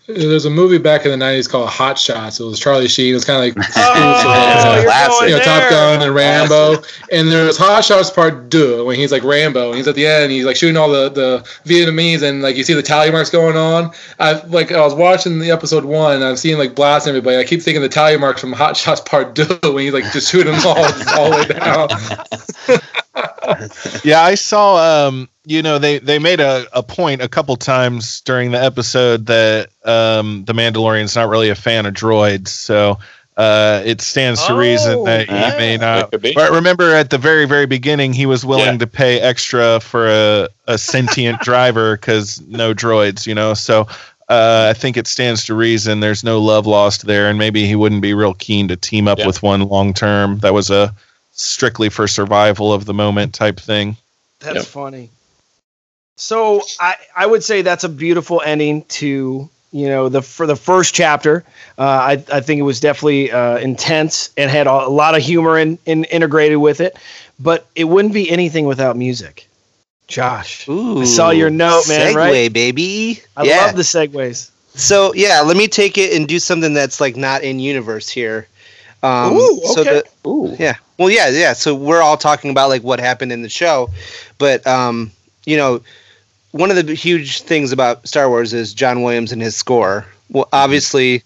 There's 0.06 0.44
a 0.44 0.50
movie 0.50 0.76
back 0.76 1.06
in 1.06 1.18
the 1.18 1.24
'90s 1.24 1.48
called 1.48 1.70
Hot 1.70 1.98
Shots. 1.98 2.38
It 2.38 2.44
was 2.44 2.60
Charlie 2.60 2.88
Sheen. 2.88 3.12
It 3.12 3.14
was 3.14 3.24
kind 3.24 3.38
of 3.48 3.56
like 3.56 3.68
Oh, 3.74 4.74
you're 4.76 4.84
Classic. 4.84 5.18
going 5.20 5.30
you 5.30 5.36
know, 5.38 5.42
Top. 5.42 5.70
Gun 5.70 6.02
and 6.02 6.14
Rambo. 6.14 6.82
And 7.10 7.32
there's 7.32 7.56
Hot 7.56 7.82
Shots 7.82 8.10
Part 8.10 8.50
Two 8.50 8.84
when 8.84 8.96
he's 8.96 9.10
like 9.10 9.24
Rambo 9.24 9.68
and 9.68 9.76
he's 9.78 9.88
at 9.88 9.94
the 9.94 10.06
end. 10.06 10.30
He's 10.30 10.44
like 10.44 10.56
shooting 10.56 10.76
all 10.76 10.90
the, 10.90 11.08
the 11.08 11.38
Vietnamese 11.64 12.22
and 12.22 12.42
like 12.42 12.54
you 12.56 12.64
see 12.64 12.74
the 12.74 12.82
tally 12.82 13.10
marks 13.10 13.30
going 13.30 13.56
on. 13.56 13.92
I 14.18 14.42
like 14.48 14.72
I 14.72 14.80
was 14.82 14.92
watching 14.94 15.38
the 15.38 15.50
episode 15.50 15.86
one. 15.86 16.16
And 16.16 16.24
I'm 16.24 16.36
seeing 16.36 16.58
like 16.58 16.74
blasting 16.74 17.08
everybody. 17.12 17.38
I 17.38 17.44
keep 17.44 17.62
thinking 17.62 17.80
the 17.80 17.88
tally 17.88 18.18
marks 18.18 18.42
from 18.42 18.52
Hot 18.52 18.76
Shots 18.76 19.00
Part 19.00 19.34
Two 19.34 19.58
when 19.72 19.84
he's 19.84 19.94
like 19.94 20.04
just 20.12 20.30
shooting 20.30 20.52
them 20.52 20.66
all 20.66 20.84
all 21.18 21.30
the 21.30 21.36
way 21.36 21.58
down. 21.58 22.80
Yeah, 24.04 24.20
I 24.22 24.34
saw. 24.34 25.06
Um, 25.08 25.28
you 25.44 25.62
know, 25.62 25.78
they 25.78 25.98
they 25.98 26.18
made 26.18 26.40
a, 26.40 26.66
a 26.72 26.82
point 26.82 27.20
a 27.22 27.28
couple 27.28 27.56
times 27.56 28.20
during 28.22 28.50
the 28.50 28.62
episode 28.62 29.26
that 29.26 29.68
um, 29.84 30.44
the 30.46 30.52
Mandalorian's 30.52 31.14
not 31.16 31.28
really 31.28 31.50
a 31.50 31.54
fan 31.54 31.86
of 31.86 31.94
droids, 31.94 32.48
so 32.48 32.98
uh, 33.36 33.82
it 33.84 34.00
stands 34.00 34.44
to 34.46 34.54
reason 34.54 34.94
Oh, 35.00 35.04
that 35.06 35.28
he 35.28 35.34
yeah. 35.34 35.56
may 35.58 35.76
not. 35.76 36.10
be. 36.22 36.32
But 36.34 36.50
remember, 36.52 36.94
at 36.94 37.10
the 37.10 37.18
very 37.18 37.46
very 37.46 37.66
beginning, 37.66 38.12
he 38.12 38.26
was 38.26 38.44
willing 38.44 38.64
Yeah. 38.74 38.78
to 38.78 38.86
pay 38.86 39.20
extra 39.20 39.80
for 39.80 40.08
a 40.08 40.48
a 40.66 40.78
sentient 40.78 41.40
driver 41.42 41.96
because 41.96 42.40
no 42.42 42.72
droids, 42.74 43.26
you 43.26 43.34
know. 43.34 43.54
So. 43.54 43.86
Uh, 44.26 44.68
I 44.70 44.72
think 44.72 44.96
it 44.96 45.06
stands 45.06 45.44
to 45.44 45.54
reason 45.54 46.00
there's 46.00 46.24
no 46.24 46.40
love 46.40 46.66
lost 46.66 47.04
there, 47.04 47.28
and 47.28 47.38
maybe 47.38 47.66
he 47.66 47.76
wouldn't 47.76 48.00
be 48.00 48.14
real 48.14 48.32
keen 48.32 48.68
to 48.68 48.74
team 48.76 49.06
up 49.06 49.18
Yeah. 49.18 49.26
with 49.26 49.42
one 49.42 49.60
long 49.68 49.92
term. 49.92 50.38
That 50.38 50.54
was 50.54 50.70
a 50.70 50.94
strictly 51.32 51.90
for 51.90 52.08
survival 52.08 52.72
of 52.72 52.86
the 52.86 52.94
moment 52.94 53.34
type 53.34 53.60
thing. 53.60 53.98
That's 54.40 54.54
Yep. 54.56 54.64
funny. 54.64 55.10
So 56.16 56.62
I 56.80 56.96
I 57.16 57.26
would 57.26 57.42
say 57.42 57.62
that's 57.62 57.84
a 57.84 57.88
beautiful 57.88 58.40
ending 58.44 58.82
to 58.82 59.48
you 59.72 59.88
know 59.88 60.08
the 60.08 60.22
for 60.22 60.46
the 60.46 60.56
first 60.56 60.94
chapter. 60.94 61.44
Uh, 61.76 61.82
I 61.82 62.12
I 62.32 62.40
think 62.40 62.60
it 62.60 62.62
was 62.62 62.80
definitely 62.80 63.32
uh, 63.32 63.58
intense 63.58 64.30
and 64.36 64.50
had 64.50 64.66
a, 64.66 64.70
a 64.70 64.88
lot 64.88 65.16
of 65.16 65.22
humor 65.22 65.58
in, 65.58 65.78
in 65.86 66.04
integrated 66.04 66.58
with 66.58 66.80
it, 66.80 66.96
but 67.40 67.66
it 67.74 67.84
wouldn't 67.84 68.14
be 68.14 68.30
anything 68.30 68.66
without 68.66 68.96
music. 68.96 69.48
Josh, 70.06 70.68
Ooh, 70.68 71.00
I 71.00 71.04
saw 71.04 71.30
your 71.30 71.50
note, 71.50 71.88
man, 71.88 72.12
Segue, 72.12 72.16
right? 72.16 72.52
baby. 72.52 73.22
I 73.36 73.44
yeah. 73.44 73.66
love 73.66 73.76
the 73.76 73.82
segues. 73.82 74.50
So 74.74 75.14
yeah, 75.14 75.40
let 75.40 75.56
me 75.56 75.66
take 75.66 75.98
it 75.98 76.14
and 76.16 76.28
do 76.28 76.38
something 76.38 76.74
that's 76.74 77.00
like 77.00 77.16
not 77.16 77.42
in 77.42 77.58
universe 77.58 78.08
here. 78.08 78.46
Um, 79.02 79.34
Ooh, 79.34 79.60
So 79.64 79.84
the, 79.84 80.04
Ooh. 80.26 80.56
Yeah. 80.58 80.76
Well, 80.98 81.10
yeah, 81.10 81.28
yeah. 81.28 81.52
So 81.52 81.74
we're 81.74 82.00
all 82.00 82.16
talking 82.16 82.50
about 82.50 82.68
like 82.68 82.82
what 82.82 83.00
happened 83.00 83.32
in 83.32 83.42
the 83.42 83.48
show, 83.48 83.90
but 84.38 84.66
um, 84.66 85.10
you 85.44 85.56
know, 85.56 85.80
one 86.54 86.70
of 86.70 86.86
the 86.86 86.94
huge 86.94 87.40
things 87.40 87.72
about 87.72 88.06
Star 88.06 88.28
Wars 88.28 88.52
is 88.52 88.72
John 88.72 89.02
Williams 89.02 89.32
and 89.32 89.42
his 89.42 89.56
score. 89.56 90.06
Well, 90.30 90.48
obviously, 90.52 91.24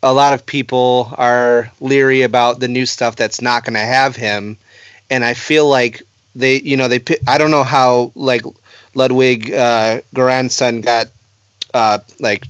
a 0.00 0.14
lot 0.14 0.32
of 0.32 0.46
people 0.46 1.12
are 1.18 1.72
leery 1.80 2.22
about 2.22 2.60
the 2.60 2.68
new 2.68 2.86
stuff 2.86 3.16
that's 3.16 3.42
not 3.42 3.64
going 3.64 3.74
to 3.74 3.80
have 3.80 4.14
him, 4.14 4.56
and 5.10 5.24
I 5.24 5.34
feel 5.34 5.68
like 5.68 6.02
they, 6.36 6.60
you 6.60 6.76
know, 6.76 6.86
they. 6.86 7.02
I 7.26 7.36
don't 7.36 7.50
know 7.50 7.64
how 7.64 8.12
like 8.14 8.42
Ludwig 8.94 9.52
uh, 9.52 10.02
Göransson 10.14 10.84
got 10.84 11.08
uh, 11.74 11.98
like 12.20 12.46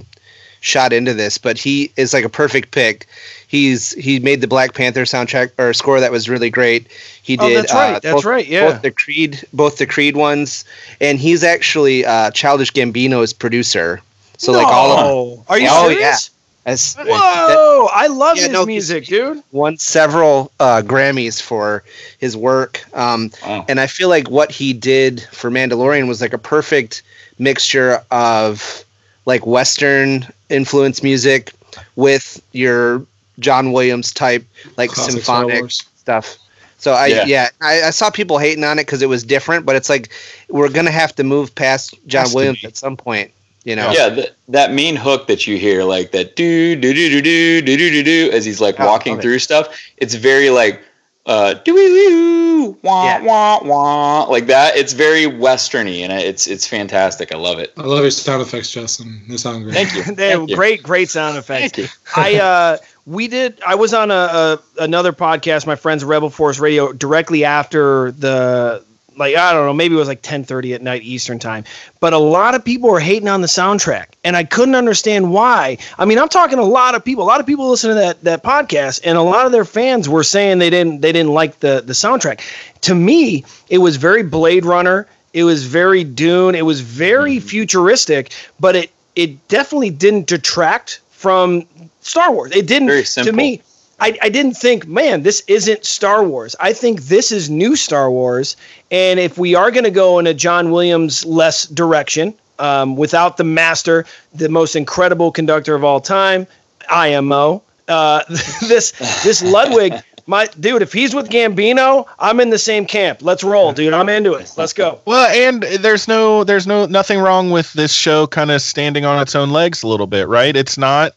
shot 0.60 0.92
into 0.92 1.14
this, 1.14 1.38
but 1.38 1.56
he 1.56 1.90
is 1.96 2.12
like 2.12 2.24
a 2.24 2.28
perfect 2.28 2.70
pick. 2.70 3.06
He's 3.48 3.92
he 3.94 4.20
made 4.20 4.40
the 4.42 4.46
Black 4.46 4.74
Panther 4.74 5.02
soundtrack 5.02 5.50
or 5.58 5.72
score 5.72 6.00
that 6.00 6.12
was 6.12 6.28
really 6.28 6.50
great. 6.50 6.86
He 7.22 7.36
did. 7.36 7.44
Oh, 7.44 7.48
did. 7.48 7.56
that's 7.58 7.72
right. 7.74 7.94
uh, 7.96 8.00
That's 8.00 8.14
both- 8.16 8.24
right. 8.24 8.46
Yeah. 8.46 8.72
Both 8.72 8.82
the 8.82 8.90
Creed, 8.90 9.42
both 9.52 9.78
the 9.78 9.86
Creed 9.86 10.16
ones, 10.16 10.64
and 11.00 11.18
he's 11.18 11.42
actually 11.42 12.04
uh, 12.04 12.30
Childish 12.32 12.72
Gambino's 12.72 13.32
producer. 13.32 14.00
So 14.36 14.52
like 14.52 14.66
all 14.66 14.92
of 14.92 14.98
No. 15.38 15.44
Are 15.48 15.58
you 15.58 15.66
Oh, 15.70 15.88
serious? 15.88 16.30
as, 16.66 16.94
Whoa! 17.00 17.88
I 17.92 18.08
love 18.08 18.36
Yeah, 18.36 18.42
his 18.44 18.52
no, 18.52 18.58
he's- 18.60 18.66
music, 18.66 19.06
dude. 19.06 19.42
won 19.52 19.78
several 19.78 20.52
uh, 20.60 20.82
Grammys 20.84 21.40
for 21.40 21.82
his 22.18 22.36
work. 22.36 22.84
Um, 22.94 23.32
Wow. 23.46 23.64
and 23.68 23.80
I 23.80 23.86
feel 23.86 24.10
like 24.10 24.28
what 24.28 24.50
he 24.52 24.74
did 24.74 25.22
for 25.32 25.50
Mandalorian 25.50 26.06
was 26.06 26.20
like 26.20 26.34
a 26.34 26.38
perfect 26.38 27.02
mixture 27.38 28.02
of 28.10 28.84
like 29.24 29.46
Western 29.46 30.26
influence 30.50 31.02
music 31.02 31.52
with 31.96 32.42
your 32.52 33.04
John 33.38 33.72
Williams 33.72 34.12
type 34.12 34.44
like 34.76 34.90
Classic 34.90 35.14
symphonic 35.14 35.70
stuff. 35.70 36.38
So 36.78 36.92
I 36.92 37.08
Yeah. 37.08 37.24
yeah, 37.26 37.48
I, 37.60 37.82
I 37.84 37.90
saw 37.90 38.10
people 38.10 38.38
hating 38.38 38.64
on 38.64 38.78
it 38.78 38.86
because 38.86 39.02
it 39.02 39.08
was 39.08 39.24
different, 39.24 39.66
but 39.66 39.76
it's 39.76 39.88
like 39.88 40.10
we're 40.48 40.68
gonna 40.68 40.90
have 40.90 41.14
to 41.16 41.24
move 41.24 41.54
past 41.54 41.94
John 42.06 42.24
Has 42.24 42.34
Williams 42.34 42.64
at 42.64 42.76
some 42.76 42.96
point. 42.96 43.32
You 43.64 43.76
know, 43.76 43.90
Yeah, 43.90 44.08
that, 44.08 44.36
that 44.48 44.72
main 44.72 44.96
hook 44.96 45.26
that 45.26 45.46
you 45.46 45.58
hear, 45.58 45.84
like 45.84 46.12
that 46.12 46.36
do 46.36 46.74
do 46.76 46.94
do 46.94 47.10
do 47.10 47.20
do 47.20 47.60
do 47.62 47.76
do 47.76 47.90
do 47.90 48.02
do, 48.02 48.30
as 48.32 48.44
he's 48.44 48.60
like 48.60 48.78
Oh, 48.78 48.86
walking 48.86 49.12
love 49.12 49.18
it. 49.20 49.22
through 49.22 49.40
stuff. 49.40 49.78
It's 49.98 50.14
very 50.14 50.48
like 50.50 50.80
uh, 51.26 51.54
doo 51.54 52.78
wah 52.82 53.20
wah 53.22 53.60
wah 53.62 54.24
like 54.24 54.46
that. 54.46 54.76
It's 54.76 54.92
very 54.94 55.24
westerny 55.24 56.00
and 56.00 56.12
it's 56.12 56.46
it's 56.46 56.66
fantastic. 56.66 57.32
I 57.32 57.36
love 57.36 57.58
it. 57.58 57.72
I 57.76 57.82
love 57.82 58.00
your 58.00 58.10
sound 58.10 58.40
effects, 58.40 58.70
Justin. 58.70 59.20
They 59.28 59.36
sound 59.36 59.64
great. 59.64 59.74
Thank 59.74 59.94
you. 59.94 60.02
they 60.14 60.28
have 60.30 60.38
Thank 60.40 60.50
you. 60.50 60.56
great, 60.56 60.82
great 60.82 61.10
sound 61.10 61.36
effects. 61.36 61.72
Thank 61.72 61.78
you. 61.78 61.88
I 62.16 62.36
uh, 62.36 62.78
we 63.08 63.26
did. 63.26 63.60
I 63.66 63.74
was 63.74 63.94
on 63.94 64.10
a, 64.10 64.14
a 64.14 64.58
another 64.80 65.12
podcast, 65.12 65.66
my 65.66 65.76
friends 65.76 66.04
Rebel 66.04 66.28
Force 66.28 66.58
Radio, 66.58 66.92
directly 66.92 67.44
after 67.44 68.12
the 68.12 68.84
like 69.16 69.34
I 69.34 69.52
don't 69.52 69.64
know, 69.64 69.72
maybe 69.72 69.94
it 69.94 69.98
was 69.98 70.08
like 70.08 70.20
ten 70.20 70.44
thirty 70.44 70.74
at 70.74 70.82
night 70.82 71.02
Eastern 71.02 71.38
time. 71.38 71.64
But 72.00 72.12
a 72.12 72.18
lot 72.18 72.54
of 72.54 72.64
people 72.64 72.90
were 72.90 73.00
hating 73.00 73.28
on 73.28 73.40
the 73.40 73.46
soundtrack, 73.46 74.08
and 74.24 74.36
I 74.36 74.44
couldn't 74.44 74.74
understand 74.74 75.32
why. 75.32 75.78
I 75.98 76.04
mean, 76.04 76.18
I'm 76.18 76.28
talking 76.28 76.58
a 76.58 76.64
lot 76.64 76.94
of 76.94 77.04
people. 77.04 77.24
A 77.24 77.26
lot 77.26 77.40
of 77.40 77.46
people 77.46 77.70
listen 77.70 77.88
to 77.88 77.94
that 77.94 78.22
that 78.24 78.42
podcast, 78.42 79.00
and 79.04 79.16
a 79.16 79.22
lot 79.22 79.46
of 79.46 79.52
their 79.52 79.64
fans 79.64 80.06
were 80.08 80.24
saying 80.24 80.58
they 80.58 80.70
didn't 80.70 81.00
they 81.00 81.12
didn't 81.12 81.32
like 81.32 81.60
the 81.60 81.82
the 81.84 81.94
soundtrack. 81.94 82.40
To 82.82 82.94
me, 82.94 83.44
it 83.70 83.78
was 83.78 83.96
very 83.96 84.22
Blade 84.22 84.66
Runner. 84.66 85.06
It 85.32 85.44
was 85.44 85.64
very 85.64 86.04
Dune. 86.04 86.54
It 86.54 86.66
was 86.66 86.82
very 86.82 87.36
mm-hmm. 87.36 87.48
futuristic, 87.48 88.32
but 88.60 88.76
it 88.76 88.90
it 89.16 89.48
definitely 89.48 89.90
didn't 89.90 90.26
detract 90.26 91.00
from 91.18 91.66
Star 92.00 92.32
Wars. 92.32 92.52
It 92.54 92.68
didn't 92.68 93.04
to 93.06 93.32
me. 93.32 93.60
I, 93.98 94.16
I 94.22 94.28
didn't 94.28 94.54
think, 94.54 94.86
man, 94.86 95.24
this 95.24 95.42
isn't 95.48 95.84
Star 95.84 96.22
Wars. 96.22 96.54
I 96.60 96.72
think 96.72 97.02
this 97.02 97.32
is 97.32 97.50
new 97.50 97.74
Star 97.74 98.08
Wars. 98.08 98.56
And 98.92 99.18
if 99.18 99.36
we 99.36 99.56
are 99.56 99.72
going 99.72 99.82
to 99.82 99.90
go 99.90 100.20
in 100.20 100.28
a 100.28 100.34
John 100.34 100.70
Williams 100.70 101.24
less 101.24 101.66
direction, 101.66 102.34
um, 102.60 102.94
without 102.94 103.36
the 103.36 103.42
master, 103.42 104.06
the 104.32 104.48
most 104.48 104.76
incredible 104.76 105.32
conductor 105.32 105.74
of 105.74 105.82
all 105.82 106.00
time, 106.00 106.46
IMO, 106.88 107.62
uh, 107.88 108.22
this 108.68 108.92
this 109.24 109.42
Ludwig, 109.54 109.94
my 110.28 110.46
dude, 110.60 110.82
if 110.82 110.92
he's 110.92 111.14
with 111.14 111.30
Gambino, 111.30 112.06
I'm 112.18 112.38
in 112.38 112.50
the 112.50 112.58
same 112.58 112.84
camp. 112.84 113.20
Let's 113.22 113.42
roll, 113.42 113.72
dude. 113.72 113.94
I'm 113.94 114.10
into 114.10 114.34
it. 114.34 114.52
Let's 114.58 114.74
go. 114.74 115.00
Well, 115.06 115.26
and 115.26 115.62
there's 115.62 116.06
no 116.06 116.44
there's 116.44 116.66
no 116.66 116.84
nothing 116.84 117.18
wrong 117.18 117.50
with 117.50 117.72
this 117.72 117.94
show 117.94 118.26
kind 118.26 118.50
of 118.50 118.60
standing 118.60 119.06
on 119.06 119.20
its 119.22 119.34
own 119.34 119.50
legs 119.50 119.82
a 119.82 119.88
little 119.88 120.06
bit, 120.06 120.28
right? 120.28 120.54
It's 120.54 120.76
not 120.76 121.14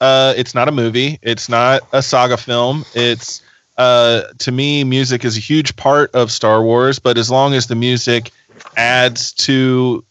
uh 0.00 0.34
it's 0.36 0.56
not 0.56 0.66
a 0.66 0.72
movie, 0.72 1.20
it's 1.22 1.48
not 1.48 1.82
a 1.92 2.02
saga 2.02 2.36
film. 2.36 2.84
It's 2.94 3.42
uh 3.76 4.22
to 4.38 4.50
me 4.50 4.82
music 4.82 5.24
is 5.24 5.36
a 5.36 5.40
huge 5.40 5.76
part 5.76 6.12
of 6.12 6.32
Star 6.32 6.62
Wars, 6.64 6.98
but 6.98 7.16
as 7.16 7.30
long 7.30 7.54
as 7.54 7.68
the 7.68 7.76
music 7.76 8.32
adds 8.76 9.32
to 9.34 10.04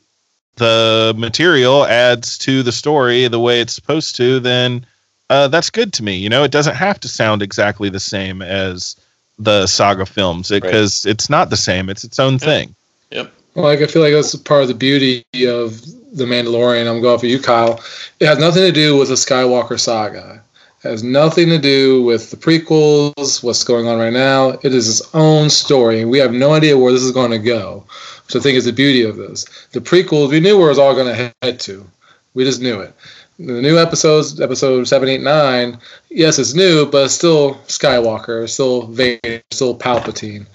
the 0.55 1.13
material, 1.17 1.85
adds 1.85 2.37
to 2.39 2.63
the 2.63 2.71
story 2.71 3.27
the 3.27 3.39
way 3.39 3.59
it's 3.59 3.73
supposed 3.73 4.15
to, 4.15 4.39
then 4.39 4.85
uh 5.29 5.47
that's 5.47 5.69
good 5.69 5.93
to 5.93 6.03
me. 6.03 6.15
You 6.15 6.29
know, 6.29 6.43
it 6.43 6.51
doesn't 6.51 6.75
have 6.75 6.99
to 7.01 7.07
sound 7.07 7.41
exactly 7.41 7.89
the 7.89 7.99
same 7.99 8.41
as 8.41 8.95
the 9.39 9.67
saga 9.67 10.05
films 10.05 10.49
because 10.49 11.05
it's 11.05 11.29
not 11.29 11.49
the 11.49 11.57
same. 11.57 11.89
It's 11.89 12.03
its 12.03 12.19
own 12.19 12.39
thing. 12.39 12.75
Yep. 13.11 13.31
Like 13.55 13.81
I 13.81 13.87
feel 13.87 14.01
like 14.01 14.13
that's 14.13 14.35
part 14.35 14.61
of 14.61 14.67
the 14.67 14.73
beauty 14.73 15.23
of 15.45 15.81
the 16.15 16.25
Mandalorian. 16.25 16.87
I'm 16.87 17.01
going 17.01 17.19
for 17.19 17.25
you, 17.25 17.39
Kyle. 17.39 17.81
It 18.19 18.27
has 18.27 18.39
nothing 18.39 18.63
to 18.63 18.71
do 18.71 18.97
with 18.97 19.09
the 19.09 19.15
Skywalker 19.15 19.79
saga. 19.79 20.41
It 20.83 20.89
has 20.89 21.03
nothing 21.03 21.49
to 21.49 21.57
do 21.57 22.03
with 22.03 22.29
the 22.29 22.37
prequels, 22.37 23.43
what's 23.43 23.63
going 23.63 23.87
on 23.87 23.97
right 23.97 24.13
now. 24.13 24.49
It 24.61 24.73
is 24.75 24.87
its 24.87 25.15
own 25.15 25.49
story, 25.49 26.05
we 26.05 26.19
have 26.19 26.33
no 26.33 26.53
idea 26.53 26.77
where 26.77 26.93
this 26.93 27.01
is 27.01 27.11
going 27.11 27.31
to 27.31 27.39
go. 27.39 27.83
Which 28.25 28.35
I 28.35 28.39
think 28.39 28.57
is 28.57 28.65
the 28.65 28.73
beauty 28.73 29.03
of 29.03 29.15
this. 29.15 29.45
The 29.71 29.79
prequels, 29.79 30.29
we 30.29 30.39
knew 30.39 30.57
where 30.57 30.67
it 30.67 30.71
was 30.71 30.79
all 30.79 30.93
going 30.93 31.15
to 31.15 31.33
head 31.41 31.59
to. 31.61 31.89
We 32.33 32.43
just 32.43 32.61
knew 32.61 32.79
it. 32.81 32.93
The 33.39 33.61
new 33.61 33.77
episodes, 33.77 34.41
episode 34.41 34.87
seven, 34.87 35.09
eight, 35.09 35.21
nine. 35.21 35.77
Yes, 36.09 36.39
it's 36.39 36.55
new, 36.55 36.87
but 36.87 37.05
it's 37.05 37.13
still 37.13 37.53
Skywalker, 37.67 38.43
it's 38.43 38.53
still 38.53 38.87
Vader, 38.87 39.19
it's 39.23 39.55
still 39.57 39.77
Palpatine. 39.77 40.47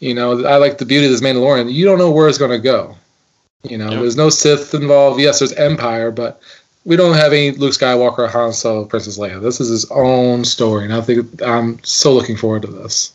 You 0.00 0.12
know, 0.12 0.44
I 0.46 0.56
like 0.56 0.76
the 0.76 0.84
beauty 0.84 1.06
of 1.06 1.12
this 1.12 1.22
Mandalorian. 1.22 1.72
You 1.72 1.86
don't 1.86 1.96
know 1.98 2.10
where 2.10 2.28
it's 2.28 2.36
going 2.36 2.50
to 2.50 2.58
go. 2.58 2.94
You 3.62 3.78
know, 3.78 3.90
Yep. 3.90 4.00
there's 4.00 4.16
no 4.16 4.28
Sith 4.28 4.74
involved. 4.74 5.18
Yes, 5.18 5.38
there's 5.38 5.54
Empire, 5.54 6.10
but 6.10 6.40
we 6.84 6.94
don't 6.94 7.14
have 7.14 7.32
any 7.32 7.52
Luke 7.52 7.72
Skywalker, 7.72 8.28
Han 8.28 8.52
Solo, 8.52 8.84
Princess 8.84 9.18
Leia. 9.18 9.40
This 9.40 9.58
is 9.58 9.70
his 9.70 9.90
own 9.90 10.44
story, 10.44 10.84
and 10.84 10.92
I 10.92 11.00
think 11.00 11.40
I'm 11.42 11.82
so 11.84 12.12
looking 12.12 12.36
forward 12.36 12.62
to 12.62 12.68
this. 12.68 13.12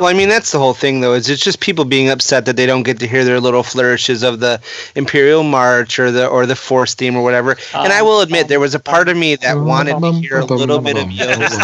Well, 0.00 0.06
I 0.08 0.14
mean 0.14 0.28
that's 0.30 0.50
the 0.52 0.58
whole 0.58 0.72
thing, 0.74 1.00
though. 1.02 1.12
Is 1.14 1.28
it's 1.28 1.42
just 1.44 1.60
people 1.60 1.84
being 1.84 2.08
upset 2.08 2.46
that 2.46 2.56
they 2.56 2.64
don't 2.64 2.82
get 2.82 2.98
to 3.00 3.06
hear 3.06 3.24
their 3.24 3.40
little 3.40 3.62
flourishes 3.62 4.22
of 4.22 4.40
the 4.40 4.60
Imperial 4.96 5.42
March 5.42 5.98
or 5.98 6.10
the 6.10 6.26
or 6.26 6.46
the 6.46 6.56
Force 6.56 6.94
theme 6.94 7.14
or 7.14 7.22
whatever. 7.22 7.56
and 7.74 7.92
I 7.92 8.00
will 8.02 8.20
admit, 8.22 8.48
there 8.48 8.58
was 8.60 8.74
a 8.74 8.80
part 8.80 9.08
of 9.10 9.16
me 9.18 9.36
that 9.36 9.54
wanted 9.58 10.00
to 10.00 10.12
hear 10.12 10.38
a 10.38 10.44
little 10.46 10.80
bit 10.80 10.96
of 10.96 11.04
Yoda's 11.08 11.54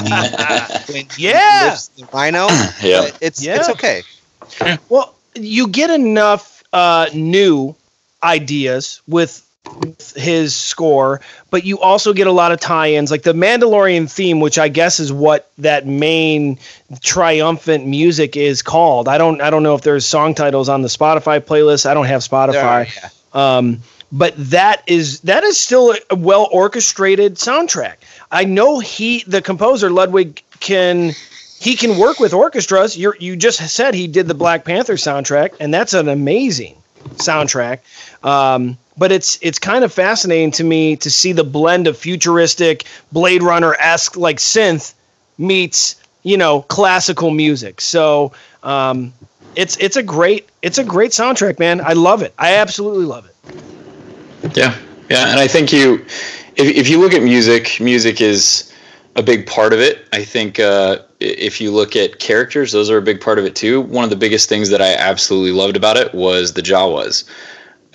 theme 0.86 0.94
when 0.94 1.06
Yeah. 1.16 1.68
lifts 1.70 1.88
the 1.88 2.04
rhino. 2.12 2.48
Yeah. 2.82 3.10
It's 3.22 3.42
Yeah. 3.42 3.56
it's 3.56 3.68
okay. 3.70 4.02
Well, 4.90 5.14
you 5.34 5.68
get 5.68 5.88
enough 5.90 6.62
uh, 6.72 7.06
new 7.14 7.74
ideas 8.22 9.00
with 9.08 9.42
with 9.46 9.47
his 10.16 10.54
score, 10.54 11.20
but 11.50 11.64
you 11.64 11.78
also 11.80 12.12
get 12.12 12.26
a 12.26 12.32
lot 12.32 12.52
of 12.52 12.60
tie-ins, 12.60 13.10
like 13.10 13.22
the 13.22 13.32
Mandalorian 13.32 14.10
theme, 14.10 14.40
which 14.40 14.58
I 14.58 14.68
guess 14.68 15.00
is 15.00 15.12
what 15.12 15.50
that 15.58 15.86
main 15.86 16.58
triumphant 17.00 17.86
music 17.86 18.36
is 18.36 18.62
called. 18.62 19.08
I 19.08 19.18
don't, 19.18 19.40
I 19.40 19.50
don't 19.50 19.62
know 19.62 19.74
if 19.74 19.82
there's 19.82 20.06
song 20.06 20.34
titles 20.34 20.68
on 20.68 20.82
the 20.82 20.88
Spotify 20.88 21.40
playlist. 21.40 21.86
I 21.86 21.94
don't 21.94 22.06
have 22.06 22.22
Spotify. 22.22 22.88
yeah. 22.94 23.08
Um, 23.32 23.80
but 24.10 24.32
that 24.36 24.82
is 24.86 25.20
that 25.20 25.44
is 25.44 25.58
still 25.58 25.94
a 26.10 26.16
well 26.16 26.48
orchestrated 26.50 27.34
soundtrack. 27.34 27.96
I 28.30 28.44
know 28.44 28.78
he, 28.78 29.22
the 29.26 29.42
composer 29.42 29.90
Ludwig, 29.90 30.42
can 30.60 31.12
he 31.60 31.76
can 31.76 31.98
work 31.98 32.20
with 32.20 32.32
orchestras. 32.32 32.96
You 32.96 33.14
you 33.18 33.36
just 33.36 33.58
said 33.68 33.94
he 33.94 34.06
did 34.06 34.28
the 34.28 34.34
Black 34.34 34.64
Panther 34.64 34.94
soundtrack, 34.94 35.54
and 35.60 35.72
that's 35.74 35.92
an 35.92 36.08
amazing 36.08 36.76
soundtrack. 37.16 37.80
Um, 38.24 38.78
but 38.98 39.12
it's 39.12 39.38
it's 39.40 39.58
kind 39.58 39.84
of 39.84 39.92
fascinating 39.92 40.50
to 40.52 40.64
me 40.64 40.96
to 40.96 41.10
see 41.10 41.32
the 41.32 41.44
blend 41.44 41.86
of 41.86 41.96
futuristic 41.96 42.84
Blade 43.12 43.42
Runner 43.42 43.74
esque 43.78 44.16
like 44.16 44.38
synth 44.38 44.94
meets 45.38 45.96
you 46.22 46.36
know 46.36 46.62
classical 46.62 47.30
music. 47.30 47.80
So 47.80 48.32
um, 48.62 49.12
it's 49.56 49.76
it's 49.78 49.96
a 49.96 50.02
great 50.02 50.48
it's 50.62 50.78
a 50.78 50.84
great 50.84 51.12
soundtrack, 51.12 51.58
man. 51.58 51.80
I 51.80 51.92
love 51.92 52.22
it. 52.22 52.34
I 52.38 52.56
absolutely 52.56 53.06
love 53.06 53.26
it. 53.26 54.56
Yeah, 54.56 54.76
yeah, 55.08 55.30
and 55.30 55.40
I 55.40 55.48
think 55.48 55.72
you, 55.72 56.04
if 56.56 56.66
if 56.66 56.88
you 56.88 57.00
look 57.00 57.14
at 57.14 57.22
music, 57.22 57.80
music 57.80 58.20
is 58.20 58.72
a 59.16 59.22
big 59.22 59.46
part 59.46 59.72
of 59.72 59.80
it. 59.80 60.06
I 60.12 60.22
think 60.22 60.60
uh, 60.60 60.98
if 61.18 61.60
you 61.60 61.72
look 61.72 61.96
at 61.96 62.20
characters, 62.20 62.72
those 62.72 62.90
are 62.90 62.98
a 62.98 63.02
big 63.02 63.20
part 63.20 63.38
of 63.38 63.44
it 63.44 63.56
too. 63.56 63.80
One 63.80 64.04
of 64.04 64.10
the 64.10 64.16
biggest 64.16 64.48
things 64.48 64.68
that 64.70 64.80
I 64.80 64.94
absolutely 64.94 65.52
loved 65.52 65.76
about 65.76 65.96
it 65.96 66.14
was 66.14 66.52
the 66.52 66.62
Jawas. 66.62 67.24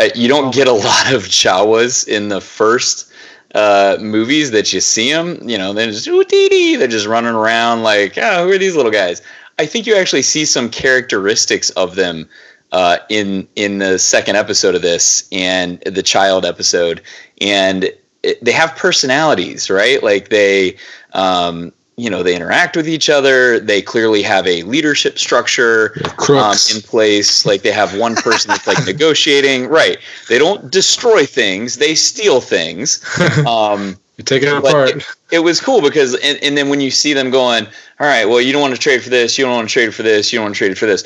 Uh, 0.04 0.10
you 0.16 0.28
don't 0.28 0.54
get 0.54 0.68
a 0.68 0.74
lot 0.90 1.14
of 1.14 1.24
Jawas 1.24 2.08
in 2.08 2.30
the 2.30 2.42
first 2.42 3.12
uh, 3.56 3.98
movies 4.00 4.52
that 4.52 4.74
you 4.74 4.82
see 4.82 5.12
them. 5.12 5.38
You 5.48 5.58
know, 5.58 5.74
they're 5.74 5.88
just 5.88 6.08
ooh 6.08 6.24
dee 6.24 6.50
dee. 6.50 6.76
They're 6.76 6.88
just 6.88 7.08
running 7.08 7.36
around 7.36 7.84
like, 7.84 8.18
oh, 8.18 8.46
who 8.46 8.52
are 8.52 8.58
these 8.58 8.76
little 8.76 8.92
guys? 8.92 9.22
I 9.60 9.66
think 9.66 9.86
you 9.86 9.96
actually 9.96 10.24
see 10.24 10.46
some 10.46 10.70
characteristics 10.70 11.70
of 11.72 11.96
them 11.96 12.28
uh, 12.72 12.98
in 13.10 13.48
in 13.56 13.78
the 13.78 14.00
second 14.00 14.36
episode 14.36 14.76
of 14.76 14.82
this 14.82 15.28
and 15.32 15.80
the 15.82 16.02
child 16.02 16.44
episode, 16.44 17.02
and 17.40 17.92
it, 18.24 18.44
they 18.44 18.52
have 18.52 18.76
personalities, 18.76 19.70
right? 19.70 20.02
Like 20.02 20.30
they, 20.30 20.78
um, 21.14 21.72
you 21.96 22.10
know, 22.10 22.24
they 22.24 22.36
interact 22.36 22.76
with 22.76 22.88
each 22.88 23.10
other. 23.10 23.60
They 23.60 23.82
clearly 23.82 24.24
have 24.24 24.48
a 24.48 24.64
leadership 24.64 25.20
structure 25.20 25.94
um, 26.30 26.56
in 26.74 26.82
place. 26.82 27.46
Like 27.46 27.62
they 27.62 27.72
have 27.72 27.98
one 27.98 28.16
person 28.16 28.50
that's 28.50 28.68
like 28.68 28.84
negotiating, 28.86 29.68
right? 29.70 29.98
They 30.28 30.40
don't 30.40 30.72
destroy 30.72 31.26
things; 31.26 31.78
they 31.78 31.96
steal 31.96 32.42
things. 32.42 33.04
Um, 33.48 33.98
You 34.18 34.24
take 34.24 34.44
it 34.44 34.54
apart. 34.54 34.90
It, 34.90 35.06
it 35.32 35.40
was 35.40 35.60
cool 35.60 35.82
because, 35.82 36.16
and, 36.16 36.38
and 36.44 36.56
then 36.58 36.70
when 36.70 36.80
you 36.80 36.92
see 36.92 37.14
them 37.14 37.32
going, 37.32 37.66
all 38.00 38.08
right, 38.08 38.26
well, 38.26 38.40
you 38.40 38.54
don't 38.54 38.62
want 38.62 38.74
to 38.74 38.80
trade 38.80 39.04
for 39.04 39.10
this, 39.10 39.38
you 39.38 39.46
don't 39.46 39.56
want 39.56 39.68
to 39.68 39.74
trade 39.74 39.94
for 39.94 40.04
this, 40.04 40.32
you 40.32 40.38
don't 40.38 40.46
want 40.46 40.56
to 40.56 40.58
trade 40.60 40.78
for 40.78 40.86
this. 40.86 41.04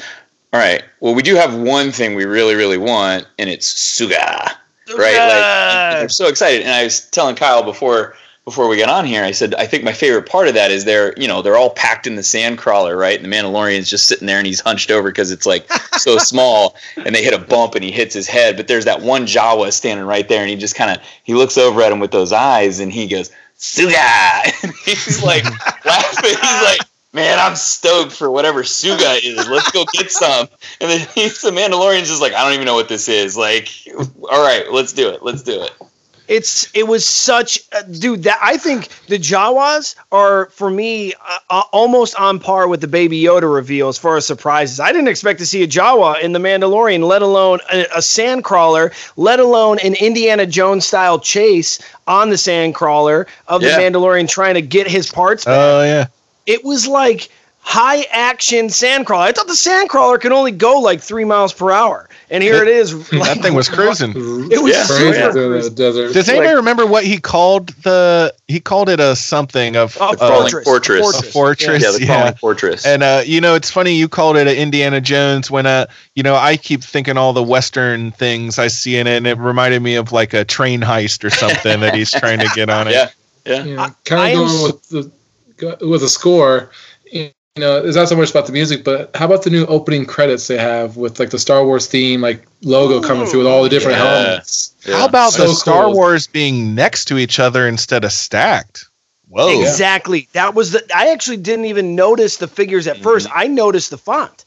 All 0.53 0.59
right, 0.59 0.83
well, 0.99 1.15
we 1.15 1.23
do 1.23 1.35
have 1.35 1.55
one 1.55 1.91
thing 1.91 2.15
we 2.15 2.25
really, 2.25 2.55
really 2.55 2.77
want, 2.77 3.27
and 3.39 3.49
it's 3.49 3.73
Suga, 3.73 4.51
right? 4.97 5.17
Like 5.17 5.43
and 5.97 6.01
they're 6.01 6.09
so 6.09 6.27
excited. 6.27 6.61
And 6.61 6.71
I 6.71 6.83
was 6.83 7.09
telling 7.09 7.35
Kyle 7.35 7.63
before 7.63 8.15
before 8.47 8.69
we 8.69 8.77
got 8.77 8.87
on 8.87 9.03
here, 9.03 9.25
I 9.25 9.31
said 9.31 9.53
I 9.55 9.67
think 9.67 9.83
my 9.83 9.91
favorite 9.91 10.25
part 10.25 10.47
of 10.47 10.53
that 10.53 10.71
is 10.71 10.85
they're 10.85 11.13
you 11.17 11.27
know 11.27 11.41
they're 11.41 11.57
all 11.57 11.71
packed 11.71 12.07
in 12.07 12.15
the 12.15 12.23
sand 12.23 12.57
crawler, 12.57 12.95
right? 12.95 13.21
And 13.21 13.29
the 13.29 13.35
Mandalorian's 13.35 13.89
just 13.89 14.07
sitting 14.07 14.25
there 14.25 14.37
and 14.37 14.47
he's 14.47 14.61
hunched 14.61 14.89
over 14.89 15.09
because 15.09 15.31
it's 15.31 15.45
like 15.45 15.69
so 15.97 16.17
small, 16.17 16.77
and 16.95 17.13
they 17.13 17.21
hit 17.25 17.33
a 17.33 17.39
bump 17.39 17.75
and 17.75 17.83
he 17.83 17.91
hits 17.91 18.15
his 18.15 18.25
head. 18.25 18.55
But 18.55 18.69
there's 18.69 18.85
that 18.85 19.01
one 19.01 19.25
Jawa 19.25 19.73
standing 19.73 20.05
right 20.05 20.29
there, 20.29 20.39
and 20.39 20.49
he 20.49 20.55
just 20.55 20.75
kind 20.75 20.91
of 20.91 21.05
he 21.25 21.33
looks 21.33 21.57
over 21.57 21.81
at 21.81 21.91
him 21.91 21.99
with 21.99 22.11
those 22.11 22.31
eyes, 22.31 22.79
and 22.79 22.89
he 22.89 23.05
goes 23.05 23.31
Suga, 23.59 23.93
and 24.63 24.71
he's 24.85 25.21
like 25.21 25.43
laughing. 25.85 26.29
He's 26.29 26.63
like. 26.63 26.79
Man, 27.13 27.39
I'm 27.39 27.55
stoked 27.55 28.11
for 28.11 28.29
whatever 28.29 28.61
Suga 28.61 29.17
is. 29.23 29.47
Let's 29.47 29.71
go 29.71 29.85
get 29.93 30.11
some. 30.11 30.49
And 30.81 30.91
then 30.91 31.07
he's 31.15 31.41
the 31.41 31.49
Mandalorian's 31.49 32.09
just 32.09 32.21
like, 32.21 32.33
I 32.33 32.43
don't 32.43 32.53
even 32.53 32.65
know 32.65 32.75
what 32.75 32.89
this 32.89 33.07
is. 33.07 33.35
Like, 33.35 33.69
all 34.29 34.43
right, 34.43 34.71
let's 34.71 34.93
do 34.93 35.09
it. 35.09 35.23
Let's 35.23 35.41
do 35.41 35.63
it. 35.63 35.71
It's 36.27 36.67
it 36.75 36.87
was 36.87 37.05
such 37.05 37.59
uh, 37.73 37.83
dude 37.83 38.23
that 38.23 38.37
I 38.41 38.57
think 38.57 38.89
the 39.07 39.17
Jawas 39.17 39.95
are 40.11 40.47
for 40.47 40.69
me 40.69 41.13
uh, 41.13 41.37
uh, 41.49 41.61
almost 41.71 42.15
on 42.19 42.39
par 42.39 42.67
with 42.67 42.81
the 42.81 42.87
Baby 42.87 43.21
Yoda 43.21 43.51
reveal 43.53 43.87
as 43.87 43.97
far 43.97 44.17
as 44.17 44.25
surprises. 44.25 44.79
I 44.79 44.91
didn't 44.91 45.07
expect 45.07 45.39
to 45.39 45.45
see 45.45 45.63
a 45.63 45.67
Jawa 45.67 46.19
in 46.21 46.33
the 46.33 46.39
Mandalorian, 46.39 47.07
let 47.07 47.21
alone 47.21 47.59
a, 47.71 47.83
a 47.95 47.99
sandcrawler, 47.99 48.91
let 49.15 49.39
alone 49.39 49.79
an 49.83 49.95
Indiana 49.95 50.45
Jones 50.45 50.85
style 50.85 51.17
chase 51.19 51.79
on 52.07 52.29
the 52.29 52.35
sandcrawler 52.35 53.25
of 53.47 53.61
Yeah. 53.63 53.77
the 53.77 53.81
Mandalorian 53.83 54.27
trying 54.27 54.55
to 54.55 54.61
get 54.61 54.87
his 54.87 55.09
parts 55.11 55.45
back 55.45 55.53
Oh 55.57 55.83
yeah. 55.83 56.07
it 56.45 56.65
was 56.65 56.87
like 56.87 57.29
high 57.61 58.03
action 58.11 58.67
sandcrawler. 58.67 59.21
I 59.21 59.31
thought 59.31 59.47
the 59.47 59.53
sandcrawler 59.53 60.19
could 60.19 60.31
only 60.31 60.51
go 60.51 60.79
like 60.79 61.01
three 61.01 61.25
miles 61.25 61.51
per 61.53 61.71
hour, 61.71 62.09
and 62.29 62.43
here 62.43 62.61
it 62.61 62.67
is. 62.67 62.93
That 63.11 63.39
thing 63.41 63.53
was 63.53 63.69
cruising. 63.69 64.11
It 64.51 64.61
was 64.61 64.73
Yeah. 64.73 64.83
super 64.83 65.11
Crazy 65.11 65.21
through 65.21 65.31
cruising. 65.31 65.75
the 65.75 65.75
desert. 65.75 66.13
Does 66.13 66.29
anybody 66.29 66.55
remember 66.55 66.85
what 66.85 67.03
he 67.03 67.17
called 67.17 67.69
the? 67.83 68.33
He 68.47 68.59
called 68.59 68.89
it 68.89 68.99
a 68.99 69.15
something 69.15 69.75
of 69.75 69.97
uh, 69.99 70.15
Crawling 70.15 70.51
fortress. 70.51 70.65
fortress. 70.65 71.19
a 71.19 71.31
fortress. 71.31 71.83
Yeah, 71.83 71.91
the 71.91 72.05
yeah. 72.05 72.31
fortress. 72.31 72.85
And 72.85 73.03
uh, 73.03 73.23
you 73.25 73.41
know, 73.41 73.55
it's 73.55 73.69
funny 73.71 73.93
you 73.95 74.07
called 74.07 74.37
it 74.37 74.47
a 74.47 74.57
Indiana 74.59 75.01
Jones 75.01 75.51
when 75.51 75.65
uh, 75.65 75.85
you 76.15 76.23
know, 76.23 76.35
I 76.35 76.57
keep 76.57 76.81
thinking 76.83 77.17
all 77.17 77.33
the 77.33 77.43
Western 77.43 78.11
things 78.11 78.57
I 78.59 78.67
see 78.67 78.97
in 78.97 79.07
it, 79.07 79.17
and 79.17 79.27
it 79.27 79.37
reminded 79.37 79.81
me 79.81 79.95
of 79.95 80.11
like 80.11 80.33
a 80.33 80.45
train 80.45 80.81
heist 80.81 81.23
or 81.23 81.29
something 81.29 81.79
that 81.81 81.93
he's 81.95 82.11
trying 82.11 82.39
to 82.39 82.49
get 82.55 82.69
on 82.69 82.87
it. 82.87 82.91
yeah, 82.93 83.09
yeah. 83.45 83.63
Yeah, 83.63 83.89
kind 84.05 84.37
of 84.39 84.47
going 84.47 84.63
with 84.63 84.89
the 84.89 85.11
with 85.87 86.01
the 86.01 86.09
score. 86.09 86.71
You 87.57 87.61
know, 87.61 87.83
it's 87.83 87.95
not 87.97 88.07
so 88.07 88.15
much 88.15 88.29
about 88.29 88.45
the 88.45 88.51
music, 88.53 88.83
but 88.83 89.09
how 89.15 89.25
about 89.25 89.41
the 89.41 89.49
new 89.49 89.65
opening 89.65 90.05
credits 90.05 90.45
they 90.47 90.59
have 90.59 90.95
with 90.95 91.19
like 91.19 91.31
the 91.31 91.39
Star 91.39 91.65
Wars 91.65 91.87
theme, 91.87 92.21
like 92.21 92.45
logo 92.61 93.01
coming 93.01 93.25
through 93.25 93.39
with 93.39 93.47
all 93.47 93.63
the 93.63 93.69
different 93.69 93.97
Yeah. 93.97 94.05
elements. 94.05 94.73
Yeah. 94.85 94.97
How 94.97 95.05
about 95.05 95.33
So 95.33 95.47
the 95.47 95.53
Star 95.55 95.85
cool. 95.85 95.93
Wars 95.95 96.27
being 96.27 96.75
next 96.75 97.05
to 97.05 97.17
each 97.17 97.39
other 97.39 97.67
instead 97.67 98.03
of 98.05 98.11
stacked? 98.11 98.85
Whoa. 99.27 99.59
Exactly. 99.61 100.27
That 100.33 100.53
was 100.53 100.71
the. 100.71 100.85
I 100.95 101.09
actually 101.11 101.37
didn't 101.37 101.65
even 101.65 101.95
notice 101.95 102.37
the 102.37 102.47
figures 102.47 102.85
at 102.85 102.97
first. 103.01 103.27
I 103.33 103.47
noticed 103.47 103.89
the 103.89 103.97
font. 103.97 104.45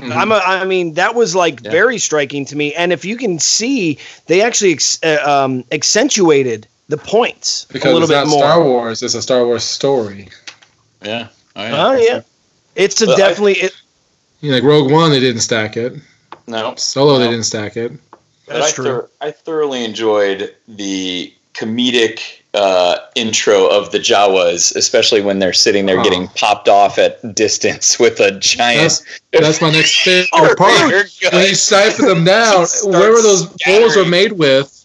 Mhm. 0.00 0.16
I'm 0.16 0.32
a, 0.32 0.36
I 0.36 0.64
mean, 0.64 0.94
that 0.94 1.14
was 1.14 1.34
like 1.34 1.60
Yeah. 1.62 1.70
very 1.70 1.98
striking 1.98 2.46
to 2.46 2.56
me. 2.56 2.72
And 2.74 2.94
if 2.94 3.04
you 3.04 3.16
can 3.18 3.38
see, 3.38 3.98
they 4.26 4.40
actually 4.40 4.72
ex, 4.72 4.98
uh, 5.02 5.18
um, 5.22 5.64
accentuated 5.70 6.66
the 6.88 6.96
points 6.96 7.66
because 7.70 7.90
a 7.90 7.94
little 7.94 8.04
it's 8.04 8.12
bit 8.12 8.24
not 8.24 8.28
more. 8.28 8.38
Star 8.40 8.62
Wars; 8.64 9.02
it's 9.02 9.14
a 9.14 9.20
Star 9.20 9.44
Wars 9.44 9.64
story. 9.64 10.28
yeah. 11.04 11.28
Oh, 11.56 11.62
yeah. 11.62 11.86
Oh 11.86 11.92
yeah, 11.92 12.20
it's 12.78 13.02
a 13.02 13.06
But 13.06 13.14
I- 13.14 13.28
definitely. 13.28 13.54
it, 13.54 13.72
You 14.40 14.50
know, 14.50 14.56
like 14.56 14.64
Rogue 14.64 14.90
One, 14.90 15.10
they 15.10 15.20
didn't 15.20 15.42
stack 15.42 15.76
it. 15.76 15.92
No, 16.46 16.74
Solo, 16.76 17.18
they 17.18 17.26
didn't 17.28 17.44
stack 17.44 17.76
it. 17.76 17.92
But 18.46 18.54
That's 18.60 18.72
I, 18.72 18.74
true. 18.74 18.84
thor- 18.84 19.10
I 19.20 19.30
thoroughly 19.32 19.84
enjoyed 19.84 20.54
the 20.66 21.34
comedic 21.54 22.20
uh, 22.54 22.96
intro 23.14 23.66
of 23.66 23.90
the 23.92 23.98
Jawas, 23.98 24.74
especially 24.74 25.20
when 25.20 25.38
they're 25.38 25.52
sitting 25.52 25.84
there 25.86 26.00
Oh. 26.00 26.02
getting 26.02 26.28
popped 26.28 26.68
off 26.68 26.98
at 26.98 27.34
distance 27.34 27.98
with 27.98 28.20
a 28.20 28.30
giant. 28.38 29.02
That's 29.32 29.44
that's 29.44 29.60
my 29.60 29.70
next 29.70 30.00
favorite 30.00 30.28
Oh, 30.32 30.54
part. 30.56 30.90
your 30.90 31.00
When 31.32 31.42
you 31.42 31.48
gun. 31.48 31.54
sniper 31.54 32.06
them 32.06 32.24
down, 32.24 32.54
Just 32.62 32.76
starts 32.78 32.96
wherever 32.96 33.20
those 33.20 33.46
bowls 33.66 33.96
are 33.98 34.06
made 34.06 34.32
with, 34.32 34.77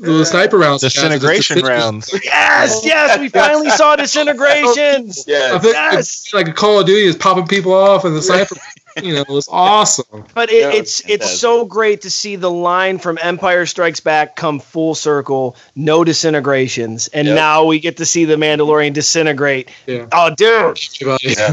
the 0.00 0.24
sniper 0.24 0.58
rounds, 0.58 0.82
Disintegration 0.82 1.60
rounds. 1.60 2.10
yes, 2.24 2.80
yes, 2.84 3.18
we 3.18 3.28
finally 3.28 3.70
saw 3.70 3.96
disintegrations. 3.96 5.20
I 5.28 5.58
think 5.58 5.74
Yes. 5.74 5.98
it's 5.98 6.34
like 6.34 6.48
a 6.48 6.52
Call 6.52 6.80
of 6.80 6.86
Duty 6.86 7.06
is 7.06 7.16
popping 7.16 7.46
people 7.46 7.72
off, 7.74 8.04
and 8.04 8.16
the 8.16 8.22
sniper, 8.22 8.56
you 9.02 9.14
know, 9.14 9.24
was 9.28 9.46
awesome. 9.50 10.24
But 10.34 10.50
it, 10.50 10.60
Yeah, 10.62 10.70
it's 10.78 11.00
it's 11.00 11.08
fantastic. 11.10 11.38
so 11.38 11.64
great 11.64 12.00
to 12.02 12.10
see 12.10 12.36
the 12.36 12.50
line 12.50 12.98
from 12.98 13.18
Empire 13.22 13.66
Strikes 13.66 14.00
Back 14.00 14.36
come 14.36 14.58
full 14.58 14.94
circle, 14.94 15.54
no 15.76 16.02
disintegrations, 16.02 17.08
and 17.08 17.28
Yep. 17.28 17.34
now 17.36 17.64
we 17.64 17.78
get 17.78 17.96
to 17.98 18.06
see 18.06 18.24
the 18.24 18.36
Mandalorian 18.36 18.92
disintegrate. 18.94 19.68
Yeah. 19.86 20.06
Oh, 20.12 20.30
dude, 20.34 20.78
Yeah. 21.22 21.52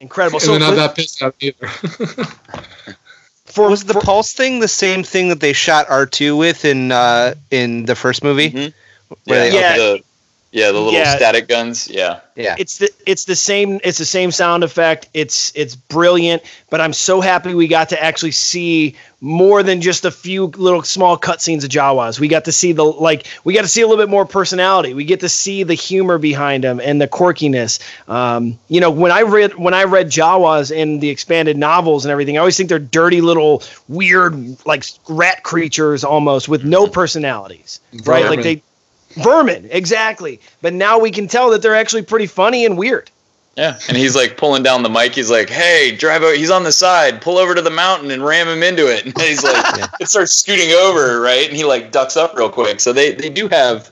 incredible! 0.00 0.36
and 0.36 0.42
So 0.44 0.52
they're 0.52 0.60
not 0.60 0.76
that 0.76 0.94
pissed 0.94 1.20
out 1.22 1.34
either. 1.40 1.68
For 3.52 3.68
Was 3.68 3.84
the 3.84 3.94
for- 3.94 4.00
pulse 4.00 4.32
thing 4.32 4.60
the 4.60 4.68
same 4.68 5.02
thing 5.04 5.28
that 5.28 5.40
they 5.40 5.52
shot 5.52 5.86
R 5.88 6.06
two 6.06 6.36
with 6.36 6.64
in 6.64 6.90
uh, 6.92 7.34
in 7.50 7.84
the 7.84 7.94
first 7.94 8.24
movie? 8.24 8.50
Mhm. 8.50 8.72
Yeah, 9.26 9.34
they- 9.34 9.52
Yeah. 9.54 9.76
The, 9.76 10.00
yeah, 10.52 10.70
the 10.70 10.78
little 10.78 10.92
Yeah. 10.92 11.16
static 11.16 11.48
guns. 11.48 11.88
Yeah, 11.88 12.20
yeah. 12.36 12.56
it's 12.58 12.76
the 12.76 12.90
it's 13.06 13.24
the 13.24 13.34
same 13.34 13.80
it's 13.82 13.96
the 13.96 14.04
same 14.04 14.30
sound 14.30 14.62
effect. 14.62 15.08
It's 15.14 15.50
it's 15.54 15.74
brilliant, 15.74 16.42
but 16.68 16.80
I'm 16.80 16.92
so 16.92 17.22
happy 17.22 17.54
we 17.54 17.66
got 17.66 17.88
to 17.88 18.02
actually 18.02 18.32
see 18.32 18.94
more 19.22 19.62
than 19.62 19.80
just 19.80 20.04
a 20.04 20.10
few 20.10 20.46
little 20.46 20.82
small 20.82 21.16
cutscenes 21.16 21.64
of 21.64 21.70
Jawas. 21.70 22.20
We 22.20 22.28
got 22.28 22.44
to 22.44 22.52
see 22.52 22.72
the 22.72 22.84
like 22.84 23.26
we 23.44 23.54
got 23.54 23.62
to 23.62 23.68
see 23.68 23.80
a 23.80 23.86
little 23.88 24.02
bit 24.02 24.10
more 24.10 24.26
personality. 24.26 24.92
We 24.92 25.04
get 25.04 25.20
to 25.20 25.28
see 25.28 25.62
the 25.62 25.74
humor 25.74 26.18
behind 26.18 26.64
them 26.64 26.80
and 26.80 27.00
the 27.00 27.08
quirkiness. 27.08 27.78
Um, 28.06 28.58
you 28.68 28.80
know, 28.80 28.90
when 28.90 29.10
I 29.10 29.22
read 29.22 29.54
when 29.54 29.72
I 29.72 29.84
read 29.84 30.08
Jawas 30.08 30.70
in 30.70 30.98
the 30.98 31.08
expanded 31.08 31.56
novels 31.56 32.04
and 32.04 32.12
everything, 32.12 32.36
I 32.36 32.40
always 32.40 32.58
think 32.58 32.68
they're 32.68 32.78
dirty 32.78 33.22
little 33.22 33.62
weird 33.88 34.66
like 34.66 34.84
rat 35.08 35.44
creatures 35.44 36.04
almost 36.04 36.48
with 36.50 36.62
no 36.62 36.86
personalities, 36.88 37.80
right? 38.04 38.26
Like 38.26 38.42
they 38.42 38.62
vermin 39.14 39.68
exactly. 39.70 40.40
But 40.60 40.72
now 40.72 40.98
we 40.98 41.10
can 41.10 41.28
tell 41.28 41.50
that 41.50 41.62
they're 41.62 41.74
actually 41.74 42.02
pretty 42.02 42.26
funny 42.26 42.64
and 42.64 42.76
weird. 42.78 43.10
yeah. 43.56 43.78
And 43.88 43.96
he's 43.96 44.16
like 44.16 44.36
pulling 44.36 44.62
down 44.62 44.82
the 44.82 44.88
mic. 44.88 45.14
He's 45.14 45.30
like, 45.30 45.50
"Hey, 45.50 45.94
drive 45.96 46.22
over." 46.22 46.34
He's 46.34 46.50
on 46.50 46.62
the 46.64 46.72
side. 46.72 47.20
Pull 47.20 47.36
over 47.38 47.54
to 47.54 47.60
the 47.62 47.70
mountain 47.70 48.10
and 48.10 48.24
ram 48.24 48.48
him 48.48 48.62
into 48.62 48.86
it. 48.86 49.04
And 49.06 49.18
he's 49.20 49.42
like, 49.44 49.90
it 50.00 50.08
starts 50.08 50.32
scooting 50.34 50.70
over, 50.72 51.20
right? 51.20 51.46
And 51.48 51.56
he 51.56 51.64
like 51.64 51.92
ducks 51.92 52.16
up 52.16 52.34
real 52.36 52.48
quick. 52.50 52.80
So 52.80 52.92
they 52.92 53.12
they 53.12 53.28
do 53.28 53.48
have 53.48 53.90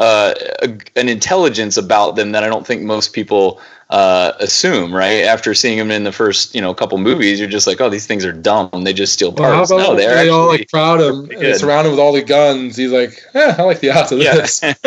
uh, 0.00 0.32
a, 0.62 0.78
an 0.96 1.10
intelligence 1.10 1.76
about 1.76 2.16
them 2.16 2.32
that 2.32 2.42
I 2.42 2.48
don't 2.48 2.66
think 2.66 2.80
most 2.82 3.12
people 3.12 3.60
uh, 3.90 4.32
assume, 4.40 4.94
right? 4.94 5.24
After 5.24 5.52
seeing 5.52 5.76
them 5.76 5.90
in 5.90 6.04
the 6.04 6.12
first, 6.12 6.54
you 6.54 6.60
know, 6.62 6.72
couple 6.72 6.96
movies, 6.96 7.38
you're 7.38 7.50
just 7.50 7.66
like, 7.66 7.82
oh, 7.82 7.90
these 7.90 8.06
things 8.06 8.24
are 8.24 8.32
dumb. 8.32 8.70
They 8.84 8.94
just 8.94 9.12
steal 9.12 9.30
parts. 9.30 9.70
about 9.70 9.82
no, 9.82 9.94
they're 9.94 10.14
they 10.14 10.30
all 10.30 10.48
like 10.48 10.70
crowd 10.70 11.02
him 11.02 11.26
pretty 11.26 11.34
and 11.34 11.42
good. 11.42 11.60
surround 11.60 11.86
him 11.86 11.90
with 11.90 12.00
all 12.00 12.14
the 12.14 12.22
guns? 12.22 12.76
He's 12.76 12.92
like, 12.92 13.12
eh, 13.34 13.54
I 13.58 13.62
like 13.62 13.80
the 13.80 13.90
odds 13.90 14.10
of 14.10 14.20
yeah, 14.20 14.36
this. 14.36 14.62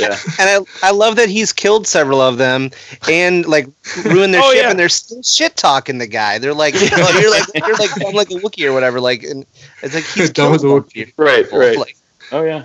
yeah. 0.00 0.16
And 0.38 0.48
I, 0.48 0.60
I 0.82 0.90
love 0.92 1.16
that 1.16 1.28
he's 1.28 1.52
killed 1.52 1.86
several 1.86 2.22
of 2.22 2.38
them 2.38 2.70
and 3.10 3.44
like 3.44 3.66
ruined 4.06 4.32
their 4.32 4.40
Oh, 4.44 4.52
ship 4.52 4.62
yeah. 4.62 4.70
and 4.70 4.78
they're 4.78 4.88
still 4.88 5.22
shit 5.22 5.56
talking 5.56 5.98
the 5.98 6.06
guy. 6.06 6.38
They're 6.38 6.54
like, 6.54 6.74
oh, 6.78 7.18
you're 7.20 7.30
like 7.30 7.44
you're 7.54 7.76
like 7.76 7.94
dumb 7.96 8.14
like 8.14 8.30
a 8.30 8.34
Wookiee 8.34 8.66
or 8.66 8.72
whatever. 8.72 9.00
Like 9.02 9.22
and 9.22 9.44
it's 9.82 9.94
like 9.94 10.04
he's 10.04 10.30
Dumb 10.30 10.54
as 10.54 10.64
a 10.64 10.68
them. 10.68 11.12
Right, 11.18 11.50
right. 11.52 11.76
Like, 11.76 11.96
Oh 12.32 12.44
yeah. 12.44 12.64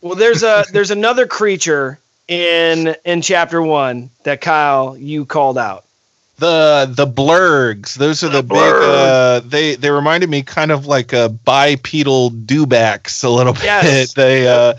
Well, 0.00 0.14
there's 0.14 0.42
a 0.42 0.64
there's 0.72 0.90
another 0.90 1.26
creature 1.26 1.98
in 2.28 2.94
in 3.04 3.22
chapter 3.22 3.60
one 3.62 4.10
that 4.24 4.40
Kyle 4.40 4.96
you 4.96 5.24
called 5.24 5.58
out. 5.58 5.84
The 6.38 6.88
the 6.94 7.06
blurrgs. 7.06 7.94
Those 7.94 8.22
are 8.22 8.28
the, 8.28 8.42
big. 8.44 8.56
Uh, 8.58 9.40
they 9.44 9.74
they 9.74 9.90
reminded 9.90 10.30
me 10.30 10.42
kind 10.42 10.70
of 10.70 10.86
like 10.86 11.12
a 11.12 11.28
bipedal 11.28 12.30
dewbacks 12.30 13.24
a 13.24 13.28
little 13.28 13.52
bit. 13.52 13.64
Yes. 13.64 14.12
They 14.14 14.46
uh, 14.46 14.74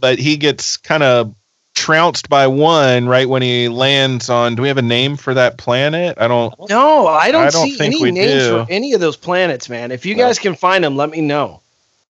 but 0.00 0.18
he 0.18 0.36
gets 0.36 0.76
kind 0.76 1.02
of 1.04 1.34
trounced 1.74 2.28
by 2.28 2.46
one 2.46 3.06
right 3.08 3.28
when 3.28 3.42
he 3.42 3.68
lands 3.68 4.28
on. 4.28 4.54
Do 4.56 4.62
we 4.62 4.68
have 4.68 4.78
a 4.78 4.82
name 4.82 5.16
for 5.16 5.34
that 5.34 5.56
planet? 5.56 6.16
I 6.18 6.26
don't. 6.26 6.52
No, 6.68 7.06
I 7.06 7.30
don't, 7.30 7.46
I 7.46 7.50
don't 7.50 7.66
see 7.68 7.76
think 7.76 7.94
any 7.94 8.02
we 8.02 8.10
names 8.10 8.44
do. 8.44 8.64
for 8.64 8.72
any 8.72 8.92
of 8.92 9.00
those 9.00 9.16
planets, 9.16 9.68
man. 9.68 9.92
If 9.92 10.04
you 10.04 10.16
No. 10.16 10.24
guys 10.24 10.38
can 10.40 10.54
find 10.56 10.82
them, 10.82 10.96
let 10.96 11.10
me 11.10 11.20
know. 11.20 11.60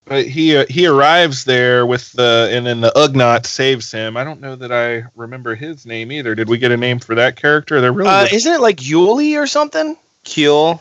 But 0.06 0.26
he 0.26 0.56
uh, 0.56 0.66
he 0.68 0.86
arrives 0.86 1.44
there 1.44 1.86
with 1.86 2.12
the 2.12 2.50
and 2.52 2.66
then 2.66 2.80
the 2.82 2.92
Ugnaught 2.94 3.46
saves 3.46 3.90
him. 3.90 4.16
I 4.16 4.24
don't 4.24 4.40
know 4.40 4.54
that 4.54 4.70
I 4.70 5.04
remember 5.16 5.54
his 5.54 5.86
name 5.86 6.12
either. 6.12 6.34
Did 6.34 6.48
we 6.48 6.58
get 6.58 6.72
a 6.72 6.76
name 6.76 6.98
for 6.98 7.14
that 7.14 7.36
character? 7.36 7.80
They're 7.80 7.92
really 7.92 8.10
Uh, 8.10 8.26
isn't 8.30 8.52
it 8.52 8.60
like 8.60 8.76
Yuli 8.76 9.40
or 9.40 9.46
something? 9.46 9.96
Kuiil. 10.24 10.80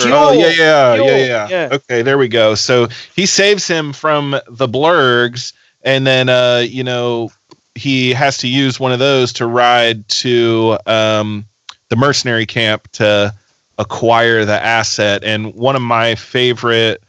Oh 0.00 0.32
yeah, 0.32 0.48
yeah, 0.48 0.94
yeah, 0.94 1.16
yeah, 1.16 1.48
yeah. 1.48 1.68
Okay, 1.72 2.00
there 2.00 2.16
we 2.16 2.28
go. 2.28 2.54
So 2.54 2.88
he 3.14 3.26
saves 3.26 3.66
him 3.66 3.92
from 3.92 4.30
the 4.48 4.66
blurrgs, 4.66 5.52
and 5.82 6.06
then 6.06 6.30
uh, 6.30 6.64
you 6.66 6.82
know 6.82 7.30
he 7.74 8.12
has 8.14 8.38
to 8.38 8.48
use 8.48 8.80
one 8.80 8.92
of 8.92 8.98
those 8.98 9.34
to 9.34 9.46
ride 9.46 10.08
to 10.08 10.78
um, 10.86 11.44
the 11.90 11.96
mercenary 11.96 12.46
camp 12.46 12.90
to 12.92 13.34
acquire 13.78 14.46
the 14.46 14.62
asset. 14.62 15.24
And 15.24 15.54
one 15.54 15.76
of 15.76 15.82
my 15.82 16.14
favorite 16.14 17.02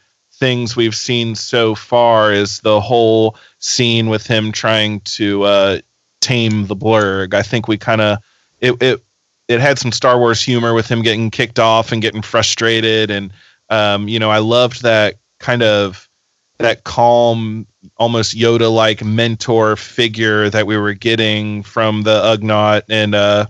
things 0.44 0.76
we've 0.76 0.94
seen 0.94 1.36
so 1.36 1.74
far 1.74 2.34
is 2.34 2.60
the 2.60 2.82
whole 2.82 3.38
scene 3.60 4.10
with 4.10 4.28
him 4.28 4.52
trying 4.52 5.00
to 5.00 5.44
uh, 5.44 5.80
tame 6.20 6.68
the 6.68 6.76
blurrg. 6.76 7.34
I 7.34 7.42
think 7.42 7.70
we 7.70 7.78
kind 7.78 8.02
of 8.02 8.18
it, 8.60 8.76
it 8.84 9.02
it 9.48 9.62
had 9.62 9.80
some 9.80 9.94
Star 9.94 10.20
Wars 10.20 10.44
humor 10.44 10.74
with 10.74 10.86
him 10.86 11.02
getting 11.02 11.32
kicked 11.32 11.60
off 11.60 11.94
and 11.94 12.02
getting 12.02 12.22
frustrated, 12.22 13.10
and 13.10 13.32
um, 13.70 14.10
you 14.10 14.20
know 14.20 14.30
I 14.30 14.40
loved 14.40 14.82
that 14.82 15.16
kind 15.40 15.64
of 15.64 16.10
that 16.58 16.84
calm, 16.84 17.66
almost 17.96 18.36
Yoda-like 18.36 19.02
mentor 19.02 19.78
figure 19.78 20.50
that 20.50 20.68
we 20.68 20.76
were 20.76 20.94
getting 20.94 21.64
from 21.64 22.04
the 22.04 22.22
Ugnaught, 22.22 22.84
and 22.90 23.16
uh, 23.16 23.46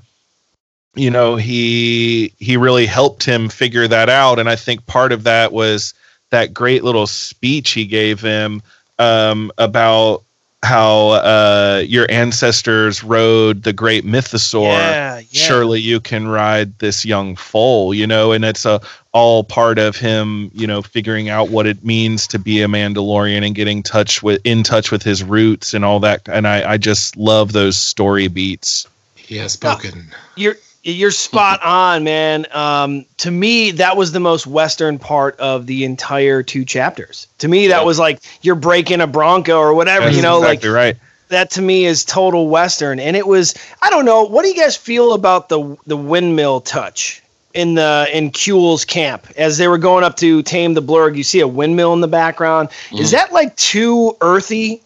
you 0.94 1.10
know 1.10 1.38
he 1.38 2.36
he 2.38 2.56
really 2.56 2.86
helped 2.86 3.24
him 3.24 3.50
figure 3.50 3.88
that 3.88 4.10
out, 4.10 4.38
and 4.38 4.48
I 4.48 4.56
think 4.56 4.86
part 4.86 5.12
of 5.12 5.24
that 5.24 5.52
was 5.52 5.96
that 6.34 6.54
great 6.54 6.84
little 6.84 7.08
speech 7.08 7.72
he 7.72 7.86
gave 7.86 8.20
him 8.20 8.62
um, 9.00 9.52
about 9.58 10.24
how 10.64 11.10
uh, 11.10 11.84
your 11.86 12.10
ancestors 12.10 13.04
rode 13.04 13.64
the 13.64 13.74
great 13.74 14.06
mythosaur. 14.06 14.72
Yeah, 14.72 15.18
yeah. 15.18 15.24
Surely 15.32 15.80
you 15.80 16.00
can 16.00 16.28
ride 16.28 16.80
this 16.80 17.06
young 17.06 17.36
foal, 17.36 17.94
you 17.94 18.08
know, 18.08 18.32
and 18.32 18.44
it's 18.46 18.66
a 18.66 18.82
all 19.12 19.44
part 19.44 19.78
of 19.78 19.96
him, 19.96 20.50
you 20.56 20.66
know, 20.66 20.82
figuring 20.82 21.30
out 21.30 21.50
what 21.50 21.68
it 21.68 21.84
means 21.84 22.26
to 22.28 22.40
be 22.40 22.64
a 22.64 22.68
Mandalorian 22.68 23.46
and 23.46 23.54
getting 23.54 23.84
touch 23.84 24.24
with 24.24 24.42
in 24.44 24.64
touch 24.64 24.90
with 24.90 25.04
his 25.04 25.24
roots 25.24 25.74
and 25.74 25.86
all 25.86 26.00
that. 26.00 26.28
And 26.28 26.48
I, 26.48 26.72
I 26.72 26.78
just 26.78 27.16
love 27.16 27.52
those 27.52 27.76
story 27.76 28.28
beats. 28.28 28.88
He 29.16 29.38
has 29.38 29.54
spoken. 29.54 30.08
You're 30.36 30.56
you're 30.84 31.12
spot 31.12 31.64
on, 31.64 32.04
man. 32.04 32.46
Um, 32.52 33.06
to 33.18 33.32
me, 33.32 33.72
that 33.72 33.96
was 33.96 34.12
the 34.12 34.20
most 34.20 34.46
western 34.46 35.00
part 35.00 35.40
of 35.40 35.66
the 35.66 35.86
entire 35.86 36.44
two 36.44 36.66
chapters. 36.66 37.28
To 37.40 37.48
me, 37.48 37.68
that 37.68 37.86
was 37.86 37.98
like 37.98 38.22
you're 38.42 38.56
breaking 38.56 39.02
a 39.02 39.08
bronco 39.08 39.58
or 39.58 39.74
whatever, 39.74 40.06
That's 40.06 40.18
you 40.18 40.22
know, 40.22 40.40
exactly 40.44 40.70
like 40.70 40.76
right. 40.76 40.98
that 41.30 41.52
to 41.52 41.62
me 41.62 41.86
is 41.86 42.04
total 42.04 42.50
western. 42.50 43.00
And 43.00 43.16
it 43.16 43.26
was 43.26 43.56
I 43.82 43.90
don't 43.90 44.06
know, 44.06 44.24
what 44.24 44.44
do 44.44 44.50
you 44.50 44.56
guys 44.56 44.76
feel 44.76 45.14
about 45.14 45.50
the 45.50 45.78
the 45.88 45.98
windmill 45.98 46.62
touch 46.62 47.24
in 47.54 47.76
the 47.76 48.08
in 48.12 48.32
Kuiil's 48.32 48.84
camp 48.84 49.28
as 49.38 49.58
they 49.58 49.70
were 49.70 49.78
going 49.78 50.04
up 50.04 50.18
to 50.18 50.44
tame 50.44 50.74
the 50.74 50.82
blurrg? 50.82 51.16
You 51.16 51.24
see 51.24 51.40
a 51.40 51.48
windmill 51.48 51.94
in 51.94 52.02
the 52.02 52.10
background. 52.10 52.70
Is 52.92 53.12
that 53.12 53.32
like 53.32 53.56
too 53.56 54.18
earthy? 54.20 54.82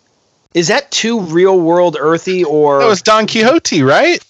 Is 0.54 0.68
that 0.68 0.92
too 0.92 1.20
real 1.22 1.60
world 1.60 1.98
earthy 2.00 2.44
or 2.44 2.80
That 2.80 2.88
was 2.88 3.02
Don 3.02 3.26
Quixote, 3.26 3.82
right? 3.82 4.24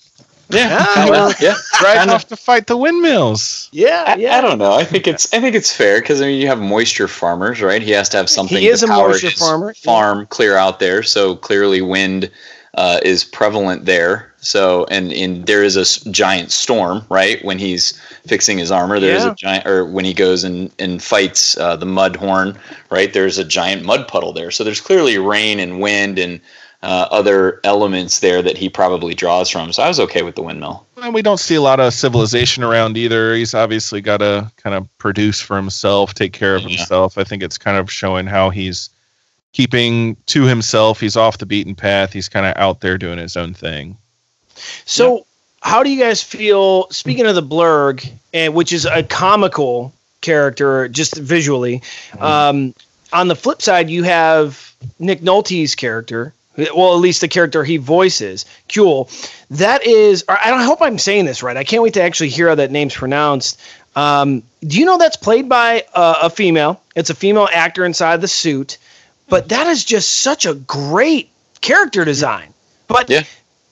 Yeah, 0.50 0.78
Ah, 0.80 0.94
kinda, 0.96 1.12
well, 1.12 1.34
yeah. 1.42 1.56
Right 1.84 1.98
kinda. 2.00 2.20
to 2.20 2.36
fight 2.38 2.68
the 2.68 2.78
windmills. 2.78 3.70
yeah, 3.72 4.16
yeah. 4.16 4.38
I 4.38 4.42
don't 4.42 4.58
know. 4.58 4.74
I 4.74 4.84
think 4.86 5.08
it's 5.08 5.32
I 5.34 5.40
think 5.42 5.56
it's 5.56 5.72
fair 5.76 6.00
because 6.00 6.22
I 6.22 6.26
mean 6.28 6.42
you 6.42 6.48
have 6.48 6.60
moisture 6.60 7.08
farmers, 7.08 7.62
right? 7.62 7.82
He 7.82 7.92
has 7.92 8.08
to 8.10 8.18
have 8.18 8.30
something. 8.30 8.58
He 8.58 8.68
is 8.70 8.80
to 8.82 8.86
a 8.86 8.90
moisture 8.90 9.30
his 9.30 9.40
farmer, 9.40 9.68
yeah. 9.76 9.84
Farm 9.84 10.26
clear 10.28 10.56
out 10.56 10.80
there, 10.80 11.04
so 11.04 11.36
clearly 11.36 11.82
wind 11.82 12.30
uh, 12.76 13.00
is 13.04 13.24
prevalent 13.26 13.86
there. 13.86 14.32
So 14.40 14.86
and 14.90 15.12
in 15.12 15.44
there 15.46 15.64
is 15.64 15.76
a 15.76 16.10
giant 16.12 16.52
storm, 16.52 17.04
right? 17.10 17.44
When 17.44 17.58
he's 17.60 18.00
fixing 18.26 18.58
his 18.58 18.72
armor, 18.72 19.00
there 19.00 19.16
is 19.16 19.26
Yeah. 19.26 19.32
a 19.32 19.36
giant, 19.36 19.68
or 19.68 19.84
when 19.86 20.06
he 20.06 20.14
goes 20.14 20.44
and 20.46 20.72
and 20.80 21.04
fights 21.04 21.58
uh, 21.58 21.76
the 21.76 21.86
Mudhorn, 21.88 22.56
right? 22.90 23.12
There's 23.12 23.38
a 23.38 23.44
giant 23.44 23.84
mud 23.84 24.08
puddle 24.08 24.32
there. 24.32 24.52
So 24.52 24.64
there's 24.64 24.80
clearly 24.80 25.18
rain 25.18 25.60
and 25.60 25.82
wind 25.82 26.18
and 26.20 26.40
uh, 26.88 27.06
other 27.12 27.60
elements 27.66 28.22
there 28.22 28.42
that 28.42 28.58
he 28.58 28.70
probably 28.70 29.14
draws 29.14 29.50
from. 29.50 29.74
So 29.74 29.84
I 29.84 29.90
was 29.90 30.00
okay 30.00 30.22
with 30.22 30.36
the 30.36 30.42
windmill. 30.42 30.88
And 31.04 31.14
we 31.14 31.22
don't 31.22 31.38
see 31.40 31.56
a 31.56 31.62
lot 31.62 31.82
of 31.82 31.94
civilization 31.94 32.64
around 32.64 32.96
either. 32.96 33.36
He's 33.36 33.54
obviously 33.54 34.00
got 34.00 34.18
to 34.18 34.50
kind 34.56 34.74
of 34.74 34.88
produce 34.98 35.42
for 35.42 35.58
himself, 35.58 36.14
take 36.14 36.32
care 36.32 36.56
of 36.56 36.62
Yeah. 36.64 36.78
himself. 36.78 37.18
I 37.18 37.26
think 37.26 37.44
it's 37.44 37.58
kind 37.58 37.78
of 37.78 37.92
showing 37.92 38.26
how 38.26 38.50
he's 38.52 38.90
keeping 39.52 40.16
to 40.28 40.44
himself. 40.44 41.02
He's 41.02 41.18
off 41.18 41.40
the 41.40 41.46
beaten 41.46 41.76
path. 41.76 42.14
He's 42.14 42.30
kind 42.30 42.46
of 42.46 42.54
out 42.56 42.80
there 42.80 42.98
doing 42.98 43.18
his 43.18 43.36
own 43.36 43.54
thing. 43.54 43.98
So, 44.86 45.26
how 45.62 45.84
do 45.84 45.90
you 45.90 46.00
guys 46.00 46.24
feel? 46.24 46.88
Speaking 46.90 47.26
of 47.26 47.36
the 47.36 47.44
blurrg, 47.44 48.10
and 48.34 48.54
which 48.54 48.72
is 48.72 48.86
a 48.86 49.04
comical 49.04 49.92
character, 50.22 50.88
just 50.88 51.18
visually. 51.18 51.82
Um, 52.20 52.74
on 53.12 53.28
the 53.28 53.36
flip 53.36 53.62
side, 53.62 53.90
you 53.90 54.04
have 54.04 54.74
Nick 55.00 55.22
Nolte's 55.22 55.76
character. 55.76 56.34
Well, 56.58 56.94
at 56.94 57.00
least 57.00 57.22
the 57.22 57.28
character 57.28 57.64
he 57.64 57.78
voices, 57.78 58.46
Kuiil. 58.70 59.10
That 59.52 59.86
is, 59.86 60.26
I 60.28 60.50
don't 60.50 60.62
hope 60.62 60.82
I'm 60.82 60.98
saying 60.98 61.26
this 61.26 61.44
right. 61.44 61.56
I 61.56 61.64
can't 61.64 61.84
wait 61.84 61.94
to 61.94 62.02
actually 62.02 62.30
hear 62.30 62.50
how 62.50 62.56
that 62.56 62.72
name's 62.72 62.96
pronounced. 62.96 63.60
Um, 63.96 64.42
do 64.62 64.78
you 64.80 64.86
know 64.86 64.98
that's 64.98 65.18
played 65.18 65.48
by 65.48 65.84
a, 65.94 66.16
a 66.24 66.30
female? 66.30 66.82
It's 66.96 67.10
a 67.10 67.16
female 67.16 67.48
actor 67.54 67.86
inside 67.86 68.22
the 68.22 68.28
suit, 68.28 68.78
but 69.30 69.50
that 69.50 69.68
is 69.68 69.86
just 69.86 70.12
such 70.20 70.46
a 70.46 70.56
great 70.56 71.30
character 71.62 72.04
design. 72.06 72.54
But 72.88 73.10
Yeah. 73.10 73.24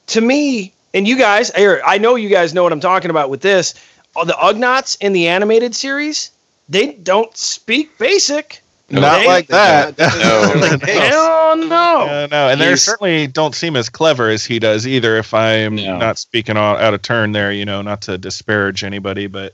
to 0.07 0.22
me, 0.22 0.74
and 0.94 1.07
you 1.07 1.18
guys, 1.18 1.52
I 1.56 1.98
know 1.98 2.16
you 2.16 2.30
guys 2.30 2.53
know 2.53 2.64
what 2.64 2.72
I'm 2.72 2.80
talking 2.80 3.10
about 3.10 3.30
with 3.30 3.41
this. 3.41 3.74
uh, 4.16 4.24
The 4.26 4.34
Ugnaughts 4.34 4.98
in 5.02 5.14
the 5.14 5.28
animated 5.28 5.76
series, 5.76 6.32
they 6.70 6.94
don't 6.94 7.36
speak 7.36 7.98
basic. 7.98 8.62
Not 8.90 9.20
They- 9.22 9.28
like 9.28 9.48
that. 9.48 9.98
No. 9.98 10.78
Hell 10.86 11.56
no. 11.57 12.02
Uh, 12.02 12.28
no, 12.30 12.49
and 12.49 12.62
they 12.62 12.76
certainly 12.76 13.26
don't 13.28 13.56
seem 13.56 13.76
as 13.76 13.90
clever 13.90 14.30
as 14.30 14.45
he 14.45 14.60
does 14.60 14.86
either. 14.88 15.18
If 15.18 15.34
I'm 15.34 15.76
No. 15.76 15.98
not 15.98 16.18
speaking 16.20 16.57
out, 16.57 16.80
out 16.80 16.94
of 16.94 17.02
turn 17.02 17.32
there, 17.32 17.52
you 17.52 17.66
know, 17.66 17.82
not 17.82 18.02
to 18.03 18.18
disparage 18.18 18.84
anybody, 18.84 19.28
but 19.28 19.53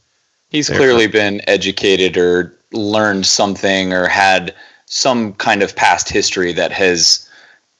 He's 0.49 0.67
They're- 0.67 0.77
clearly 0.77 1.07
been 1.07 1.41
educated 1.47 2.17
or 2.17 2.53
learned 2.73 3.25
something 3.25 3.93
or 3.93 4.07
had 4.07 4.53
some 4.85 5.31
kind 5.35 5.63
of 5.63 5.73
past 5.77 6.09
history 6.09 6.51
that 6.51 6.73
has 6.73 7.25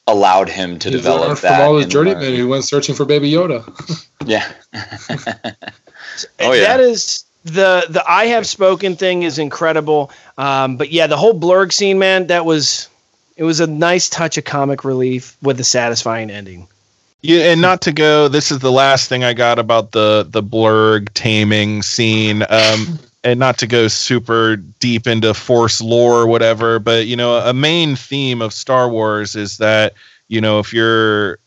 allowed 0.08 0.48
him 0.48 0.80
to 0.80 0.90
He 0.90 0.96
develop 0.96 1.22
learned 1.28 1.38
that. 1.40 1.58
from 1.58 1.68
all 1.68 1.76
his 1.76 1.84
and 1.84 1.92
journeymen 1.92 2.34
who 2.36 2.48
went 2.48 2.64
searching 2.64 2.96
for 2.96 3.04
Baby 3.04 3.30
Yoda. 3.32 3.62
Yeah. 4.26 4.48
Oh, 6.40 6.52
yeah. 6.54 6.62
That 6.64 6.80
is 6.80 7.24
the 7.44 7.86
the 7.90 8.04
I 8.08 8.26
have 8.26 8.46
spoken 8.46 8.96
thing 8.96 9.24
is 9.24 9.40
incredible. 9.40 10.12
Um, 10.38 10.78
but 10.78 10.92
yeah, 10.92 11.08
the 11.08 11.18
whole 11.18 11.40
blurrg 11.40 11.72
scene, 11.72 12.00
man, 12.00 12.28
that 12.28 12.46
was 12.46 12.88
it 13.38 13.44
was 13.44 13.60
a 13.60 13.68
nice 13.68 14.10
touch 14.10 14.38
of 14.38 14.44
comic 14.44 14.84
relief 14.84 15.36
with 15.42 15.60
a 15.60 15.64
satisfying 15.64 16.30
ending. 16.30 16.68
Yeah, 17.22 17.52
and 17.52 17.62
not 17.62 17.82
to 17.82 17.92
go. 17.92 18.28
This 18.28 18.52
is 18.52 18.60
the 18.60 18.72
last 18.72 19.10
thing 19.10 19.24
I 19.24 19.34
got 19.34 19.60
about 19.60 19.92
the 19.92 20.26
the 20.30 20.44
blurrg 20.44 21.10
taming 21.14 21.82
scene. 21.84 22.44
Um, 22.50 23.00
and 23.24 23.40
not 23.40 23.60
to 23.60 23.68
go 23.68 23.88
super 23.88 24.56
deep 24.56 25.06
into 25.06 25.34
Force 25.34 25.82
lore 25.82 26.22
or 26.22 26.28
whatever, 26.28 26.80
but 26.80 27.06
you 27.06 27.16
know, 27.16 27.38
a 27.38 27.54
main 27.54 27.96
theme 27.96 28.42
of 28.42 28.54
Star 28.54 28.90
Wars 28.90 29.36
is 29.36 29.58
that 29.58 29.94
you 30.28 30.42
know 30.42 30.60
if 30.60 30.74
you're 30.74 31.38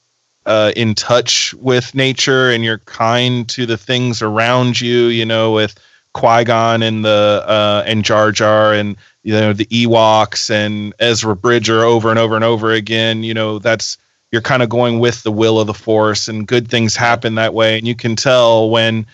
uh, 0.47 0.73
in 0.77 0.95
touch 0.95 1.55
with 1.55 1.95
nature 1.95 2.51
and 2.51 2.65
you're 2.65 2.79
kind 2.79 3.49
to 3.51 3.66
the 3.66 3.79
things 3.79 4.23
around 4.23 4.81
you, 4.81 5.07
you 5.07 5.25
know, 5.25 5.53
with 5.53 5.79
Qui 6.15 6.45
Gon 6.45 6.83
and 6.83 7.05
the 7.05 7.45
uh, 7.47 7.83
and 7.87 8.05
Jar 8.05 8.33
Jar 8.33 8.73
and 8.73 8.97
you 9.25 9.33
know 9.33 9.53
the 9.53 9.66
Ewoks 9.66 10.49
and 10.49 10.95
Ezra 11.01 11.35
Bridger 11.35 11.83
over 11.83 12.09
and 12.09 12.19
over 12.19 12.37
and 12.37 12.45
over 12.45 12.73
again. 12.73 13.25
You 13.25 13.35
know, 13.35 13.59
that's 13.59 13.99
you're 14.31 14.41
kind 14.41 14.62
of 14.62 14.69
going 14.69 15.01
with 15.01 15.23
the 15.25 15.33
will 15.33 15.59
of 15.61 15.66
the 15.66 15.75
Force, 15.75 16.29
and 16.29 16.47
good 16.47 16.69
things 16.69 16.95
happen 16.95 17.35
that 17.35 17.53
way. 17.53 17.79
And 17.79 17.87
you 17.87 17.97
can 17.97 18.15
tell 18.15 18.71
when 18.71 19.07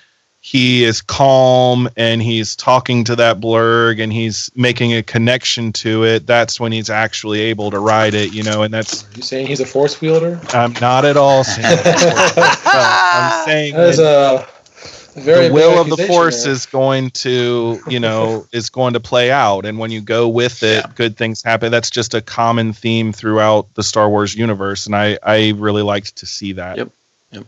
he 0.43 0.85
is 0.85 1.03
calm 1.03 1.89
and 1.97 2.23
he's 2.23 2.57
talking 2.57 3.05
to 3.05 3.17
that 3.17 3.41
blurrg 3.41 4.03
and 4.03 4.11
he's 4.13 4.51
making 4.55 4.95
a 4.95 5.03
connection 5.03 5.71
to 5.75 6.05
it. 6.05 6.27
That's 6.27 6.59
when 6.59 6.73
he's 6.73 6.89
actually 6.89 7.41
able 7.41 7.71
to 7.71 7.79
ride 7.79 8.15
it. 8.15 8.33
You 8.33 8.43
know, 8.43 8.63
and 8.63 8.73
that's 8.73 9.05
Are 9.05 9.17
you 9.17 9.23
saying 9.23 9.47
he's 9.49 9.61
a 9.61 9.67
force 9.67 10.01
wielder? 10.01 10.41
I'm 10.55 10.73
not 10.81 11.05
at 11.05 11.17
all 11.19 11.45
saying. 11.45 11.67
I'm 11.85 13.47
saying 13.47 13.75
That 13.75 13.89
is 13.91 13.97
that 13.99 14.47
a 14.47 15.21
very 15.21 15.49
the 15.49 15.55
will 15.55 15.81
of 15.81 15.89
the 15.91 16.07
force 16.07 16.45
there. 16.45 16.53
is 16.53 16.67
going 16.67 17.11
to 17.11 17.79
you 17.89 18.01
know 18.01 18.47
is 18.53 18.71
going 18.71 18.95
to 18.95 19.01
play 19.01 19.31
out 19.31 19.67
and 19.67 19.79
when 19.79 19.91
you 19.91 20.01
go 20.01 20.29
with 20.29 20.63
it 20.63 20.85
good 20.95 21.17
things 21.17 21.43
happen 21.43 21.71
that's 21.73 21.91
just 21.91 22.15
a 22.15 22.21
common 22.23 22.73
theme 22.73 23.13
throughout 23.13 23.67
the 23.75 23.83
star 23.83 24.09
wars 24.09 24.35
universe 24.37 24.87
and 24.87 24.95
i 24.95 25.19
i 25.25 25.51
really 25.57 25.83
liked 25.83 26.15
to 26.17 26.27
see 26.27 26.53
that 26.53 26.77
Yep. 26.77 26.91
Yep. 27.33 27.45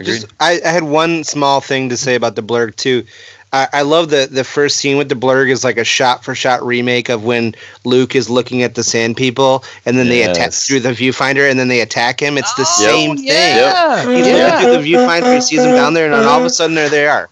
Agreed. 0.00 0.20
Just, 0.22 0.32
I, 0.40 0.60
I 0.64 0.68
had 0.68 0.84
one 0.84 1.24
small 1.24 1.60
thing 1.60 1.88
to 1.90 1.96
say 1.96 2.14
about 2.14 2.34
the 2.34 2.42
blurrg 2.42 2.74
too. 2.76 3.04
I, 3.52 3.66
I 3.72 3.82
love 3.82 4.10
the 4.10 4.28
the 4.30 4.44
first 4.44 4.76
scene 4.76 4.96
with 4.96 5.08
the 5.08 5.16
blurrg 5.16 5.50
is 5.50 5.64
like 5.64 5.76
a 5.76 5.84
shot 5.84 6.24
for 6.24 6.34
shot 6.36 6.62
remake 6.64 7.08
of 7.08 7.24
when 7.24 7.54
Luke 7.84 8.14
is 8.14 8.30
looking 8.30 8.62
at 8.62 8.76
the 8.76 8.84
Sand 8.84 9.16
People 9.16 9.64
and 9.84 9.98
then 9.98 10.08
they 10.08 10.22
attack 10.22 10.52
through 10.52 10.80
the 10.80 10.90
viewfinder 10.90 11.50
and 11.50 11.58
then 11.58 11.66
they 11.68 11.80
attack 11.80 12.20
him. 12.20 12.38
It's 12.38 12.54
the 12.54 12.62
Oh, 12.62 12.84
same 12.86 13.16
thing. 13.16 13.26
Yeah, 13.26 14.08
He's 14.14 14.26
yeah. 14.26 14.44
looking 14.44 14.60
through 14.60 14.82
the 14.82 14.92
viewfinder, 14.94 15.34
he 15.34 15.40
sees 15.40 15.58
them 15.62 15.74
down 15.74 15.94
there, 15.94 16.04
and 16.06 16.14
then 16.14 16.26
all 16.28 16.38
of 16.38 16.46
a 16.46 16.50
sudden 16.50 16.76
there 16.76 16.88
they 16.88 17.08
are. 17.08 17.28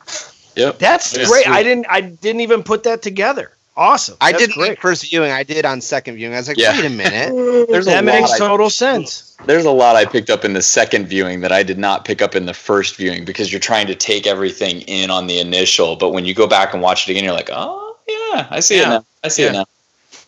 Yep. 0.56 0.78
That's 0.78 1.16
Yeah. 1.16 1.24
great. 1.26 1.48
I 1.48 1.62
didn't 1.62 1.86
I 1.88 2.00
didn't 2.00 2.40
even 2.40 2.64
put 2.64 2.82
that 2.82 3.00
together. 3.00 3.52
Awesome. 3.78 4.16
I 4.20 4.32
That's 4.32 4.42
didn't 4.42 4.56
great. 4.56 4.68
like 4.70 4.80
first 4.80 5.09
viewing. 5.09 5.30
I 5.30 5.44
did 5.44 5.64
on 5.64 5.80
second 5.80 6.16
viewing. 6.16 6.34
I 6.34 6.38
was 6.38 6.48
like, 6.48 6.59
Yeah. 6.59 6.72
wait 6.76 6.84
a 6.84 6.90
minute. 6.90 7.66
There's 7.70 7.86
a 7.86 7.90
that 7.90 8.05
makes 8.05 8.28
lot 8.30 8.40
I- 8.42 8.46
total 8.48 8.70
sense. 8.70 9.36
There's 9.46 9.64
a 9.64 9.70
lot 9.70 9.94
I 9.94 10.05
picked 10.05 10.30
up 10.30 10.44
in 10.44 10.52
the 10.55 10.62
second 10.62 11.06
viewing 11.06 11.42
that 11.42 11.52
I 11.52 11.62
did 11.62 11.78
not 11.78 12.05
pick 12.05 12.20
up 12.20 12.34
in 12.34 12.46
the 12.46 12.55
first 12.55 12.96
viewing 12.96 13.24
because 13.24 13.52
you're 13.52 13.60
trying 13.60 13.86
to 13.86 13.94
take 13.94 14.26
everything 14.26 14.80
in 14.82 15.10
on 15.10 15.28
the 15.28 15.38
initial, 15.38 15.94
but 15.94 16.10
when 16.10 16.24
you 16.24 16.34
go 16.34 16.48
back 16.48 16.72
and 16.74 16.82
watch 16.82 17.09
it 17.09 17.12
again, 17.12 17.22
you're 17.22 17.32
like, 17.32 17.50
oh 17.52 17.96
yeah, 18.09 18.48
I 18.50 18.59
see 18.59 18.80
it 18.80 18.88
now. 18.88 19.05
I 19.22 19.28
see 19.28 19.44
Yeah. 19.44 19.50
it 19.62 19.66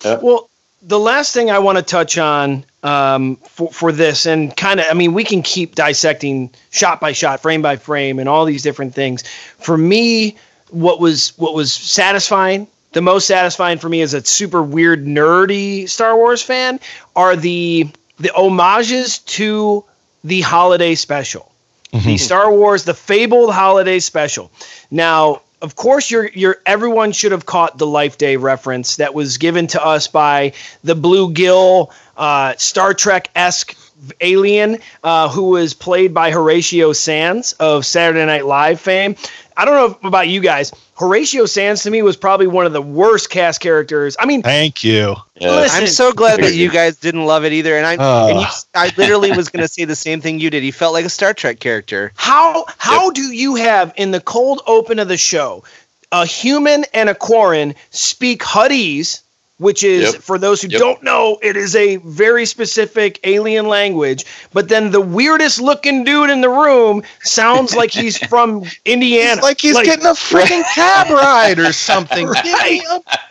now. 0.05 0.21
Well, 0.23 0.49
the 0.83 1.01
last 1.01 1.35
thing 1.35 1.51
I 1.51 1.59
want 1.59 1.77
to 1.77 1.83
touch 1.83 2.19
on 2.19 2.65
um, 2.85 3.35
for 3.37 3.71
for 3.73 3.91
this, 3.91 4.27
and 4.27 4.57
kind 4.57 4.79
of, 4.79 4.87
I 4.89 4.95
mean, 4.95 5.13
we 5.13 5.25
can 5.25 5.43
keep 5.43 5.75
dissecting 5.75 6.49
shot 6.71 7.01
by 7.01 7.11
shot, 7.13 7.43
frame 7.43 7.63
by 7.63 7.77
frame, 7.77 8.21
and 8.21 8.29
all 8.29 8.45
these 8.45 8.63
different 8.63 8.95
things. 8.95 9.25
For 9.59 9.77
me, 9.77 10.37
what 10.71 11.01
was 11.01 11.33
what 11.37 11.53
was 11.53 11.73
satisfying, 11.73 12.67
the 12.93 13.01
most 13.01 13.27
satisfying 13.27 13.79
for 13.79 13.89
me 13.89 14.01
as 14.01 14.15
a 14.15 14.25
super 14.25 14.63
weird 14.63 15.05
nerdy 15.05 15.89
Star 15.89 16.17
Wars 16.17 16.43
fan, 16.43 16.81
are 17.17 17.37
the 17.37 17.89
the 18.19 18.31
homages 18.35 19.19
to 19.21 19.85
the 20.25 20.41
holiday 20.43 20.95
special. 20.95 21.51
The 21.93 22.19
Star 22.19 22.53
Wars, 22.53 22.85
the 22.85 22.95
fabled 22.95 23.53
holiday 23.53 23.99
special. 23.99 24.53
Now, 24.93 25.43
of 25.63 25.77
course, 25.77 26.11
you're 26.11 26.29
you're 26.29 26.59
everyone 26.67 27.13
should 27.13 27.33
have 27.33 27.47
caught 27.47 27.79
the 27.79 27.87
Life 27.87 28.17
Day 28.17 28.37
reference 28.37 28.97
that 28.97 29.13
was 29.13 29.39
given 29.39 29.67
to 29.69 29.85
us 29.85 30.07
by 30.07 30.53
the 30.85 30.95
bluegill 30.95 31.93
uh, 32.17 32.55
Star 32.57 32.95
Trek 32.95 33.31
esque 33.35 33.77
alien 34.21 34.79
uh, 35.05 35.29
who 35.29 35.45
was 35.51 35.75
played 35.75 36.15
by 36.15 36.31
Horatio 36.31 36.93
Sanz 36.93 37.53
of 37.55 37.85
Saturday 37.85 38.25
Night 38.25 38.47
Live 38.47 38.81
fame. 38.81 39.17
I 39.57 39.65
don't 39.65 39.75
know 40.03 40.09
about 40.09 40.29
you 40.29 40.41
guys. 40.41 40.73
Horatio 41.01 41.47
Sanz 41.47 41.83
to 41.85 41.91
me 41.91 42.03
was 42.03 42.15
probably 42.15 42.47
one 42.47 42.67
of 42.67 42.75
the 42.75 42.83
worst 42.83 43.31
cast 43.31 43.61
characters. 43.61 44.17
I 44.21 44.27
mean, 44.27 44.43
Thank 44.43 44.85
you. 44.85 45.17
listen, 45.41 45.81
I'm 45.83 45.87
so 45.87 46.13
glad 46.13 46.41
that 46.41 46.55
you 46.55 46.71
guys 46.81 46.97
didn't 46.99 47.25
love 47.25 47.47
it 47.47 47.55
either. 47.55 47.75
And 47.79 47.87
I 47.87 47.97
Oh. 47.99 48.29
and 48.29 48.41
you, 48.41 48.47
ah. 48.47 48.63
I 48.75 48.93
literally 48.99 49.33
was 49.33 49.49
going 49.49 49.63
to 49.63 49.69
say 49.69 49.87
the 49.87 49.97
same 49.97 50.21
thing 50.21 50.41
you 50.41 50.51
did. 50.51 50.63
He 50.63 50.71
felt 50.71 50.93
like 50.93 51.07
a 51.07 51.11
Star 51.11 51.33
Trek 51.33 51.59
character. 51.59 52.13
How 52.17 52.67
how 52.77 53.11
do 53.11 53.23
you 53.33 53.55
have 53.55 53.95
in 53.97 54.11
the 54.11 54.21
cold 54.21 54.61
open 54.67 54.99
of 54.99 55.09
the 55.09 55.17
show 55.17 55.65
a 56.13 56.27
human 56.27 56.85
and 56.93 57.09
a 57.09 57.15
Quarren 57.15 57.75
speak 57.91 58.43
Huttese, 58.43 59.23
which 59.61 59.85
is 59.85 60.13
Yep. 60.15 60.23
for 60.23 60.39
those 60.39 60.61
who 60.63 60.69
Yep. 60.69 60.81
don't 60.81 61.03
know, 61.03 61.39
it 61.43 61.57
is 61.57 61.77
a 61.77 61.97
very 61.97 62.45
specific 62.47 63.21
alien 63.25 63.69
language. 63.69 64.25
But 64.53 64.69
then 64.69 64.91
the 64.91 65.01
weirdest 65.01 65.61
looking 65.61 66.03
dude 66.03 66.31
in 66.31 66.41
the 66.41 66.49
room 66.49 67.03
sounds 67.23 67.75
like 67.77 67.93
he's 67.93 68.19
from 68.29 68.65
Indiana. 68.85 69.35
It's 69.35 69.43
like 69.43 69.61
he's 69.61 69.79
getting 69.81 70.07
a 70.07 70.11
freaking 70.15 70.65
cab 70.75 71.11
ride 71.11 71.59
or 71.61 71.73
something. 71.73 72.27
Give 72.43 72.63
me 72.65 72.83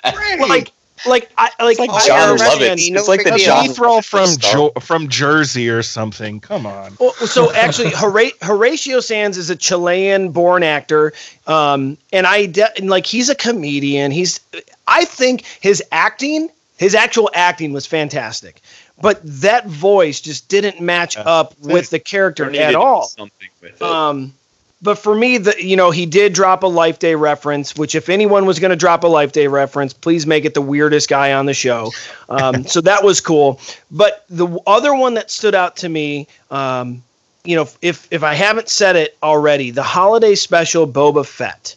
a 0.05 0.11
break. 0.13 0.39
like 0.47 0.71
like 1.05 1.31
I 1.37 1.49
like, 1.61 1.79
like 1.79 1.89
I 1.89 2.07
John 2.07 2.29
understand- 2.31 2.59
Lovett. 2.61 2.91
No 2.91 2.99
It's 2.99 3.07
like 3.07 3.23
the 3.23 3.31
big 3.31 3.39
John 3.45 3.71
deal. 3.71 4.01
From 4.01 4.37
jo- 4.37 4.73
from 4.81 5.07
Jersey 5.07 5.69
or 5.69 5.81
something. 5.81 6.41
Come 6.41 6.65
on. 6.65 6.97
Well, 6.99 7.13
so 7.13 7.53
actually, 7.53 7.91
Horatio 7.91 8.99
Sanz 8.99 9.37
is 9.37 9.49
a 9.49 9.55
Chilean-born 9.55 10.61
actor, 10.61 11.13
um, 11.47 11.97
and 12.11 12.27
I 12.27 12.47
de- 12.47 12.77
and 12.77 12.89
like 12.89 13.05
he's 13.05 13.29
a 13.29 13.35
comedian. 13.35 14.11
He's, 14.11 14.41
I 14.89 15.05
think 15.05 15.43
his 15.61 15.83
acting, 15.91 16.49
his 16.77 16.95
actual 16.95 17.29
acting 17.33 17.71
was 17.71 17.85
fantastic, 17.85 18.61
but 19.01 19.21
that 19.23 19.67
voice 19.67 20.19
just 20.19 20.49
didn't 20.49 20.81
match 20.81 21.15
up 21.17 21.57
with 21.61 21.89
the 21.89 21.99
character 21.99 22.53
at 22.55 22.75
all. 22.75 23.07
Something 23.07 23.49
with 23.61 23.75
it. 23.75 23.81
Um, 23.81 24.33
but 24.81 24.95
for 24.95 25.13
me, 25.13 25.37
the 25.37 25.55
you 25.61 25.75
know 25.75 25.91
he 25.91 26.05
did 26.05 26.33
drop 26.33 26.63
a 26.63 26.67
Life 26.67 26.99
Day 26.99 27.15
reference. 27.15 27.75
Which, 27.75 27.95
if 27.95 28.09
anyone 28.09 28.45
was 28.45 28.59
going 28.59 28.69
to 28.69 28.77
drop 28.77 29.03
a 29.03 29.07
Life 29.07 29.31
Day 29.31 29.47
reference, 29.47 29.93
please 29.93 30.25
make 30.25 30.45
it 30.45 30.53
the 30.53 30.61
weirdest 30.61 31.09
guy 31.09 31.33
on 31.33 31.45
the 31.45 31.53
show. 31.53 31.91
Um, 32.29 32.63
so 32.67 32.81
that 32.81 33.03
was 33.03 33.19
cool. 33.19 33.59
But 33.91 34.25
the 34.29 34.47
other 34.65 34.95
one 34.95 35.15
that 35.15 35.31
stood 35.31 35.55
out 35.55 35.75
to 35.77 35.89
me, 35.89 36.27
um, 36.49 37.03
you 37.43 37.55
know, 37.55 37.67
if 37.81 38.07
if 38.11 38.23
I 38.23 38.33
haven't 38.33 38.69
said 38.69 38.95
it 38.95 39.17
already, 39.21 39.71
the 39.71 39.83
holiday 39.83 40.35
special 40.35 40.87
Boba 40.87 41.25
Fett. 41.25 41.75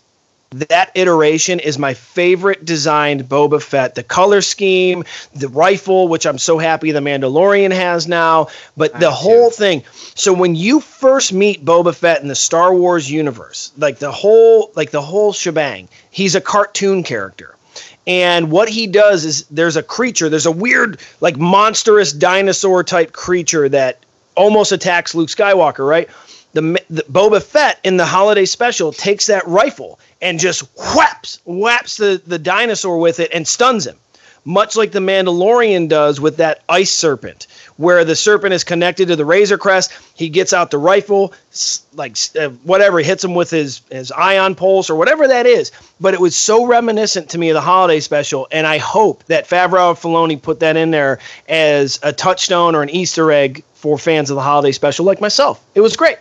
That 0.53 0.91
iteration 0.95 1.61
is 1.61 1.79
my 1.79 1.95
favorite 1.95 2.65
designed 2.65 3.25
Boba 3.29 3.63
Fett. 3.63 3.95
The 3.95 4.03
color 4.03 4.43
scheme, 4.43 5.05
the 5.35 5.49
rifle, 5.49 6.09
which 6.09 6.27
I'm 6.27 6.39
so 6.39 6.59
happy 6.59 6.93
the 6.93 7.01
Mandalorian 7.01 7.73
has 7.73 8.07
now, 8.07 8.49
but 8.77 8.99
the 9.01 9.11
whole 9.11 9.51
thing. 9.51 9.83
So 10.15 10.33
when 10.33 10.55
you 10.55 10.81
first 10.81 11.33
meet 11.33 11.65
Boba 11.65 11.95
Fett 11.95 12.21
in 12.21 12.29
the 12.29 12.35
Star 12.35 12.75
Wars 12.75 13.11
universe, 13.11 13.73
like 13.79 13.99
the 13.99 14.13
whole 14.13 14.71
like 14.77 14.91
the 14.91 15.01
whole 15.01 15.33
shebang, 15.33 15.89
he's 16.11 16.35
a 16.35 16.41
cartoon 16.41 17.03
character. 17.03 17.57
And 18.07 18.51
what 18.51 18.69
he 18.69 18.87
does 18.87 19.25
is 19.25 19.45
there's 19.45 19.77
a 19.77 19.83
creature, 19.83 20.29
there's 20.29 20.47
a 20.47 20.53
weird 20.53 21.01
like 21.21 21.39
monstrous 21.39 22.13
dinosaur 22.13 22.85
type 22.85 23.13
creature 23.13 23.69
that 23.71 24.05
almost 24.35 24.73
attacks 24.73 25.15
Luke 25.15 25.29
Skywalker, 25.29 25.89
right? 25.89 26.11
The, 26.53 26.83
the 26.91 27.03
Boba 27.05 27.43
Fett 27.43 27.81
in 27.83 27.97
the 27.97 28.05
holiday 28.05 28.45
special 28.45 28.93
takes 28.93 29.27
that 29.27 29.47
rifle 29.47 29.99
and 30.21 30.39
just 30.39 30.63
whaps 30.77 31.41
whaps 31.45 31.97
the, 31.97 32.21
the 32.27 32.39
dinosaur 32.39 32.99
with 32.99 33.21
it 33.21 33.31
and 33.33 33.49
stuns 33.49 33.87
him 33.87 33.97
much 34.45 34.77
like 34.77 34.93
the 34.93 34.99
Mandalorian 34.99 35.89
does 35.89 36.21
with 36.21 36.37
that 36.39 36.63
ice 36.69 36.91
serpent, 36.91 37.47
where 37.77 38.05
the 38.05 38.17
serpent 38.17 38.53
is 38.53 38.65
connected 38.65 39.09
to 39.09 39.17
the 39.17 39.25
Razor 39.25 39.59
Crest. 39.59 39.93
He 40.15 40.29
gets 40.29 40.53
out 40.53 40.71
the 40.71 40.79
rifle, 40.79 41.33
like 41.95 42.17
uh, 42.39 42.49
whatever, 42.65 42.99
hits 43.01 43.25
him 43.25 43.35
with 43.35 43.51
his 43.51 43.83
his 43.91 44.11
ion 44.13 44.55
pulse 44.55 44.91
or 44.91 44.97
whatever 44.97 45.29
that 45.29 45.47
is. 45.47 45.71
But 46.01 46.15
it 46.15 46.21
was 46.21 46.37
so 46.37 46.67
reminiscent 46.67 47.31
to 47.31 47.39
me 47.39 47.51
of 47.51 47.55
the 47.55 47.61
holiday 47.61 48.01
special, 48.01 48.49
and 48.51 48.67
I 48.67 48.79
hope 48.79 49.25
that 49.25 49.49
Favreau 49.49 49.91
and 49.91 49.99
Filoni 49.99 50.41
put 50.41 50.61
that 50.61 50.77
in 50.77 50.91
there 50.91 51.19
as 51.49 52.01
a 52.03 52.13
touchstone 52.13 52.75
or 52.75 52.83
an 52.83 52.91
Easter 52.91 53.31
egg 53.31 53.65
for 53.75 53.99
fans 53.99 54.31
of 54.31 54.37
the 54.37 54.43
holiday 54.43 54.73
special 54.73 55.05
like 55.05 55.21
myself. 55.21 55.65
It 55.75 55.81
was 55.81 55.97
great. 55.97 56.19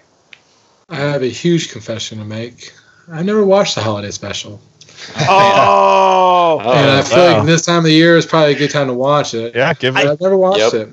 I 0.92 0.98
have 0.98 1.24
a 1.24 1.28
huge 1.30 1.72
confession 1.72 2.18
to 2.20 2.26
make. 2.26 2.74
I 3.12 3.24
never 3.24 3.44
watched 3.46 3.76
the 3.76 3.82
holiday 3.82 4.12
special, 4.12 4.62
Oh, 5.30 6.60
and 6.60 6.90
I 6.92 7.02
feel 7.02 7.18
wow. 7.18 7.38
like 7.38 7.46
this 7.46 7.66
time 7.66 7.80
of 7.80 7.84
the 7.86 7.94
year 7.94 8.18
is 8.18 8.26
probably 8.26 8.54
a 8.54 8.58
good 8.58 8.70
time 8.72 8.88
to 8.88 8.94
watch 8.94 9.34
it. 9.34 9.56
Yeah, 9.56 9.74
give 9.74 9.98
it. 9.98 10.06
I've 10.06 10.22
never 10.22 10.38
watched 10.38 10.74
Yep. 10.74 10.74
it. 10.74 10.90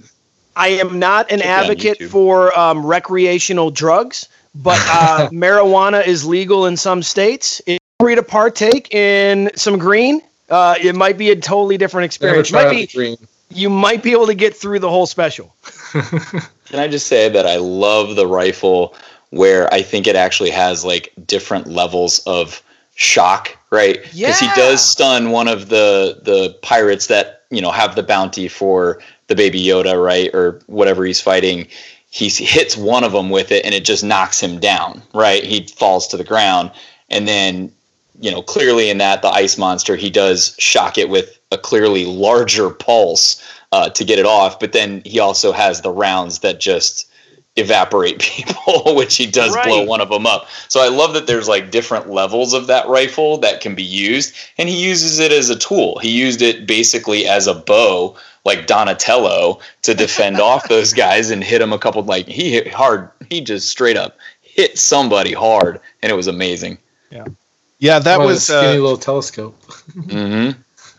I 0.57 0.69
am 0.69 0.99
not 0.99 1.31
an 1.31 1.39
Check 1.41 1.49
advocate 1.49 2.03
for 2.11 2.57
um, 2.59 2.85
recreational 2.85 3.71
drugs, 3.71 4.29
but 4.55 4.79
uh, 4.91 5.29
marijuana 5.33 6.05
is 6.07 6.25
legal 6.25 6.67
in 6.67 6.77
some 6.77 7.03
states. 7.03 7.61
If 7.67 7.79
you're 8.01 8.07
free 8.07 8.15
to 8.17 8.23
partake 8.23 8.93
in 8.93 9.51
some 9.55 9.79
green, 9.79 10.21
uh, 10.51 10.75
it 10.81 10.97
might 10.97 11.17
be 11.19 11.31
a 11.31 11.37
totally 11.37 11.77
different 11.77 12.03
Never 12.21 12.41
experience. 12.41 12.49
tried 12.49 12.65
Might 12.65 12.71
be, 12.71 12.87
green. 12.87 13.17
you 13.51 13.71
might 13.71 14.03
be 14.03 14.11
able 14.13 14.27
to 14.27 14.35
get 14.35 14.57
through 14.57 14.81
the 14.81 14.89
whole 14.89 15.07
special. 15.07 15.55
Can 15.93 16.81
I 16.81 16.89
just 16.89 17.07
say 17.07 17.29
that 17.29 17.47
I 17.47 17.57
love 17.57 18.17
the 18.17 18.27
rifle 18.27 18.95
where 19.31 19.73
I 19.73 19.83
think 19.83 20.07
it 20.07 20.17
actually 20.17 20.51
has 20.51 20.85
like 20.85 21.13
different 21.27 21.67
levels 21.67 22.21
of 22.21 22.63
shock, 22.95 23.57
right? 23.71 24.03
Because 24.03 24.41
he 24.41 24.49
does 24.57 24.85
stun 24.85 25.31
one 25.31 25.49
of 25.49 25.69
the 25.69 26.21
the 26.23 26.57
pirates 26.63 27.07
that 27.07 27.45
you 27.51 27.61
know 27.61 27.71
have 27.71 27.95
the 27.95 28.03
bounty 28.03 28.49
for 28.49 29.01
the 29.29 29.35
baby 29.35 29.63
Yoda, 29.63 30.03
right, 30.03 30.35
or 30.35 30.61
whatever 30.67 31.05
he's 31.05 31.21
fighting. 31.21 31.67
He 32.11 32.29
hits 32.29 32.77
one 32.77 33.05
of 33.05 33.13
them 33.13 33.31
with 33.31 33.53
it, 33.53 33.65
and 33.65 33.75
it 33.75 33.85
just 33.85 34.03
knocks 34.03 34.41
him 34.41 34.59
down, 34.59 35.03
right? 35.13 35.45
He 35.45 35.67
falls 35.67 36.09
to 36.09 36.17
the 36.17 36.25
ground, 36.25 36.71
and 37.11 37.29
then 37.29 37.73
you 38.21 38.31
know 38.31 38.43
clearly 38.43 38.91
in 38.91 38.99
that 38.99 39.23
the 39.23 39.29
ice 39.29 39.59
monster 39.59 39.95
he 39.95 40.11
does 40.11 40.57
shock 40.59 40.99
it 40.99 41.09
with 41.09 41.39
a 41.53 41.59
clearly 41.59 42.05
larger 42.05 42.71
pulse 42.71 43.43
uh, 43.73 43.91
to 43.91 44.05
get 44.05 44.19
it 44.19 44.27
off, 44.27 44.59
but 44.59 44.73
then 44.73 45.03
he 45.05 45.19
also 45.19 45.53
has 45.53 45.83
the 45.83 45.91
rounds 45.91 46.41
that 46.41 46.61
just 46.61 47.09
evaporate 47.59 48.19
people, 48.21 48.95
which 48.95 49.17
he 49.17 49.27
does 49.27 49.57
blow 49.65 49.83
one 49.85 50.01
of 50.01 50.09
them 50.09 50.27
up. 50.27 50.47
So 50.69 50.81
I 50.81 50.89
love 50.89 51.15
that 51.15 51.27
there's 51.27 51.49
like 51.49 51.71
different 51.71 52.11
levels 52.11 52.53
of 52.53 52.67
that 52.67 52.87
rifle 52.89 53.39
that 53.39 53.61
can 53.61 53.75
be 53.75 53.83
used, 53.83 54.35
and 54.59 54.69
he 54.69 54.85
uses 54.85 55.19
it 55.19 55.33
as 55.33 55.51
a 55.51 55.57
tool. 55.57 55.99
He 55.99 56.11
used 56.11 56.43
it 56.43 56.67
basically 56.67 57.27
as 57.27 57.47
a 57.47 57.55
bow, 57.55 58.17
like 58.45 58.67
Donatello, 58.67 59.61
to 59.83 59.95
defend 59.95 60.41
off 60.41 60.69
those 60.69 60.93
guys 60.93 61.31
and 61.31 61.43
hit 61.43 61.61
him 61.61 61.73
a 61.73 61.79
couple. 61.79 62.03
Like 62.03 62.27
he 62.27 62.53
hit 62.53 62.73
hard, 62.73 63.11
he 63.29 63.41
just 63.41 63.69
straight 63.69 63.97
up 63.97 64.17
hit 64.59 64.77
somebody 64.77 65.33
hard, 65.33 65.81
and 66.03 66.11
it 66.11 66.17
was 66.17 66.27
amazing. 66.27 66.79
Yeah, 67.11 67.27
yeah, 67.79 68.01
that 68.01 68.19
What 68.19 68.25
a 68.25 68.27
was 68.27 68.45
skinny 68.45 68.77
uh, 68.79 68.83
little 68.83 68.99
telescope. 68.99 69.63
hmm 69.95 70.51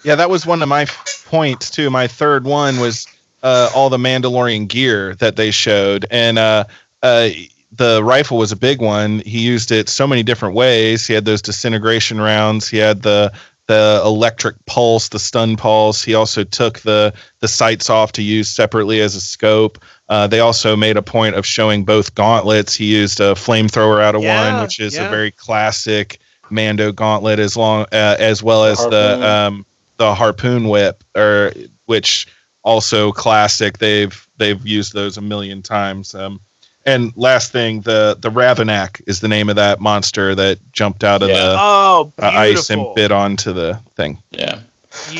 yeah, 0.04 0.16
that 0.16 0.30
was 0.30 0.46
one 0.46 0.62
of 0.62 0.70
my 0.70 0.86
points 1.26 1.70
too. 1.70 1.90
My 1.90 2.08
third 2.08 2.46
one 2.46 2.80
was 2.80 3.06
uh, 3.44 3.70
all 3.76 3.90
the 3.90 3.98
Mandalorian 3.98 4.68
gear 4.68 5.16
that 5.16 5.36
they 5.36 5.52
showed, 5.52 6.06
and 6.12 6.38
uh, 6.40 6.66
uh, 7.04 7.30
the 7.72 8.04
rifle 8.04 8.38
was 8.38 8.52
a 8.52 8.56
big 8.58 8.82
one. 8.82 9.20
He 9.20 9.40
used 9.42 9.72
it 9.72 9.90
so 9.90 10.08
many 10.08 10.24
different 10.24 10.56
ways. 10.56 11.06
He 11.08 11.14
had 11.14 11.26
those 11.26 11.42
disintegration 11.42 12.20
rounds. 12.20 12.68
He 12.68 12.78
had 12.78 13.02
the 13.04 13.32
the 13.68 14.02
electric 14.04 14.56
pulse, 14.66 15.10
the 15.10 15.20
stun 15.20 15.56
pulse. 15.56 16.04
He 16.04 16.16
also 16.16 16.44
took 16.44 16.80
the 16.80 17.14
the 17.40 17.48
sights 17.48 17.90
off 17.90 18.12
to 18.14 18.24
use 18.24 18.50
separately 18.50 19.00
as 19.00 19.16
a 19.16 19.22
scope. 19.22 19.78
Uh, 20.10 20.26
they 20.26 20.40
also 20.40 20.76
made 20.76 20.98
a 20.98 21.04
point 21.04 21.36
of 21.36 21.46
showing 21.46 21.86
both 21.86 22.16
gauntlets. 22.16 22.74
He 22.74 22.86
used 22.86 23.20
a 23.20 23.36
flamethrower 23.36 24.02
out 24.02 24.16
of 24.16 24.24
Yeah, 24.24 24.54
one, 24.54 24.64
which 24.64 24.80
is 24.80 24.96
yeah. 24.96 25.06
a 25.06 25.10
very 25.10 25.30
classic 25.30 26.20
Mando 26.50 26.92
gauntlet, 26.92 27.38
as 27.38 27.56
long 27.56 27.84
uh, 27.92 28.16
as 28.18 28.42
well 28.42 28.66
as 28.66 28.80
the 28.80 29.20
harpoon. 29.20 29.24
um, 29.24 29.66
the 29.98 30.16
harpoon 30.16 30.68
whip, 30.68 31.04
or 31.16 31.54
which 31.86 32.26
also 32.64 33.12
classic. 33.12 33.78
They've 33.78 34.28
they've 34.38 34.66
used 34.66 34.94
those 34.94 35.18
a 35.18 35.22
million 35.22 35.62
times. 35.62 36.14
Um, 36.16 36.40
and 36.86 37.16
last 37.18 37.52
thing, 37.52 37.82
the 37.82 38.18
the 38.20 38.30
Ravinak 38.32 39.02
is 39.08 39.20
the 39.22 39.28
name 39.28 39.50
of 39.50 39.56
that 39.58 39.80
monster 39.80 40.34
that 40.36 40.60
jumped 40.72 41.04
out 41.04 41.22
of 41.22 41.30
Yeah. 41.30 41.36
the 41.36 41.56
Oh, 41.60 42.14
uh, 42.22 42.26
ice 42.28 42.70
and 42.70 42.86
bit 42.96 43.12
onto 43.12 43.54
the 43.54 43.80
thing. 43.96 44.22
Yeah. 44.32 44.60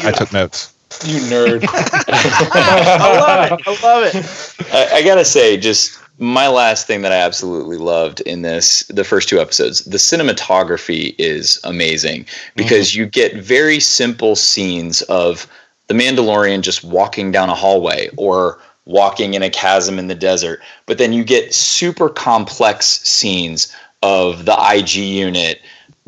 I 0.04 0.12
took 0.12 0.34
notes. 0.34 0.74
You 1.06 1.20
nerd. 1.22 1.64
I 1.70 3.20
love 3.20 3.52
it. 3.52 3.68
I 3.68 3.84
love 3.84 4.04
it. 4.16 4.74
I, 4.74 4.98
I 4.98 5.04
gotta 5.04 5.26
say, 5.26 5.58
just 5.58 5.98
my 6.18 6.48
last 6.48 6.88
thing 6.88 7.02
that 7.04 7.12
I 7.12 7.18
absolutely 7.18 7.78
loved 7.78 8.22
in 8.22 8.42
this, 8.42 8.84
the 8.88 9.04
first 9.04 9.30
two 9.30 9.40
episodes, 9.40 9.86
the 9.86 9.98
cinematography 9.98 11.16
is 11.18 11.60
amazing 11.64 12.26
because 12.56 12.96
you 12.96 13.06
get 13.06 13.36
very 13.36 13.80
simple 13.80 14.36
scenes 14.36 15.02
of 15.04 15.48
the 15.90 15.96
Mandalorian 15.96 16.62
just 16.62 16.84
walking 16.84 17.32
down 17.32 17.50
a 17.50 17.56
hallway 17.56 18.10
or 18.16 18.60
walking 18.86 19.34
in 19.34 19.44
a 19.44 19.50
chasm 19.50 20.00
in 20.00 20.08
the 20.08 20.16
desert, 20.16 20.62
but 20.86 20.98
then 20.98 21.12
you 21.12 21.24
get 21.24 21.54
super 21.54 22.10
complex 22.10 23.02
scenes 23.02 23.76
of 24.02 24.46
the 24.46 24.56
IG 24.74 24.96
unit 24.96 25.62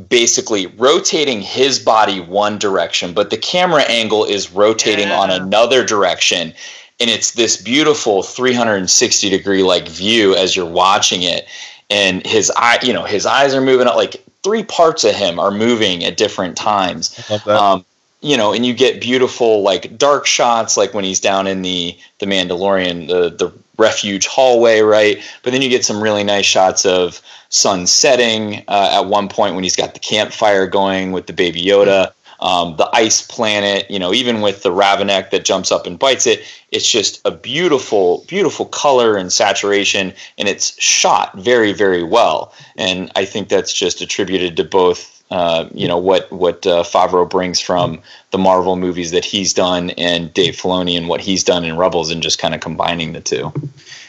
basically 0.10 0.68
rotating 0.68 1.41
his 1.41 1.78
body 1.80 2.20
one 2.20 2.58
direction, 2.58 3.14
but 3.14 3.30
the 3.30 3.38
camera 3.38 3.84
angle 3.84 4.24
is 4.24 4.52
rotating 4.52 5.10
yeah. 5.10 5.20
on 5.20 5.30
another 5.30 5.86
direction. 5.86 6.53
And 6.99 7.10
it's 7.10 7.32
this 7.32 7.58
beautiful 7.58 8.24
360 8.24 9.30
degree 9.30 9.64
like 9.64 9.88
view 9.88 10.36
as 10.36 10.56
you're 10.56 10.66
watching 10.66 11.24
it. 11.24 11.48
And 11.90 12.26
his 12.26 12.52
eye, 12.56 12.80
you 12.84 12.94
know, 12.94 13.03
his 13.03 13.26
eyes 13.26 13.53
are 13.53 13.62
moving 13.62 13.88
up 13.88 13.95
like 13.95 14.24
three 14.44 14.64
parts 14.64 15.03
of 15.03 15.14
him 15.14 15.40
are 15.40 15.52
moving 15.52 16.03
at 16.03 16.18
different 16.18 16.56
times. 16.56 17.30
Um, 17.48 17.86
you 18.22 18.38
know, 18.38 18.53
and 18.53 18.65
you 18.65 18.73
get 18.73 19.02
beautiful 19.02 19.64
like 19.64 19.98
dark 19.98 20.26
shots, 20.26 20.77
like 20.77 20.93
when 20.93 21.03
he's 21.03 21.19
down 21.19 21.48
in 21.48 21.61
the 21.64 21.98
the 22.19 22.26
Mandalorian, 22.26 23.07
the 23.07 23.30
the 23.30 23.52
refuge 23.77 24.27
hallway, 24.27 24.81
right? 24.81 25.22
But 25.43 25.52
then 25.52 25.61
you 25.61 25.69
get 25.69 25.84
some 25.84 26.02
really 26.02 26.23
nice 26.23 26.45
shots 26.45 26.85
of 26.85 27.22
sun 27.49 27.88
setting 27.88 28.64
uh, 28.68 29.02
at 29.02 29.07
one 29.07 29.27
point 29.27 29.56
when 29.56 29.64
he's 29.64 29.76
got 29.76 29.93
the 29.93 29.99
campfire 29.99 30.68
going 30.68 31.11
with 31.11 31.27
the 31.27 31.34
baby 31.34 31.61
Yoda. 31.61 32.11
Um, 32.39 32.76
the 32.77 32.89
ice 32.91 33.22
planet, 33.22 33.89
you 33.91 33.99
know, 33.99 34.14
even 34.14 34.41
with 34.41 34.64
the 34.64 34.72
Ravinak 34.72 35.30
that 35.30 35.45
jumps 35.45 35.72
up 35.72 35.85
and 35.85 35.99
bites 35.99 36.26
it, 36.26 36.41
it's 36.72 36.89
just 36.89 37.22
a 37.23 37.30
beautiful, 37.30 38.26
beautiful 38.27 38.65
color 38.65 39.15
and 39.15 39.31
saturation, 39.31 40.11
and 40.39 40.48
it's 40.48 40.80
shot 40.81 41.38
very, 41.38 41.72
very 41.72 42.02
well. 42.02 42.52
And 42.77 43.11
I 43.15 43.26
think 43.26 43.49
that's 43.49 43.72
just 43.72 44.02
attributed 44.02 44.57
to 44.57 44.64
both 44.64 45.20
uh, 45.32 45.70
you 45.74 45.88
know 45.88 45.98
what 45.98 46.32
what 46.32 46.68
uh, 46.68 46.84
Favreau 46.84 47.28
brings 47.28 47.60
from 47.60 47.99
the 48.32 48.38
Marvel 48.38 48.76
movies 48.76 49.12
that 49.12 49.26
he's 49.26 49.53
done 49.53 49.91
and 49.91 50.34
Dave 50.34 50.56
Filoni 50.56 50.98
and 50.98 51.08
what 51.08 51.22
he's 51.22 51.44
done 51.44 51.64
in 51.64 51.78
Rebels 51.78 52.12
and 52.12 52.22
just 52.22 52.38
kind 52.38 52.53
of 52.53 52.60
combining 52.60 53.14
the 53.14 53.22
two. 53.22 53.52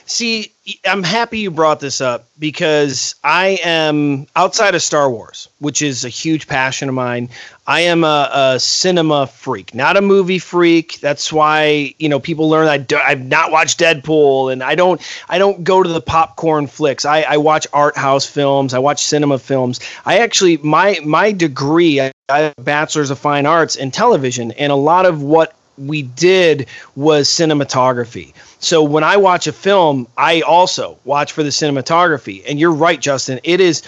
See, 0.06 0.52
I'm 0.84 1.02
happy 1.02 1.38
you 1.38 1.50
brought 1.50 1.80
this 1.80 2.00
up 2.00 2.28
because 2.38 3.14
I 3.24 3.58
am 3.64 4.26
outside 4.36 4.74
of 4.74 4.82
Star 4.82 5.10
Wars, 5.10 5.48
which 5.58 5.82
is 5.82 6.04
a 6.04 6.08
huge 6.08 6.46
passion 6.46 6.88
of 6.88 6.94
mine. 6.94 7.28
I 7.66 7.80
am 7.80 8.02
a, 8.04 8.28
a 8.32 8.60
cinema 8.60 9.28
freak, 9.28 9.74
not 9.74 9.96
a 9.96 10.00
movie 10.00 10.38
freak. 10.38 10.98
That's 11.00 11.32
why 11.32 11.94
you 11.98 12.08
know 12.08 12.18
people 12.18 12.48
learn 12.48 12.68
I 12.68 12.78
do, 12.78 12.96
I've 12.96 13.24
not 13.24 13.52
watched 13.52 13.78
Deadpool, 13.80 14.52
and 14.52 14.62
I 14.62 14.74
don't 14.74 15.00
I 15.28 15.38
don't 15.38 15.62
go 15.62 15.82
to 15.82 15.88
the 15.88 16.00
popcorn 16.00 16.66
flicks. 16.66 17.04
I, 17.04 17.22
I 17.22 17.36
watch 17.36 17.66
art 17.72 17.96
house 17.96 18.26
films. 18.26 18.74
I 18.74 18.78
watch 18.80 19.02
cinema 19.02 19.38
films. 19.38 19.80
I 20.04 20.18
actually 20.18 20.56
my 20.58 20.98
my 21.04 21.32
degree. 21.32 22.00
I, 22.00 22.12
I 22.28 22.38
have 22.38 22.54
a 22.58 22.62
bachelor's 22.62 23.10
of 23.10 23.18
fine 23.18 23.46
arts 23.46 23.76
in 23.76 23.90
television, 23.90 24.52
and 24.52 24.72
a 24.72 24.76
lot 24.76 25.06
of 25.06 25.22
what 25.22 25.54
we 25.78 26.02
did 26.02 26.66
was 26.96 27.28
cinematography. 27.28 28.32
So 28.58 28.82
when 28.82 29.02
I 29.02 29.16
watch 29.16 29.46
a 29.46 29.52
film, 29.52 30.06
I 30.16 30.42
also 30.42 30.98
watch 31.04 31.32
for 31.32 31.42
the 31.42 31.48
cinematography. 31.48 32.42
And 32.48 32.60
you're 32.60 32.72
right, 32.72 33.00
Justin. 33.00 33.40
It 33.42 33.60
is 33.60 33.82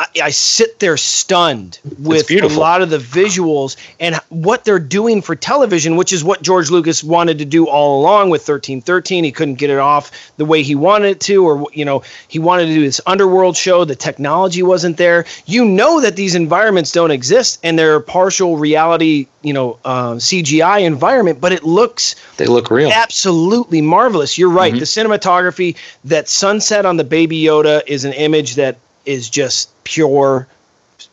I, 0.00 0.06
I 0.22 0.30
sit 0.30 0.78
there 0.78 0.96
stunned 0.96 1.78
with 1.98 2.30
a 2.30 2.46
lot 2.48 2.80
of 2.80 2.88
the 2.88 2.96
visuals 2.96 3.76
and 4.00 4.16
what 4.30 4.64
they're 4.64 4.78
doing 4.78 5.20
for 5.20 5.36
television, 5.36 5.96
which 5.96 6.10
is 6.10 6.24
what 6.24 6.40
George 6.40 6.70
Lucas 6.70 7.04
wanted 7.04 7.36
to 7.36 7.44
do 7.44 7.68
all 7.68 8.00
along 8.00 8.30
with 8.30 8.40
1313. 8.40 9.24
He 9.24 9.30
couldn't 9.30 9.56
get 9.56 9.68
it 9.68 9.78
off 9.78 10.32
the 10.38 10.46
way 10.46 10.62
he 10.62 10.74
wanted 10.74 11.08
it 11.08 11.20
to, 11.20 11.46
or, 11.46 11.66
you 11.74 11.84
know, 11.84 12.02
he 12.28 12.38
wanted 12.38 12.66
to 12.66 12.74
do 12.74 12.80
this 12.80 12.98
underworld 13.04 13.58
show. 13.58 13.84
The 13.84 13.94
technology 13.94 14.62
wasn't 14.62 14.96
there. 14.96 15.26
You 15.44 15.66
know 15.66 16.00
that 16.00 16.16
these 16.16 16.34
environments 16.34 16.92
don't 16.92 17.10
exist 17.10 17.60
and 17.62 17.78
they're 17.78 18.00
partial 18.00 18.56
reality, 18.56 19.26
you 19.42 19.52
know, 19.52 19.78
uh, 19.84 20.14
CGI 20.14 20.80
environment, 20.80 21.42
but 21.42 21.52
it 21.52 21.62
looks. 21.62 22.14
They 22.38 22.46
look 22.46 22.70
real. 22.70 22.90
Absolutely 22.90 23.82
marvelous. 23.82 24.38
You're 24.38 24.48
right. 24.48 24.72
Mm-hmm. 24.72 24.80
The 24.80 24.86
cinematography, 24.86 25.76
that 26.04 26.26
sunset 26.30 26.86
on 26.86 26.96
the 26.96 27.04
Baby 27.04 27.42
Yoda 27.42 27.82
is 27.86 28.06
an 28.06 28.14
image 28.14 28.54
that 28.54 28.78
is 29.06 29.28
just 29.28 29.70
pure 29.84 30.46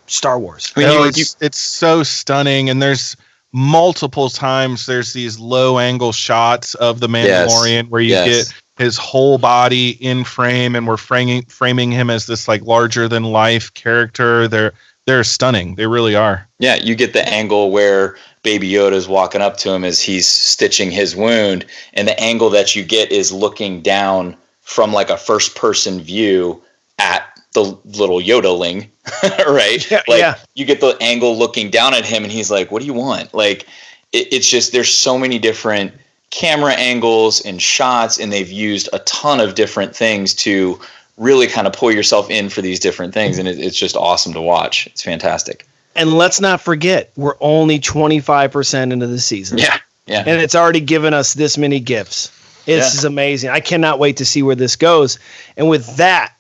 Star 0.08 0.40
Wars. 0.40 0.72
I 0.76 0.80
mean, 0.82 0.92
you, 0.92 1.06
it's, 1.06 1.18
you, 1.18 1.46
it's 1.46 1.58
so 1.58 2.04
stunning, 2.04 2.70
and 2.70 2.82
there's 2.82 3.16
multiple 3.52 4.30
times 4.30 4.86
there's 4.86 5.14
these 5.14 5.40
low 5.40 5.80
angle 5.80 6.12
shots 6.12 6.76
of 6.76 7.00
the 7.00 7.08
Mandalorian 7.08 7.84
yes. 7.84 7.90
where 7.90 8.02
you 8.02 8.10
yes. 8.10 8.50
get 8.50 8.62
his 8.78 8.98
whole 8.98 9.38
body 9.38 9.92
in 10.04 10.24
frame, 10.24 10.76
and 10.76 10.88
we're 10.88 10.98
framing 10.98 11.44
framing 11.46 11.92
him 11.92 12.10
as 12.10 12.26
this 12.26 12.48
like 12.48 12.62
larger 12.64 13.08
than 13.08 13.24
life 13.24 13.74
character. 13.74 14.48
They're 14.48 14.74
they're 15.06 15.24
stunning. 15.24 15.76
They 15.76 15.88
really 15.88 16.16
are. 16.16 16.48
Yeah, 16.60 16.76
you 16.76 16.96
get 16.96 17.14
the 17.14 17.28
angle 17.28 17.72
where 17.72 18.18
Baby 18.44 18.70
Yoda 18.70 18.94
is 18.94 19.08
walking 19.08 19.42
up 19.42 19.58
to 19.58 19.72
him 19.72 19.84
as 19.84 20.02
he's 20.02 20.28
stitching 20.28 20.92
his 20.92 21.16
wound, 21.16 21.66
and 21.94 22.08
the 22.08 22.20
angle 22.20 22.50
that 22.52 22.76
you 22.76 22.84
get 22.84 23.12
is 23.12 23.32
looking 23.32 23.82
down 23.82 24.36
from 24.62 24.92
like 24.92 25.10
a 25.10 25.18
first 25.18 25.56
person 25.56 26.02
view 26.02 26.62
at 27.00 27.37
the 27.64 28.00
little 28.00 28.20
Yodaling, 28.20 28.88
right? 29.48 29.90
Yeah, 29.90 30.02
like 30.08 30.20
yeah. 30.20 30.36
you 30.56 30.66
get 30.66 30.82
the 30.82 30.98
angle 31.02 31.38
looking 31.38 31.70
down 31.70 31.94
at 31.94 32.06
him, 32.06 32.24
and 32.24 32.32
he's 32.32 32.52
like, 32.52 32.72
"What 32.72 32.80
do 32.80 32.86
you 32.86 32.94
want?" 32.94 33.34
Like 33.34 33.68
it, 34.14 34.32
it's 34.32 34.50
just 34.50 34.72
there's 34.72 34.92
so 34.92 35.18
many 35.18 35.40
different 35.40 35.94
camera 36.30 36.74
angles 36.74 37.42
and 37.42 37.62
shots, 37.62 38.20
and 38.20 38.32
they've 38.32 38.52
used 38.52 38.90
a 38.94 39.00
ton 39.00 39.40
of 39.40 39.56
different 39.56 39.96
things 39.96 40.34
to 40.36 40.80
really 41.18 41.48
kind 41.48 41.66
of 41.66 41.74
pull 41.74 41.92
yourself 41.92 42.30
in 42.30 42.50
for 42.50 42.62
these 42.62 42.80
different 42.80 43.14
things, 43.14 43.38
and 43.38 43.48
it, 43.48 43.60
it's 43.60 43.78
just 43.78 43.96
awesome 43.96 44.34
to 44.34 44.42
watch. 44.42 44.88
It's 44.88 45.02
fantastic. 45.02 45.66
And 45.96 46.14
let's 46.14 46.40
not 46.40 46.62
forget, 46.62 47.12
we're 47.16 47.38
only 47.42 47.80
25% 47.80 48.92
into 48.92 49.08
the 49.08 49.20
season. 49.20 49.58
Yeah. 49.58 49.80
Yeah. 50.06 50.24
And 50.26 50.40
it's 50.42 50.56
already 50.56 50.80
given 50.80 51.14
us 51.14 51.34
this 51.34 51.58
many 51.58 51.80
gifts. 51.80 52.32
This 52.66 52.94
yeah. 52.94 53.00
is 53.00 53.04
amazing. 53.04 53.50
I 53.50 53.60
cannot 53.60 53.98
wait 53.98 54.18
to 54.18 54.26
see 54.26 54.44
where 54.44 54.56
this 54.56 54.76
goes. 54.76 55.20
And 55.58 55.68
with 55.70 55.98
that, 55.98 56.34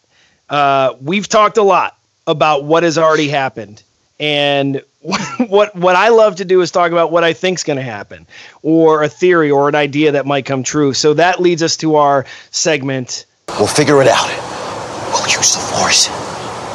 uh, 0.49 0.95
we've 1.01 1.27
talked 1.27 1.57
a 1.57 1.63
lot 1.63 1.97
about 2.25 2.63
what 2.63 2.83
has 2.83 2.97
already 2.97 3.27
happened, 3.27 3.83
and 4.19 4.81
what 5.47 5.75
what 5.75 5.95
I 5.95 6.09
love 6.09 6.35
to 6.37 6.45
do 6.45 6.61
is 6.61 6.71
talk 6.71 6.91
about 6.91 7.11
what 7.11 7.23
I 7.23 7.33
think 7.33 7.59
is 7.59 7.63
going 7.63 7.77
to 7.77 7.83
happen, 7.83 8.27
or 8.63 9.03
a 9.03 9.09
theory 9.09 9.51
or 9.51 9.69
an 9.69 9.75
idea 9.75 10.11
that 10.11 10.25
might 10.25 10.45
come 10.45 10.63
true. 10.63 10.93
So 10.93 11.13
that 11.15 11.39
leads 11.39 11.63
us 11.63 11.77
to 11.77 11.95
our 11.95 12.25
segment. 12.51 13.25
We'll 13.59 13.67
figure 13.67 14.01
it 14.01 14.07
out. 14.07 14.27
We'll 15.13 15.27
use 15.27 15.53
the 15.53 15.59
force. 15.59 16.07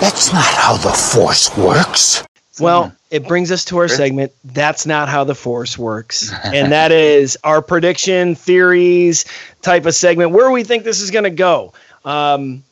That's 0.01 0.33
not 0.33 0.45
how 0.45 0.77
the 0.79 0.93
force 0.93 1.57
works. 1.57 2.25
Well, 2.59 2.93
it 3.11 3.27
brings 3.27 3.51
us 3.51 3.65
to 3.67 3.79
our 3.79 3.89
segment. 3.89 4.33
That's 4.45 4.85
not 4.87 5.09
how 5.09 5.25
the 5.25 5.35
force 5.35 5.79
works. 5.79 6.33
And 6.45 6.73
that 6.73 6.93
is 6.93 7.39
our 7.45 7.63
prediction, 7.63 8.35
theories 8.35 9.25
type 9.63 9.87
of 9.87 9.95
segment 9.95 10.33
where 10.33 10.51
we 10.51 10.65
think 10.65 10.85
this 10.85 11.01
is 11.01 11.11
going 11.11 11.25
to 11.25 11.31
go. 11.31 11.73
Um, 12.05 12.63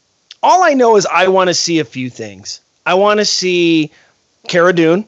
all 0.42 0.62
I 0.62 0.74
know 0.74 0.96
is 0.96 1.06
I 1.06 1.28
want 1.28 1.48
to 1.48 1.54
see 1.54 1.78
a 1.78 1.84
few 1.84 2.10
things. 2.10 2.60
I 2.86 2.94
want 2.94 3.20
to 3.20 3.24
see 3.24 3.90
Cara 4.48 4.72
Dune, 4.72 5.04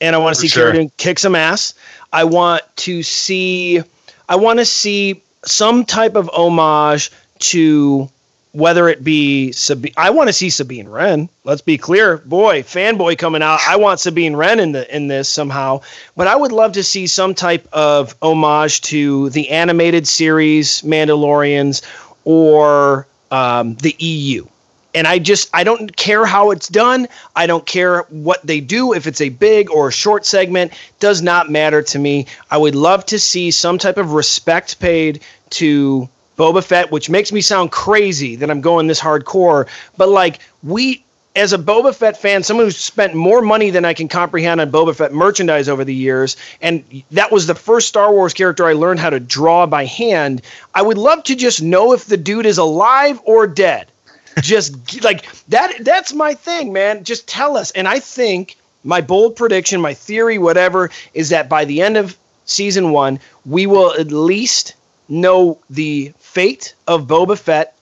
and 0.00 0.16
I 0.16 0.18
want 0.18 0.34
to 0.34 0.40
see 0.40 0.48
sure. 0.48 0.64
Cara 0.64 0.74
Dune 0.74 0.92
kick 0.96 1.18
some 1.18 1.34
ass. 1.34 1.74
I 2.12 2.24
want 2.24 2.62
to 2.76 3.02
see, 3.02 3.82
I 4.28 4.36
want 4.36 4.58
to 4.58 4.64
see 4.64 5.22
some 5.44 5.84
type 5.84 6.14
of 6.14 6.30
homage 6.32 7.10
to 7.38 8.08
whether 8.52 8.88
it 8.88 9.02
be 9.02 9.50
Sabine. 9.52 9.94
I 9.96 10.10
want 10.10 10.28
to 10.28 10.32
see 10.32 10.50
Sabine 10.50 10.88
Wren. 10.88 11.28
Let's 11.44 11.62
be 11.62 11.78
clear, 11.78 12.18
boy, 12.18 12.62
fanboy 12.62 13.16
coming 13.16 13.42
out. 13.42 13.60
I 13.66 13.76
want 13.76 14.00
Sabine 14.00 14.36
Wren 14.36 14.60
in 14.60 14.72
the 14.72 14.94
in 14.94 15.08
this 15.08 15.28
somehow. 15.28 15.80
But 16.16 16.26
I 16.26 16.36
would 16.36 16.52
love 16.52 16.72
to 16.72 16.82
see 16.82 17.06
some 17.06 17.34
type 17.34 17.66
of 17.72 18.14
homage 18.20 18.82
to 18.82 19.30
the 19.30 19.48
animated 19.50 20.06
series 20.06 20.82
Mandalorians 20.82 21.82
or 22.24 23.06
um, 23.30 23.74
the 23.76 23.96
EU 23.98 24.46
and 24.94 25.06
I 25.06 25.18
just 25.18 25.50
I 25.54 25.64
don't 25.64 25.94
care 25.96 26.24
how 26.24 26.50
it's 26.50 26.68
done. 26.68 27.08
I 27.34 27.46
don't 27.46 27.66
care 27.66 28.02
what 28.10 28.44
they 28.46 28.60
do 28.60 28.92
if 28.92 29.06
it's 29.06 29.20
a 29.20 29.28
big 29.28 29.70
or 29.70 29.88
a 29.88 29.92
short 29.92 30.26
segment 30.26 30.72
does 31.00 31.22
not 31.22 31.50
matter 31.50 31.82
to 31.82 31.98
me. 31.98 32.26
I 32.50 32.58
would 32.58 32.74
love 32.74 33.06
to 33.06 33.18
see 33.18 33.50
some 33.50 33.78
type 33.78 33.96
of 33.96 34.12
respect 34.12 34.80
paid 34.80 35.22
to 35.50 36.08
Boba 36.38 36.64
Fett, 36.64 36.90
which 36.90 37.10
makes 37.10 37.32
me 37.32 37.40
sound 37.40 37.70
crazy 37.70 38.36
that 38.36 38.50
I'm 38.50 38.60
going 38.60 38.86
this 38.86 39.00
hardcore, 39.00 39.68
but 39.96 40.08
like 40.08 40.40
we 40.62 41.04
as 41.34 41.54
a 41.54 41.58
Boba 41.58 41.94
Fett 41.94 42.16
fan, 42.16 42.42
someone 42.42 42.66
who's 42.66 42.76
spent 42.76 43.14
more 43.14 43.40
money 43.40 43.70
than 43.70 43.86
I 43.86 43.94
can 43.94 44.06
comprehend 44.06 44.60
on 44.60 44.70
Boba 44.70 44.94
Fett 44.94 45.14
merchandise 45.14 45.68
over 45.68 45.82
the 45.84 45.94
years, 45.94 46.36
and 46.60 46.84
that 47.10 47.32
was 47.32 47.46
the 47.46 47.54
first 47.54 47.88
Star 47.88 48.12
Wars 48.12 48.34
character 48.34 48.66
I 48.66 48.74
learned 48.74 49.00
how 49.00 49.10
to 49.10 49.20
draw 49.20 49.66
by 49.66 49.86
hand. 49.86 50.42
I 50.74 50.82
would 50.82 50.98
love 50.98 51.22
to 51.24 51.34
just 51.34 51.62
know 51.62 51.92
if 51.92 52.04
the 52.06 52.18
dude 52.18 52.44
is 52.44 52.58
alive 52.58 53.20
or 53.24 53.46
dead 53.46 53.91
just 54.40 55.02
like 55.04 55.30
that 55.46 55.84
that's 55.84 56.12
my 56.12 56.34
thing 56.34 56.72
man. 56.72 57.04
Just 57.04 57.26
tell 57.28 57.56
us. 57.56 57.70
And 57.72 57.88
i 57.88 57.98
think 57.98 58.56
my 58.84 59.00
bold 59.00 59.36
prediction 59.36 59.80
my 59.80 59.94
theory 59.94 60.38
whatever 60.38 60.90
is 61.14 61.28
that 61.28 61.48
by 61.48 61.64
the 61.64 61.82
end 61.82 61.96
of 61.96 62.16
season 62.44 62.90
one 62.90 63.20
we 63.46 63.66
will 63.66 63.92
at 63.92 64.10
least 64.10 64.74
know 65.08 65.58
the 65.70 66.12
fate 66.18 66.74
of 66.88 67.06
boba 67.06 67.38
fett 67.38 67.76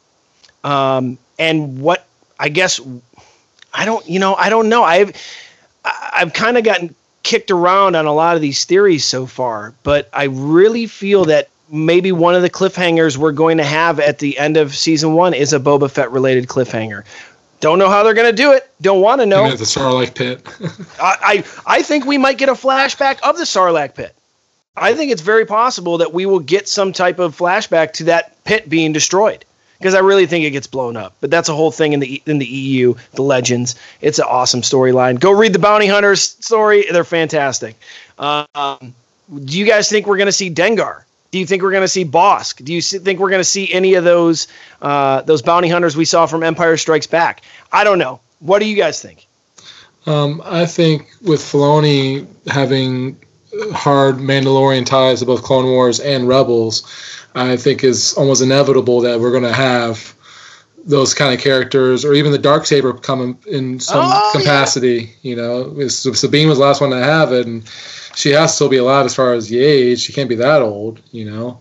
um, 0.64 1.18
and 1.39 1.81
what 1.81 2.06
i 2.39 2.48
guess 2.48 2.81
i 3.72 3.85
don't 3.85 4.06
you 4.09 4.18
know 4.18 4.35
i 4.35 4.51
don't 4.51 4.68
know. 4.68 4.82
I've 4.82 5.12
i've 5.85 6.32
kind 6.32 6.59
of 6.59 6.64
gotten 6.64 6.94
kicked 7.22 7.51
around 7.51 7.97
on 7.97 8.06
a 8.06 8.12
lot 8.12 8.36
of 8.36 8.43
these 8.43 8.64
theories 8.64 9.05
so 9.05 9.27
far 9.27 9.74
but 9.82 10.09
i 10.12 10.24
really 10.24 10.86
feel 10.86 11.24
that 11.27 11.48
maybe 11.70 12.12
one 12.12 12.34
of 12.34 12.42
the 12.42 12.51
cliffhangers 12.51 13.16
we're 13.16 13.32
going 13.32 13.59
to 13.59 13.64
have 13.64 14.01
at 14.01 14.18
the 14.18 14.38
end 14.38 14.56
of 14.56 14.74
season 14.74 15.14
one 15.14 15.34
is 15.34 15.52
a 15.52 15.60
Boba 15.60 15.90
Fett 15.90 16.10
related 16.10 16.48
cliffhanger. 16.48 17.05
Don't 17.60 17.78
know 17.78 17.88
how 17.88 18.02
they're 18.02 18.14
going 18.14 18.30
to 18.30 18.36
do 18.36 18.52
it. 18.52 18.70
Don't 18.80 19.02
want 19.02 19.20
to 19.20 19.26
know. 19.26 19.51
The 19.55 19.64
Sarlacc 19.64 20.14
pit. 20.14 20.42
I, 21.01 21.44
I 21.66 21.78
I 21.78 21.82
think 21.82 22.06
we 22.06 22.16
might 22.16 22.38
get 22.38 22.48
a 22.48 22.55
flashback 22.55 23.20
of 23.22 23.36
the 23.36 23.44
Sarlacc 23.44 23.94
pit. 23.94 24.14
I 24.76 24.94
think 24.94 25.12
it's 25.12 25.20
very 25.20 25.44
possible 25.44 25.98
that 25.98 26.14
we 26.14 26.24
will 26.24 26.38
get 26.38 26.68
some 26.68 26.92
type 26.92 27.18
of 27.18 27.36
flashback 27.36 27.92
to 27.94 28.05
that 28.05 28.42
pit 28.44 28.70
being 28.70 28.92
destroyed 28.92 29.44
because 29.78 29.94
I 29.94 29.98
really 29.98 30.26
think 30.26 30.44
it 30.44 30.51
gets 30.51 30.66
blown 30.66 30.97
up. 30.97 31.16
But 31.20 31.30
that's 31.30 31.48
a 31.48 31.55
whole 31.55 31.70
thing 31.70 31.92
in 31.92 32.01
the 32.01 32.22
in 32.24 32.38
the 32.38 32.47
EU, 32.47 32.94
the 33.12 33.22
Legends. 33.22 33.74
It's 34.01 34.18
an 34.18 34.26
awesome 34.26 34.62
storyline. 34.62 35.20
Go 35.20 35.32
read 35.32 35.52
the 35.52 35.59
Bounty 35.59 35.86
Hunters 35.86 36.22
story; 36.22 36.86
they're 36.90 37.05
fantastic. 37.05 37.76
Um, 38.18 38.94
do 39.44 39.59
you 39.59 39.66
guys 39.66 39.90
think 39.90 40.06
we're 40.06 40.16
going 40.16 40.26
to 40.26 40.32
see 40.32 40.51
Dengar? 40.51 41.02
Do 41.31 41.39
you 41.39 41.47
think 41.47 41.62
we're 41.62 41.70
going 41.70 41.82
to 41.82 41.89
see 41.89 42.05
Bossk? 42.05 42.65
Do 42.65 42.73
you 42.74 42.82
think 42.82 43.20
we're 43.20 43.31
going 43.31 43.40
to 43.40 43.44
see 43.44 43.73
any 43.73 43.94
of 43.94 44.05
those 44.05 44.48
uh, 44.82 45.23
those 45.23 45.43
bounty 45.43 45.69
hunters 45.69 45.97
we 45.97 46.05
saw 46.05 46.27
from 46.27 46.43
Empire 46.43 46.77
Strikes 46.77 47.07
Back? 47.07 47.43
I 47.73 47.85
don't 47.85 47.98
know. 47.98 48.20
What 48.40 48.59
do 48.59 48.66
you 48.66 48.77
guys 48.77 49.01
think? 49.01 49.27
Um, 50.07 50.43
I 50.44 50.66
think 50.66 51.11
with 51.23 51.40
Filoni 51.40 52.27
having 52.48 53.16
hard 53.73 54.16
Mandalorian 54.16 54.86
ties 54.86 55.20
to 55.20 55.27
both 55.27 55.43
Clone 55.43 55.66
Wars 55.66 56.01
and 56.01 56.27
Rebels, 56.27 56.82
I 57.35 57.57
think 57.57 57.85
is 57.85 58.15
almost 58.15 58.43
inevitable 58.43 59.01
that 59.02 59.20
we're 59.20 59.31
going 59.31 59.43
to 59.44 59.52
have 59.52 60.15
those 60.86 61.12
kind 61.12 61.35
of 61.35 61.40
characters, 61.40 62.05
or 62.05 62.15
even 62.15 62.32
the 62.32 62.39
dark 62.39 62.65
saber 62.65 62.94
come 62.94 63.39
in, 63.47 63.78
some 63.78 64.01
Oh, 64.02 64.32
capacity. 64.35 65.12
You 65.23 65.36
know, 65.36 65.89
Sabine 65.89 66.48
was 66.48 66.59
the 66.59 66.65
last 66.65 66.81
one 66.81 66.90
to 66.90 66.97
have 66.97 67.32
it, 67.32 67.47
and 67.47 67.62
she 68.15 68.31
has 68.31 68.51
to 68.51 68.55
still 68.55 68.69
be 68.69 68.78
alive 68.78 69.07
as 69.07 69.15
far 69.15 69.32
as 69.35 69.49
the 69.49 69.59
age. 69.59 70.01
She 70.01 70.12
can't 70.12 70.28
be 70.28 70.35
that 70.37 70.62
old. 70.62 71.01
You 71.12 71.31
know, 71.31 71.61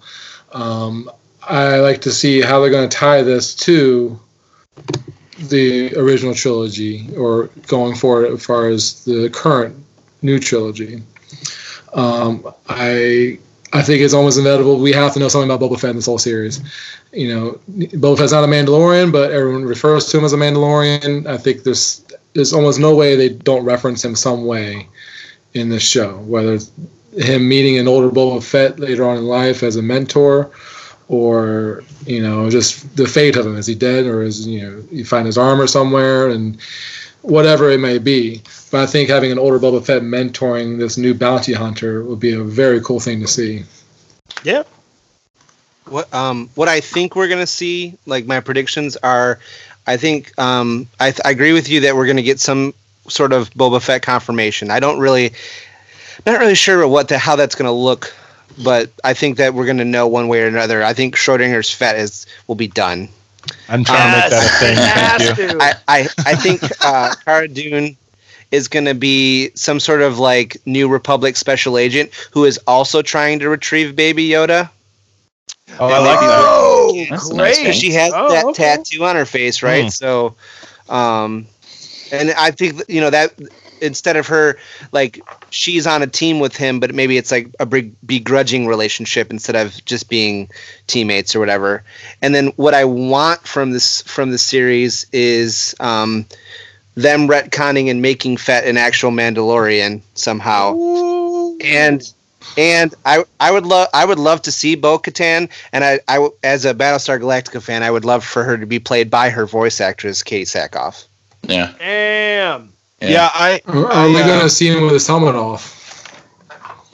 um, 0.54 1.10
I 1.44 1.80
like 1.80 2.02
to 2.02 2.12
see 2.12 2.42
how 2.42 2.60
they're 2.60 2.70
going 2.70 2.90
to 2.90 2.98
tie 2.98 3.22
this 3.22 3.56
to 3.56 4.20
the 5.38 5.96
original 5.96 6.34
trilogy, 6.34 7.10
or 7.16 7.50
going 7.68 7.96
forward 7.96 8.32
as 8.34 8.46
far 8.46 8.68
as 8.68 9.06
the 9.06 9.30
current 9.30 9.76
new 10.22 10.40
trilogy. 10.40 11.02
Um, 11.94 12.46
I 12.68 13.40
I 13.72 13.82
think 13.84 14.02
it's 14.02 14.14
almost 14.14 14.40
inevitable. 14.40 14.80
We 14.80 14.92
have 14.94 15.14
to 15.14 15.20
know 15.20 15.28
something 15.28 15.50
about 15.50 15.62
Boba 15.62 15.80
Fett 15.80 15.92
in 15.92 15.96
this 15.96 16.08
whole 16.08 16.18
series. 16.18 16.62
You 17.14 17.34
know, 17.34 17.60
Boba 17.70 18.18
Fett's 18.18 18.32
not 18.32 18.44
a 18.44 18.48
Mandalorian, 18.48 19.12
but 19.12 19.32
everyone 19.32 19.64
refers 19.64 20.10
to 20.10 20.18
him 20.18 20.26
as 20.26 20.34
a 20.34 20.38
Mandalorian. 20.38 21.28
I 21.28 21.38
think 21.38 21.64
there's 21.64 22.04
there's 22.34 22.54
almost 22.54 22.80
no 22.80 22.96
way 22.96 23.16
they 23.16 23.30
don't 23.30 23.64
reference 23.64 24.04
him 24.04 24.16
some 24.16 24.46
way 24.46 24.88
in 25.54 25.70
this 25.70 25.84
show, 25.84 26.18
whether 26.20 26.54
it's 26.54 26.72
him 27.18 27.48
meeting 27.48 27.78
an 27.78 27.88
older 27.88 28.10
Boba 28.10 28.44
Fett 28.44 28.80
later 28.80 29.08
on 29.08 29.18
in 29.18 29.26
life 29.26 29.64
as 29.64 29.76
a 29.76 29.82
mentor, 29.82 30.52
or 31.08 31.84
you 32.06 32.22
know 32.22 32.50
just 32.50 32.96
the 32.96 33.08
fate 33.08 33.36
of 33.36 33.46
him. 33.46 33.58
Is 33.58 33.68
he 33.68 33.76
dead, 33.76 34.06
or 34.06 34.22
is 34.22 34.48
you 34.48 34.62
know 34.62 34.84
you 34.92 35.06
find 35.06 35.26
his 35.26 35.38
armor 35.38 35.68
somewhere, 35.68 36.30
and 36.30 36.60
whatever 37.22 37.70
it 37.70 37.80
may 37.80 37.98
be. 37.98 38.42
But 38.72 38.82
I 38.82 38.86
think 38.86 39.10
having 39.10 39.32
an 39.32 39.40
older 39.40 39.60
Boba 39.60 39.84
Fett 39.84 40.04
mentoring 40.04 40.78
this 40.78 40.98
new 40.98 41.14
bounty 41.14 41.54
hunter 41.54 42.04
would 42.04 42.20
be 42.20 42.34
a 42.34 42.44
very 42.44 42.82
cool 42.82 43.00
thing 43.00 43.20
to 43.22 43.28
see. 43.28 43.64
Yeah. 44.44 44.64
What 45.86 46.14
um 46.14 46.50
what 46.56 46.70
I 46.70 46.82
think 46.82 47.16
we're 47.16 47.28
gonna 47.30 47.48
see, 47.48 47.98
like 48.06 48.26
my 48.26 48.40
predictions 48.40 48.96
are, 48.98 49.40
I 49.88 49.98
think 49.98 50.38
um 50.38 50.88
I, 51.00 51.12
th- 51.12 51.22
I 51.26 51.32
agree 51.32 51.54
with 51.54 51.68
you 51.68 51.82
that 51.82 51.96
we're 51.96 52.06
gonna 52.06 52.22
get 52.22 52.40
some 52.40 52.74
sort 53.10 53.34
of 53.34 53.49
Boba 53.52 53.81
Fett 53.81 54.02
confirmation. 54.02 54.72
I 54.72 54.80
don't 54.80 54.99
really, 54.99 55.34
not 56.26 56.40
really 56.40 56.56
sure 56.56 56.88
what 56.88 57.07
the 57.10 57.18
how 57.18 57.36
that's 57.36 57.56
gonna 57.56 57.72
look, 57.73 58.14
but 58.64 58.90
I 59.03 59.14
think 59.14 59.38
that 59.38 59.53
we're 59.53 59.65
gonna 59.65 59.86
know 59.86 60.07
one 60.07 60.27
way 60.27 60.41
or 60.44 60.48
another. 60.48 60.84
I 60.84 60.94
think 60.94 61.15
Schrodinger's 61.15 61.72
Fett 61.73 61.95
is 61.98 62.26
will 62.48 62.56
be 62.56 62.68
done. 62.68 63.10
I'm 63.69 63.84
trying 63.84 64.11
to 64.14 64.19
make 64.19 64.30
that 64.31 64.45
a 64.45 65.26
thing. 65.26 65.36
Thank 65.38 65.52
you. 65.53 65.57
I, 65.61 65.73
I, 65.88 66.07
I 66.26 66.36
think 66.36 66.61
uh, 66.84 67.15
Cara 67.26 67.48
Dune 67.48 67.95
is 68.52 68.68
going 68.68 68.86
to 68.86 68.94
be 68.94 69.49
some 69.56 69.80
sort 69.80 70.02
of 70.02 70.19
like 70.19 70.57
New 70.65 70.90
Republic 70.90 71.38
special 71.38 71.77
agent 71.77 72.11
who 72.31 72.44
is 72.45 72.60
also 72.68 73.02
trying 73.02 73.40
to 73.40 73.48
retrieve 73.49 73.95
Baby 73.95 74.27
Yoda. 74.27 74.69
Oh, 75.80 75.88
I 75.88 75.99
like 75.99 76.18
Oh, 76.22 76.91
that. 76.95 77.07
That's 77.11 77.30
a 77.30 77.34
great. 77.36 77.64
nice 77.64 77.76
she 77.76 77.94
has 77.94 78.11
Oh, 78.14 78.30
that 78.31 78.45
okay. 78.45 78.76
tattoo 78.76 79.03
on 79.06 79.15
her 79.15 79.26
face, 79.26 79.64
right? 79.64 79.84
Hmm. 79.84 79.90
So, 79.90 80.36
um, 80.90 81.48
and 82.11 82.31
I 82.31 82.52
think 82.52 82.81
you 82.88 83.02
know 83.02 83.10
that 83.10 83.34
instead 83.81 84.15
of 84.15 84.27
her 84.27 84.57
like 84.91 85.22
she's 85.49 85.88
on 85.88 86.02
a 86.02 86.07
team 86.07 86.40
with 86.40 86.56
him, 86.56 86.80
but 86.80 86.94
maybe 86.94 87.18
it's 87.18 87.31
like 87.31 87.53
a 87.60 87.65
big 87.65 87.94
begrudging 88.06 88.68
relationship 88.68 89.31
instead 89.31 89.56
of 89.56 89.84
just 89.86 90.10
being 90.10 90.49
teammates 90.88 91.36
or 91.36 91.40
whatever. 91.40 91.84
And 92.22 92.36
then 92.36 92.48
what 92.56 92.73
I 92.73 92.86
want 92.86 93.41
from 93.48 93.72
this 93.72 94.02
from 94.03 94.31
the 94.31 94.38
series 94.38 95.06
is 95.11 95.76
um, 95.80 96.26
them 96.95 97.27
retconning 97.27 97.90
and 97.90 98.02
making 98.02 98.38
Fett 98.38 98.65
an 98.65 98.77
actual 98.77 99.11
Mandalorian 99.11 100.02
somehow. 100.15 100.73
And 101.61 102.11
and 102.57 102.94
I 103.06 103.23
I 103.40 103.52
would 103.52 103.65
love 103.65 103.90
I 103.94 104.06
would 104.06 104.19
love 104.19 104.41
to 104.44 104.52
see 104.52 104.76
Bo 104.76 104.99
Katan 104.99 105.49
and 105.72 105.84
I, 105.84 105.99
I 106.07 106.30
as 106.44 106.65
a 106.65 106.73
Battlestar 106.73 107.19
Galactica 107.19 107.61
fan 107.61 107.84
I 107.84 107.91
would 107.91 108.06
love 108.06 108.23
for 108.23 108.44
her 108.44 108.57
to 108.57 108.65
be 108.65 108.80
played 108.80 109.10
by 109.10 109.30
her 109.30 109.45
voice 109.45 109.81
actress 109.81 110.23
Kate 110.23 110.48
Sackhoff. 110.48 111.06
Yeah. 111.44 111.74
Damn. 111.78 112.74
Yeah, 113.02 113.30
I. 113.34 113.61
Are, 113.66 113.86
are 113.86 113.91
I, 113.91 114.07
we 114.07 114.22
uh, 114.22 114.28
going 114.28 114.41
to 114.41 114.49
see 114.49 114.68
him 114.68 114.84
with 114.84 114.94
his 114.94 115.07
helmet 115.07 115.36
off? 115.36 115.76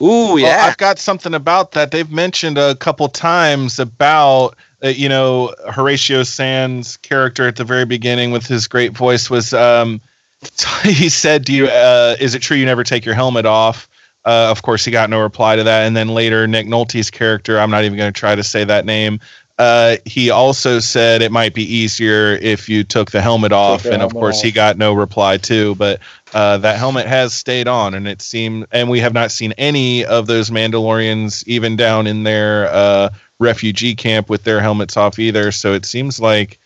Ooh 0.00 0.34
Well, 0.34 0.38
yeah. 0.38 0.66
I've 0.66 0.76
got 0.76 0.98
something 0.98 1.34
about 1.34 1.72
that. 1.72 1.90
They've 1.90 2.10
mentioned 2.10 2.58
a 2.58 2.74
couple 2.76 3.08
times 3.08 3.78
about 3.78 4.56
uh, 4.84 4.88
you 4.88 5.08
know 5.08 5.54
Horatio 5.70 6.22
Sanz' 6.22 6.96
character 6.98 7.48
at 7.48 7.56
the 7.56 7.64
very 7.64 7.86
beginning 7.86 8.30
with 8.30 8.46
his 8.46 8.68
great 8.68 8.92
voice 8.92 9.30
was 9.30 9.54
um, 9.54 10.00
he 10.82 11.08
said, 11.08 11.44
"Do 11.44 11.52
you 11.52 11.66
uh, 11.66 12.16
is 12.20 12.34
it 12.34 12.40
true 12.40 12.56
you 12.56 12.66
never 12.66 12.84
take 12.84 13.04
your 13.04 13.14
helmet 13.14 13.46
off?" 13.46 13.88
Uh, 14.26 14.48
of 14.50 14.62
course, 14.62 14.84
he 14.84 14.90
got 14.90 15.08
no 15.08 15.22
reply 15.22 15.54
to 15.54 15.62
that. 15.62 15.86
And 15.86 15.96
then 15.96 16.08
later, 16.08 16.48
Nick 16.48 16.66
Nolte's 16.66 17.10
character, 17.10 17.60
I'm 17.60 17.70
not 17.70 17.84
even 17.84 17.96
going 17.96 18.12
to 18.12 18.18
try 18.18 18.34
to 18.34 18.42
say 18.42 18.64
that 18.64 18.84
name. 18.84 19.20
Uh, 19.58 19.96
he 20.04 20.28
also 20.28 20.78
said 20.80 21.22
it 21.22 21.32
might 21.32 21.54
be 21.54 21.62
easier 21.62 22.32
if 22.42 22.68
you 22.68 22.84
took 22.84 23.10
the 23.10 23.22
helmet 23.22 23.52
off, 23.52 23.84
the 23.84 23.92
and 23.92 24.02
of 24.02 24.12
course, 24.12 24.38
off. 24.38 24.42
he 24.44 24.52
got 24.52 24.76
no 24.76 24.92
reply 24.92 25.38
too. 25.38 25.74
But 25.76 25.98
uh, 26.34 26.58
that 26.58 26.78
helmet 26.78 27.06
has 27.06 27.32
stayed 27.32 27.66
on, 27.66 27.94
and 27.94 28.06
it 28.06 28.20
seemed, 28.20 28.66
and 28.70 28.90
we 28.90 29.00
have 29.00 29.14
not 29.14 29.30
seen 29.30 29.52
any 29.56 30.04
of 30.04 30.26
those 30.26 30.50
Mandalorians 30.50 31.42
even 31.48 31.74
down 31.74 32.06
in 32.06 32.24
their 32.24 32.66
uh, 32.70 33.08
refugee 33.38 33.94
camp 33.94 34.28
with 34.28 34.44
their 34.44 34.60
helmets 34.60 34.94
off 34.96 35.18
either. 35.18 35.50
So 35.52 35.72
it 35.72 35.86
seems 35.86 36.20
like 36.20 36.58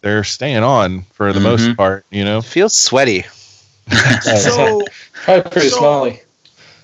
they're 0.00 0.24
staying 0.24 0.62
on 0.62 1.02
for 1.12 1.34
the 1.34 1.40
Mhm. 1.40 1.42
most 1.42 1.76
part. 1.76 2.06
You 2.10 2.24
know, 2.24 2.40
Feels 2.40 2.74
sweaty. 2.74 3.24
So, 4.22 4.82
Probably 5.24 5.50
pretty 5.50 5.68
So- 5.68 5.78
smelly. 5.78 6.22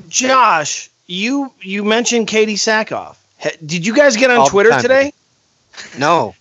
Josh, 0.08 0.90
you 1.06 1.52
you 1.62 1.84
mentioned 1.84 2.28
Katee 2.28 2.54
Sackhoff. 2.54 3.16
Did 3.64 3.86
you 3.86 3.94
guys 3.94 4.16
get 4.16 4.30
on 4.30 4.38
All 4.38 4.46
Twitter 4.48 4.70
time. 4.70 4.82
today? 4.82 5.12
No. 5.98 6.34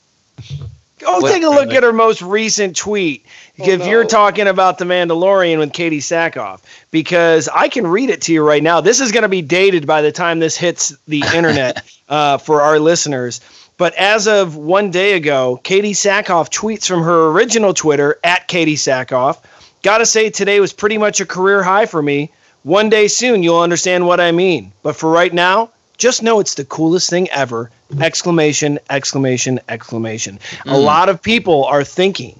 Go 0.99 1.19
What- 1.19 1.31
take 1.31 1.43
a 1.43 1.49
look 1.49 1.73
at 1.73 1.84
her 1.84 1.93
most 1.93 2.22
recent 2.22 2.76
tweet. 2.76 3.26
if 3.57 3.85
you're 3.85 4.05
talking 4.05 4.47
about 4.47 4.77
the 4.80 4.85
Mandalorian 4.85 5.60
with 5.60 5.73
Katee 5.73 5.97
Sackhoff, 5.99 6.60
because 6.89 7.47
I 7.53 7.68
can 7.69 7.85
read 7.85 8.10
it 8.10 8.22
to 8.23 8.34
you 8.34 8.41
right 8.43 8.64
now. 8.64 8.81
This 8.81 8.99
is 8.99 9.11
going 9.11 9.22
to 9.23 9.30
be 9.30 9.43
dated 9.43 9.85
by 9.85 10.01
the 10.01 10.11
time 10.11 10.39
this 10.39 10.57
hits 10.57 10.95
the 11.07 11.23
internet 11.35 11.84
uh, 12.10 12.38
for 12.39 12.61
our 12.61 12.80
listeners. 12.80 13.41
But 13.77 13.93
as 13.95 14.27
of 14.27 14.55
one 14.55 14.89
day 14.91 15.14
ago, 15.14 15.60
Katee 15.64 15.91
Sackhoff 15.91 16.49
tweets 16.49 16.88
from 16.88 17.03
her 17.03 17.27
original 17.27 17.73
Twitter 17.73 18.18
at 18.23 18.47
Katee 18.47 18.73
Sackhoff. 18.73 19.38
Gotta 19.84 20.05
say, 20.05 20.30
today 20.30 20.60
was 20.60 20.72
pretty 20.73 20.97
much 20.97 21.19
a 21.19 21.26
career 21.26 21.61
high 21.61 21.85
for 21.85 22.01
me. 22.01 22.31
One 22.64 22.89
day 22.89 23.07
soon, 23.07 23.43
you'll 23.43 23.60
understand 23.60 24.07
what 24.07 24.19
I 24.22 24.31
mean. 24.31 24.72
But 24.84 24.95
for 24.95 25.11
right 25.11 25.34
now, 25.34 25.69
just 25.98 26.24
know 26.24 26.40
it's 26.40 26.56
the 26.56 26.65
coolest 26.65 27.10
thing 27.10 27.30
ever! 27.30 27.70
Exclamation! 28.02 28.80
Exclamation! 28.90 29.60
Exclamation! 29.70 30.40
A 30.65 30.70
Mm. 30.70 30.84
lot 30.84 31.10
of 31.10 31.22
people 31.22 31.65
are 31.65 31.84
thinking 31.84 32.40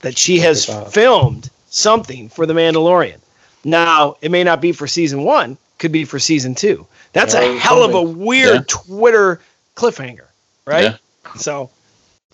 that 0.00 0.18
she 0.18 0.38
has 0.40 0.66
filmed 0.90 1.48
something 1.70 2.28
for 2.28 2.44
The 2.44 2.54
Mandalorian. 2.54 3.18
Now, 3.64 4.16
it 4.20 4.30
may 4.30 4.42
not 4.42 4.60
be 4.60 4.72
for 4.72 4.86
season 4.88 5.22
one, 5.22 5.56
could 5.78 5.92
be 5.92 6.04
for 6.04 6.18
season 6.18 6.54
two. 6.54 6.86
That's 7.12 7.34
a 7.34 7.56
hell 7.58 7.82
of 7.84 7.94
a 7.94 8.02
weird 8.02 8.54
Yeah. 8.54 8.64
Twitter 8.66 9.40
cliffhanger, 9.76 10.26
right? 10.66 10.84
Yeah. 10.84 10.96
So, 11.36 11.70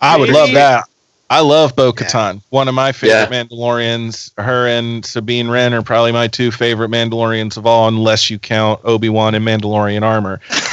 I 0.01 0.17
would 0.17 0.29
love 0.29 0.51
that. 0.53 0.88
I 1.31 1.41
love 1.41 1.75
Bo 1.75 1.93
Katan, 1.93 2.41
one 2.49 2.67
of 2.67 2.73
my 2.73 2.91
favorite 2.91 3.29
Mandalorians. 3.29 4.31
Her 4.39 4.67
and 4.67 5.05
Sabine 5.05 5.47
Wren 5.47 5.75
are 5.75 5.83
probably 5.83 6.11
my 6.11 6.27
two 6.27 6.51
favorite 6.51 6.89
Mandalorians 6.89 7.55
of 7.55 7.67
all, 7.67 7.87
unless 7.87 8.31
you 8.31 8.39
count 8.39 8.81
Obi 8.83 9.09
Wan 9.09 9.35
and 9.35 9.45
Mandalorian 9.45 10.01
armor. 10.01 10.41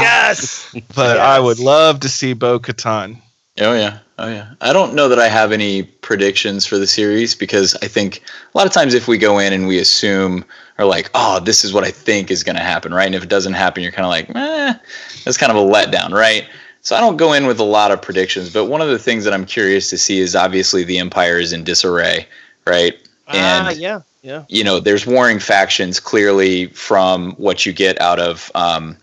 yes. 0.00 0.72
But 0.94 1.18
I 1.18 1.40
would 1.40 1.58
love 1.58 2.00
to 2.00 2.08
see 2.08 2.34
Bo 2.34 2.60
Katan. 2.60 3.20
Oh 3.60 3.74
yeah, 3.74 3.98
oh 4.18 4.28
yeah. 4.28 4.54
I 4.60 4.72
don't 4.72 4.94
know 4.94 5.08
that 5.08 5.18
I 5.18 5.28
have 5.28 5.50
any 5.50 5.82
predictions 5.82 6.66
for 6.66 6.78
the 6.78 6.86
series 6.86 7.34
because 7.34 7.76
I 7.82 7.88
think 7.88 8.22
a 8.52 8.58
lot 8.58 8.66
of 8.66 8.72
times 8.72 8.94
if 8.94 9.08
we 9.08 9.18
go 9.18 9.38
in 9.38 9.52
and 9.52 9.66
we 9.66 9.78
assume 9.78 10.44
or 10.78 10.84
like, 10.84 11.10
oh, 11.14 11.40
this 11.40 11.64
is 11.64 11.72
what 11.72 11.84
I 11.84 11.90
think 11.90 12.30
is 12.30 12.42
going 12.42 12.56
to 12.56 12.62
happen, 12.62 12.92
right? 12.92 13.06
And 13.06 13.14
if 13.14 13.22
it 13.22 13.28
doesn't 13.28 13.52
happen, 13.52 13.82
you're 13.82 13.92
kind 13.92 14.06
of 14.06 14.10
like, 14.10 14.30
eh, 14.34 14.74
that's 15.24 15.36
kind 15.36 15.52
of 15.52 15.56
a 15.56 15.60
letdown, 15.60 16.10
right? 16.10 16.46
So 16.84 16.94
I 16.94 17.00
don't 17.00 17.16
go 17.16 17.32
in 17.32 17.46
with 17.46 17.58
a 17.58 17.64
lot 17.64 17.90
of 17.90 18.02
predictions, 18.02 18.52
but 18.52 18.66
one 18.66 18.82
of 18.82 18.88
the 18.88 18.98
things 18.98 19.24
that 19.24 19.32
I'm 19.32 19.46
curious 19.46 19.88
to 19.88 19.96
see 19.96 20.20
is 20.20 20.36
obviously 20.36 20.84
the 20.84 20.98
Empire 20.98 21.38
is 21.38 21.50
in 21.50 21.64
disarray, 21.64 22.28
right? 22.66 22.94
Ah, 23.26 23.70
yeah, 23.70 24.02
yeah. 24.20 24.44
you 24.48 24.62
know, 24.62 24.80
there's 24.80 25.06
warring 25.06 25.38
factions 25.38 25.98
clearly 25.98 26.66
from 26.66 27.32
what 27.32 27.64
you 27.64 27.72
get 27.72 27.98
out 28.02 28.20
of 28.20 28.52
um, 28.54 28.98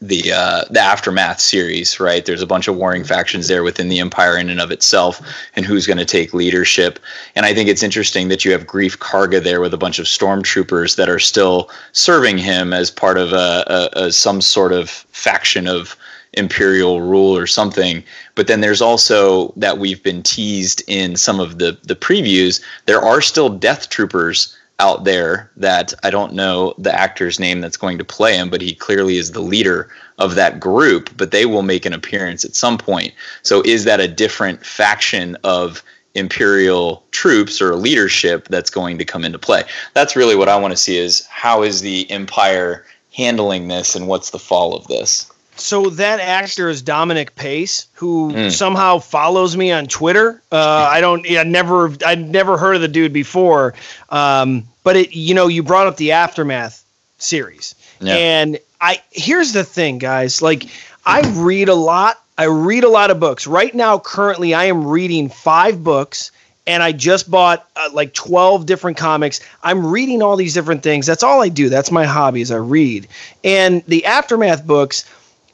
the 0.00 0.32
uh, 0.32 0.64
the 0.70 0.80
aftermath 0.80 1.38
series, 1.38 2.00
right? 2.00 2.24
There's 2.24 2.40
a 2.40 2.46
bunch 2.46 2.66
of 2.66 2.76
warring 2.76 3.04
factions 3.04 3.46
there 3.46 3.62
within 3.62 3.90
the 3.90 4.00
empire 4.00 4.38
in 4.38 4.48
and 4.48 4.58
of 4.58 4.70
itself, 4.70 5.20
and 5.54 5.66
who's 5.66 5.86
going 5.86 5.98
to 5.98 6.06
take 6.06 6.32
leadership. 6.32 6.98
And 7.36 7.44
I 7.44 7.52
think 7.52 7.68
it's 7.68 7.82
interesting 7.82 8.28
that 8.28 8.42
you 8.42 8.52
have 8.52 8.66
Greef 8.66 8.96
Karga 8.96 9.42
there 9.42 9.60
with 9.60 9.74
a 9.74 9.78
bunch 9.78 9.98
of 9.98 10.06
stormtroopers 10.06 10.96
that 10.96 11.10
are 11.10 11.18
still 11.18 11.70
serving 11.92 12.38
him 12.38 12.72
as 12.72 12.90
part 12.90 13.18
of 13.18 13.34
a, 13.34 13.90
a, 13.94 14.06
a 14.06 14.12
some 14.12 14.40
sort 14.40 14.72
of 14.72 14.88
faction 14.88 15.68
of 15.68 15.94
imperial 16.34 17.00
rule 17.00 17.36
or 17.36 17.46
something 17.46 18.02
but 18.34 18.46
then 18.46 18.60
there's 18.60 18.80
also 18.80 19.52
that 19.56 19.78
we've 19.78 20.02
been 20.02 20.22
teased 20.22 20.82
in 20.86 21.16
some 21.16 21.38
of 21.40 21.58
the 21.58 21.78
the 21.82 21.96
previews 21.96 22.62
there 22.86 23.00
are 23.00 23.20
still 23.20 23.48
death 23.48 23.90
troopers 23.90 24.56
out 24.82 25.04
there 25.04 25.50
that 25.56 25.94
I 26.02 26.10
don't 26.10 26.32
know 26.32 26.74
the 26.76 26.92
actor's 26.92 27.38
name 27.38 27.60
that's 27.60 27.76
going 27.76 27.98
to 27.98 28.04
play 28.04 28.36
him, 28.36 28.50
but 28.50 28.60
he 28.60 28.74
clearly 28.74 29.16
is 29.16 29.30
the 29.30 29.40
leader 29.40 29.88
of 30.18 30.34
that 30.34 30.58
group, 30.58 31.16
but 31.16 31.30
they 31.30 31.46
will 31.46 31.62
make 31.62 31.86
an 31.86 31.92
appearance 31.92 32.44
at 32.44 32.56
some 32.56 32.78
point. 32.78 33.14
So 33.42 33.62
is 33.64 33.84
that 33.84 34.00
a 34.00 34.08
different 34.08 34.66
faction 34.66 35.36
of 35.44 35.84
imperial 36.14 37.04
troops 37.12 37.62
or 37.62 37.76
leadership 37.76 38.48
that's 38.48 38.70
going 38.70 38.98
to 38.98 39.04
come 39.04 39.24
into 39.24 39.38
play? 39.38 39.62
That's 39.94 40.16
really 40.16 40.34
what 40.34 40.48
I 40.48 40.56
want 40.56 40.72
to 40.72 40.76
see 40.76 40.96
is 40.96 41.24
how 41.26 41.62
is 41.62 41.80
the 41.80 42.10
empire 42.10 42.84
handling 43.14 43.68
this 43.68 43.94
and 43.94 44.08
what's 44.08 44.30
the 44.30 44.38
fall 44.38 44.74
of 44.74 44.88
this? 44.88 45.31
So 45.56 45.90
that 45.90 46.18
actor 46.20 46.68
is 46.68 46.82
Dominic 46.82 47.34
Pace, 47.36 47.86
who 47.94 48.32
Mm. 48.32 48.50
somehow 48.50 48.98
follows 48.98 49.56
me 49.56 49.70
on 49.70 49.86
Twitter. 49.86 50.40
Uh, 50.50 50.88
I 50.90 51.00
don't, 51.00 51.26
I 51.30 51.42
never, 51.44 51.92
I'd 52.06 52.28
never 52.30 52.56
heard 52.56 52.74
of 52.76 52.80
the 52.82 52.88
dude 52.88 53.12
before. 53.12 53.74
Um, 54.10 54.64
but 54.82 54.96
it, 54.96 55.14
you 55.14 55.34
know, 55.34 55.48
you 55.48 55.62
brought 55.62 55.86
up 55.86 55.96
the 55.98 56.12
aftermath 56.12 56.82
series, 57.18 57.74
Yeah. 58.00 58.14
and 58.16 58.58
I 58.80 59.00
here's 59.12 59.52
the 59.52 59.62
thing, 59.62 59.98
guys. 59.98 60.42
Like, 60.42 60.64
I 61.06 61.20
read 61.36 61.68
a 61.68 61.74
lot. 61.74 62.18
I 62.38 62.44
read 62.44 62.82
a 62.82 62.88
lot 62.88 63.10
of 63.10 63.20
books 63.20 63.46
right 63.46 63.72
now. 63.74 63.98
Currently, 63.98 64.54
I 64.54 64.64
am 64.64 64.86
reading 64.86 65.28
five 65.28 65.84
books. 65.84 66.30
And 66.64 66.80
I 66.80 66.92
just 66.92 67.28
bought 67.28 67.66
uh, 67.74 67.88
like 67.92 68.14
12 68.14 68.66
different 68.66 68.96
comics. 68.96 69.40
I'm 69.64 69.84
reading 69.84 70.22
all 70.22 70.36
these 70.36 70.54
different 70.54 70.84
things. 70.84 71.06
That's 71.06 71.24
all 71.24 71.42
I 71.42 71.48
do. 71.48 71.68
That's 71.68 71.90
my 71.90 72.04
hobby 72.04 72.40
is 72.40 72.52
I 72.52 72.56
read. 72.58 73.08
And 73.42 73.82
the 73.88 74.06
aftermath 74.06 74.64
books, 74.64 75.04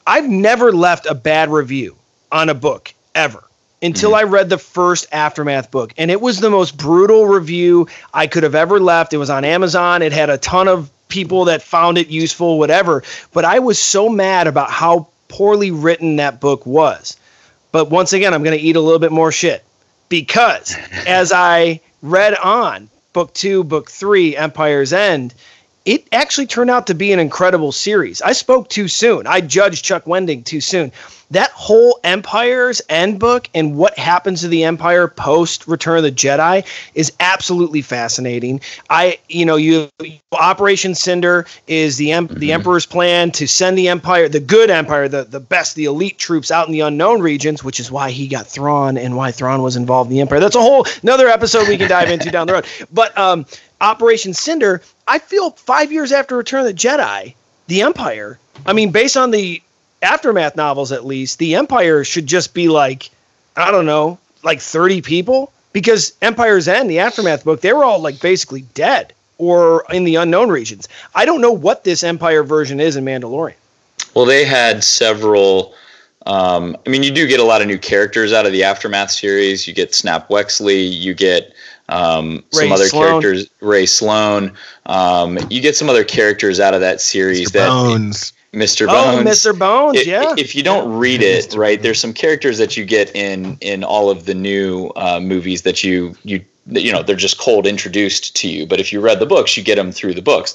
I've 0.09 0.27
never 0.27 0.73
left 0.73 1.05
a 1.05 1.15
bad 1.15 1.51
review 1.51 1.95
on 2.33 2.49
a 2.49 2.55
book 2.55 2.95
ever 3.15 3.45
until 3.83 4.13
mm-hmm. 4.13 4.21
I 4.21 4.31
read 4.31 4.49
the 4.49 4.57
first 4.57 5.07
Aftermath 5.13 5.71
book. 5.71 5.93
And 5.99 6.11
it 6.11 6.23
was 6.23 6.41
the 6.41 6.49
most 6.49 6.79
brutal 6.79 7.27
review 7.27 7.89
I 8.15 8.27
could 8.27 8.43
have 8.43 8.55
ever 8.55 8.81
left. 8.81 9.13
It 9.13 9.19
was 9.19 9.29
on 9.29 9.45
Amazon. 9.45 10.01
It 10.01 10.13
had 10.13 10.31
a 10.31 10.39
ton 10.39 10.67
of 10.67 10.91
people 11.09 11.45
that 11.45 11.61
found 11.61 11.99
it 11.99 12.09
useful, 12.09 12.59
whatever. 12.59 13.05
But 13.35 13.45
I 13.45 13.59
was 13.59 13.79
so 13.79 14.09
mad 14.09 14.47
about 14.47 14.71
how 14.71 15.09
poorly 15.29 15.71
written 15.71 16.17
that 16.17 16.41
book 16.41 16.65
was. 16.65 17.19
But 17.71 17.91
once 17.91 18.15
again, 18.15 18.33
I'm 18.33 18.43
going 18.43 18.59
to 18.59 18.65
eat 18.65 18.77
a 18.77 18.81
little 18.81 18.99
bit 18.99 19.13
more 19.13 19.31
shit 19.31 19.63
because 20.09 20.75
as 21.07 21.33
I 21.33 21.83
read 22.01 22.35
on 22.35 22.89
book 23.13 23.35
two, 23.35 23.63
book 23.63 23.91
three, 23.91 24.35
Empire's 24.35 24.95
End, 24.95 25.35
it 25.89 26.07
actually 26.13 26.47
turned 26.47 26.69
out 26.69 26.87
to 26.87 26.95
be 26.95 27.15
an 27.15 27.19
incredible 27.19 27.73
series. 27.73 28.21
I 28.21 28.33
spoke 28.33 28.69
too 28.69 28.89
soon. 28.89 29.27
I 29.27 29.41
judged 29.41 29.87
Chuck 29.87 30.05
Wendig 30.05 30.45
too 30.45 30.61
soon. 30.61 30.93
That 31.31 31.51
whole 31.53 31.99
Empire's 32.05 32.83
End 32.91 33.19
book 33.19 33.49
and 33.55 33.75
what 33.75 33.99
happens 33.99 34.43
to 34.43 34.49
the 34.49 34.65
Empire 34.65 35.09
post 35.09 35.67
Return 35.67 35.99
of 35.99 36.03
the 36.03 36.13
Jedi 36.13 36.67
is 36.95 37.11
absolutely 37.21 37.81
fascinating. 37.81 38.61
I, 38.91 39.19
you 39.31 39.47
know, 39.47 39.57
you 39.57 39.89
Operation 40.33 40.95
Cinder 40.95 41.47
is 41.67 41.97
the 41.97 42.13
em- 42.13 42.29
the 42.29 42.53
Emperor's 42.53 42.87
plan 42.87 43.31
to 43.33 43.49
send 43.49 43.79
the 43.79 43.89
Empire, 43.89 44.29
the 44.29 44.41
good 44.41 44.69
Empire, 44.71 45.09
the 45.09 45.25
the 45.25 45.41
best, 45.41 45.75
the 45.75 45.87
elite 45.87 46.19
troops 46.19 46.51
out 46.51 46.67
in 46.67 46.73
the 46.73 46.81
unknown 46.81 47.23
regions, 47.23 47.65
which 47.65 47.81
is 47.81 47.91
why 47.91 48.11
he 48.11 48.27
got 48.27 48.47
Thrawn 48.47 48.99
and 48.99 49.17
why 49.17 49.33
Thrawn 49.33 49.63
was 49.63 49.77
involved 49.77 50.11
in 50.11 50.17
the 50.17 50.21
Empire. 50.21 50.41
That's 50.41 50.57
a 50.57 50.61
whole 50.61 50.87
another 51.03 51.29
episode 51.29 51.67
we 51.67 51.79
can 51.79 51.89
dive 51.89 52.11
into 52.11 52.31
down 52.31 52.47
the 52.47 52.55
road. 52.55 52.67
But 52.93 53.17
um, 53.19 53.47
Operation 53.81 54.35
Cinder, 54.35 54.83
I 55.09 55.19
feel 55.19 55.51
five 55.51 55.91
years 55.91 56.13
after 56.13 56.37
Return 56.37 56.61
of 56.61 56.67
the 56.67 56.75
Jedi, 56.75 57.35
the 57.67 57.83
Empire. 57.83 58.39
I 58.67 58.75
mean, 58.75 58.93
based 58.93 59.17
on 59.17 59.31
the 59.31 59.63
aftermath 60.03 60.55
novels, 60.55 60.93
at 60.93 61.07
least, 61.07 61.39
the 61.39 61.55
Empire 61.55 62.05
should 62.05 62.27
just 62.27 62.53
be 62.53 62.69
like, 62.69 63.11
I 63.57 63.71
don't 63.71 63.87
know, 63.87 64.19
like 64.45 64.61
thirty 64.61 65.01
people, 65.01 65.51
because 65.73 66.13
Empire's 66.23 66.69
End, 66.69 66.91
the 66.91 66.99
aftermath 66.99 67.45
book, 67.45 67.63
they 67.63 67.73
were 67.73 67.85
all 67.85 68.01
like 68.01 68.21
basically 68.21 68.63
dead 68.75 69.13
or 69.39 69.85
in 69.91 70.05
the 70.05 70.17
unknown 70.17 70.51
regions. 70.51 70.89
I 71.15 71.25
don't 71.25 71.41
know 71.41 71.53
what 71.53 71.85
this 71.85 72.05
Empire 72.05 72.43
version 72.43 72.79
is 72.79 72.97
in 72.97 73.05
Mandalorian. 73.05 73.55
Well, 74.15 74.27
they 74.27 74.45
had 74.45 74.85
several. 74.85 75.75
Um, 76.27 76.77
I 76.87 76.91
mean, 76.91 77.03
you 77.03 77.11
do 77.11 77.27
get 77.27 77.41
a 77.41 77.45
lot 77.45 77.63
of 77.63 77.69
new 77.69 77.79
characters 77.79 78.33
out 78.33 78.45
of 78.45 78.53
the 78.53 78.63
Aftermath 78.63 79.11
series. 79.11 79.67
You 79.67 79.73
get 79.73 79.95
Snap 79.95 80.29
Wexley. 80.29 80.93
You 80.93 81.15
get 81.15 81.55
um, 81.89 82.45
some 82.51 82.73
other 82.73 82.87
Sloane. 82.87 83.21
characters, 83.21 83.51
Rae 83.61 83.87
Sloane. 83.87 84.53
Um, 84.87 85.39
you 85.51 85.61
get 85.61 85.77
some 85.77 85.89
other 85.89 86.05
characters 86.05 86.61
out 86.61 86.75
of 86.75 86.81
that 86.81 87.01
series 87.01 87.51
that 87.53 87.69
Bones. 87.69 88.33
Mr. 88.53 88.87
Oh, 88.89 89.17
Bones. 89.17 89.29
Mr. 89.29 89.59
Bones, 89.59 89.99
I- 89.99 90.03
yeah. 90.03 90.35
If 90.39 90.55
you 90.55 90.63
don't 90.63 90.91
read 90.99 91.23
it, 91.23 91.55
right, 91.55 91.81
there's 91.81 92.01
some 92.01 92.13
characters 92.13 92.59
that 92.59 92.77
you 92.77 92.85
get 92.85 93.15
in 93.15 93.59
in 93.61 93.85
all 93.85 94.11
of 94.11 94.25
the 94.25 94.35
new 94.35 94.91
uh, 94.97 95.21
movies 95.21 95.63
that 95.63 95.85
you 95.85 96.17
you 96.25 96.45
you 96.71 96.93
know 96.93 97.03
they're 97.03 97.17
just 97.17 97.39
cold 97.39 97.67
introduced 97.67 98.37
to 98.37 98.49
you. 98.49 98.67
But 98.67 98.81
if 98.81 98.93
you 98.93 99.01
read 99.01 99.21
the 99.21 99.27
books, 99.27 99.57
you 99.57 99.63
get 99.63 99.77
them 99.77 99.93
through 99.93 100.15
the 100.15 100.23
books. 100.23 100.55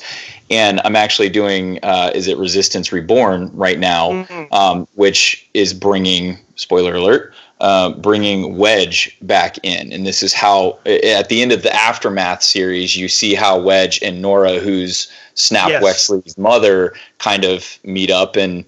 And 0.50 0.82
I'm 0.86 0.96
actually 0.96 1.30
doing 1.30 1.80
uh, 1.84 2.12
is 2.14 2.28
it 2.28 2.38
Resistance 2.38 2.92
Reborn 2.92 3.52
right 3.54 3.80
now, 3.80 4.26
um, 4.52 4.88
which 4.96 5.48
is 5.54 5.74
bringing 5.74 6.38
spoiler 6.56 6.96
alert. 6.96 7.34
Uh, 7.64 7.92
bringing 7.92 8.58
Wedge 8.58 9.18
back 9.22 9.58
in, 9.64 9.94
and 9.94 10.06
this 10.06 10.22
is 10.22 10.34
how 10.34 10.78
at 10.86 11.30
the 11.30 11.42
end 11.42 11.54
of 11.54 11.64
the 11.64 11.74
aftermath 11.74 12.44
series, 12.44 12.98
you 12.98 13.08
see 13.08 13.36
how 13.36 13.58
Wedge 13.58 14.04
and 14.04 14.22
Norra, 14.22 14.60
who's 14.60 15.10
Snap 15.36 15.70
Yes. 15.70 15.82
Wexley's 15.82 16.38
mother, 16.38 16.94
kind 17.20 17.46
of 17.46 17.80
meet 17.86 18.12
up 18.12 18.36
and 18.36 18.66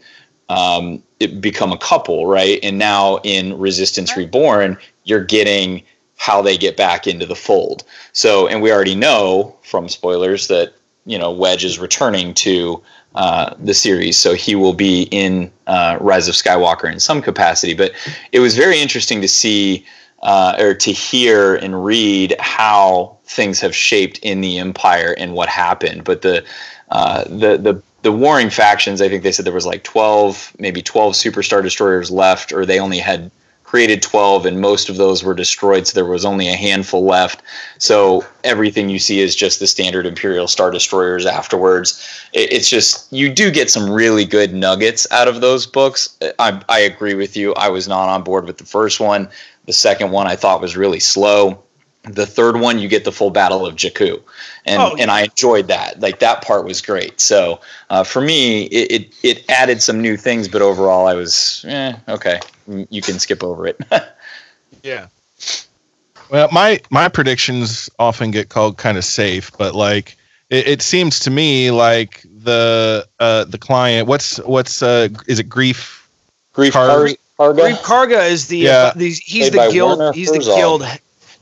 um, 0.48 1.04
it 1.20 1.42
become 1.42 1.74
a 1.74 1.78
couple, 1.78 2.26
right? 2.26 2.58
And 2.64 2.78
now 2.78 3.18
in 3.26 3.58
Resistance 3.60 4.16
Reborn, 4.16 4.78
you're 5.04 5.26
getting 5.26 5.84
how 6.16 6.42
they 6.42 6.58
get 6.58 6.78
back 6.78 7.06
into 7.06 7.26
the 7.26 7.36
fold. 7.36 7.84
So, 8.14 8.48
and 8.48 8.62
we 8.62 8.72
already 8.72 8.96
know 8.96 9.58
from 9.64 9.90
spoilers 9.90 10.48
that 10.48 10.74
you 11.06 11.20
know 11.20 11.32
Wedge 11.32 11.66
is 11.66 11.80
returning 11.80 12.34
to 12.36 12.82
uh, 13.16 13.54
the 13.58 13.74
series, 13.74 14.18
so 14.18 14.34
he 14.34 14.56
will 14.56 14.74
be 14.74 15.04
in 15.10 15.52
uh, 15.68 15.98
Rise 16.02 16.28
of 16.28 16.36
Skywalker 16.36 16.92
in 16.92 17.00
some 17.00 17.22
capacity. 17.22 17.74
But 17.74 17.94
it 18.32 18.40
was 18.42 18.56
very 18.58 18.80
interesting 18.80 19.22
to 19.22 19.28
see 19.28 19.86
uh, 20.22 20.56
or 20.60 20.74
to 20.74 20.92
hear 20.92 21.56
and 21.56 21.86
read 21.86 22.36
how 22.40 23.18
things 23.26 23.60
have 23.62 23.76
shaped 23.76 24.20
in 24.20 24.42
the 24.42 24.60
Empire 24.60 25.16
and 25.18 25.34
what 25.34 25.50
happened. 25.50 26.04
But 26.04 26.22
the 26.22 26.44
uh, 26.90 27.24
the 27.26 27.58
the 27.58 27.82
the 28.02 28.12
warring 28.12 28.50
factions, 28.50 29.02
I 29.02 29.10
think 29.10 29.24
they 29.24 29.32
said 29.32 29.46
there 29.46 29.54
was 29.54 29.66
like 29.66 29.84
twelve, 29.84 30.54
maybe 30.60 30.82
twelve 30.82 31.14
superstar 31.14 31.64
destroyers 31.64 32.12
left, 32.12 32.52
or 32.52 32.66
they 32.66 32.80
only 32.80 33.00
had 33.00 33.32
created 33.76 34.02
12 34.02 34.46
and 34.46 34.62
most 34.62 34.88
of 34.88 34.96
those 34.96 35.22
were 35.22 35.34
destroyed 35.34 35.86
so 35.86 35.94
there 35.94 36.10
was 36.10 36.24
only 36.24 36.48
a 36.48 36.56
handful 36.56 37.04
left. 37.04 37.42
So 37.78 38.24
everything 38.46 38.88
you 38.88 39.00
see 39.00 39.20
is 39.20 39.36
just 39.36 39.60
the 39.60 39.68
standard 39.68 40.06
imperial 40.06 40.48
star 40.48 40.72
destroyers 40.72 41.26
afterwards. 41.26 42.02
It, 42.32 42.54
it's 42.54 42.70
just 42.70 43.12
you 43.12 43.30
do 43.30 43.52
get 43.52 43.70
some 43.70 43.90
really 43.90 44.24
good 44.24 44.54
nuggets 44.54 45.06
out 45.12 45.28
of 45.28 45.42
those 45.42 45.68
books. 45.68 46.18
I, 46.40 46.64
I 46.70 46.80
agree 46.80 47.16
with 47.16 47.36
you. 47.36 47.54
I 47.56 47.68
was 47.68 47.86
not 47.86 48.08
on 48.08 48.24
board 48.24 48.46
with 48.46 48.60
the 48.60 48.66
first 48.66 49.02
one. 49.02 49.28
The 49.66 49.74
second 49.74 50.12
one 50.12 50.26
i 50.26 50.38
thought 50.38 50.62
was 50.62 50.78
really 50.78 51.02
slow 51.02 51.62
the 52.08 52.26
third 52.26 52.60
one 52.60 52.80
you 52.80 52.88
get 52.88 53.04
the 53.04 53.12
full 53.12 53.30
battle 53.32 53.66
of 53.66 53.76
jakku 53.76 54.22
and 54.66 54.82
Oh, 54.82 54.96
and 55.00 55.10
i 55.12 55.24
enjoyed 55.24 55.68
that 55.68 56.00
like 56.00 56.20
that 56.20 56.42
part 56.44 56.66
was 56.66 56.82
great 56.82 57.20
so 57.20 57.60
uh, 57.90 58.04
for 58.04 58.22
me 58.22 58.64
it, 58.66 58.92
it 58.92 59.14
it 59.24 59.50
added 59.50 59.82
some 59.82 60.02
new 60.02 60.18
things 60.18 60.48
but 60.48 60.62
overall 60.62 61.08
i 61.08 61.14
was 61.14 61.66
eh, 61.68 61.94
okay 62.08 62.40
you 62.90 63.02
can 63.02 63.20
skip 63.20 63.44
over 63.44 63.68
it 63.68 63.80
Yeah. 64.84 65.08
Well, 66.30 66.48
my 66.52 66.80
my 66.92 67.08
predictions 67.08 67.90
often 68.00 68.32
get 68.32 68.50
called 68.50 68.78
kind 68.78 68.98
of 68.98 69.06
safe, 69.06 69.52
but 69.58 69.74
like 69.76 70.16
it, 70.50 70.68
it 70.68 70.82
seems 70.82 71.20
to 71.22 71.32
me 71.32 71.72
like 71.72 72.24
the 72.44 73.08
uh 73.20 73.46
the 73.46 73.58
client 73.58 74.08
what's 74.08 74.38
what's 74.40 74.82
uh 74.84 75.08
is 75.28 75.40
it 75.40 75.50
Greef 75.50 76.06
Greef 76.54 76.72
Car- 76.72 76.90
Karga? 77.40 77.62
Greef 77.62 77.78
Karga 77.84 78.30
is 78.30 78.48
the, 78.48 78.58
Yeah. 78.60 78.72
uh, 78.72 78.94
the 78.96 79.10
he's 79.12 79.50
Played 79.50 79.54
the 79.54 79.58
by 79.58 79.72
guild 79.72 80.00
Werner 80.00 80.12
he's 80.14 80.28
the 80.32 80.36
Herzog. 80.38 80.56
guild. 80.58 80.84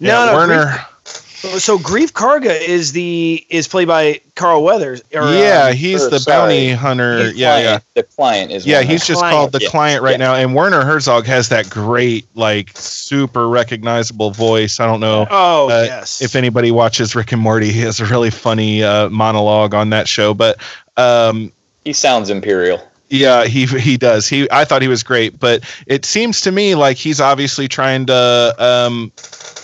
No, 0.03 0.25
yeah, 0.25 0.31
no, 0.31 0.33
Werner 0.37 0.65
Greef- 0.65 1.59
So 1.59 1.77
Greef 1.77 2.11
Karga 2.13 2.57
is 2.61 2.93
the 2.93 3.45
is 3.49 3.67
played 3.67 3.87
by 3.87 4.21
Carl 4.35 4.63
Weathers. 4.63 5.01
Or, 5.13 5.23
yeah, 5.33 5.67
um, 5.69 5.73
he's 5.75 6.03
or, 6.03 6.09
the 6.09 6.19
sorry, 6.19 6.37
bounty 6.37 6.71
hunter. 6.71 7.23
The 7.31 7.35
yeah, 7.35 7.49
client- 7.51 7.65
yeah. 7.65 7.79
The 8.01 8.03
client 8.03 8.51
is. 8.51 8.65
Yeah, 8.65 8.77
one 8.77 8.87
he's 8.87 9.05
just 9.05 9.19
Client. 9.19 9.35
called 9.35 9.51
the 9.51 9.59
Yeah. 9.61 9.69
client 9.69 10.03
right 10.03 10.11
Yeah. 10.11 10.17
now. 10.25 10.35
And 10.35 10.55
Werner 10.55 10.85
Herzog 10.85 11.25
has 11.25 11.49
that 11.49 11.69
great, 11.69 12.25
like, 12.35 12.71
super 12.75 13.49
recognizable 13.49 14.31
voice. 14.31 14.79
I 14.79 14.85
don't 14.85 15.01
know 15.01 15.27
oh 15.29 15.69
uh, 15.69 15.83
yes. 15.85 16.21
if 16.21 16.35
anybody 16.37 16.71
watches 16.71 17.13
Rick 17.15 17.33
and 17.33 17.41
Morty. 17.41 17.71
He 17.73 17.81
has 17.81 17.99
a 17.99 18.05
really 18.05 18.29
funny 18.31 18.81
uh, 18.83 19.09
monologue 19.09 19.73
on 19.73 19.89
that 19.89 20.07
show. 20.07 20.33
But 20.33 20.57
um, 20.95 21.51
He 21.83 21.91
sounds 21.91 22.29
imperial. 22.29 22.81
yeah, 23.09 23.43
he 23.45 23.65
he 23.65 23.97
does. 23.97 24.27
He 24.29 24.49
I 24.49 24.63
thought 24.63 24.81
he 24.81 24.87
was 24.87 25.03
great, 25.03 25.37
but 25.39 25.61
it 25.87 26.05
seems 26.05 26.39
to 26.41 26.51
me 26.53 26.73
like 26.75 26.95
he's 26.95 27.19
obviously 27.19 27.67
trying 27.67 28.05
to. 28.05 28.55
Um, 28.57 29.11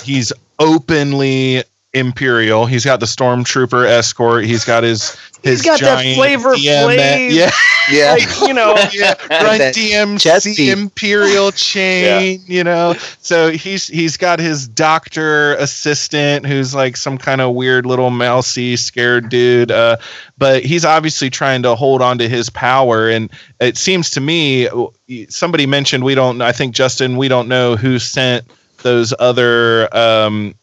he's 0.09 0.33
openly 0.57 1.63
imperial. 1.93 2.65
He's 2.65 2.83
got 2.83 2.99
the 2.99 3.05
stormtrooper 3.05 3.85
escort. 3.85 4.45
He's 4.45 4.65
got 4.65 4.83
his 4.83 5.15
his 5.43 5.61
He's 5.61 5.65
got 5.65 5.79
that 5.79 6.01
giant 6.03 6.17
Flavor 6.17 6.55
DMX 6.55 6.97
Flav, 6.97 7.31
Yeah. 7.33 7.51
Yeah, 7.91 8.11
like 8.11 8.47
you 8.47 8.53
know. 8.53 8.75
yeah, 8.93 9.15
right. 9.43 9.57
That 9.57 9.73
DMC 9.73 10.55
beat. 10.57 10.71
Imperial 10.71 11.51
chain, 11.53 12.39
you 12.45 12.63
know. 12.63 12.93
So 13.21 13.49
he's 13.49 13.87
he's 13.87 14.15
got 14.15 14.37
his 14.37 14.67
doctor 14.67 15.55
assistant 15.55 16.45
who's 16.45 16.75
like 16.75 16.97
some 16.97 17.17
kind 17.17 17.41
of 17.41 17.55
weird 17.55 17.87
little 17.87 18.11
mousy 18.11 18.75
scared 18.75 19.29
dude. 19.29 19.71
Uh, 19.71 19.97
but 20.37 20.63
he's 20.63 20.85
obviously 20.85 21.31
trying 21.31 21.63
to 21.63 21.73
hold 21.73 22.03
on 22.03 22.19
to 22.19 22.29
his 22.29 22.51
power, 22.51 23.09
and 23.09 23.31
it 23.59 23.75
seems 23.75 24.11
to 24.11 24.21
me 24.21 24.67
somebody 25.29 25.65
mentioned 25.65 26.03
we 26.03 26.13
don't. 26.13 26.43
I 26.43 26.51
think 26.51 26.75
Justin, 26.75 27.17
we 27.17 27.27
don't 27.27 27.47
know 27.47 27.75
who 27.75 27.97
sent 27.97 28.45
those 28.83 29.13
other 29.19 29.93
um, 29.95 30.55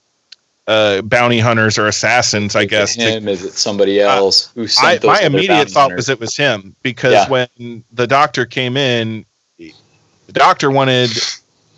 uh, 0.67 1.03
bounty 1.03 1.39
hunters 1.39 1.79
or 1.79 1.87
assassins, 1.87 2.57
I 2.57 2.61
Is 2.61 2.65
it 2.65 2.69
guess 2.71 2.97
to 2.97 3.03
him 3.03 3.29
is 3.29 3.45
it 3.45 3.53
somebody 3.53 4.01
else 4.01 4.51
who 4.55 4.67
sent 4.67 4.87
I, 4.87 4.99
those 4.99 5.21
my 5.21 5.27
immediate 5.27 5.71
thought 5.71 5.83
hunters? 5.83 5.97
was 5.97 6.09
it 6.09 6.21
was 6.21 6.37
him 6.37 6.75
because 6.83 7.13
Yeah. 7.13 7.29
when 7.29 7.85
the 7.93 8.07
doctor 8.07 8.47
came 8.47 8.77
in, 8.77 9.25
the 9.59 10.33
doctor 10.33 10.71
wanted 10.71 11.11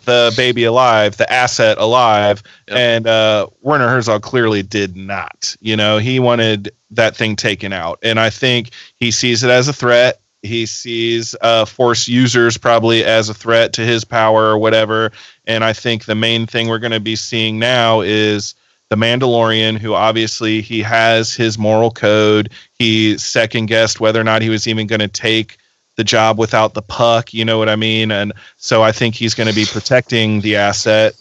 the 0.05 0.33
baby 0.35 0.63
alive, 0.63 1.17
the 1.17 1.31
asset 1.31 1.77
alive, 1.77 2.41
Yep. 2.67 2.77
and 2.77 3.07
uh, 3.07 3.47
Werner 3.61 3.89
Herzog 3.89 4.23
clearly 4.23 4.63
did 4.63 4.95
not. 4.95 5.55
You 5.59 5.75
know, 5.75 5.99
he 5.99 6.19
wanted 6.19 6.71
that 6.91 7.15
thing 7.15 7.35
taken 7.35 7.73
out, 7.73 7.99
and 8.01 8.19
I 8.19 8.31
think 8.31 8.71
he 8.95 9.11
sees 9.11 9.43
it 9.43 9.51
as 9.51 9.67
a 9.67 9.73
threat. 9.73 10.19
He 10.41 10.65
sees 10.65 11.35
uh, 11.41 11.65
Force 11.65 12.07
users 12.07 12.57
probably 12.57 13.03
as 13.03 13.29
a 13.29 13.33
threat 13.33 13.73
to 13.73 13.81
his 13.81 14.05
power 14.05 14.45
or 14.45 14.57
whatever. 14.57 15.11
And 15.45 15.63
I 15.63 15.73
think 15.73 16.05
the 16.05 16.15
main 16.15 16.47
thing 16.47 16.69
we're 16.69 16.79
going 16.79 16.91
to 16.91 16.99
be 16.99 17.15
seeing 17.15 17.59
now 17.59 18.01
is 18.01 18.55
the 18.89 18.95
Mandalorian, 18.95 19.77
who 19.77 19.93
obviously 19.93 20.61
he 20.61 20.81
has 20.81 21.35
his 21.35 21.57
moral 21.57 21.91
code. 21.91 22.51
He 22.71 23.17
second 23.17 23.67
guessed 23.67 23.99
whether 23.99 24.19
or 24.19 24.23
not 24.23 24.41
he 24.41 24.49
was 24.49 24.67
even 24.67 24.87
going 24.87 25.01
to 25.01 25.07
take 25.07 25.57
the 25.95 26.03
job 26.03 26.39
without 26.39 26.73
the 26.73 26.81
puck. 26.81 27.33
You 27.33 27.43
know 27.43 27.57
what 27.57 27.69
I 27.69 27.75
mean? 27.75 28.11
And 28.11 28.31
so 28.57 28.81
I 28.81 28.91
think 28.91 29.15
he's 29.15 29.35
going 29.35 29.49
to 29.49 29.55
be 29.55 29.65
protecting 29.65 30.41
the 30.41 30.55
asset 30.55 31.15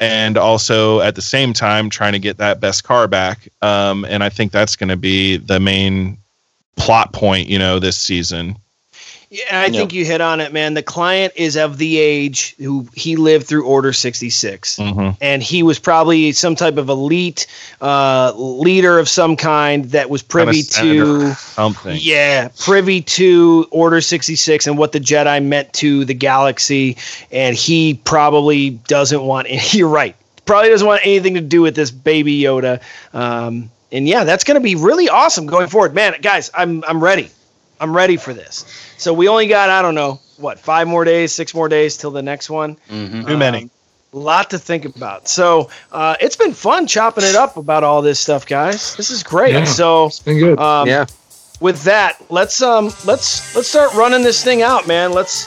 and 0.00 0.38
also 0.38 1.00
at 1.00 1.14
the 1.14 1.22
same 1.22 1.52
time 1.52 1.90
trying 1.90 2.12
to 2.12 2.18
get 2.18 2.38
that 2.38 2.60
Beskar 2.60 3.08
back. 3.08 3.48
Um, 3.62 4.04
and 4.06 4.22
I 4.22 4.28
think 4.28 4.52
that's 4.52 4.76
going 4.76 4.88
to 4.88 4.96
be 4.96 5.36
the 5.36 5.58
main 5.58 6.19
plot 6.76 7.12
point, 7.12 7.48
you 7.48 7.58
know, 7.58 7.78
this 7.78 7.96
season. 7.96 8.56
Yeah, 9.32 9.62
I 9.62 9.70
think 9.70 9.92
you 9.92 10.04
hit 10.04 10.20
on 10.20 10.40
it, 10.40 10.52
man. 10.52 10.74
The 10.74 10.82
client 10.82 11.32
is 11.36 11.56
of 11.56 11.78
the 11.78 11.98
age 11.98 12.56
who 12.56 12.88
he 12.94 13.14
lived 13.14 13.46
through 13.46 13.64
Order 13.64 13.92
66. 13.92 14.76
Mm-hmm. 14.76 15.10
And 15.20 15.40
he 15.40 15.62
was 15.62 15.78
probably 15.78 16.32
some 16.32 16.56
type 16.56 16.78
of 16.78 16.88
elite 16.88 17.46
uh, 17.80 18.32
leader 18.34 18.98
of 18.98 19.08
some 19.08 19.36
kind 19.36 19.84
that 19.92 20.10
was 20.10 20.20
privy 20.20 20.64
to 20.64 21.32
something. 21.34 21.96
Yeah, 22.00 22.48
privy 22.58 23.02
to 23.02 23.68
Order 23.70 24.00
66 24.00 24.66
and 24.66 24.76
what 24.76 24.90
the 24.90 24.98
Jedi 24.98 25.40
meant 25.44 25.72
to 25.74 26.04
the 26.04 26.14
galaxy. 26.14 26.96
And 27.30 27.54
he 27.54 27.94
probably 28.02 28.70
doesn't 28.70 29.22
want, 29.22 29.46
you're 29.72 29.88
right, 29.88 30.16
probably 30.44 30.70
doesn't 30.70 30.88
want 30.88 31.02
anything 31.04 31.34
to 31.34 31.40
do 31.40 31.62
with 31.62 31.76
this 31.76 31.92
baby 31.92 32.40
Yoda. 32.40 32.82
Um, 33.12 33.70
and 33.92 34.06
yeah, 34.08 34.24
that's 34.24 34.44
going 34.44 34.54
to 34.56 34.60
be 34.60 34.74
really 34.74 35.08
awesome 35.08 35.46
going 35.46 35.68
forward. 35.68 35.94
Man, 35.94 36.14
guys, 36.22 36.50
I'm, 36.54 36.84
I'm 36.86 37.02
ready. 37.02 37.30
I'm 37.80 37.94
ready 37.96 38.16
for 38.16 38.34
this. 38.34 38.64
So 38.98 39.12
we 39.14 39.28
only 39.28 39.46
got, 39.46 39.70
I 39.70 39.80
don't 39.82 39.94
know, 39.94 40.20
what, 40.36 40.58
five 40.58 40.86
more 40.88 41.04
days, 41.04 41.32
six 41.32 41.54
more 41.54 41.68
days 41.68 41.96
till 41.96 42.10
the 42.10 42.22
next 42.22 42.50
one. 42.50 42.76
Mhm. 42.90 43.26
Too 43.26 43.36
many. 43.36 43.62
Um, 43.64 43.70
lot 44.12 44.50
to 44.50 44.58
think 44.58 44.84
about. 44.84 45.28
So 45.28 45.70
uh, 45.92 46.16
it's 46.20 46.36
been 46.36 46.52
fun 46.52 46.86
chopping 46.86 47.24
it 47.24 47.36
up 47.36 47.56
about 47.56 47.84
all 47.84 48.02
this 48.02 48.18
stuff, 48.20 48.44
guys. 48.46 48.96
This 48.96 49.10
is 49.10 49.22
great. 49.22 49.52
Yeah. 49.54 49.64
So 49.64 50.06
It's 50.06 50.20
been 50.20 50.38
good. 50.38 50.58
um, 50.58 50.88
Yeah. 50.88 51.06
with 51.60 51.82
that, 51.84 52.16
let's 52.30 52.60
um 52.60 52.86
let's 53.04 53.54
let's 53.54 53.68
start 53.68 53.94
running 53.94 54.22
this 54.22 54.42
thing 54.42 54.62
out, 54.62 54.86
man. 54.88 55.12
Let's 55.12 55.46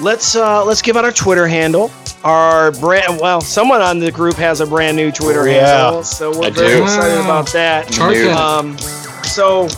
let's 0.00 0.36
uh 0.36 0.64
let's 0.64 0.82
give 0.82 0.96
out 0.96 1.04
our 1.04 1.12
Twitter 1.12 1.46
handle. 1.46 1.90
Our 2.24 2.72
brand 2.72 3.20
well, 3.20 3.40
someone 3.40 3.80
on 3.80 3.98
the 4.00 4.10
group 4.10 4.34
has 4.36 4.60
a 4.60 4.66
brand 4.66 4.96
new 4.96 5.10
Twitter 5.12 5.42
Oh, 5.42 5.44
yeah. 5.44 5.82
handle, 5.84 6.02
so 6.02 6.30
we're 6.38 6.46
I 6.46 6.50
very 6.50 6.76
do. 6.78 6.82
excited 6.82 7.20
about 7.20 7.52
that. 7.52 7.86
That. 7.88 8.36
Um, 8.36 8.76
so 9.24 9.68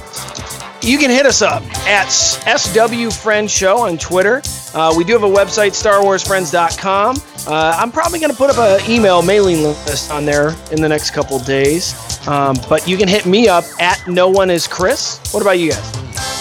you 0.82 0.96
can 0.96 1.10
hit 1.10 1.26
us 1.26 1.42
up 1.42 1.62
at 1.86 2.08
SW 2.08 3.10
Friend 3.10 3.50
Show 3.50 3.78
on 3.78 3.98
Twitter. 3.98 4.40
Uh, 4.72 4.94
we 4.96 5.04
do 5.04 5.12
have 5.12 5.24
a 5.24 5.28
website, 5.28 5.72
StarWarsFriends.com. 5.72 7.16
Uh, 7.46 7.76
I'm 7.76 7.90
probably 7.92 8.18
going 8.20 8.30
to 8.30 8.36
put 8.36 8.48
up 8.50 8.56
an 8.58 8.90
email 8.90 9.20
mailing 9.20 9.62
list 9.62 10.10
on 10.10 10.24
there 10.24 10.54
in 10.72 10.80
the 10.80 10.88
next 10.88 11.10
couple 11.10 11.38
days. 11.40 11.92
Um, 12.26 12.56
but 12.68 12.86
you 12.88 12.96
can 12.96 13.08
hit 13.08 13.26
me 13.26 13.48
up 13.48 13.64
at 13.80 14.06
No 14.08 14.28
One 14.28 14.48
Is 14.48 14.66
Chris. 14.66 15.18
What 15.34 15.40
about 15.42 15.58
you 15.58 15.70
guys? 15.72 16.39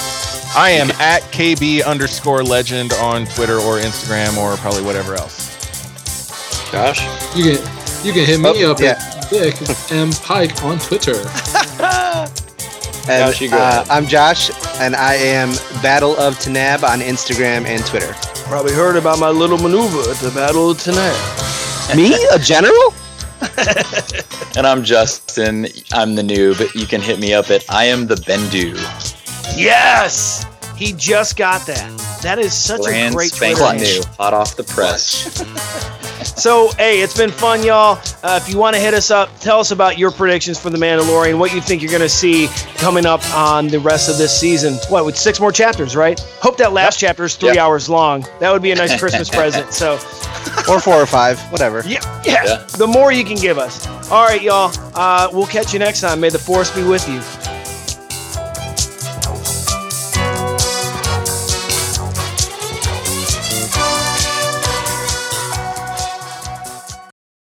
I 0.55 0.71
am 0.71 0.89
at 0.99 1.21
KB 1.31 1.85
underscore 1.85 2.43
legend 2.43 2.93
on 2.93 3.26
Twitter 3.27 3.57
or 3.57 3.77
Instagram 3.80 4.38
or 4.38 4.55
probably 4.57 4.84
whatever 4.84 5.15
else. 5.15 5.47
Josh, 6.71 7.01
You 7.35 7.55
can 7.55 8.05
you 8.05 8.13
can 8.13 8.26
hit 8.26 8.39
me 8.39 8.65
Oh, 8.65 8.71
up 8.71 8.80
yeah. 8.80 8.97
at 8.99 9.30
Dick 9.30 9.55
M 9.91 10.11
Pike 10.11 10.63
on 10.63 10.80
Twitter. 10.80 11.15
And, 13.07 13.31
Josh, 13.34 13.41
you 13.41 13.49
go 13.49 13.57
uh. 13.57 13.84
I'm 13.89 14.05
Josh, 14.05 14.51
and 14.80 14.95
I 14.95 15.15
am 15.15 15.49
Battle 15.81 16.15
of 16.17 16.35
Taanab 16.35 16.84
on 16.84 16.99
Instagram 16.99 17.65
and 17.65 17.84
Twitter. 17.84 18.13
Probably 18.43 18.71
heard 18.73 18.97
about 18.97 19.17
my 19.17 19.30
little 19.30 19.57
maneuver 19.57 20.11
at 20.11 20.17
the 20.17 20.30
Battle 20.30 20.69
of 20.69 20.77
Taanab. 20.77 21.95
Me, 21.95 22.13
a 22.31 22.38
general? 22.38 22.93
and 24.55 24.67
I'm 24.67 24.84
Justin. 24.84 25.69
I'm 25.91 26.13
the 26.13 26.21
noob. 26.21 26.59
You 26.76 26.85
can 26.85 27.01
hit 27.01 27.17
me 27.19 27.34
up 27.34 27.49
at 27.49 27.63
I 27.67 27.85
am 27.85 28.05
the 28.05 28.13
Bendu. 28.15 28.76
Yes! 29.60 30.45
He 30.76 30.94
just 30.94 31.36
got 31.36 31.65
that. 31.68 32.19
That 32.23 32.40
is 32.40 32.53
such 32.53 32.84
Brand 32.84 33.14
a 33.14 33.18
great 33.18 33.31
spanking 33.34 33.57
Twitter 33.65 33.84
new, 33.99 34.02
hot 34.18 34.34
off 34.34 34.56
the 34.56 34.64
press. 34.64 35.44
So, 36.19 36.69
hey, 36.77 37.02
it's 37.02 37.18
been 37.18 37.31
fun, 37.31 37.64
y'all. 37.64 37.98
Uh, 38.23 38.40
if 38.41 38.49
you 38.49 38.57
want 38.57 38.76
to 38.76 38.81
hit 38.81 38.94
us 38.94 39.10
up, 39.10 39.30
tell 39.40 39.60
us 39.60 39.72
about 39.72 39.98
your 39.98 40.11
predictions 40.11 40.60
for 40.60 40.69
The 40.69 40.77
Mandalorian, 40.77 41.38
what 41.38 41.53
you 41.53 41.60
think 41.61 41.81
you're 41.81 41.90
going 41.91 42.02
to 42.02 42.10
see 42.10 42.48
coming 42.76 43.06
up 43.06 43.22
on 43.34 43.68
the 43.68 43.80
rest 43.80 44.10
of 44.10 44.18
this 44.18 44.38
season. 44.38 44.76
What, 44.90 45.06
with 45.06 45.18
six 45.18 45.40
more 45.40 45.52
chapters, 45.52 45.95
right? 45.95 46.19
Hope 46.41 46.57
that 46.57 46.72
last 46.73 46.99
chapter 46.99 47.23
is 47.26 47.36
three 47.36 47.49
Yep. 47.49 47.57
hours 47.57 47.90
long. 47.90 48.26
That 48.40 48.52
would 48.52 48.61
be 48.61 48.72
a 48.72 48.76
nice 48.76 48.98
Christmas 48.99 49.30
present. 49.30 49.73
So, 49.73 49.94
Or 50.69 50.80
four 50.81 50.95
or 51.02 51.06
five, 51.06 51.40
whatever. 51.53 51.84
yeah, 51.86 51.99
yeah, 52.26 52.44
Yeah. 52.45 52.64
the 52.77 52.88
more 52.88 53.11
you 53.14 53.23
can 53.26 53.38
give 53.38 53.57
us. 53.57 53.88
All 54.11 54.26
right, 54.26 54.41
y'all. 54.41 54.72
Uh, 54.95 55.30
we'll 55.31 55.48
catch 55.48 55.72
you 55.73 55.80
next 55.80 56.02
time. 56.02 56.19
May 56.19 56.30
the 56.30 56.40
force 56.40 56.69
be 56.72 56.84
with 56.84 57.07
you. 57.10 57.19